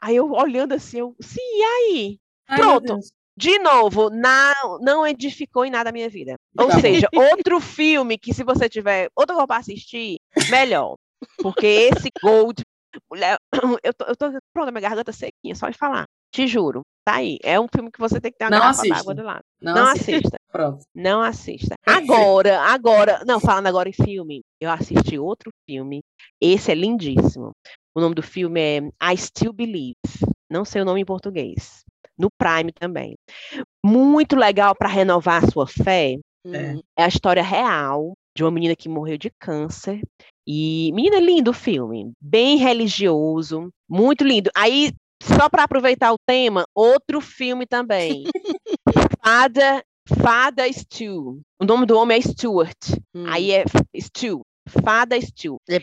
Aí 0.01 0.17
eu 0.17 0.31
olhando 0.33 0.73
assim, 0.75 0.99
eu, 1.01 1.15
sim, 1.21 1.41
e 1.41 1.63
aí? 1.63 2.19
Ai, 2.49 2.59
Pronto. 2.59 2.99
De 3.37 3.59
novo, 3.59 4.09
não, 4.09 4.79
não 4.81 5.07
edificou 5.07 5.65
em 5.65 5.71
nada 5.71 5.91
a 5.91 5.93
minha 5.93 6.09
vida. 6.09 6.37
Ou 6.59 6.69
Tá 6.69 6.75
bom. 6.77 6.81
seja, 6.81 7.09
outro 7.13 7.61
filme 7.61 8.17
que 8.17 8.33
se 8.33 8.43
você 8.45 8.69
tiver 8.69 9.09
outra 9.17 9.35
coisa 9.35 9.47
pra 9.47 9.57
assistir, 9.59 10.17
melhor. 10.51 10.95
Porque 11.43 11.67
esse 11.67 12.09
Gold, 12.23 12.63
mulher, 13.11 13.37
eu 13.83 13.95
tô, 13.95 14.05
eu 14.05 14.17
tô 14.17 14.27
pronto, 14.53 14.71
minha 14.73 14.81
garganta 14.81 15.13
sequinha, 15.13 15.55
só 15.55 15.69
de 15.69 15.79
falar. 15.79 16.05
Te 16.33 16.47
juro, 16.47 16.83
tá 17.05 17.17
aí. 17.17 17.39
É 17.43 17.59
um 17.59 17.67
filme 17.73 17.91
que 17.91 17.99
você 17.99 18.21
tem 18.21 18.31
que 18.31 18.39
ter 18.39 18.45
uma 18.45 18.51
Não 18.51 18.59
garrafa 18.59 18.83
d'água 18.89 19.15
do 19.15 19.23
lado. 19.23 19.43
Não, 19.61 19.75
Não 19.75 19.87
assista. 19.87 20.13
assista. 20.13 20.37
Pronto. 20.53 20.85
Não 20.95 21.23
assista. 21.23 21.75
Agora, 21.87 22.61
agora, 22.61 23.23
não, 23.27 23.41
falando 23.41 23.67
agora 23.67 23.89
em 23.89 23.93
filme, 23.93 24.43
eu 24.61 24.71
assisti 24.71 25.19
outro 25.19 25.51
filme. 25.69 26.01
Esse 26.41 26.73
é 26.73 26.75
lindíssimo. 26.75 27.53
O 27.95 28.01
nome 28.01 28.15
do 28.15 28.23
filme 28.23 28.61
é 28.61 29.13
I 29.13 29.17
Still 29.17 29.53
Believe. 29.53 29.95
Não 30.51 30.65
sei 30.65 30.83
o 30.83 30.85
nome 30.85 31.01
em 31.01 31.05
português. 31.05 31.83
No 32.19 32.29
Prime 32.39 32.73
também. 32.73 33.15
Muito 33.85 34.37
legal 34.37 34.75
para 34.75 34.89
renovar 34.89 35.45
a 35.45 35.51
sua 35.51 35.67
fé. 35.67 36.17
Hum. 36.45 36.81
É 36.97 37.05
a 37.05 37.09
história 37.09 37.43
real 37.43 38.13
de 38.37 38.45
uma 38.45 38.51
menina 38.51 38.77
que 38.77 38.89
morreu 38.89 39.17
de 39.17 39.31
câncer. 39.41 40.01
E, 40.47 40.93
menina, 40.95 41.19
lindo 41.19 41.51
o 41.51 41.55
filme. 41.55 42.13
Bem 42.21 42.57
religioso. 42.57 43.69
Muito 43.89 44.23
lindo. 44.25 44.51
Aí, 44.57 44.93
só 45.23 45.49
para 45.49 45.65
aproveitar 45.65 46.13
o 46.13 46.19
tema, 46.27 46.65
outro 46.75 47.21
filme 47.21 47.67
também. 47.67 48.25
Fada, 49.25 49.83
Fada 50.23 50.71
Stu. 50.73 51.41
O 51.61 51.65
nome 51.65 51.87
do 51.87 51.99
homem 51.99 52.19
é 52.19 52.21
Stuart. 52.21 52.77
Hum. 53.15 53.25
Aí 53.27 53.51
é 53.53 53.65
Stu. 54.01 54.41
Fada 54.69 55.21
Stu. 55.21 55.57
É 55.69 55.81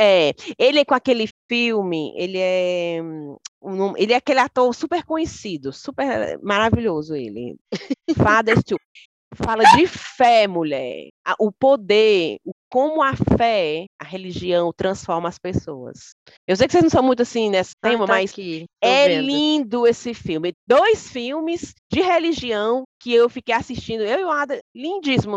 É, 0.00 0.32
ele 0.58 0.80
é 0.80 0.84
com 0.84 0.94
aquele 0.94 1.28
filme, 1.48 2.14
ele 2.16 2.38
é 2.38 3.00
nome- 3.62 4.00
ele 4.00 4.14
é 4.14 4.16
aquele 4.16 4.40
ator 4.40 4.74
super 4.74 5.04
conhecido, 5.04 5.70
super 5.72 6.38
maravilhoso 6.42 7.14
ele. 7.14 7.56
Fada 8.16 8.56
Stu. 8.56 8.76
Fala 9.34 9.64
de 9.76 9.86
fé, 9.86 10.46
mulher. 10.46 11.08
O 11.38 11.52
poder, 11.52 12.38
o 12.44 12.52
como 12.72 13.02
a 13.02 13.12
fé, 13.36 13.84
a 14.00 14.04
religião 14.04 14.72
transforma 14.74 15.28
as 15.28 15.38
pessoas. 15.38 16.12
Eu 16.48 16.56
sei 16.56 16.66
que 16.66 16.72
vocês 16.72 16.82
não 16.82 16.88
são 16.90 17.02
muito 17.02 17.20
assim 17.20 17.50
nesse 17.50 17.72
Ah, 17.82 17.90
tema, 17.90 18.06
tá 18.06 18.14
mas 18.14 18.30
aqui, 18.30 18.64
é 18.80 19.08
vendo. 19.08 19.26
lindo 19.26 19.86
esse 19.86 20.14
filme. 20.14 20.54
Dois 20.66 21.10
filmes 21.10 21.74
de 21.92 22.00
religião 22.00 22.84
que 22.98 23.12
eu 23.12 23.28
fiquei 23.28 23.54
assistindo, 23.54 24.02
eu 24.02 24.20
e 24.20 24.24
o 24.24 24.30
Ada, 24.30 24.58
lindíssimo. 24.74 25.36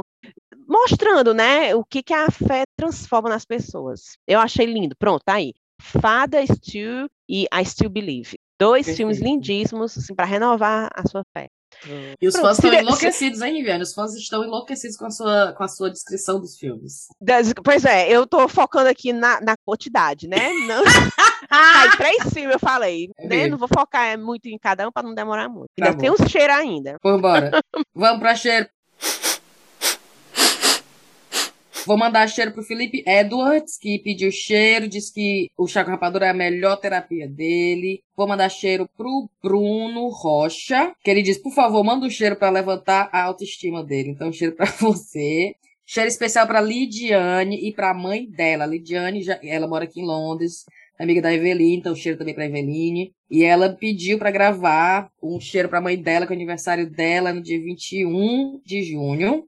Mostrando, 0.65 1.33
né, 1.33 1.75
o 1.75 1.83
que, 1.83 2.01
que 2.01 2.13
a 2.13 2.31
fé 2.31 2.63
transforma 2.79 3.27
nas 3.27 3.43
pessoas. 3.43 4.13
Eu 4.25 4.39
achei 4.39 4.65
lindo. 4.65 4.95
Pronto, 4.97 5.21
tá 5.25 5.33
aí. 5.33 5.53
Fada 5.81 6.43
Still 6.47 7.07
e 7.29 7.43
I 7.53 7.65
Still 7.65 7.89
Believe. 7.89 8.35
Dois 8.59 8.85
filmes 8.95 9.17
Perfeito. 9.17 9.33
lindíssimos, 9.35 9.97
assim, 9.97 10.15
para 10.15 10.25
renovar 10.25 10.89
a 10.95 11.07
sua 11.07 11.23
fé. 11.37 11.47
E 12.21 12.25
os 12.27 12.33
Pronto, 12.33 12.45
fãs 12.47 12.57
estão 12.57 12.71
se- 12.71 12.77
enlouquecidos, 12.79 13.41
hein, 13.41 13.53
Viviane? 13.53 13.83
Os 13.83 13.93
fãs 13.93 14.13
estão 14.15 14.45
enlouquecidos 14.45 14.95
com 14.95 15.05
a 15.07 15.09
sua, 15.09 15.51
com 15.53 15.61
a 15.63 15.67
sua 15.67 15.91
descrição 15.91 16.39
dos 16.39 16.57
filmes. 16.57 17.07
Das- 17.19 17.51
pois 17.63 17.83
é, 17.83 18.09
eu 18.09 18.25
tô 18.25 18.47
focando 18.47 18.87
aqui 18.87 19.11
na, 19.11 19.41
na 19.41 19.55
quantidade, 19.65 20.25
né? 20.29 20.53
Não, 20.67 20.83
tá 21.49 21.81
aí 21.81 21.89
três 21.97 22.33
filmes, 22.33 22.53
eu 22.53 22.59
falei. 22.59 23.09
É 23.17 23.27
né? 23.27 23.47
Não 23.47 23.57
vou 23.57 23.67
focar 23.67 24.17
muito 24.17 24.45
em 24.47 24.57
cada 24.57 24.87
um 24.87 24.91
para 24.91 25.05
não 25.05 25.13
demorar 25.13 25.49
muito. 25.49 25.67
Tá 25.77 25.87
Ainda 25.87 25.97
tem 25.97 26.09
bom. 26.09 26.15
uns 26.17 26.31
cheiros 26.31 26.55
ainda. 26.55 26.95
Por 27.01 27.19
bora. 27.19 27.51
Vamos 27.93 28.19
pra 28.19 28.35
cheiro. 28.35 28.69
Vou 31.85 31.97
mandar 31.97 32.27
cheiro 32.27 32.51
pro 32.51 32.63
Felipe 32.63 33.03
Edwards, 33.05 33.77
que 33.77 33.99
pediu 33.99 34.31
cheiro, 34.31 34.87
disse 34.87 35.13
que 35.13 35.49
o 35.55 35.67
Chaco 35.67 35.91
Rapadura 35.91 36.25
é 36.25 36.29
a 36.29 36.33
melhor 36.33 36.77
terapia 36.77 37.27
dele. 37.27 38.01
Vou 38.17 38.27
mandar 38.27 38.49
cheiro 38.49 38.89
pro 38.97 39.29
Bruno 39.43 40.07
Rocha, 40.07 40.91
que 41.03 41.11
ele 41.11 41.21
diz, 41.21 41.37
por 41.37 41.53
favor, 41.53 41.83
manda 41.83 42.07
um 42.07 42.09
cheiro 42.09 42.35
pra 42.35 42.49
levantar 42.49 43.07
a 43.11 43.21
autoestima 43.21 43.83
dele. 43.83 44.09
Então, 44.09 44.33
cheiro 44.33 44.55
pra 44.55 44.65
você. 44.81 45.53
Cheiro 45.85 46.09
especial 46.09 46.47
pra 46.47 46.59
Lidiane 46.59 47.67
e 47.67 47.71
pra 47.71 47.93
mãe 47.93 48.27
dela. 48.27 48.65
Lidiane, 48.65 49.21
já, 49.21 49.39
ela 49.43 49.67
mora 49.67 49.83
aqui 49.83 50.01
em 50.01 50.05
Londres, 50.05 50.65
amiga 50.99 51.21
da 51.21 51.31
Eveline, 51.31 51.77
então 51.77 51.95
cheiro 51.95 52.17
também 52.17 52.33
pra 52.33 52.47
Eveline. 52.47 53.13
E 53.29 53.43
ela 53.43 53.69
pediu 53.69 54.17
pra 54.17 54.31
gravar 54.31 55.07
um 55.21 55.39
cheiro 55.39 55.69
pra 55.69 55.81
mãe 55.81 55.95
dela, 55.95 56.25
que 56.25 56.33
é 56.33 56.35
o 56.35 56.37
aniversário 56.37 56.89
dela 56.89 57.31
no 57.31 57.43
dia 57.43 57.59
21 57.59 58.59
de 58.65 58.81
junho. 58.81 59.43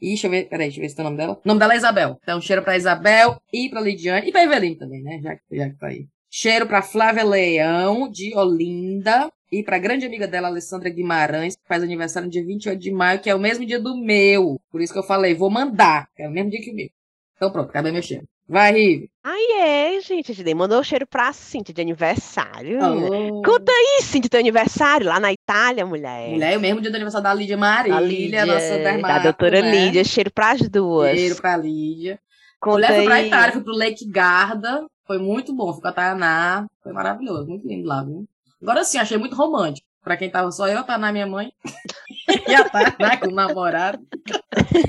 E 0.00 0.08
deixa 0.08 0.26
eu 0.26 0.30
ver, 0.30 0.48
peraí, 0.48 0.68
deixa 0.68 0.78
eu 0.78 0.82
ver 0.82 0.88
se 0.88 0.96
tem 0.96 1.04
o 1.04 1.08
nome 1.08 1.18
dela. 1.18 1.40
O 1.44 1.48
nome 1.48 1.60
dela 1.60 1.74
é 1.74 1.76
Isabel. 1.76 2.18
Então, 2.22 2.40
cheiro 2.40 2.62
pra 2.62 2.76
Isabel 2.76 3.40
e 3.52 3.68
pra 3.68 3.80
Lidiane 3.80 4.28
e 4.28 4.32
pra 4.32 4.42
Eveline 4.42 4.76
também, 4.76 5.02
né? 5.02 5.20
Já, 5.22 5.38
já 5.52 5.70
que 5.70 5.76
tá 5.76 5.86
aí. 5.88 6.06
Cheiro 6.30 6.66
pra 6.66 6.80
Flávia 6.80 7.24
Leão, 7.24 8.08
de 8.10 8.34
Olinda. 8.36 9.30
E 9.52 9.64
pra 9.64 9.78
grande 9.78 10.06
amiga 10.06 10.28
dela, 10.28 10.46
Alessandra 10.46 10.88
Guimarães, 10.88 11.56
que 11.56 11.66
faz 11.66 11.82
aniversário 11.82 12.26
no 12.26 12.32
dia 12.32 12.44
28 12.44 12.78
de 12.80 12.92
maio, 12.92 13.20
que 13.20 13.28
é 13.28 13.34
o 13.34 13.38
mesmo 13.38 13.66
dia 13.66 13.80
do 13.80 13.96
meu. 13.96 14.60
Por 14.70 14.80
isso 14.80 14.92
que 14.92 14.98
eu 14.98 15.02
falei, 15.02 15.34
vou 15.34 15.50
mandar, 15.50 16.08
é 16.16 16.28
o 16.28 16.30
mesmo 16.30 16.50
dia 16.50 16.60
que 16.60 16.70
o 16.70 16.74
meu. 16.74 16.88
Então 17.34 17.50
pronto, 17.50 17.70
acabei 17.70 17.90
meu 17.90 18.02
cheiro. 18.02 18.24
Vai, 18.50 18.72
Rive. 18.72 19.08
Ai, 19.22 19.40
é, 19.60 20.00
gente. 20.00 20.32
A 20.32 20.34
gente 20.34 20.54
mandou 20.54 20.80
o 20.80 20.84
cheiro 20.84 21.06
pra 21.06 21.32
Cintia 21.32 21.72
de 21.72 21.80
aniversário. 21.80 22.82
Alô. 22.84 23.42
Conta 23.42 23.70
aí, 23.70 24.02
Cintia, 24.02 24.28
teu 24.28 24.40
aniversário 24.40 25.06
lá 25.06 25.20
na 25.20 25.32
Itália, 25.32 25.86
mulher. 25.86 26.30
Mulher, 26.30 26.58
o 26.58 26.60
mesmo 26.60 26.80
dia 26.80 26.90
do 26.90 26.96
aniversário 26.96 27.22
da 27.22 27.32
Lídia 27.32 27.56
Marília, 27.56 27.94
Da 27.94 28.00
Lídia, 28.00 28.46
nossa 28.46 28.78
dermato, 28.78 29.14
da 29.14 29.18
doutora 29.20 29.62
né? 29.62 29.70
Lídia. 29.70 30.02
Cheiro 30.02 30.32
pras 30.32 30.68
duas. 30.68 31.16
Cheiro 31.16 31.36
pra 31.36 31.56
Lídia. 31.56 32.18
Conta 32.58 32.74
Mulher 32.74 32.94
foi 32.96 33.04
pra 33.04 33.14
aí. 33.14 33.26
Itália, 33.28 33.52
fui 33.52 33.62
pro 33.62 33.72
Lake 33.72 34.10
Garda. 34.10 34.84
Foi 35.06 35.18
muito 35.18 35.54
bom. 35.54 35.72
Fui 35.72 35.80
com 35.80 35.88
a 35.88 35.92
Tayaná. 35.92 36.66
Foi 36.82 36.92
maravilhoso. 36.92 37.46
Muito 37.46 37.68
lindo 37.68 37.86
lá, 37.86 38.02
viu? 38.02 38.26
Agora 38.60 38.82
sim, 38.82 38.98
achei 38.98 39.16
muito 39.16 39.36
romântico. 39.36 39.86
Pra 40.02 40.16
quem 40.16 40.28
tava 40.28 40.50
só 40.50 40.66
eu, 40.66 40.78
a 40.78 40.82
Tayaná, 40.82 41.12
minha 41.12 41.26
mãe. 41.26 41.52
e 42.50 42.54
a 42.54 42.68
Tainá 42.68 43.16
com 43.18 43.28
o 43.28 43.34
namorado. 43.34 43.98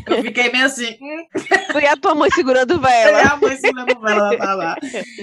Eu 0.07 0.21
fiquei 0.23 0.51
meio 0.51 0.65
assim. 0.65 0.97
Hum. 1.01 1.79
E 1.81 1.85
a 1.85 1.95
tua 1.97 2.15
mãe 2.15 2.29
segurando 2.31 2.79
vela. 2.79 3.21
a 3.33 3.37
mãe 3.37 3.55
segurando 3.57 3.99
vela 3.99 4.29
da 4.29 4.37
Tainá. 4.37 4.75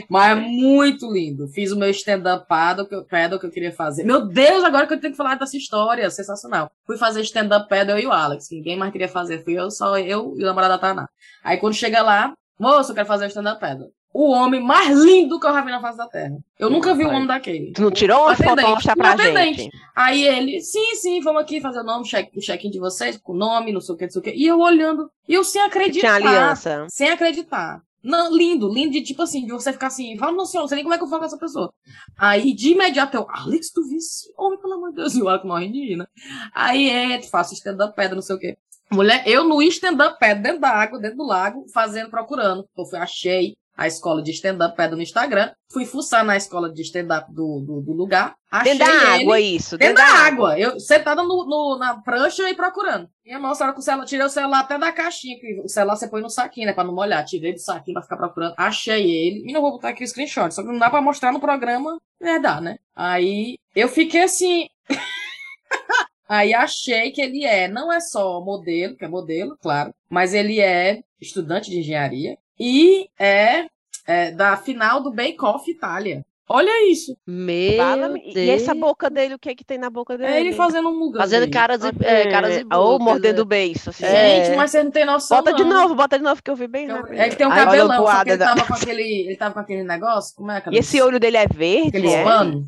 Mas 0.09 0.31
é 0.33 0.35
muito 0.41 1.11
lindo. 1.13 1.49
Fiz 1.49 1.73
o 1.73 1.77
meu 1.79 1.91
stand-up 1.91 2.47
paddle 2.49 2.87
que, 2.89 2.95
eu- 2.95 3.05
paddle 3.05 3.39
que 3.39 3.47
eu 3.47 3.51
queria 3.51 3.73
fazer. 3.73 4.05
Meu 4.05 4.27
Deus, 4.27 4.65
agora 4.65 4.87
que 4.87 4.95
eu 4.95 5.01
tenho 5.01 5.13
que 5.13 5.17
falar 5.17 5.35
dessa 5.37 5.57
história. 5.57 6.09
Sensacional. 6.11 6.71
Fui 6.87 6.97
fazer 6.97 7.21
stand-up 7.23 7.69
paddle 7.69 7.97
eu 7.99 8.05
e 8.05 8.07
o 8.07 8.13
Alex. 8.13 8.49
Ninguém 8.51 8.77
mais 8.77 8.93
queria 8.93 9.09
fazer. 9.09 9.45
Fui 9.45 9.55
eu, 9.59 9.71
só 9.71 9.99
eu 9.99 10.35
e 10.37 10.43
o 10.43 10.47
namorado 10.47 10.75
da 10.75 10.79
Tainá. 10.79 11.09
Aí 11.45 11.57
quando 11.59 11.75
chega 11.75 12.03
lá, 12.03 12.33
moço, 12.59 12.91
eu 12.93 12.95
quero 12.95 13.07
fazer 13.07 13.25
o 13.27 13.29
stand-up 13.29 13.61
paddle. 13.61 13.89
O 14.19 14.33
homem 14.33 14.61
mais 14.61 14.99
lindo 14.99 15.39
que 15.39 15.47
eu 15.47 15.53
já 15.53 15.61
vi 15.61 15.71
na 15.71 15.81
face 15.81 15.97
da 15.97 16.09
terra. 16.09 16.37
Eu 16.59 16.69
nunca 16.69 16.93
vi 16.93 17.05
um 17.07 17.09
homem 17.11 17.29
daquele. 17.29 17.71
Tu 17.73 17.81
não 17.81 17.91
tirou 17.93 18.25
uma 18.25 18.35
foto 18.35 18.57
pra 18.57 18.69
mostrar 18.71 18.97
pra 18.97 19.13
atendente. 19.13 19.63
gente? 19.63 19.77
Aí 19.95 20.25
ele, 20.27 20.61
sim, 20.61 20.97
sim, 20.97 21.21
vamos 21.21 21.41
aqui 21.41 21.61
fazer 21.61 21.79
o 21.79 21.85
nome, 21.85 22.05
check, 22.05 22.29
o 22.37 22.41
check-in 22.41 22.69
de 22.69 22.81
vocês, 22.81 23.17
com 23.17 23.33
o 23.33 23.37
nome, 23.37 23.71
não 23.71 23.81
sei 23.81 23.95
o 23.95 23.97
que, 23.97 24.07
não 24.07 24.11
sei 24.11 24.19
o 24.19 24.23
que. 24.25 24.33
E 24.35 24.45
eu 24.45 24.59
olhando, 24.59 25.09
e 25.29 25.35
eu 25.35 25.45
sem 25.45 25.53
Tinha 25.53 25.67
acreditar. 25.67 26.15
aliança. 26.17 26.87
Sem 26.91 27.11
acreditar. 27.11 27.81
Não, 28.03 28.37
lindo, 28.37 28.69
lindo, 28.69 28.91
de 28.91 29.03
tipo 29.03 29.23
assim, 29.23 29.47
de 29.47 29.53
você 29.53 29.73
ficar 29.73 29.87
assim, 29.87 30.19
fala, 30.19 30.33
não 30.33 30.45
senhor, 30.45 30.63
não 30.63 30.69
sei 30.69 30.77
nem 30.77 30.85
como 30.85 30.95
é 30.95 30.99
que 30.99 31.05
eu 31.05 31.09
falo 31.09 31.21
com 31.21 31.27
essa 31.27 31.39
pessoa. 31.39 31.73
Aí, 32.19 32.53
de 32.53 32.73
imediato, 32.73 33.17
eu, 33.17 33.25
Alex, 33.31 33.71
tu 33.71 33.87
viu 33.89 33.99
esse 33.99 34.33
homem, 34.37 34.59
pelo 34.59 34.75
amor 34.75 34.91
de 34.91 34.97
Deus, 34.97 35.15
e 35.15 35.23
o 35.23 35.29
Alex 35.29 35.45
morrendo 35.45 35.75
de 35.75 35.95
né? 35.95 36.07
Aí, 36.53 36.91
é, 36.91 37.23
faço 37.23 37.55
stand-up 37.55 37.95
pedra, 37.95 38.17
não 38.17 38.23
sei 38.23 38.35
o 38.35 38.39
quê. 38.41 38.59
Mulher, 38.91 39.23
eu 39.27 39.45
no 39.45 39.63
stand-up 39.63 40.19
pedra, 40.19 40.43
dentro 40.43 40.61
da 40.61 40.71
água, 40.71 40.99
dentro 40.99 41.19
do 41.19 41.25
lago, 41.25 41.67
fazendo, 41.73 42.11
procurando. 42.11 42.67
Eu 42.77 42.85
fui, 42.85 42.99
achei 42.99 43.55
a 43.79 43.87
escola 43.87 44.21
de 44.21 44.33
stand-up 44.33 44.77
pedra 44.77 44.97
no 44.97 45.03
Instagram, 45.03 45.53
fui 45.73 45.87
fuçar 45.87 46.25
na 46.25 46.37
escola 46.37 46.69
de 46.73 46.83
stand-up 46.83 47.33
do, 47.33 47.61
do, 47.61 47.81
do 47.81 47.93
lugar, 47.93 48.35
achei 48.51 48.77
Dentro 48.77 48.93
da 48.93 49.15
ele, 49.15 49.23
água, 49.23 49.41
isso. 49.41 49.79
Dentro 49.79 49.95
da 49.95 50.05
água. 50.05 50.59
Eu 50.59 50.81
sentada 50.81 51.23
no, 51.23 51.45
no- 51.47 51.79
na 51.79 51.97
prancha 52.03 52.51
e 52.51 52.57
procurando. 52.57 53.09
Minha 53.25 53.39
nossa, 53.39 53.63
hora 53.63 53.73
que 53.73 53.79
o 53.79 53.83
celular, 53.83 54.05
tirei 54.05 54.27
o 54.27 54.29
celular 54.29 54.61
até 54.61 54.77
da 54.77 54.91
caixinha, 54.91 55.39
que 55.39 55.61
o 55.65 55.69
celular 55.69 55.95
você 55.95 56.09
põe 56.09 56.21
no 56.21 56.29
saquinho, 56.29 56.67
né? 56.67 56.73
Pra 56.73 56.83
não 56.83 56.93
molhar. 56.93 57.25
Tirei 57.25 57.53
do 57.53 57.61
saquinho 57.61 57.95
pra 57.95 58.03
ficar 58.03 58.17
procurando. 58.17 58.55
Achei 58.57 59.09
ele. 59.13 59.45
E 59.49 59.53
não 59.53 59.61
vou 59.61 59.71
botar 59.71 59.91
aqui 59.91 60.03
o 60.03 60.09
screenshot. 60.09 60.53
Só 60.53 60.63
que 60.63 60.69
não 60.69 60.79
dá 60.79 60.91
pra 60.91 61.01
mostrar 61.01 61.31
no 61.31 61.39
programa. 61.39 61.99
É, 62.21 62.41
dá, 62.41 62.61
né? 62.61 62.79
Aí 62.97 63.59
eu 63.77 63.87
fiquei 63.89 64.23
assim. 64.25 64.67
Aí 66.29 66.53
achei 66.53 67.11
que 67.11 67.23
ele 67.23 67.45
é, 67.45 67.69
não 67.69 67.91
é 67.93 68.01
só 68.01 68.41
modelo, 68.41 68.97
que 68.97 69.05
é 69.05 69.09
modelo, 69.09 69.57
claro, 69.63 69.95
mas 70.11 70.35
ele 70.35 70.61
é 70.61 71.01
estudante 71.19 71.71
de 71.71 71.79
engenharia 71.79 72.37
e 72.59 73.09
é, 73.19 73.67
é 74.07 74.31
da 74.33 74.57
final 74.57 75.03
do 75.03 75.13
Bake 75.13 75.37
Off 75.43 75.71
Itália. 75.71 76.25
Olha 76.51 76.91
isso. 76.91 77.15
Meu. 77.27 77.77
Deus. 78.23 78.35
E 78.35 78.49
essa 78.49 78.75
boca 78.75 79.11
dele, 79.11 79.35
o 79.35 79.39
que 79.39 79.55
que 79.55 79.63
tem 79.65 79.77
na 79.77 79.91
boca 79.91 80.17
dele? 80.17 80.33
É 80.33 80.41
ele 80.41 80.55
fazendo 80.55 80.89
um 80.89 80.99
lugar. 80.99 81.21
Fazendo 81.21 81.51
caras 81.51 81.83
e, 81.85 82.05
é, 82.05 82.31
caras 82.31 82.57
e 82.57 82.75
Ou 82.75 82.99
mordendo 82.99 83.41
é. 83.41 83.43
o 83.43 83.45
beiço. 83.45 83.91
assim. 83.91 84.07
Gente, 84.07 84.53
É. 84.53 84.57
mas 84.57 84.71
você 84.71 84.83
não 84.83 84.91
tem 84.91 85.05
noção. 85.05 85.37
Bota 85.37 85.53
de 85.53 85.63
não. 85.63 85.83
novo, 85.83 85.95
bota 85.95 86.17
de 86.17 86.25
novo, 86.25 86.43
que 86.43 86.51
eu 86.51 86.57
vi 86.57 86.67
bem 86.67 86.87
rápido. 86.89 87.19
É 87.19 87.29
que 87.29 87.37
tem 87.37 87.47
um 87.47 87.51
Ai, 87.53 87.65
cabelão, 87.67 88.07
a 88.07 88.13
só 88.17 88.25
que 88.25 88.31
ele 88.31 88.39
tava 88.39 88.65
com 88.67 88.73
aquele. 88.75 89.03
Ele 89.27 89.37
tava 89.37 89.53
com 89.55 89.61
aquele 89.61 89.83
negócio. 89.85 90.35
Como 90.37 90.51
é, 90.51 90.63
E 90.73 90.79
esse 90.79 91.03
olho 91.03 91.21
dele 91.21 91.37
é 91.37 91.47
verde, 91.47 91.89
Aquele 91.89 92.09
é? 92.09 92.25
pano. 92.25 92.65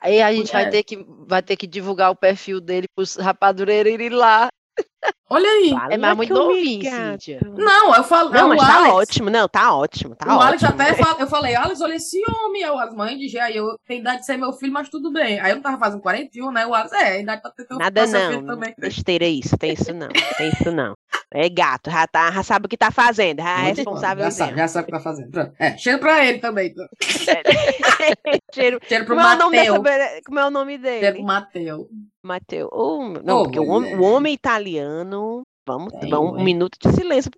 Aí 0.00 0.22
a 0.22 0.32
gente 0.32 0.48
É. 0.50 0.52
vai 0.54 0.70
ter, 0.70 0.82
que, 0.82 1.04
vai 1.26 1.42
ter 1.42 1.56
que 1.56 1.66
divulgar 1.66 2.10
o 2.10 2.16
perfil 2.16 2.58
dele 2.58 2.86
pros 2.96 3.16
rapadureiros 3.16 3.92
irem 3.92 4.08
lá. 4.08 4.48
Olha 5.28 5.48
aí. 5.48 5.70
Fala 5.70 5.92
É, 5.92 5.96
mas 5.96 6.10
que 6.12 6.16
muito 6.18 6.34
novinho, 6.34 6.78
humilhado. 6.80 7.12
Cíntia. 7.12 7.40
Não, 7.56 7.94
eu 7.96 8.04
falo. 8.04 8.30
Não, 8.30 8.46
o 8.46 8.48
mas 8.50 8.60
tá 8.60 8.76
Alex, 8.76 8.94
ótimo. 8.94 9.30
Não, 9.30 9.48
tá 9.48 9.74
ótimo, 9.74 10.14
tá 10.14 10.26
o 10.36 10.40
Alex 10.40 10.62
ótimo. 10.62 10.80
até 10.82 10.94
fala, 10.94 11.20
eu 11.20 11.26
falei, 11.26 11.54
Alex, 11.56 11.80
olha 11.80 11.94
esse 11.96 12.22
homem, 12.30 12.62
é 12.62 12.70
o 12.70 12.78
Alex, 12.78 12.94
mãe 12.94 13.16
de 13.18 13.36
aí 13.38 13.56
eu 13.56 13.76
tenho 13.86 14.00
idade 14.00 14.20
de 14.20 14.26
ser 14.26 14.36
meu 14.36 14.52
filho, 14.52 14.72
mas 14.72 14.88
tudo 14.88 15.12
bem. 15.12 15.40
Aí 15.40 15.50
eu 15.50 15.56
não 15.56 15.62
tava 15.62 15.78
fazendo 15.78 16.00
41, 16.00 16.52
né? 16.52 16.64
O 16.66 16.72
Alex, 16.74 16.92
é, 16.92 17.20
idade 17.22 17.42
pra 17.42 17.50
ter 17.50 17.64
teu 17.64 17.76
Nada 17.76 18.06
não, 18.06 18.30
filho 18.30 18.46
também. 18.46 18.74
besteira 18.78 19.24
isso, 19.26 19.56
tem 19.58 19.72
isso 19.72 19.92
não, 19.92 20.08
tem 20.38 20.48
isso 20.50 20.70
não. 20.70 20.94
É 21.34 21.48
gato, 21.48 21.90
já, 21.90 22.06
tá, 22.06 22.30
já 22.30 22.42
sabe 22.44 22.66
o 22.66 22.68
que 22.68 22.76
tá 22.76 22.92
fazendo, 22.92 23.42
já 23.42 23.50
é 23.66 23.72
responsável. 23.72 24.24
Já 24.26 24.30
sabe, 24.30 24.56
já 24.56 24.68
sabe 24.68 24.82
o 24.84 24.86
que 24.86 24.92
tá 24.92 25.00
fazendo. 25.00 25.30
Pronto. 25.32 25.52
É, 25.58 25.76
cheiro 25.76 25.98
pra 25.98 26.24
ele 26.24 26.38
também. 26.38 26.68
então. 26.68 26.86
Cheiro. 28.54 28.78
Cheiro 28.86 29.04
pro 29.04 29.16
Como 29.16 29.26
é, 29.26 29.34
o 29.34 29.38
nome 29.38 29.66
como 30.24 30.38
é 30.38 30.46
o 30.46 30.50
nome 30.50 30.78
Cheiro 30.80 31.00
dele? 31.00 31.12
pro 31.14 31.24
Mateu. 31.24 31.88
Mateu. 32.22 32.68
Oh, 32.72 33.08
não, 33.24 33.38
Ô, 33.38 33.42
porque 33.44 33.58
o 33.60 33.68
homem, 33.68 33.96
o 33.96 34.02
homem 34.02 34.34
italiano. 34.34 34.95
Vamos, 35.66 35.92
ué. 35.94 36.18
um 36.20 36.44
minuto 36.44 36.76
de 36.80 36.92
silêncio. 36.92 37.30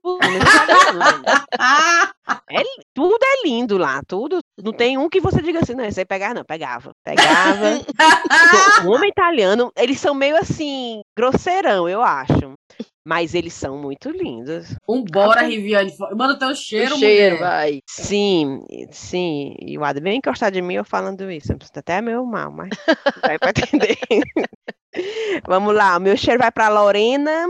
Ah! 1.59 2.13
É 2.51 2.63
tudo 2.95 3.19
é 3.23 3.47
lindo 3.47 3.79
lá, 3.79 4.03
tudo. 4.07 4.41
Não 4.63 4.73
tem 4.73 4.99
um 4.99 5.09
que 5.09 5.21
você 5.21 5.41
diga 5.41 5.61
assim, 5.61 5.75
não, 5.75 5.85
esse 5.85 6.01
aí 6.01 6.07
pegar, 6.07 6.35
não, 6.35 6.45
pegava. 6.45 6.93
Pegava. 7.03 7.81
O 8.87 8.91
homem 8.93 9.11
italiano, 9.11 9.73
eles 9.77 9.99
são 9.99 10.15
meio 10.15 10.37
assim, 10.37 11.01
grosseirão, 11.17 11.89
eu 11.89 12.03
acho. 12.03 12.53
Mas 13.07 13.35
eles 13.35 13.55
são 13.55 13.79
muito 13.79 14.11
lindos. 14.11 14.77
Um 14.87 15.03
bora, 15.03 15.43
Riviane. 15.43 15.95
Manda 16.15 16.35
o 16.35 16.39
teu 16.39 16.55
cheiro, 16.55 16.95
o 16.95 16.99
cheiro, 16.99 17.37
mulher. 17.37 17.49
vai. 17.49 17.81
Sim, 17.89 18.63
sim. 18.91 19.55
E 19.61 19.79
o 19.79 19.85
Adam 19.85 20.03
bem 20.03 20.19
encostar 20.19 20.51
de 20.51 20.61
mim 20.61 20.75
eu 20.75 20.85
falando 20.85 21.31
isso. 21.31 21.55
Até 21.75 22.03
meio 22.03 22.25
mal, 22.27 22.53
mas 22.53 22.69
vai 23.23 23.39
pra 23.39 23.51
entender. 23.57 23.99
Vamos 25.47 25.75
lá, 25.75 25.97
o 25.97 26.01
meu 26.01 26.17
cheiro 26.17 26.39
vai 26.39 26.51
pra 26.51 26.69
Lorena. 26.69 27.47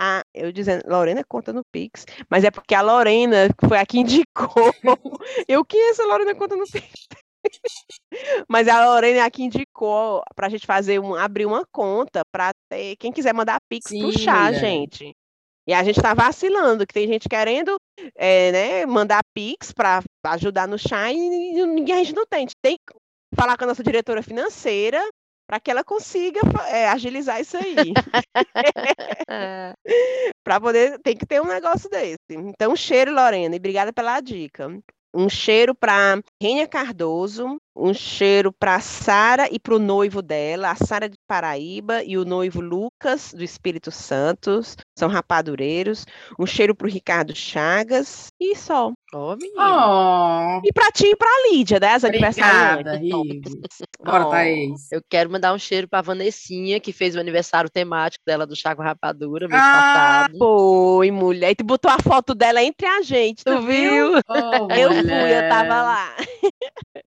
Ah, 0.00 0.22
eu 0.32 0.52
dizendo, 0.52 0.82
Lorena 0.86 1.24
conta 1.24 1.52
no 1.52 1.64
Pix, 1.72 2.06
mas 2.30 2.44
é 2.44 2.52
porque 2.52 2.74
a 2.74 2.82
Lorena 2.82 3.48
foi 3.68 3.78
a 3.78 3.84
que 3.84 3.98
indicou. 3.98 4.72
Eu 5.48 5.64
conheço 5.64 6.02
a 6.02 6.06
Lorena 6.06 6.36
conta 6.36 6.54
no 6.54 6.64
Pix. 6.64 7.08
Mas 8.48 8.68
a 8.68 8.84
Lorena 8.84 9.18
é 9.18 9.22
a 9.22 9.30
que 9.30 9.42
indicou 9.42 10.22
pra 10.34 10.48
gente 10.48 10.66
fazer 10.66 10.98
um, 11.00 11.14
abrir 11.14 11.46
uma 11.46 11.64
conta 11.72 12.22
pra 12.32 12.50
ter, 12.68 12.96
quem 12.96 13.12
quiser 13.12 13.32
mandar 13.32 13.58
Pix 13.68 13.96
pro 13.96 14.12
Sim, 14.12 14.18
chá, 14.18 14.46
mulher. 14.46 14.60
gente. 14.60 15.16
E 15.66 15.72
a 15.72 15.82
gente 15.84 16.00
tá 16.00 16.14
vacilando, 16.14 16.86
que 16.86 16.94
tem 16.94 17.06
gente 17.06 17.28
querendo 17.28 17.76
é, 18.16 18.52
né, 18.52 18.86
mandar 18.86 19.20
Pix 19.34 19.72
para 19.72 20.02
ajudar 20.26 20.66
no 20.66 20.78
chá 20.78 21.12
e, 21.12 21.16
e 21.16 21.92
a 21.92 21.96
gente 21.96 22.14
não 22.14 22.26
tem. 22.26 22.38
A 22.38 22.40
gente 22.40 22.56
tem 22.62 22.76
que 22.76 22.94
falar 23.34 23.56
com 23.56 23.64
a 23.64 23.66
nossa 23.68 23.82
diretora 23.82 24.22
financeira 24.22 25.02
para 25.48 25.58
que 25.58 25.70
ela 25.70 25.82
consiga 25.82 26.40
é, 26.68 26.88
agilizar 26.88 27.40
isso 27.40 27.56
aí. 27.56 27.74
É. 29.30 29.74
para 30.42 30.58
poder, 30.58 30.98
tem 31.00 31.14
que 31.14 31.26
ter 31.26 31.40
um 31.40 31.46
negócio 31.46 31.88
desse. 31.90 32.16
Então, 32.30 32.74
cheiro, 32.74 33.12
Lorena, 33.12 33.54
e 33.54 33.58
obrigada 33.58 33.92
pela 33.92 34.20
dica. 34.20 34.68
Um 35.14 35.28
cheiro 35.28 35.74
para 35.74 36.20
Rênia 36.42 36.66
Cardoso, 36.66 37.58
um 37.76 37.92
cheiro 37.92 38.52
para 38.52 38.80
Sara 38.80 39.48
e 39.50 39.58
para 39.58 39.74
o 39.74 39.78
noivo 39.78 40.22
dela, 40.22 40.70
a 40.70 40.76
Sara 40.76 41.10
Paraíba 41.28 42.02
e 42.02 42.16
o 42.16 42.24
noivo 42.24 42.58
Lucas 42.62 43.34
do 43.34 43.44
Espírito 43.44 43.90
Santo, 43.90 44.62
são 44.98 45.08
rapadureiros. 45.10 46.06
Um 46.38 46.46
cheiro 46.46 46.74
para 46.74 46.86
o 46.86 46.90
Ricardo 46.90 47.36
Chagas 47.36 48.28
e 48.40 48.56
só. 48.56 48.90
Ó, 49.14 49.36
menino. 49.36 49.60
Oh, 49.60 50.60
E 50.64 50.72
para 50.72 50.90
ti 50.90 51.06
e 51.06 51.16
para 51.16 51.28
Lídia, 51.50 51.78
né, 51.78 51.88
as 51.94 52.04
aniversariantes. 52.04 53.10
Bora, 54.04 54.26
Oh. 54.26 54.30
Thaís. 54.30 54.90
Eu 54.92 55.00
quero 55.08 55.30
mandar 55.30 55.52
um 55.52 55.58
cheiro 55.58 55.86
pra 55.88 56.00
Vanessinha, 56.00 56.80
que 56.80 56.92
fez 56.92 57.14
o 57.14 57.20
aniversário 57.20 57.68
temático 57.70 58.22
dela 58.26 58.46
do 58.46 58.56
Chaco 58.56 58.82
Rapadura 58.82 59.48
mês 59.48 59.60
Ah, 59.62 59.72
passado. 59.72 60.38
Foi, 60.38 61.10
mulher. 61.10 61.50
E 61.50 61.54
tu 61.56 61.64
botou 61.64 61.90
a 61.90 61.98
foto 61.98 62.34
dela 62.34 62.62
entre 62.62 62.86
a 62.86 63.02
gente, 63.02 63.44
tu, 63.44 63.54
Tu 63.54 63.62
viu? 63.62 64.12
Oh, 64.28 64.72
Eu 64.72 64.88
fui, 64.90 64.98
eu 65.00 65.04
mulher. 65.04 65.48
tava 65.50 65.82
lá. 65.82 66.14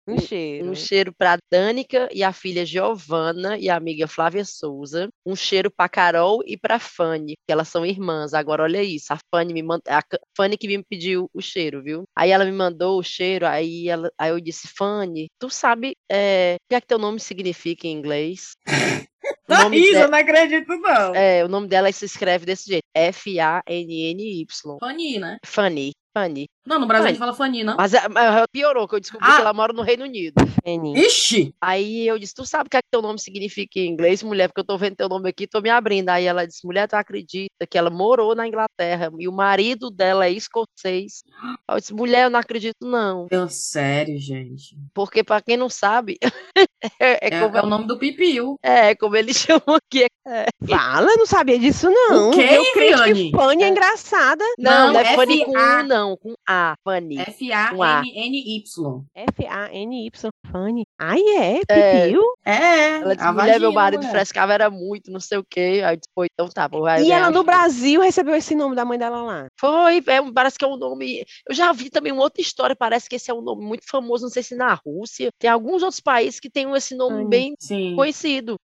Um 0.09 0.19
cheiro. 0.19 0.71
Um 0.71 0.75
cheiro 0.75 1.13
pra 1.17 1.37
Dânica 1.51 2.09
e 2.13 2.23
a 2.23 2.33
filha 2.33 2.65
Giovana 2.65 3.59
e 3.59 3.69
a 3.69 3.77
amiga 3.77 4.07
Flávia 4.09 4.45
Souza. 4.45 5.09
Um 5.25 5.37
cheiro 5.37 5.71
pra 5.71 5.89
Carol 5.89 6.43
e 6.47 6.57
pra 6.57 6.79
Fanny, 6.79 7.35
que 7.47 7.53
elas 7.53 7.69
são 7.69 7.85
irmãs. 7.85 8.33
Agora 8.33 8.63
olha 8.63 8.83
isso, 8.83 9.13
a 9.13 9.19
Fanny 9.31 9.53
me 9.53 9.63
mand... 9.63 9.81
a 9.89 10.03
Fanny 10.37 10.57
que 10.57 10.67
me 10.67 10.83
pediu 10.83 11.29
o 11.35 11.43
cheiro, 11.43 11.83
viu? 11.83 12.05
Aí 12.17 12.31
ela 12.31 12.45
me 12.45 12.53
mandou 12.53 12.99
o 12.99 13.03
cheiro, 13.03 13.47
aí, 13.47 13.89
ela... 13.89 14.11
aí 14.19 14.31
eu 14.31 14.41
disse, 14.41 14.67
Fanny, 14.69 15.27
tu 15.39 15.51
sabe 15.51 15.95
é... 16.11 16.57
o 16.57 16.69
que 16.71 16.75
é 16.75 16.81
que 16.81 16.87
teu 16.87 16.99
nome 16.99 17.21
significa 17.21 17.87
em 17.87 17.93
inglês? 17.93 18.53
O 19.49 19.55
nome, 19.55 19.81
Thaís, 19.81 19.91
de- 19.91 19.97
eu 19.97 20.09
não 20.09 20.19
acredito, 20.19 20.69
não. 20.77 21.15
é, 21.15 21.45
o 21.45 21.49
nome 21.49 21.67
dela 21.69 21.91
se 21.91 22.05
escreve 22.05 22.47
desse 22.47 22.69
jeito, 22.69 22.85
F-A-N-N-Y. 22.95 24.47
Fanny, 24.79 25.19
né? 25.19 25.37
Fanny, 25.45 25.93
Fanny. 26.19 26.47
Não, 26.67 26.79
no 26.79 26.87
Brasil 26.87 27.07
a 27.07 27.09
gente 27.11 27.19
Fanny. 27.19 27.33
fala 27.33 27.37
Fanny, 27.49 27.65
não? 27.65 27.77
Mas, 27.77 27.95
é- 27.95 28.09
mas 28.09 28.45
piorou, 28.53 28.87
que 28.87 28.95
eu 28.97 29.01
descobri 29.01 29.27
Ah. 29.27 29.37
que 29.37 29.41
ela 29.41 29.53
mora 29.55 29.73
no 29.73 29.83
Reino 29.83 30.05
Unido. 30.05 30.35
Fanny. 30.65 30.99
Ixi! 30.99 31.55
Aí 31.61 32.07
eu 32.07 32.19
disse, 32.19 32.35
tu 32.35 32.45
sabe 32.45 32.67
o 32.67 32.71
que 32.71 32.77
é 32.77 32.81
que 32.83 32.89
teu 32.91 33.01
nome 33.01 33.19
significa 33.19 33.79
em 33.79 33.87
inglês, 33.89 34.23
mulher? 34.23 34.49
Porque 34.49 34.61
eu 34.61 34.65
tô 34.67 34.77
vendo 34.77 34.97
teu 34.97 35.09
nome 35.09 35.29
aqui, 35.31 35.47
tô 35.47 35.61
me 35.61 35.71
abrindo. 35.71 36.09
Aí 36.11 36.25
ela 36.27 36.47
disse, 36.47 36.67
mulher, 36.67 36.87
tu 36.89 36.95
acredita 36.95 37.67
que 37.69 37.79
ela 37.79 37.89
morou 37.91 38.35
na 38.35 38.47
Inglaterra 38.47 39.11
e 39.19 39.27
o 39.29 39.33
marido 39.33 39.91
dela 39.91 40.27
é 40.27 40.31
escocês? 40.31 41.23
Aí 41.67 41.77
eu 41.77 41.81
disse, 41.81 41.95
mulher, 41.95 42.25
eu 42.25 42.31
não 42.31 42.41
acredito 42.41 42.77
não. 42.87 43.27
Deus, 43.31 43.55
sério, 43.55 44.19
gente. 44.19 44.77
Porque 44.93 45.23
pra 45.25 45.41
quem 45.41 45.57
não 45.57 45.69
sabe, 45.71 46.19
É, 47.01 47.27
é 47.27 47.35
É, 47.35 47.41
como, 47.41 47.57
é 47.57 47.63
o 47.63 47.67
nome 47.67 47.87
do 47.87 47.99
pipiu. 47.99 48.57
é, 48.63 48.95
como 48.95 49.17
eles 49.17 49.37
chamam 49.51 49.77
aqui. 49.77 50.07
É. 50.27 50.47
Fala, 50.69 51.09
não 51.17 51.27
sabia 51.27 51.59
disso, 51.59 51.91
não. 51.91 52.29
O 52.29 52.33
quê, 52.33 52.47
Eu 52.53 52.73
creio 52.73 53.03
que 53.15 53.31
Fanny 53.37 53.65
é 53.65 53.69
engraçada. 53.69 54.45
Não, 54.59 54.93
não 54.93 55.01
é 55.01 55.17
Fanny 55.17 55.45
com 55.45 55.57
A- 55.59 55.81
U, 55.81 56.08
não, 56.09 56.17
com 56.17 56.35
A, 56.49 56.75
Fanny. 56.85 57.19
F-A-N-N-Y. 57.19 59.05
F-A-N-Y. 59.15 60.31
Fanny. 60.51 60.85
Ai, 60.99 61.21
é? 61.21 61.61
É. 61.69 62.07
Pipiu? 62.07 62.23
É, 62.45 62.97
Ela 63.01 63.15
disse, 63.15 63.27
a 63.27 63.33
mulher, 63.33 63.61
meu 63.61 63.73
marido 63.73 64.01
mulher. 64.01 64.11
frescava 64.11 64.55
era 64.55 64.71
muito, 64.71 65.11
não 65.11 65.21
sei 65.21 65.39
o 65.39 65.45
quê. 65.45 65.83
Aí 65.85 65.97
disse, 65.97 66.09
pô, 66.15 66.25
então 66.25 66.49
tá, 66.49 66.67
vai 66.67 67.03
E 67.03 67.13
ela 67.13 67.31
no 67.31 67.45
Brasil 67.45 68.01
recebeu 68.01 68.35
esse 68.35 68.55
nome 68.55 68.75
da 68.75 68.85
mãe 68.85 68.99
dela 68.99 69.23
lá. 69.23 69.47
Foi, 69.61 69.99
é, 70.07 70.33
parece 70.33 70.59
que 70.59 70.65
é 70.65 70.69
um 70.69 70.77
nome. 70.77 71.25
Eu 71.49 71.55
já 71.55 71.73
vi 71.73 71.91
também 71.91 72.13
uma 72.13 72.23
outra 72.23 72.41
história, 72.41 72.75
parece 72.75 73.09
que 73.09 73.17
esse 73.17 73.31
é 73.31 73.35
um 73.35 73.43
nome 73.43 73.65
muito 73.65 73.87
famoso, 73.87 74.25
não 74.25 74.31
sei 74.31 74.43
se 74.43 74.55
na 74.55 74.75
Rússia. 74.75 75.31
Tem 75.39 75.51
alguns 75.51 75.83
outros 75.83 76.01
países 76.01 76.41
que 76.41 76.51
têm 76.51 76.71
esse 76.75 76.95
nome 76.95 77.19
Fanny. 77.19 77.29
bem 77.29 77.55
Sim. 77.59 77.95
conhecido. 77.95 78.57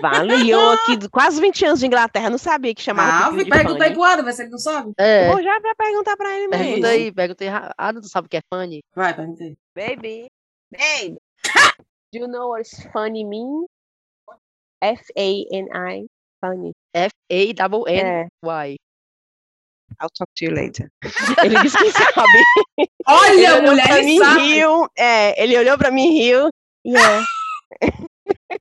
Vale, 0.00 0.34
e 0.44 0.50
eu 0.50 0.70
aqui, 0.70 1.08
quase 1.10 1.40
20 1.40 1.64
anos 1.64 1.80
de 1.80 1.86
Inglaterra, 1.86 2.28
não 2.28 2.36
sabia 2.38 2.74
que 2.74 2.82
chamava 2.82 3.26
Ah, 3.28 3.30
de 3.36 3.44
perguntei 3.48 3.82
Fanny. 3.84 3.94
pro 3.94 4.02
Adam, 4.04 4.24
vê 4.24 4.32
se 4.32 4.42
ele 4.42 4.50
não 4.50 4.58
sabe. 4.58 4.92
É, 4.98 5.28
Vou 5.30 5.42
já 5.42 5.60
pra 5.60 5.74
perguntar 5.74 6.16
pra 6.16 6.36
ele 6.36 6.48
mesmo. 6.48 6.64
pergunta 6.64 6.88
aí, 6.88 7.12
pergunta 7.12 7.44
aí. 7.44 7.50
Ah, 7.78 7.92
não 7.92 8.02
sabe 8.02 8.26
o 8.26 8.28
que 8.28 8.36
é 8.36 8.40
Fanny? 8.52 8.80
Vai, 8.94 9.14
perguntei. 9.14 9.56
Baby, 9.74 10.26
babe, 10.70 11.16
do 12.12 12.18
you 12.18 12.28
know 12.28 12.50
what 12.50 12.68
funny 12.92 13.24
mean? 13.24 13.64
F-A-N-I, 14.82 16.06
funny. 16.44 16.72
F-A-N-N-Y. 16.94 17.88
É, 17.88 18.76
I'll 20.00 20.08
talk 20.18 20.28
to 20.36 20.44
you 20.44 20.50
later. 20.52 20.88
Ele 21.44 21.60
disse 21.62 21.76
que 21.78 21.92
sabe. 21.92 22.38
Ele 22.78 22.88
Olha, 23.06 23.54
olhou 23.58 23.62
mulher, 23.70 23.98
ele 23.98 24.18
sabe. 24.18 24.40
riu. 24.40 24.88
É, 24.96 25.42
ele 25.42 25.56
olhou 25.58 25.76
pra 25.78 25.90
mim 25.90 26.06
e 26.08 26.22
riu. 26.22 26.48
E 26.84 26.96
é. 26.96 27.22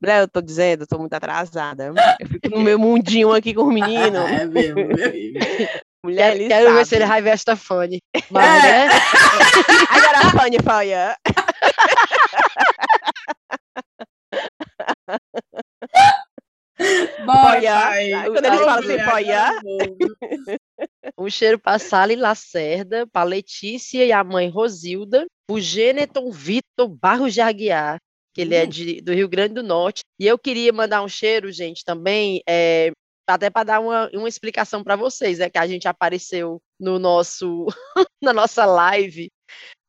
Mulher, 0.00 0.20
eu 0.22 0.28
tô 0.28 0.40
dizendo, 0.40 0.82
eu 0.82 0.86
tô 0.86 0.98
muito 0.98 1.12
atrasada. 1.14 1.92
Eu 2.18 2.26
fico 2.28 2.48
no 2.50 2.60
meu 2.60 2.78
mundinho 2.78 3.32
aqui 3.32 3.54
com 3.54 3.64
os 3.68 3.74
meninos. 3.74 4.20
É 4.30 4.44
mesmo, 4.46 4.74
meu 4.76 4.88
Mulher, 6.02 6.30
Quero, 6.32 6.36
ele 6.40 6.48
quero 6.48 6.74
ver 6.74 6.86
se 6.86 6.96
ele 6.96 7.04
vai 7.06 7.20
ver 7.20 7.30
esta 7.30 7.54
Fanny. 7.56 7.98
Mas, 8.30 8.64
É. 8.64 8.86
né? 8.86 8.88
I 9.92 10.00
got 10.00 10.16
a 10.24 10.30
funny 10.30 10.58
for 10.62 10.82
you. 10.82 11.14
Bora, 17.26 17.56
Olha, 17.58 17.72
pai. 17.72 18.10
quando 18.30 18.44
ele 18.46 18.58
fala 18.58 18.78
assim, 18.80 18.94
acabou. 18.94 19.96
Um 21.18 21.28
cheiro 21.28 21.58
para 21.58 21.78
Sally 21.78 22.16
Lacerda, 22.16 23.06
para 23.06 23.24
Letícia 23.28 24.02
e 24.04 24.10
a 24.12 24.24
mãe 24.24 24.48
Rosilda, 24.48 25.26
o 25.50 25.60
Geneton 25.60 26.30
Vitor 26.30 26.88
Barros 26.88 27.34
de 27.34 27.42
Aguiar, 27.42 27.98
que 28.34 28.40
ele 28.40 28.54
é 28.54 28.64
Hum. 28.64 28.68
de, 28.68 29.00
do 29.00 29.12
Rio 29.12 29.28
Grande 29.28 29.54
do 29.54 29.62
Norte. 29.62 30.02
E 30.18 30.26
eu 30.26 30.38
queria 30.38 30.72
mandar 30.72 31.02
um 31.02 31.08
cheiro, 31.08 31.50
gente, 31.50 31.84
também, 31.84 32.42
é, 32.48 32.90
até 33.28 33.50
para 33.50 33.64
dar 33.64 33.80
uma, 33.80 34.10
uma 34.12 34.28
explicação 34.28 34.82
para 34.82 34.96
vocês, 34.96 35.40
é 35.40 35.48
que 35.48 35.58
a 35.58 35.66
gente 35.66 35.86
apareceu 35.88 36.60
no 36.78 36.98
nosso, 36.98 37.66
na 38.22 38.32
nossa 38.32 38.64
live 38.64 39.28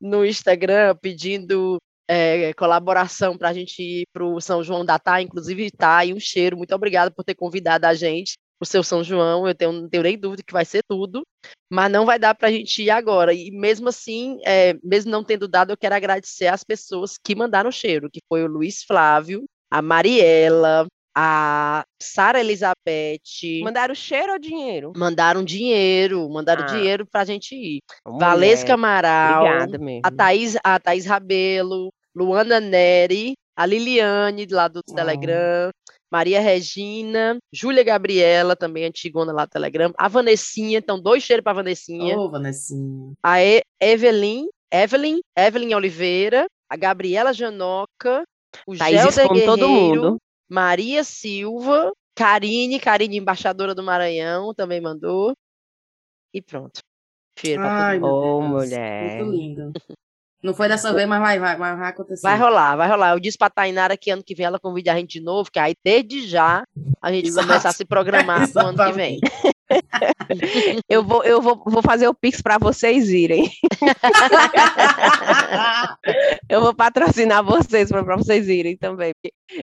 no 0.00 0.24
Instagram 0.24 0.96
pedindo 1.00 1.78
é, 2.08 2.52
colaboração 2.54 3.38
para 3.38 3.50
a 3.50 3.52
gente 3.52 3.80
ir 3.82 4.06
para 4.12 4.24
o 4.24 4.40
São 4.40 4.62
João 4.62 4.84
da 4.84 4.98
Tá, 4.98 5.22
inclusive 5.22 5.70
tá, 5.70 6.04
e 6.04 6.12
um 6.12 6.20
cheiro. 6.20 6.56
Muito 6.56 6.74
obrigada 6.74 7.10
por 7.10 7.24
ter 7.24 7.34
convidado 7.34 7.86
a 7.86 7.94
gente 7.94 8.34
o 8.62 8.64
seu 8.64 8.82
São 8.84 9.02
João, 9.02 9.48
eu 9.48 9.54
tenho, 9.56 9.72
não 9.72 9.88
tenho 9.88 10.04
nem 10.04 10.16
dúvida 10.16 10.42
que 10.46 10.52
vai 10.52 10.64
ser 10.64 10.82
tudo, 10.88 11.22
mas 11.68 11.90
não 11.90 12.06
vai 12.06 12.16
dar 12.16 12.32
para 12.32 12.46
a 12.46 12.52
gente 12.52 12.80
ir 12.80 12.90
agora. 12.90 13.34
E 13.34 13.50
mesmo 13.50 13.88
assim, 13.88 14.38
é, 14.46 14.74
mesmo 14.84 15.10
não 15.10 15.24
tendo 15.24 15.48
dado, 15.48 15.72
eu 15.72 15.76
quero 15.76 15.96
agradecer 15.96 16.46
às 16.46 16.62
pessoas 16.62 17.16
que 17.22 17.34
mandaram 17.34 17.72
cheiro, 17.72 18.08
que 18.08 18.20
foi 18.28 18.44
o 18.44 18.46
Luiz 18.46 18.84
Flávio, 18.84 19.44
a 19.68 19.82
Mariela, 19.82 20.86
a 21.12 21.84
Sara 22.00 22.38
Elizabeth, 22.40 23.20
Mandaram 23.64 23.94
cheiro 23.96 24.32
ou 24.32 24.38
dinheiro? 24.38 24.92
mandaram 24.96 25.42
dinheiro, 25.44 26.28
mandaram 26.30 26.62
Ah. 26.62 26.66
dinheiro 26.66 27.04
para 27.04 27.22
a 27.22 27.24
gente 27.24 27.56
ir. 27.56 27.80
Mulher, 28.06 28.20
Valesca 28.20 28.74
Amaral, 28.74 29.42
Obrigada 29.44 29.78
mesmo. 29.78 30.02
a 30.04 30.10
Thaís, 30.12 30.56
a 30.64 30.78
Thaís 30.78 31.04
Rabelo, 31.04 31.90
Luana 32.14 32.60
Neri, 32.60 33.34
a 33.56 33.66
Liliane, 33.66 34.46
lá 34.50 34.68
do 34.68 34.78
Ah. 34.88 34.94
Telegram, 34.94 35.70
Maria 36.12 36.42
Regina, 36.42 37.38
Júlia 37.50 37.82
Gabriela, 37.82 38.54
também 38.54 38.84
antigona 38.84 39.32
lá 39.32 39.46
do 39.46 39.50
Telegram, 39.50 39.94
a 39.96 40.08
Vanessinha, 40.08 40.76
então 40.76 41.00
dois 41.00 41.22
cheiros 41.22 41.42
para 41.42 41.54
Vanessinha, 41.54 42.18
Ô, 42.18 42.30
Vanessinha. 42.30 43.14
a 43.22 43.42
e 43.42 43.62
Evelyn, 43.80 44.46
Evelyn, 44.70 45.20
Evelyn 45.34 45.74
Oliveira, 45.74 46.46
a 46.68 46.76
Gabriela 46.76 47.32
Janoca, 47.32 48.24
o 48.66 48.76
Thaís 48.76 49.00
Gelder 49.00 49.24
expõe 49.24 49.46
todo 49.46 49.66
Guerreiro, 49.66 50.02
mundo. 50.02 50.18
Maria 50.50 51.02
Silva, 51.02 51.90
Karine, 52.14 52.78
Karine, 52.78 53.16
embaixadora 53.16 53.74
do 53.74 53.82
Maranhão, 53.82 54.52
também 54.52 54.82
mandou. 54.82 55.32
E 56.34 56.42
pronto. 56.42 56.80
Cheiro 57.38 57.62
pra 57.62 57.86
Ai, 57.86 57.98
todo 58.00 58.06
mundo. 58.06 58.14
Ô, 58.14 58.42
mulher. 58.42 59.24
Muito 59.24 59.34
lindo. 59.34 59.72
Não 60.42 60.52
foi 60.52 60.68
dessa 60.68 60.92
vez, 60.92 61.08
mas 61.08 61.20
vai, 61.20 61.38
vai, 61.38 61.56
vai, 61.56 61.88
acontecer. 61.88 62.22
Vai 62.22 62.36
rolar, 62.36 62.74
vai 62.74 62.88
rolar. 62.88 63.12
Eu 63.12 63.20
disse 63.20 63.38
pra 63.38 63.48
Tainara 63.48 63.96
que 63.96 64.10
ano 64.10 64.24
que 64.24 64.34
vem 64.34 64.46
ela 64.46 64.58
convide 64.58 64.90
a 64.90 64.96
gente 64.96 65.18
de 65.18 65.24
novo, 65.24 65.50
que 65.50 65.58
aí 65.58 65.74
desde 65.84 66.26
já 66.26 66.64
a 67.00 67.12
gente 67.12 67.28
Exato. 67.28 67.46
começa 67.46 67.68
a 67.68 67.72
se 67.72 67.84
programar 67.84 68.50
pro 68.50 68.66
ano 68.66 68.84
que 68.84 68.92
vem. 68.92 69.20
Eu 70.88 71.02
vou, 71.02 71.24
eu 71.24 71.40
vou, 71.40 71.62
vou 71.64 71.82
fazer 71.82 72.06
o 72.06 72.14
Pix 72.14 72.42
para 72.42 72.58
vocês 72.58 73.08
irem. 73.08 73.50
Eu 76.48 76.60
vou 76.60 76.74
patrocinar 76.74 77.42
vocês 77.42 77.88
para 77.88 78.16
vocês 78.16 78.48
irem 78.48 78.76
também. 78.76 79.12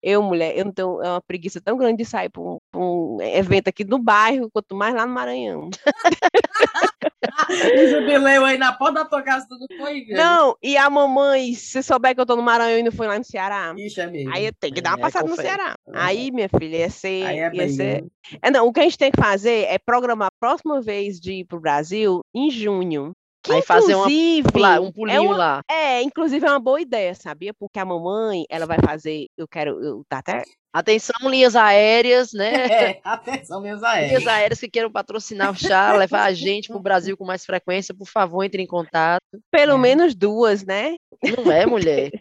Eu, 0.01 0.21
mulher, 0.21 0.57
eu 0.57 0.65
não 0.65 0.73
tenho 0.73 1.01
é 1.01 1.09
uma 1.09 1.21
preguiça 1.21 1.61
tão 1.61 1.77
grande 1.77 1.97
de 1.97 2.05
sair 2.05 2.29
para 2.29 2.41
um, 2.41 2.57
um 2.75 3.17
evento 3.21 3.69
aqui 3.69 3.83
no 3.83 3.99
bairro, 3.99 4.49
quanto 4.51 4.75
mais 4.75 4.93
lá 4.93 5.05
no 5.05 5.13
Maranhão. 5.13 5.69
o 7.83 7.87
jubileu 7.87 8.45
aí 8.45 8.57
na 8.57 8.73
porta 8.73 9.03
da 9.03 9.05
tua 9.05 9.21
casa, 9.21 9.45
tudo 9.47 9.65
foi, 9.77 10.01
velho. 10.05 10.17
Não, 10.17 10.55
e 10.61 10.77
a 10.77 10.89
mamãe, 10.89 11.53
se 11.53 11.81
souber 11.83 12.13
que 12.15 12.21
eu 12.21 12.25
tô 12.25 12.35
no 12.35 12.41
Maranhão 12.43 12.79
e 12.79 12.83
não 12.83 12.91
fui 12.91 13.07
lá 13.07 13.17
no 13.17 13.23
Ceará, 13.23 13.73
Ixi, 13.77 14.01
é 14.01 14.07
mesmo. 14.07 14.33
aí 14.33 14.45
eu 14.45 14.53
tenho 14.59 14.73
que 14.73 14.81
dar 14.81 14.91
uma 14.91 14.97
É, 14.97 15.01
passada 15.01 15.27
no. 15.29 15.35
Ceará. 15.35 15.75
Aí, 15.93 16.31
minha 16.31 16.49
filha, 16.49 16.77
ia 16.77 16.89
ser. 16.89 17.25
Aí 17.25 17.39
é 17.39 17.43
ia 17.43 17.49
bem, 17.49 17.69
ser... 17.69 18.05
É, 18.41 18.51
não, 18.51 18.67
o 18.67 18.73
que 18.73 18.79
a 18.79 18.83
gente 18.83 18.97
tem 18.97 19.11
que 19.11 19.21
fazer 19.21 19.65
é 19.69 19.77
programar 19.77 20.27
a 20.27 20.39
próxima 20.39 20.81
vez 20.81 21.19
de 21.19 21.33
ir 21.33 21.45
pro 21.45 21.59
Brasil 21.59 22.21
em 22.33 22.49
junho. 22.49 23.13
Que, 23.43 23.51
Aí 23.51 23.61
fazer 23.61 23.93
uma 23.95 24.05
inclusive, 24.09 24.59
Lá, 24.59 24.79
um 24.79 24.87
é 24.87 24.91
pulinho 24.91 25.23
uma- 25.23 25.37
lá. 25.37 25.61
É, 25.69 26.01
inclusive 26.01 26.45
é 26.45 26.49
uma 26.49 26.59
boa 26.59 26.79
ideia, 26.79 27.13
sabia? 27.13 27.53
Porque 27.53 27.77
a 27.77 27.83
mamãe, 27.85 28.45
ela 28.49 28.65
vai 28.65 28.77
fazer, 28.83 29.27
eu 29.37 29.45
quero, 29.47 29.83
eu 29.83 30.03
tá 30.07 30.19
até 30.19 30.43
Atenção, 30.75 31.29
linhas 31.29 31.55
aéreas, 31.55 32.31
né? 32.33 32.51
É, 32.97 33.01
atenção, 33.03 33.61
Linhas 33.61 33.83
aéreas. 33.83 34.25
aéreas 34.27 34.59
que 34.59 34.67
queiram 34.69 34.89
patrocinar 34.91 35.51
o 35.51 35.55
chá, 35.55 35.93
levar 35.93 36.23
a 36.23 36.33
gente 36.33 36.69
pro 36.69 36.79
Brasil 36.79 37.15
com 37.17 37.25
mais 37.25 37.45
frequência, 37.45 37.93
por 37.93 38.07
favor, 38.07 38.43
entre 38.43 38.63
em 38.63 38.67
contato. 38.67 39.21
pelo 39.51 39.73
É. 39.73 39.77
menos 39.77 40.15
duas, 40.15 40.63
né? 40.65 40.95
Não 41.37 41.51
é, 41.51 41.65
mulher? 41.65 42.11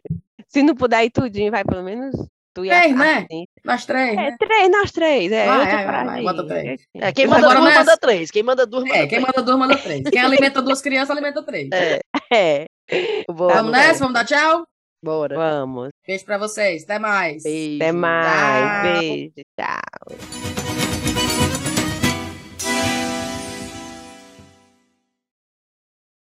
Se 0.49 0.63
não 0.63 0.75
puder 0.75 1.03
ir 1.05 1.11
tudinho, 1.11 1.51
vai 1.51 1.65
pelo 1.65 1.83
menos 1.83 2.15
tu 2.55 2.65
e 2.65 2.71
a 2.71 2.81
Três, 2.81 2.97
né? 2.97 3.27
assim. 3.31 3.45
Nós 3.65 3.87
três, 3.87 4.11
É, 4.13 4.15
né? 4.17 4.37
três, 4.39 4.71
nós 4.71 4.91
três. 4.93 5.33
É, 5.33 5.47
Vai, 5.47 5.59
eu 5.59 5.65
tô 5.65 5.71
vai, 5.93 6.05
vai, 6.05 6.23
bota 6.23 6.47
três. 6.47 6.81
É, 6.97 7.13
quem 7.13 7.27
manda 7.27 7.49
duas, 7.49 7.65
nessa- 7.65 7.79
manda 7.81 7.97
três. 7.97 8.31
Quem 8.31 8.43
manda 8.43 8.67
duas, 8.67 8.83
manda 8.85 8.95
É, 8.97 8.99
quem 9.01 9.09
três. 9.09 9.23
manda 9.23 9.43
duas, 9.43 9.59
manda 9.59 9.79
três. 9.79 10.03
Quem 10.11 10.21
alimenta 10.21 10.63
duas 10.63 10.81
crianças, 10.83 11.11
alimenta 11.11 11.43
três. 11.43 11.69
É, 11.73 12.01
É, 12.91 13.25
bora, 13.31 13.55
Vamos 13.57 13.73
nessa? 13.73 13.99
Vamos 14.01 14.15
dar 14.15 14.25
tchau? 14.25 14.65
bora. 15.05 15.37
vamos. 15.37 15.89
Beijo 16.07 16.25
pra 16.25 16.39
vocês. 16.39 16.85
Até 16.85 16.99
mais. 16.99 17.43
Beijo. 17.43 17.77
Até 17.83 17.93
mais. 17.93 18.83
Tchau. 18.83 19.01
Beijo, 19.01 19.33
tchau. 19.59 20.52